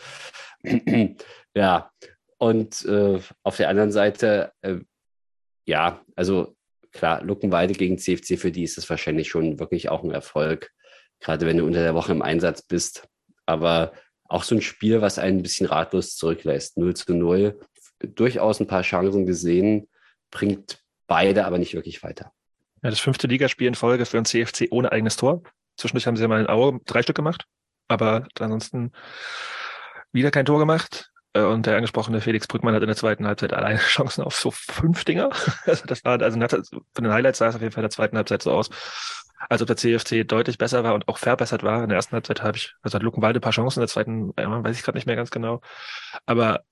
ja, 1.55 1.91
und 2.37 2.85
äh, 2.85 3.19
auf 3.43 3.57
der 3.57 3.69
anderen 3.69 3.91
Seite, 3.91 4.51
äh, 4.61 4.77
ja, 5.65 6.01
also 6.15 6.55
klar, 6.91 7.23
Luckenwalde 7.23 7.73
gegen 7.73 7.97
CFC, 7.97 8.39
für 8.39 8.51
die 8.51 8.63
ist 8.63 8.77
es 8.77 8.89
wahrscheinlich 8.89 9.29
schon 9.29 9.59
wirklich 9.59 9.89
auch 9.89 10.03
ein 10.03 10.11
Erfolg, 10.11 10.71
gerade 11.19 11.45
wenn 11.45 11.57
du 11.57 11.65
unter 11.65 11.81
der 11.81 11.95
Woche 11.95 12.11
im 12.11 12.21
Einsatz 12.21 12.61
bist. 12.61 13.07
Aber 13.45 13.93
auch 14.29 14.43
so 14.43 14.55
ein 14.55 14.61
Spiel, 14.61 15.01
was 15.01 15.19
einen 15.19 15.39
ein 15.39 15.43
bisschen 15.43 15.67
ratlos 15.67 16.15
zurücklässt. 16.15 16.77
0 16.77 16.95
zu 16.95 17.13
0. 17.13 17.59
durchaus 17.99 18.59
ein 18.59 18.67
paar 18.67 18.83
Chancen 18.83 19.25
gesehen, 19.25 19.87
bringt 20.31 20.83
beide 21.07 21.45
aber 21.45 21.57
nicht 21.57 21.73
wirklich 21.73 22.03
weiter. 22.03 22.31
Ja, 22.83 22.89
das 22.89 22.99
fünfte 22.99 23.27
Ligaspiel 23.27 23.67
in 23.67 23.75
Folge 23.75 24.05
für 24.05 24.17
den 24.17 24.25
CFC 24.25 24.67
ohne 24.71 24.91
eigenes 24.91 25.15
Tor. 25.15 25.41
Zwischendurch 25.77 26.07
haben 26.07 26.15
sie 26.15 26.23
ja 26.23 26.27
mal 26.27 26.41
in 26.41 26.49
Aue 26.49 26.79
drei 26.85 27.01
Stück 27.01 27.15
gemacht, 27.15 27.45
aber 27.87 28.27
ansonsten 28.39 28.91
wieder 30.11 30.31
kein 30.31 30.45
Tor 30.45 30.59
gemacht. 30.59 31.11
Äh, 31.33 31.43
und 31.43 31.65
der 31.65 31.75
angesprochene 31.75 32.21
Felix 32.21 32.47
Brückmann 32.47 32.73
hat 32.75 32.81
in 32.81 32.87
der 32.87 32.95
zweiten 32.95 33.25
Halbzeit 33.27 33.53
alleine 33.53 33.79
Chancen 33.87 34.23
auf 34.23 34.35
so 34.35 34.51
fünf 34.51 35.05
Dinger. 35.05 35.29
Also 35.65 35.85
das 35.85 36.03
war, 36.03 36.21
also 36.21 36.39
von 36.39 37.03
den 37.03 37.13
Highlights 37.13 37.39
sah 37.39 37.47
es 37.47 37.55
auf 37.55 37.61
jeden 37.61 37.73
Fall 37.73 37.83
in 37.83 37.89
der 37.89 37.95
zweiten 37.95 38.17
Halbzeit 38.17 38.41
so 38.41 38.51
aus, 38.51 38.69
als 39.49 39.61
ob 39.61 39.67
der 39.67 39.77
CFC 39.77 40.27
deutlich 40.27 40.57
besser 40.57 40.83
war 40.83 40.93
und 40.93 41.07
auch 41.07 41.17
verbessert 41.17 41.63
war. 41.63 41.83
In 41.83 41.89
der 41.89 41.97
ersten 41.97 42.13
Halbzeit 42.13 42.41
habe 42.41 42.57
ich, 42.57 42.73
also 42.81 42.95
hat 42.95 43.03
Luckenwalde 43.03 43.39
ein 43.39 43.41
paar 43.41 43.51
Chancen, 43.51 43.79
in 43.79 43.81
der 43.81 43.89
zweiten, 43.89 44.29
weiß 44.35 44.77
ich 44.77 44.83
gerade 44.83 44.97
nicht 44.97 45.07
mehr 45.07 45.15
ganz 45.15 45.31
genau. 45.31 45.61
Aber 46.25 46.63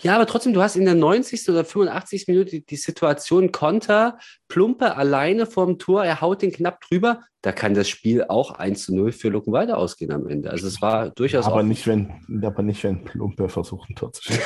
ja, 0.00 0.14
aber 0.14 0.26
trotzdem, 0.26 0.52
du 0.52 0.62
hast 0.62 0.76
in 0.76 0.84
der 0.84 0.94
90. 0.94 1.48
oder 1.48 1.64
85. 1.64 2.26
Minute 2.28 2.50
die, 2.50 2.66
die 2.66 2.76
Situation 2.76 3.52
Konter, 3.52 4.18
Plumpe 4.48 4.96
alleine 4.96 5.46
vorm 5.46 5.78
Tor, 5.78 6.04
er 6.04 6.20
haut 6.20 6.42
den 6.42 6.52
knapp 6.52 6.80
drüber. 6.80 7.22
Da 7.42 7.52
kann 7.52 7.74
das 7.74 7.88
Spiel 7.88 8.24
auch 8.24 8.50
1 8.50 8.84
zu 8.86 8.96
0 8.96 9.12
für 9.12 9.28
Luckenwalde 9.28 9.76
ausgehen 9.76 10.12
am 10.12 10.26
Ende. 10.28 10.50
Also 10.50 10.66
es 10.66 10.82
war 10.82 11.10
durchaus. 11.10 11.46
Aber, 11.46 11.62
nicht, 11.62 11.86
wenn, 11.86 12.12
aber 12.42 12.62
nicht, 12.62 12.82
wenn 12.82 13.04
Plumpe 13.04 13.48
versucht, 13.48 13.90
ein 13.90 13.94
Tor 13.94 14.12
zu 14.12 14.24
schießen. 14.24 14.42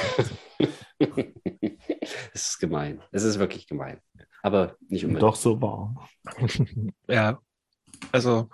Es 2.34 2.48
ist 2.48 2.58
gemein. 2.58 3.00
Es 3.12 3.22
ist 3.22 3.38
wirklich 3.38 3.66
gemein. 3.66 4.00
Aber 4.42 4.76
nicht 4.88 5.04
unbedingt. 5.04 5.22
Doch 5.22 5.36
so 5.36 5.60
war. 5.60 6.08
ja, 7.06 7.38
also 8.10 8.48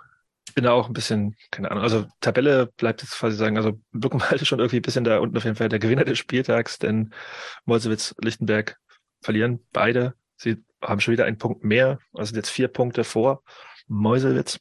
ich 0.47 0.55
bin 0.55 0.63
da 0.63 0.71
auch 0.71 0.87
ein 0.87 0.93
bisschen, 0.93 1.35
keine 1.51 1.71
Ahnung, 1.71 1.83
also 1.83 2.05
Tabelle 2.21 2.67
bleibt 2.77 3.01
jetzt 3.01 3.17
quasi 3.17 3.37
sagen, 3.37 3.57
also 3.57 3.79
Luckenwalde 3.91 4.45
schon 4.45 4.59
irgendwie 4.59 4.77
ein 4.77 4.83
bisschen 4.83 5.03
da 5.03 5.19
unten 5.19 5.37
auf 5.37 5.43
jeden 5.43 5.55
Fall 5.55 5.69
der 5.69 5.79
Gewinner 5.79 6.05
des 6.05 6.17
Spieltags, 6.17 6.79
denn 6.79 7.13
Molsewitz, 7.65 8.15
Lichtenberg 8.19 8.77
verlieren 9.21 9.65
beide. 9.73 10.15
Sie 10.37 10.57
haben 10.81 11.01
schon 11.01 11.11
wieder 11.11 11.25
einen 11.25 11.37
Punkt 11.37 11.63
mehr, 11.63 11.99
also 12.13 12.29
sind 12.29 12.37
jetzt 12.37 12.49
vier 12.49 12.67
Punkte 12.67 13.03
vor 13.03 13.43
Meuselwitz 13.87 14.59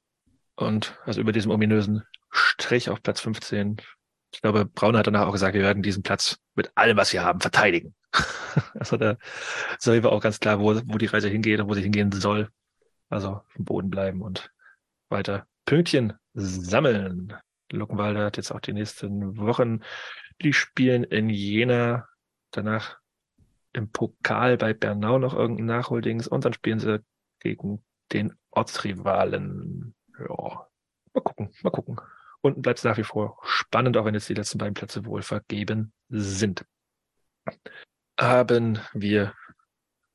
und 0.57 0.99
also 1.05 1.21
über 1.21 1.33
diesem 1.33 1.51
ominösen 1.51 2.03
Strich 2.31 2.91
auf 2.91 3.03
Platz 3.03 3.21
15. 3.21 3.79
Ich 4.33 4.43
glaube, 4.43 4.67
Braun 4.67 4.97
hat 4.97 5.07
danach 5.07 5.27
auch 5.27 5.33
gesagt, 5.33 5.55
wir 5.55 5.63
werden 5.63 5.83
diesen 5.83 6.03
Platz 6.03 6.39
mit 6.55 6.71
allem, 6.75 6.97
was 6.97 7.13
wir 7.13 7.25
haben, 7.25 7.41
verteidigen. 7.41 7.95
also 8.75 8.97
da 8.97 9.17
soll 9.79 10.03
war 10.03 10.13
auch 10.13 10.23
ganz 10.23 10.41
klar, 10.41 10.61
wo, 10.61 10.75
wo 10.85 10.99
die 10.99 11.07
Reise 11.07 11.29
hingeht 11.29 11.61
und 11.61 11.69
wo 11.69 11.75
sie 11.75 11.83
hingehen 11.83 12.13
soll. 12.13 12.51
Also 13.09 13.29
auf 13.29 13.45
Boden 13.57 13.91
bleiben 13.91 14.21
und 14.21 14.51
weiter 15.09 15.47
Pünktchen 15.65 16.15
sammeln. 16.35 17.35
Luckenwalde 17.73 18.25
hat 18.25 18.37
jetzt 18.37 18.51
auch 18.51 18.61
die 18.61 18.73
nächsten 18.73 19.37
Wochen, 19.39 19.81
die 20.43 20.53
spielen 20.53 21.05
in 21.05 21.29
Jena, 21.29 22.09
danach 22.51 22.99
im 23.73 23.91
Pokal 23.91 24.57
bei 24.57 24.73
Bernau 24.73 25.19
noch 25.19 25.35
irgendein 25.35 25.67
Nachholdings 25.67 26.27
und 26.27 26.45
dann 26.45 26.53
spielen 26.53 26.79
sie 26.79 27.05
gegen 27.41 27.85
den 28.13 28.35
Ortsrivalen. 28.51 29.95
Ja, 30.19 30.69
mal 31.13 31.21
gucken, 31.23 31.51
mal 31.63 31.71
gucken. 31.71 32.01
Unten 32.49 32.63
bleibt 32.63 32.79
es 32.79 32.85
nach 32.85 32.97
wie 32.97 33.05
vor 33.05 33.39
spannend, 33.45 33.99
auch 33.99 34.07
wenn 34.07 34.15
jetzt 34.15 34.29
die 34.31 34.35
letzten 34.35 34.57
beiden 34.57 34.73
Plätze 34.73 35.05
wohl 35.05 35.21
vergeben 35.21 35.93
sind. 36.09 36.65
Haben 38.19 38.81
wir 38.95 39.35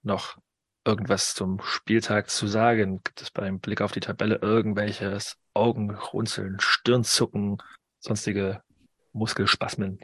noch 0.02 0.40
irgendwas 0.84 1.36
zum 1.36 1.62
Spieltag 1.62 2.32
zu 2.32 2.48
sagen? 2.48 3.02
Gibt 3.04 3.22
es 3.22 3.30
beim 3.30 3.60
Blick 3.60 3.82
auf 3.82 3.92
die 3.92 4.00
Tabelle 4.00 4.40
irgendwelches 4.42 5.38
Augenrunzeln, 5.54 6.58
Stirnzucken, 6.60 7.62
sonstige 8.00 8.64
Muskelspasmen? 9.12 10.00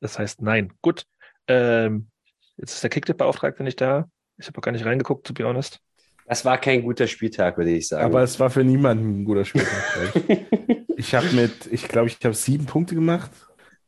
Das 0.00 0.18
heißt 0.18 0.40
nein. 0.40 0.72
Gut. 0.80 1.04
Ähm, 1.46 2.08
jetzt 2.56 2.72
ist 2.72 2.82
der 2.82 2.90
Kicktipp-Beauftragte 2.90 3.62
nicht 3.62 3.82
da. 3.82 4.08
Ich 4.38 4.46
habe 4.46 4.56
auch 4.58 4.62
gar 4.62 4.72
nicht 4.72 4.86
reingeguckt, 4.86 5.26
to 5.26 5.34
be 5.34 5.44
honest. 5.44 5.78
Das 6.26 6.46
war 6.46 6.56
kein 6.56 6.82
guter 6.82 7.06
Spieltag, 7.06 7.58
würde 7.58 7.72
ich 7.72 7.88
sagen. 7.88 8.06
Aber 8.06 8.22
es 8.22 8.40
war 8.40 8.48
für 8.48 8.64
niemanden 8.64 9.20
ein 9.20 9.24
guter 9.26 9.44
Spieltag. 9.44 10.14
ich 10.96 11.14
habe 11.14 11.28
mit, 11.32 11.66
ich 11.70 11.88
glaube, 11.88 12.08
ich 12.08 12.18
habe 12.24 12.34
sieben 12.34 12.66
Punkte 12.66 12.94
gemacht. 12.94 13.30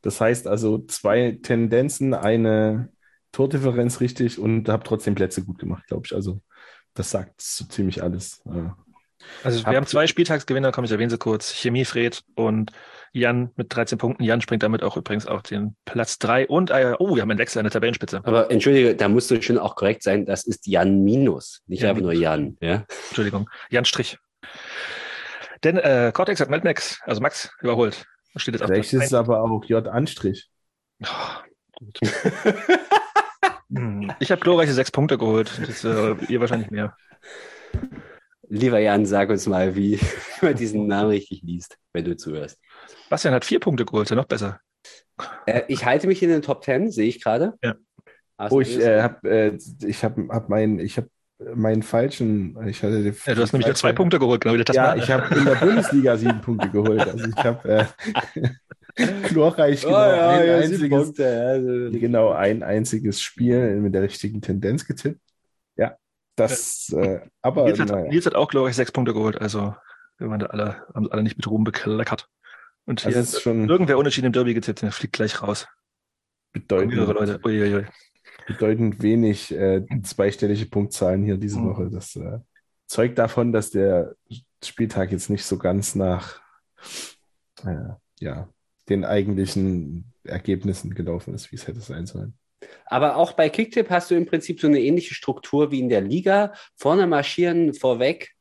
Das 0.02 0.20
heißt 0.20 0.46
also 0.46 0.78
zwei 0.78 1.38
Tendenzen, 1.42 2.14
eine 2.14 2.90
Tordifferenz 3.32 4.00
richtig 4.00 4.38
und 4.38 4.68
habe 4.68 4.84
trotzdem 4.84 5.14
Plätze 5.14 5.42
gut 5.42 5.58
gemacht, 5.58 5.86
glaube 5.86 6.02
ich. 6.04 6.14
Also 6.14 6.40
das 6.94 7.10
sagt 7.10 7.40
so 7.40 7.64
ziemlich 7.64 8.02
alles. 8.02 8.42
Also 9.42 9.60
wir 9.60 9.66
Hab 9.66 9.76
haben 9.76 9.86
zwei 9.86 10.06
Spieltagsgewinner, 10.06 10.72
komm, 10.72 10.84
ich 10.84 10.90
erwähne 10.90 11.10
sie 11.10 11.18
kurz. 11.18 11.52
Chemie 11.52 11.84
Fred 11.84 12.22
und 12.34 12.70
Jan 13.12 13.50
mit 13.56 13.74
13 13.74 13.96
Punkten. 13.96 14.22
Jan 14.22 14.40
springt 14.40 14.62
damit 14.62 14.82
auch 14.82 14.96
übrigens 14.96 15.26
auf 15.26 15.42
den 15.42 15.76
Platz 15.84 16.18
3 16.18 16.48
und, 16.48 16.70
äh, 16.70 16.94
oh, 16.98 17.14
wir 17.14 17.22
haben 17.22 17.30
einen 17.30 17.38
Wechsel 17.38 17.60
an 17.60 17.64
der 17.64 17.72
Tabellenspitze. 17.72 18.20
Aber 18.24 18.50
entschuldige, 18.50 18.94
da 18.94 19.08
musst 19.08 19.30
du 19.30 19.40
schon 19.40 19.58
auch 19.58 19.76
korrekt 19.76 20.02
sein, 20.02 20.26
das 20.26 20.44
ist 20.44 20.66
Jan 20.66 21.02
Minus, 21.02 21.62
nicht 21.66 21.82
Jan 21.82 21.90
einfach 21.90 22.02
Minus. 22.02 22.14
nur 22.14 22.22
Jan. 22.22 22.56
Ja? 22.60 22.84
Entschuldigung, 23.08 23.48
Jan 23.70 23.84
Strich. 23.84 24.18
Denn 25.62 25.76
äh, 25.76 26.10
Cortex 26.14 26.40
hat 26.40 26.50
Max, 26.50 27.00
also 27.04 27.20
Max, 27.20 27.50
überholt. 27.60 28.06
Steht 28.36 28.54
jetzt 28.54 28.64
Vielleicht 28.64 28.92
ist 28.92 29.04
es 29.04 29.14
aber 29.14 29.42
auch 29.42 29.64
J 29.64 29.86
Anstrich. 29.86 30.50
Oh, 31.02 31.06
gut. 31.78 32.00
Ich 34.18 34.30
habe 34.30 34.40
glorreiche 34.40 34.72
sechs 34.72 34.90
Punkte 34.90 35.18
geholt. 35.18 35.60
Das, 35.66 35.84
äh, 35.84 36.16
ihr 36.28 36.40
wahrscheinlich 36.40 36.70
mehr. 36.70 36.96
Lieber 38.48 38.78
Jan, 38.78 39.06
sag 39.06 39.30
uns 39.30 39.46
mal, 39.46 39.74
wie 39.74 39.98
man 40.42 40.54
diesen 40.54 40.86
Namen 40.86 41.10
richtig 41.10 41.42
liest, 41.42 41.78
wenn 41.92 42.04
du 42.04 42.16
zuhörst. 42.16 42.58
Bastian 43.08 43.34
hat 43.34 43.44
vier 43.44 43.60
Punkte 43.60 43.84
geholt, 43.84 44.10
ja 44.10 44.16
noch 44.16 44.26
besser. 44.26 44.60
Äh, 45.46 45.62
ich 45.68 45.84
halte 45.84 46.06
mich 46.06 46.22
in 46.22 46.28
den 46.28 46.42
Top 46.42 46.62
Ten, 46.62 46.90
sehe 46.90 47.08
ich 47.08 47.22
gerade. 47.22 47.54
Ja. 47.62 47.76
oh, 48.50 48.60
ich 48.60 48.78
äh, 48.78 49.02
habe 49.02 49.30
äh, 49.30 49.58
ich 49.86 50.04
hab, 50.04 50.16
hab 50.28 50.48
meinen 50.48 50.78
ich 50.78 50.98
hab 50.98 51.06
meinen 51.38 51.82
falschen, 51.82 52.56
ich 52.68 52.82
hatte 52.82 53.02
den, 53.02 53.16
ja, 53.26 53.34
du 53.34 53.42
hast 53.42 53.52
nämlich 53.52 53.66
nur 53.66 53.74
zwei 53.74 53.92
Punkte 53.92 54.18
geholt, 54.18 54.40
genau 54.40 54.54
wie 54.54 54.64
Ja, 54.72 54.94
ich 54.94 55.10
habe 55.10 55.34
in 55.34 55.44
der 55.44 55.56
Bundesliga 55.56 56.16
sieben 56.16 56.40
Punkte 56.40 56.70
geholt. 56.70 57.00
Also 57.00 57.26
ich 57.26 57.44
habe 57.44 57.68
äh, 58.96 59.08
glorreich 59.28 59.84
oh, 59.84 59.88
genau, 59.88 59.98
ja, 60.00 60.30
ein 60.30 60.46
ja, 60.46 60.56
einziges, 60.58 61.04
Punkte, 61.04 61.46
also. 61.46 61.98
genau 61.98 62.30
ein 62.30 62.62
einziges 62.62 63.20
Spiel 63.20 63.80
mit 63.80 63.94
der 63.94 64.02
richtigen 64.02 64.40
Tendenz 64.40 64.86
getippt. 64.86 65.20
Ja, 65.76 65.96
das, 66.36 66.90
äh, 66.90 67.20
aber 67.42 67.64
Nils 67.64 67.80
hat, 67.80 67.88
naja. 67.88 68.08
Nils 68.08 68.26
hat 68.26 68.36
auch 68.36 68.48
glorreich 68.48 68.76
sechs 68.76 68.92
Punkte 68.92 69.12
geholt, 69.12 69.40
also 69.40 69.74
wir 70.18 70.30
waren 70.30 70.38
da 70.38 70.46
alle, 70.46 70.84
haben 70.94 71.10
alle 71.10 71.22
nicht 71.24 71.36
mit 71.36 71.48
Ruhm 71.48 71.64
bekleckert. 71.64 72.28
Und 72.86 73.00
hier 73.00 73.16
also 73.16 73.36
ist 73.36 73.42
schon 73.42 73.68
irgendwer 73.68 73.98
unentschieden 73.98 74.26
im 74.26 74.32
Derby 74.32 74.54
getippt, 74.54 74.82
der 74.82 74.92
fliegt 74.92 75.14
gleich 75.14 75.42
raus. 75.42 75.66
Bedeutend, 76.52 76.94
Leute. 76.94 77.40
Uiuiui. 77.44 77.86
Bedeutend 78.46 79.02
wenig 79.02 79.52
äh, 79.52 79.84
zweistellige 80.02 80.66
Punktzahlen 80.66 81.24
hier 81.24 81.36
diese 81.36 81.58
mhm. 81.58 81.70
Woche. 81.70 81.90
Das 81.90 82.16
äh, 82.16 82.38
zeugt 82.86 83.18
davon, 83.18 83.52
dass 83.52 83.70
der 83.70 84.14
Spieltag 84.62 85.12
jetzt 85.12 85.30
nicht 85.30 85.44
so 85.44 85.58
ganz 85.58 85.94
nach 85.94 86.40
äh, 87.64 87.94
ja, 88.20 88.48
den 88.88 89.04
eigentlichen 89.04 90.12
Ergebnissen 90.24 90.94
gelaufen 90.94 91.34
ist, 91.34 91.52
wie 91.52 91.56
es 91.56 91.66
hätte 91.66 91.80
sein 91.80 92.06
sollen. 92.06 92.34
Aber 92.86 93.16
auch 93.16 93.32
bei 93.32 93.48
Kicktip 93.48 93.90
hast 93.90 94.10
du 94.10 94.14
im 94.14 94.26
Prinzip 94.26 94.60
so 94.60 94.66
eine 94.66 94.80
ähnliche 94.80 95.14
Struktur 95.14 95.70
wie 95.70 95.80
in 95.80 95.88
der 95.88 96.00
Liga. 96.00 96.54
Vorne 96.76 97.06
marschieren 97.06 97.74
vorweg 97.74 98.34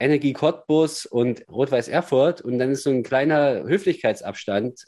Energie 0.00 0.32
Cottbus 0.32 1.06
und 1.06 1.44
Rot-Weiß 1.48 1.88
Erfurt 1.88 2.40
und 2.40 2.58
dann 2.58 2.70
ist 2.70 2.84
so 2.84 2.90
ein 2.90 3.02
kleiner 3.02 3.64
Höflichkeitsabstand 3.64 4.86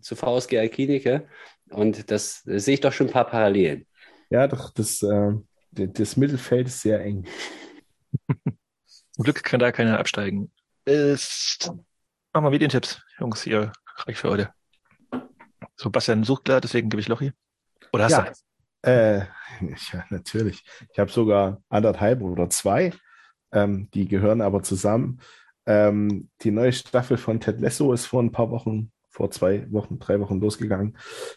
zu 0.00 0.16
VSG 0.16 0.58
Alkinike 0.58 1.26
und 1.70 2.10
das, 2.10 2.42
das 2.44 2.64
sehe 2.64 2.74
ich 2.74 2.80
doch 2.80 2.92
schon 2.92 3.08
ein 3.08 3.12
paar 3.12 3.26
Parallelen. 3.26 3.86
Ja, 4.30 4.46
doch, 4.46 4.70
das, 4.70 5.02
äh, 5.02 5.32
das 5.72 6.16
Mittelfeld 6.16 6.68
ist 6.68 6.80
sehr 6.80 7.00
eng. 7.00 7.26
Zum 9.12 9.24
Glück 9.24 9.42
kann 9.42 9.60
da 9.60 9.72
keiner 9.72 9.98
absteigen. 9.98 10.52
Ist, 10.84 11.72
machen 12.32 12.44
wir 12.44 12.50
Medientipps, 12.50 13.02
Jungs, 13.18 13.42
hier 13.42 13.72
reicht 13.96 14.20
für 14.20 14.30
heute. 14.30 14.54
So, 15.76 15.90
Bastian 15.90 16.24
sucht 16.24 16.44
klar, 16.44 16.60
deswegen 16.60 16.88
gebe 16.88 17.00
ich 17.00 17.08
Lochi. 17.08 17.32
Oder 17.92 18.04
hast 18.04 18.12
ja. 18.12 18.22
du? 18.22 18.32
Äh, 18.82 19.18
ja, 19.92 20.04
natürlich. 20.10 20.64
Ich 20.92 20.98
habe 20.98 21.10
sogar 21.10 21.62
anderthalb 21.68 22.22
oder 22.22 22.48
zwei. 22.50 22.92
Ähm, 23.52 23.90
die 23.92 24.06
gehören 24.06 24.42
aber 24.42 24.62
zusammen. 24.62 25.20
Ähm, 25.66 26.30
die 26.42 26.50
neue 26.50 26.72
Staffel 26.72 27.16
von 27.16 27.40
Ted 27.40 27.60
Lasso 27.60 27.92
ist 27.92 28.06
vor 28.06 28.22
ein 28.22 28.32
paar 28.32 28.50
Wochen, 28.50 28.92
vor 29.10 29.30
zwei 29.30 29.70
Wochen, 29.70 29.98
drei 29.98 30.20
Wochen 30.20 30.40
losgegangen. 30.40 30.96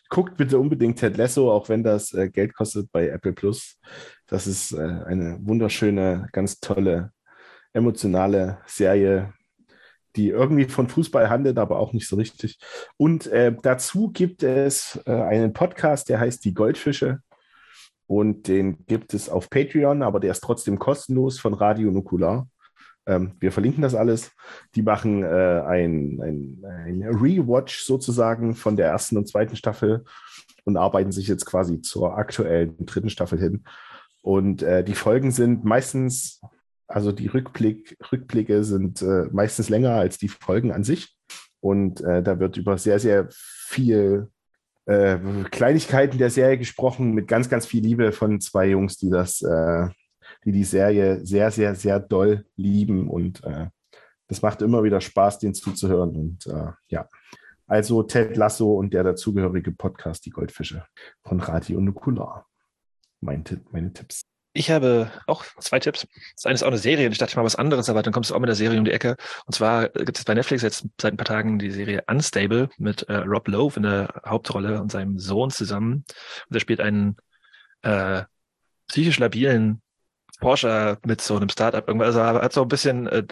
Guckt 0.09 0.37
bitte 0.37 0.59
unbedingt 0.59 0.99
Ted 0.99 1.17
Lasso, 1.17 1.51
auch 1.51 1.69
wenn 1.69 1.83
das 1.83 2.13
äh, 2.13 2.29
Geld 2.29 2.53
kostet 2.53 2.91
bei 2.91 3.07
Apple 3.07 3.33
Plus. 3.33 3.79
Das 4.27 4.47
ist 4.47 4.71
äh, 4.71 4.81
eine 4.81 5.39
wunderschöne, 5.41 6.29
ganz 6.31 6.59
tolle, 6.59 7.11
emotionale 7.73 8.59
Serie, 8.67 9.33
die 10.15 10.29
irgendwie 10.29 10.65
von 10.65 10.87
Fußball 10.87 11.29
handelt, 11.29 11.57
aber 11.57 11.79
auch 11.79 11.93
nicht 11.93 12.07
so 12.07 12.15
richtig. 12.15 12.59
Und 12.97 13.27
äh, 13.27 13.55
dazu 13.61 14.11
gibt 14.11 14.43
es 14.43 15.01
äh, 15.05 15.11
einen 15.11 15.53
Podcast, 15.53 16.09
der 16.09 16.19
heißt 16.19 16.45
Die 16.45 16.53
Goldfische. 16.53 17.19
Und 18.05 18.47
den 18.47 18.85
gibt 18.85 19.13
es 19.13 19.29
auf 19.29 19.49
Patreon, 19.49 20.03
aber 20.03 20.19
der 20.19 20.31
ist 20.31 20.43
trotzdem 20.43 20.77
kostenlos 20.77 21.39
von 21.39 21.53
Radio 21.53 21.89
Nukular. 21.89 22.47
Ähm, 23.05 23.33
wir 23.39 23.51
verlinken 23.51 23.81
das 23.81 23.95
alles. 23.95 24.31
Die 24.75 24.81
machen 24.81 25.23
äh, 25.23 25.27
ein, 25.27 26.19
ein, 26.21 26.63
ein 26.65 27.03
Rewatch 27.03 27.83
sozusagen 27.83 28.55
von 28.55 28.77
der 28.77 28.87
ersten 28.87 29.17
und 29.17 29.27
zweiten 29.27 29.55
Staffel 29.55 30.03
und 30.63 30.77
arbeiten 30.77 31.11
sich 31.11 31.27
jetzt 31.27 31.45
quasi 31.45 31.81
zur 31.81 32.17
aktuellen 32.17 32.85
dritten 32.85 33.09
Staffel 33.09 33.39
hin. 33.39 33.63
Und 34.21 34.63
äh, 34.63 34.83
die 34.83 34.95
Folgen 34.95 35.31
sind 35.31 35.65
meistens, 35.65 36.41
also 36.87 37.11
die 37.11 37.27
Rückblick, 37.27 37.97
Rückblicke 38.11 38.63
sind 38.63 39.01
äh, 39.01 39.25
meistens 39.31 39.69
länger 39.69 39.95
als 39.95 40.17
die 40.17 40.29
Folgen 40.29 40.71
an 40.71 40.83
sich. 40.83 41.15
Und 41.59 42.01
äh, 42.01 42.23
da 42.23 42.39
wird 42.39 42.57
über 42.57 42.77
sehr, 42.77 42.99
sehr 42.99 43.27
viel 43.29 44.29
äh, 44.85 45.17
Kleinigkeiten 45.51 46.17
der 46.17 46.29
Serie 46.29 46.57
gesprochen, 46.57 47.13
mit 47.13 47.27
ganz, 47.27 47.49
ganz 47.49 47.65
viel 47.65 47.83
Liebe 47.83 48.11
von 48.11 48.39
zwei 48.41 48.67
Jungs, 48.67 48.97
die 48.97 49.09
das, 49.09 49.41
äh, 49.41 49.87
die 50.45 50.51
die 50.51 50.63
Serie 50.63 51.25
sehr, 51.25 51.51
sehr, 51.51 51.75
sehr 51.75 51.99
doll 51.99 52.45
lieben. 52.55 53.09
Und 53.09 53.43
äh, 53.43 53.67
das 54.27 54.41
macht 54.41 54.61
immer 54.61 54.83
wieder 54.83 55.01
Spaß, 55.01 55.39
denen 55.39 55.53
zuzuhören. 55.53 56.15
Und 56.15 56.47
äh, 56.47 56.71
ja, 56.89 57.07
also 57.67 58.03
Ted 58.03 58.35
Lasso 58.35 58.73
und 58.73 58.93
der 58.93 59.03
dazugehörige 59.03 59.71
Podcast 59.71 60.25
Die 60.25 60.31
Goldfische 60.31 60.85
von 61.23 61.39
Rati 61.39 61.75
und 61.75 61.85
Nukular. 61.85 62.47
Mein 63.21 63.43
meine 63.71 63.93
Tipps. 63.93 64.23
Ich 64.55 64.69
habe 64.69 65.09
auch 65.25 65.43
zwei 65.59 65.79
Tipps. 65.79 66.05
Das 66.35 66.45
eine 66.45 66.53
ist 66.53 66.63
auch 66.63 66.67
eine 66.67 66.77
Serie. 66.77 67.09
Ich 67.09 67.17
dachte 67.17 67.35
mal 67.35 67.43
was 67.43 67.55
anderes, 67.55 67.89
aber 67.89 68.03
dann 68.03 68.13
kommst 68.13 68.29
du 68.29 68.35
auch 68.35 68.39
mit 68.39 68.49
der 68.49 68.55
Serie 68.55 68.77
um 68.77 68.85
die 68.85 68.91
Ecke. 68.91 69.15
Und 69.45 69.53
zwar 69.53 69.89
gibt 69.89 70.17
es 70.19 70.25
bei 70.25 70.35
Netflix 70.35 70.61
jetzt 70.61 70.85
seit 71.01 71.13
ein 71.13 71.17
paar 71.17 71.25
Tagen 71.25 71.57
die 71.57 71.71
Serie 71.71 72.03
Unstable 72.07 72.69
mit 72.77 73.01
äh, 73.03 73.15
Rob 73.15 73.47
Lowe 73.47 73.75
in 73.77 73.83
der 73.83 74.21
Hauptrolle 74.25 74.79
und 74.79 74.91
seinem 74.91 75.17
Sohn 75.17 75.49
zusammen. 75.49 76.05
Und 76.47 76.55
er 76.55 76.59
spielt 76.59 76.81
einen 76.81 77.17
äh, 77.81 78.23
psychisch 78.87 79.17
labilen 79.17 79.81
Forscher 80.43 80.97
mit 81.05 81.21
so 81.21 81.35
einem 81.35 81.49
Startup 81.49 81.87
irgendwas. 81.87 82.15
Also 82.15 82.41
hat 82.41 82.53
so 82.53 82.61
ein 82.61 82.67
bisschen, 82.67 83.07
äh, 83.07 83.25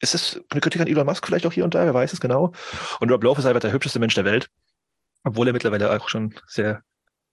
ist 0.00 0.14
es 0.14 0.40
eine 0.50 0.60
Kritik 0.60 0.80
an 0.80 0.86
Elon 0.86 1.06
Musk 1.06 1.26
vielleicht 1.26 1.46
auch 1.46 1.52
hier 1.52 1.64
und 1.64 1.74
da? 1.74 1.84
Wer 1.84 1.94
weiß 1.94 2.12
es 2.12 2.20
genau? 2.20 2.52
Und 3.00 3.10
Rob 3.10 3.22
Lowe 3.22 3.38
ist 3.38 3.46
einfach 3.46 3.60
der 3.60 3.72
hübscheste 3.72 3.98
Mensch 3.98 4.14
der 4.14 4.24
Welt. 4.24 4.50
Obwohl 5.24 5.46
er 5.46 5.52
mittlerweile 5.52 5.90
auch 5.90 6.08
schon 6.08 6.34
sehr 6.46 6.82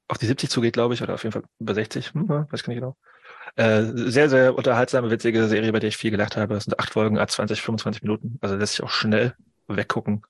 auf 0.07 0.17
die 0.17 0.27
70 0.27 0.49
zugeht, 0.49 0.73
glaube 0.73 0.93
ich, 0.93 1.01
oder 1.01 1.15
auf 1.15 1.23
jeden 1.23 1.33
Fall 1.33 1.43
über 1.59 1.73
60, 1.73 2.13
hm, 2.13 2.29
weiß 2.29 2.61
ich 2.61 2.67
nicht 2.67 2.77
genau. 2.77 2.95
Äh, 3.55 3.83
sehr, 3.95 4.29
sehr 4.29 4.55
unterhaltsame, 4.55 5.09
witzige 5.09 5.47
Serie, 5.47 5.71
bei 5.71 5.79
der 5.79 5.89
ich 5.89 5.97
viel 5.97 6.11
gelacht 6.11 6.37
habe. 6.37 6.55
Es 6.55 6.65
sind 6.65 6.79
acht 6.79 6.93
Folgen, 6.93 7.17
a 7.17 7.27
20, 7.27 7.61
25 7.61 8.03
Minuten. 8.03 8.37
Also 8.41 8.55
lässt 8.55 8.73
sich 8.73 8.83
auch 8.83 8.89
schnell 8.89 9.35
weggucken 9.67 10.23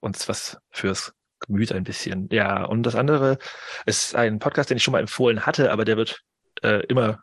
und 0.00 0.28
was 0.28 0.58
fürs 0.70 1.14
Gemüt 1.40 1.72
ein 1.72 1.84
bisschen. 1.84 2.28
Ja, 2.30 2.64
und 2.64 2.84
das 2.84 2.94
andere 2.94 3.38
ist 3.86 4.14
ein 4.14 4.38
Podcast, 4.38 4.70
den 4.70 4.76
ich 4.76 4.82
schon 4.82 4.92
mal 4.92 5.00
empfohlen 5.00 5.44
hatte, 5.44 5.70
aber 5.70 5.84
der 5.84 5.96
wird 5.96 6.22
äh, 6.62 6.84
immer 6.86 7.22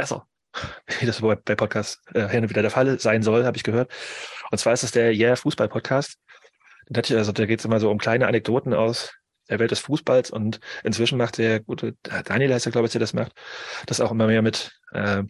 besser. 0.00 0.26
Wie 0.98 1.06
das 1.06 1.20
bei 1.20 1.54
Podcasts 1.54 2.02
äh, 2.14 2.26
hin 2.28 2.42
und 2.42 2.50
wieder 2.50 2.62
der 2.62 2.70
Fall 2.70 2.98
sein 2.98 3.22
soll, 3.22 3.44
habe 3.44 3.56
ich 3.56 3.62
gehört. 3.62 3.92
Und 4.50 4.58
zwar 4.58 4.72
ist 4.72 4.82
es 4.82 4.90
der 4.90 5.14
Yeah 5.14 5.36
Fußball 5.36 5.68
Podcast. 5.68 6.16
Also 6.92 7.32
da 7.32 7.46
geht 7.46 7.60
es 7.60 7.64
immer 7.64 7.78
so 7.78 7.90
um 7.90 7.98
kleine 7.98 8.26
Anekdoten 8.26 8.74
aus 8.74 9.12
der 9.48 9.58
Welt 9.58 9.70
des 9.70 9.80
Fußballs 9.80 10.30
und 10.30 10.60
inzwischen 10.82 11.18
macht 11.18 11.38
der 11.38 11.60
gute 11.60 11.94
Daniel 12.24 12.54
heißt 12.54 12.66
er, 12.66 12.72
glaube 12.72 12.86
ich, 12.86 12.92
der 12.92 13.00
das 13.00 13.12
macht, 13.12 13.32
das 13.86 14.00
auch 14.00 14.10
immer 14.10 14.26
mehr 14.26 14.42
mit, 14.42 14.72
äh, 14.92 15.22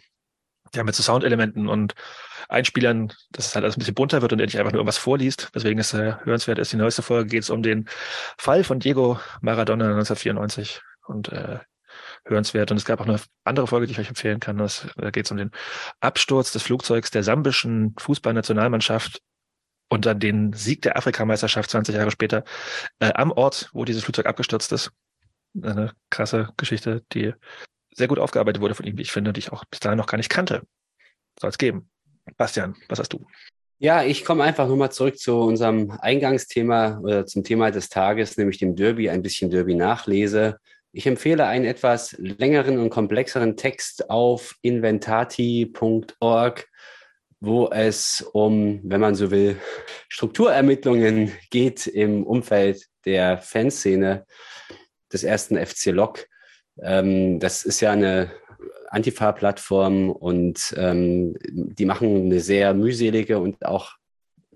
ja, 0.75 0.85
mit 0.85 0.95
so 0.95 1.03
Soundelementen 1.03 1.69
und 1.69 1.95
Einspielern, 2.49 3.13
dass 3.33 3.47
es 3.47 3.55
halt 3.55 3.65
alles 3.65 3.77
ein 3.77 3.81
bisschen 3.81 3.95
bunter 3.95 4.23
wird 4.23 4.33
und 4.33 4.41
er 4.41 4.47
nicht 4.47 4.59
einfach 4.59 4.73
nur 4.73 4.81
irgendwas 4.81 4.99
vorliest. 4.99 5.51
Deswegen 5.55 5.81
ist 5.81 5.95
er 5.95 6.25
hörenswert 6.25 6.59
ist. 6.59 6.73
Die 6.73 6.77
neueste 6.77 7.03
Folge 7.03 7.29
geht 7.29 7.43
es 7.43 7.51
um 7.51 7.63
den 7.63 7.89
Fall 8.39 8.65
von 8.65 8.81
Diego 8.81 9.19
Maradona 9.41 9.87
1994 9.87 10.81
und 11.07 11.31
äh, 11.31 11.59
hörenswert. 12.25 12.71
Und 12.71 12.77
es 12.77 12.85
gab 12.85 13.01
auch 13.01 13.07
eine 13.07 13.21
andere 13.45 13.67
Folge, 13.67 13.87
die 13.87 13.93
ich 13.93 13.99
euch 13.99 14.09
empfehlen 14.09 14.41
kann. 14.41 14.59
Das, 14.59 14.87
da 14.97 15.11
geht 15.11 15.27
es 15.27 15.31
um 15.31 15.37
den 15.37 15.51
Absturz 16.01 16.53
des 16.53 16.63
Flugzeugs 16.63 17.11
der 17.11 17.23
sambischen 17.23 17.95
Fußballnationalmannschaft 17.99 19.23
und 19.89 20.07
dann 20.07 20.21
den 20.21 20.53
Sieg 20.53 20.83
der 20.83 20.97
Afrikameisterschaft 20.97 21.71
20 21.71 21.95
Jahre 21.95 22.11
später 22.11 22.45
äh, 23.01 23.13
am 23.13 23.33
Ort, 23.33 23.71
wo 23.73 23.85
dieses 23.85 24.05
Flugzeug 24.05 24.27
abgestürzt 24.27 24.73
ist. 24.73 24.93
Eine 25.61 25.93
krasse 26.11 26.51
Geschichte, 26.57 27.03
die 27.13 27.35
sehr 27.93 28.07
gut 28.07 28.21
aufgearbeitet 28.21 28.63
wurde 28.63 28.75
von 28.75 28.87
ihm, 28.87 28.97
wie 28.97 29.03
ich 29.03 29.13
finde, 29.13 29.33
die 29.33 29.41
ich 29.41 29.53
auch 29.53 29.65
bis 29.65 29.81
dahin 29.81 29.99
noch 29.99 30.07
gar 30.07 30.17
nicht 30.17 30.31
kannte. 30.31 30.63
Soll 31.39 31.51
es 31.51 31.59
geben. 31.59 31.91
Bastian, 32.37 32.77
was 32.89 33.01
hast 33.01 33.13
du? 33.13 33.27
Ja, 33.79 34.05
ich 34.05 34.25
komme 34.25 34.45
einfach 34.45 34.69
nochmal 34.69 34.93
zurück 34.93 35.19
zu 35.19 35.41
unserem 35.41 35.91
Eingangsthema 35.91 37.01
oder 37.01 37.27
zum 37.27 37.43
Thema 37.43 37.71
des 37.71 37.89
Tages, 37.89 38.37
nämlich 38.37 38.59
dem 38.59 38.77
Derby, 38.77 39.09
ein 39.09 39.23
bisschen 39.23 39.51
Derby-Nachlese. 39.51 40.59
Ich 40.93 41.07
empfehle 41.07 41.47
einen 41.47 41.65
etwas 41.65 42.17
längeren 42.19 42.79
und 42.79 42.91
komplexeren 42.91 43.57
Text 43.57 44.11
auf 44.11 44.57
inventati.org 44.63 46.67
wo 47.41 47.71
es 47.71 48.21
um, 48.33 48.81
wenn 48.85 49.01
man 49.01 49.15
so 49.15 49.31
will, 49.31 49.57
Strukturermittlungen 50.09 51.33
geht 51.51 51.87
im 51.87 52.25
Umfeld 52.25 52.87
der 53.07 53.39
Fanszene 53.39 54.27
des 55.11 55.25
ersten 55.25 55.57
FC 55.57 55.87
Lok. 55.87 56.27
Ähm, 56.83 57.41
das 57.41 57.65
ist 57.65 57.81
ja 57.81 57.93
eine 57.93 58.31
Antifa-Plattform 58.91 60.11
und 60.11 60.75
ähm, 60.77 61.35
die 61.41 61.87
machen 61.87 62.27
eine 62.27 62.41
sehr 62.41 62.75
mühselige 62.75 63.39
und 63.39 63.65
auch, 63.65 63.93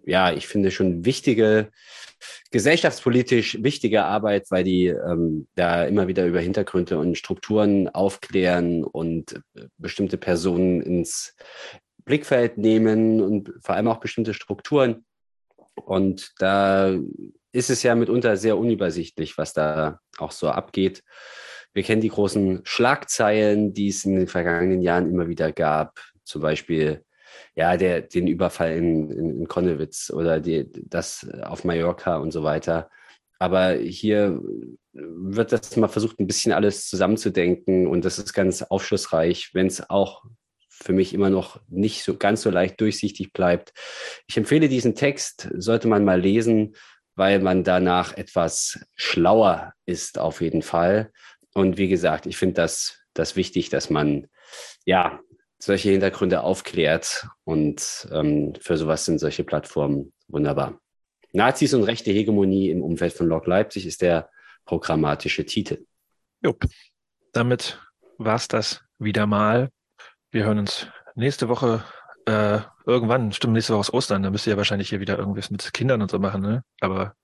ja, 0.05 0.32
ich 0.32 0.47
finde 0.47 0.70
schon 0.70 1.06
wichtige, 1.06 1.70
gesellschaftspolitisch 2.55 3.64
wichtige 3.64 4.05
Arbeit, 4.05 4.47
weil 4.51 4.62
die 4.62 4.86
ähm, 4.86 5.48
da 5.56 5.85
immer 5.86 6.06
wieder 6.06 6.24
über 6.24 6.39
Hintergründe 6.39 6.98
und 6.98 7.18
Strukturen 7.18 7.89
aufklären 7.89 8.85
und 8.85 9.43
äh, 9.56 9.66
bestimmte 9.76 10.18
Personen 10.18 10.81
ins, 10.81 11.35
Blickfeld 12.05 12.59
nehmen 12.59 13.20
und 13.20 13.52
vor 13.60 13.74
allem 13.74 13.89
auch 13.89 13.98
bestimmte 13.98 14.35
Strukturen. 14.35 15.05
Und 15.74 16.32
da 16.39 16.97
ist 17.51 17.70
es 17.70 17.82
ja 17.82 17.94
mitunter 17.94 18.36
sehr 18.36 18.56
unübersichtlich, 18.56 19.36
was 19.36 19.52
da 19.52 19.98
auch 20.18 20.31
so 20.31 20.48
abgeht. 20.48 21.02
Wir 21.72 21.82
kennen 21.82 22.02
die 22.02 22.09
großen 22.09 22.60
Schlagzeilen, 22.64 23.72
die 23.72 23.89
es 23.89 24.05
in 24.05 24.14
den 24.14 24.28
vergangenen 24.28 24.81
Jahren 24.81 25.10
immer 25.10 25.26
wieder 25.26 25.51
gab. 25.51 25.98
Zum 26.24 26.43
Beispiel 26.43 27.02
ja, 27.56 27.76
der, 27.76 28.02
den 28.02 28.26
Überfall 28.26 28.76
in, 28.76 29.10
in, 29.10 29.39
in 29.40 29.48
Konnewitz 29.48 30.10
oder 30.10 30.40
die, 30.40 30.66
das 30.72 31.26
auf 31.43 31.64
Mallorca 31.64 32.16
und 32.16 32.32
so 32.32 32.43
weiter. 32.43 32.90
Aber 33.39 33.74
hier 33.74 34.40
wird 34.93 35.52
das 35.52 35.76
mal 35.76 35.89
versucht, 35.89 36.18
ein 36.18 36.26
bisschen 36.26 36.52
alles 36.52 36.89
zusammenzudenken 36.89 37.86
und 37.86 38.05
das 38.05 38.18
ist 38.18 38.32
ganz 38.32 38.62
aufschlussreich, 38.62 39.51
wenn 39.52 39.66
es 39.66 39.89
auch 39.90 40.24
für 40.68 40.93
mich 40.93 41.14
immer 41.14 41.31
noch 41.31 41.60
nicht 41.68 42.02
so 42.02 42.16
ganz 42.16 42.43
so 42.43 42.51
leicht 42.51 42.81
durchsichtig 42.81 43.32
bleibt. 43.32 43.72
Ich 44.26 44.36
empfehle 44.36 44.68
diesen 44.68 44.94
Text, 44.94 45.48
sollte 45.55 45.89
man 45.89 46.05
mal 46.05 46.20
lesen, 46.20 46.74
weil 47.16 47.40
man 47.40 47.62
danach 47.62 48.16
etwas 48.16 48.85
schlauer 48.97 49.72
ist 49.86 50.18
auf 50.18 50.40
jeden 50.40 50.62
Fall. 50.62 51.12
Und 51.55 51.78
wie 51.78 51.89
gesagt, 51.89 52.26
ich 52.26 52.36
finde 52.36 52.55
das, 52.55 52.98
das 53.14 53.36
wichtig, 53.36 53.68
dass 53.68 53.89
man 53.89 54.26
ja 54.85 55.20
solche 55.65 55.91
Hintergründe 55.91 56.43
aufklärt 56.43 57.27
und 57.45 58.09
ähm, 58.12 58.55
für 58.61 58.77
sowas 58.77 59.05
sind 59.05 59.19
solche 59.19 59.45
Plattformen 59.45 60.12
wunderbar. 60.28 60.81
Nazis 61.32 61.74
und 61.74 61.85
rechte 61.85 62.12
Hegemonie 62.12 62.70
im 62.70 62.82
Umfeld 62.82 63.12
von 63.12 63.27
Lok 63.27 63.47
Leipzig 63.47 63.86
ist 63.86 64.03
der 64.03 64.31
programmatische 64.65 65.45
Titel. 65.45 65.85
Jupp. 66.43 66.65
Damit 67.32 67.81
war 68.19 68.36
es 68.36 68.49
das 68.49 68.82
wieder 68.99 69.27
mal. 69.27 69.70
Wir 70.31 70.45
hören 70.45 70.59
uns 70.59 70.86
nächste 71.15 71.49
Woche 71.49 71.85
äh, 72.27 72.61
irgendwann, 72.86 73.32
stimmt, 73.32 73.55
nächste 73.55 73.74
Woche 73.74 73.82
ist 73.82 73.93
Ostern, 73.93 74.23
da 74.23 74.31
müsst 74.31 74.47
ihr 74.47 74.53
ja 74.53 74.57
wahrscheinlich 74.57 74.89
hier 74.89 75.01
wieder 75.01 75.19
irgendwas 75.19 75.51
mit 75.51 75.73
Kindern 75.73 76.03
und 76.03 76.11
so 76.11 76.19
machen, 76.19 76.43
ne? 76.43 76.65
Aber 76.81 77.15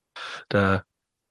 da 0.49 0.83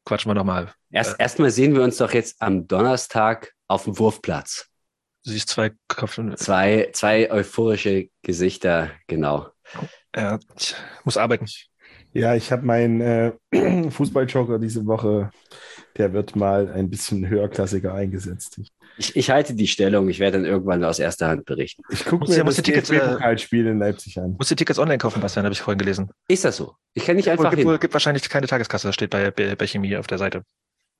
quatschen 0.06 0.30
wir 0.30 0.36
nochmal. 0.36 0.74
Erst 0.92 1.20
äh, 1.20 1.24
erstmal 1.24 1.52
sehen 1.52 1.76
wir 1.76 1.84
uns 1.84 1.98
doch 1.98 2.14
jetzt 2.14 2.42
am 2.42 2.68
Donnerstag 2.68 3.54
auf 3.68 3.84
dem 3.84 4.00
Wurfplatz. 4.00 4.69
Siehst 5.32 5.50
zwei 5.50 5.72
Köpfe. 5.88 6.34
Zwei, 6.36 6.90
zwei 6.94 7.32
euphorische 7.32 8.10
Gesichter, 8.24 8.92
genau. 9.08 9.48
Ja, 10.16 10.40
ich 10.58 10.76
muss 11.04 11.18
arbeiten. 11.18 11.46
Ja, 12.14 12.36
ich 12.36 12.52
habe 12.52 12.66
meinen 12.66 13.02
äh, 13.02 13.32
Fußballjoker 13.92 14.58
diese 14.58 14.86
Woche, 14.86 15.30
der 15.98 16.14
wird 16.14 16.36
mal 16.36 16.72
ein 16.72 16.90
bisschen 16.90 17.28
höherklassiger 17.28 17.94
eingesetzt. 17.94 18.58
Ich 18.58 18.72
ich, 19.16 19.30
halte 19.30 19.54
die 19.54 19.68
Stellung. 19.68 20.10
Ich 20.10 20.20
werde 20.20 20.38
dann 20.38 20.46
irgendwann 20.46 20.84
aus 20.84 21.00
erster 21.00 21.28
Hand 21.28 21.46
berichten. 21.46 21.84
Ich 21.90 22.06
gucke 22.06 22.30
mir 22.30 22.38
ja, 22.38 22.44
das 22.44 22.56
die 22.56 22.64
Tickets, 22.64 22.90
Pokalspiel 22.90 23.68
in 23.68 23.80
Leipzig 23.80 24.20
an. 24.20 24.36
Muss 24.38 24.50
die 24.50 24.56
Tickets 24.56 24.78
online 24.78 24.98
kaufen, 24.98 25.22
Bastian, 25.22 25.46
habe 25.46 25.54
ich 25.54 25.62
vorhin 25.62 25.80
gelesen. 25.80 26.10
Ist 26.28 26.44
das 26.44 26.58
so? 26.58 26.76
Ich 26.94 27.06
kann 27.06 27.16
nicht 27.16 27.30
einfach 27.30 27.50
gibt, 27.52 27.64
hin. 27.64 27.80
gibt 27.80 27.94
wahrscheinlich 27.94 28.28
keine 28.30 28.48
Tageskasse, 28.48 28.88
das 28.88 28.96
steht 28.96 29.12
bei, 29.12 29.32
bei 29.32 29.68
Chemie 29.68 29.96
auf 29.96 30.08
der 30.08 30.18
Seite. 30.18 30.44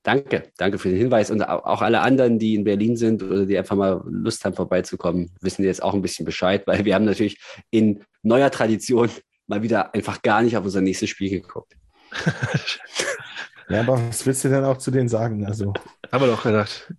Danke, 0.10 0.52
danke 0.58 0.80
für 0.80 0.90
den 0.90 0.98
Hinweis. 0.98 1.30
Und 1.30 1.44
auch 1.44 1.84
alle 1.84 2.02
anderen, 2.02 2.40
die 2.40 2.56
in 2.56 2.64
Berlin 2.64 2.98
sind 2.98 3.22
oder 3.22 3.46
die 3.46 3.56
einfach 3.56 3.76
mal 3.76 4.02
Lust 4.08 4.44
haben, 4.44 4.56
vorbeizukommen, 4.56 5.30
wissen 5.40 5.64
jetzt 5.64 5.84
auch 5.84 5.94
ein 5.94 6.02
bisschen 6.02 6.26
Bescheid, 6.26 6.66
weil 6.66 6.84
wir 6.84 6.96
haben 6.96 7.06
natürlich 7.06 7.40
in 7.70 8.04
neuer 8.24 8.50
Tradition 8.50 9.12
mal 9.46 9.62
wieder 9.62 9.94
einfach 9.94 10.24
gar 10.24 10.42
nicht 10.42 10.58
auf 10.58 10.66
unser 10.66 10.82
nächstes 10.82 11.12
Spiel 11.12 11.30
geguckt. 11.30 11.76
ja, 13.70 13.82
aber 13.82 14.02
was 14.08 14.26
willst 14.26 14.44
du 14.46 14.50
denn 14.50 14.64
auch 14.64 14.80
zu 14.80 14.90
denen 14.90 15.10
sagen? 15.10 15.46
Also. 15.46 15.74
Haben 16.12 16.24
wir 16.24 16.32
doch 16.32 16.42
gedacht. 16.42 16.92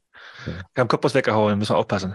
Wir 0.45 0.81
haben 0.81 0.87
Kopfbus 0.87 1.15
weggehauen, 1.15 1.59
müssen 1.59 1.73
wir 1.73 1.79
aufpassen. 1.79 2.15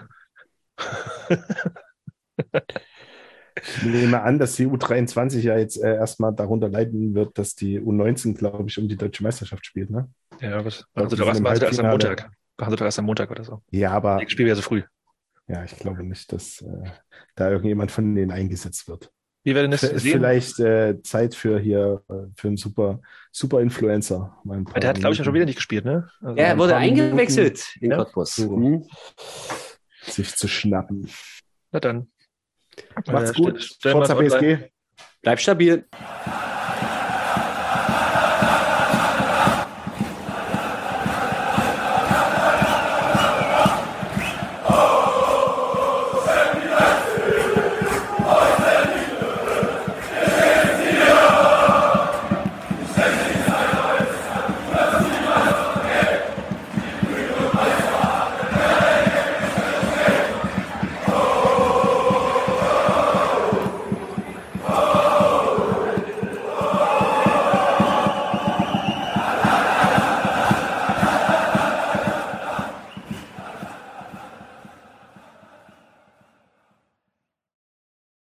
Ich 3.62 3.84
nehme 3.84 4.22
an, 4.22 4.40
dass 4.40 4.56
die 4.56 4.68
U23 4.68 5.40
ja 5.40 5.58
jetzt 5.58 5.82
äh, 5.82 5.96
erstmal 5.96 6.34
darunter 6.34 6.70
leiden 6.70 7.16
wird, 7.16 7.38
dass 7.38 7.56
die 7.56 7.80
U19, 7.80 8.36
glaube 8.36 8.66
ich, 8.68 8.78
um 8.78 8.88
die 8.88 8.98
deutsche 8.98 9.24
Meisterschaft 9.24 9.66
spielt, 9.66 9.90
ne? 9.90 10.10
Ja, 10.41 10.64
was? 10.66 10.80
Ja, 10.95 11.03
Also, 11.03 11.26
machen 11.26 11.45
sie 11.56 11.66
erst 11.66 11.80
am. 11.80 11.90
Montag. 11.90 12.30
Machen 12.57 12.70
sie 12.72 12.76
doch 12.78 12.86
erst 12.86 12.99
am 12.99 13.06
Montag 13.06 13.30
oder 13.32 13.44
so. 13.44 13.62
Ja, 13.72 13.91
aber 13.91 14.20
Das 14.22 14.32
Spiel 14.32 14.45
wäre 14.45 14.56
so 14.56 14.62
früh. 14.62 14.84
ja, 15.48 15.64
ich 15.64 15.76
glaube 15.78 16.03
nicht, 16.03 16.32
dass 16.32 16.62
äh, 16.62 16.90
da 17.36 17.49
irgendjemand 17.52 17.91
von 17.91 18.16
denen 18.16 18.32
eingesetzt 18.32 18.88
wird. 18.88 19.12
Wie 19.44 19.53
werden 19.53 19.70
das 19.70 19.82
sehen? 19.82 19.99
Vielleicht 19.99 20.60
äh, 20.60 21.02
Zeit 21.03 21.36
für 21.36 21.60
hier, 21.60 22.02
äh, 22.10 22.14
für 22.36 22.48
einen 22.48 22.57
super, 22.57 22.99
super 23.32 23.62
Influencer. 23.62 24.36
Mal 24.44 24.57
ein 24.57 24.64
paar 24.66 24.80
Der 24.80 24.90
hat, 24.90 24.98
glaube 24.99 25.14
ich, 25.14 25.20
ja 25.20 25.24
schon 25.26 25.36
wieder 25.36 25.45
nicht 25.45 25.57
gespielt, 25.57 25.86
ne? 25.86 26.10
Also, 26.22 26.36
Er 26.36 26.57
wurde 26.57 26.80
Minuten. 26.80 27.02
eingewechselt 27.02 27.64
in 27.80 27.91
Ja. 27.91 27.98
Cottbus. 27.98 28.36
So. 28.38 28.56
Mhm. 28.57 28.88
Sich 30.02 30.36
zu 30.36 30.48
schnappen. 30.48 31.10
Na 31.72 31.80
dann. 31.80 32.07
Macht's 33.06 33.32
Äh, 33.32 33.34
gut. 33.34 33.78
Forza. 33.82 34.16
PSG. 34.16 34.70
Bleib 35.22 35.40
stabil. 35.40 35.86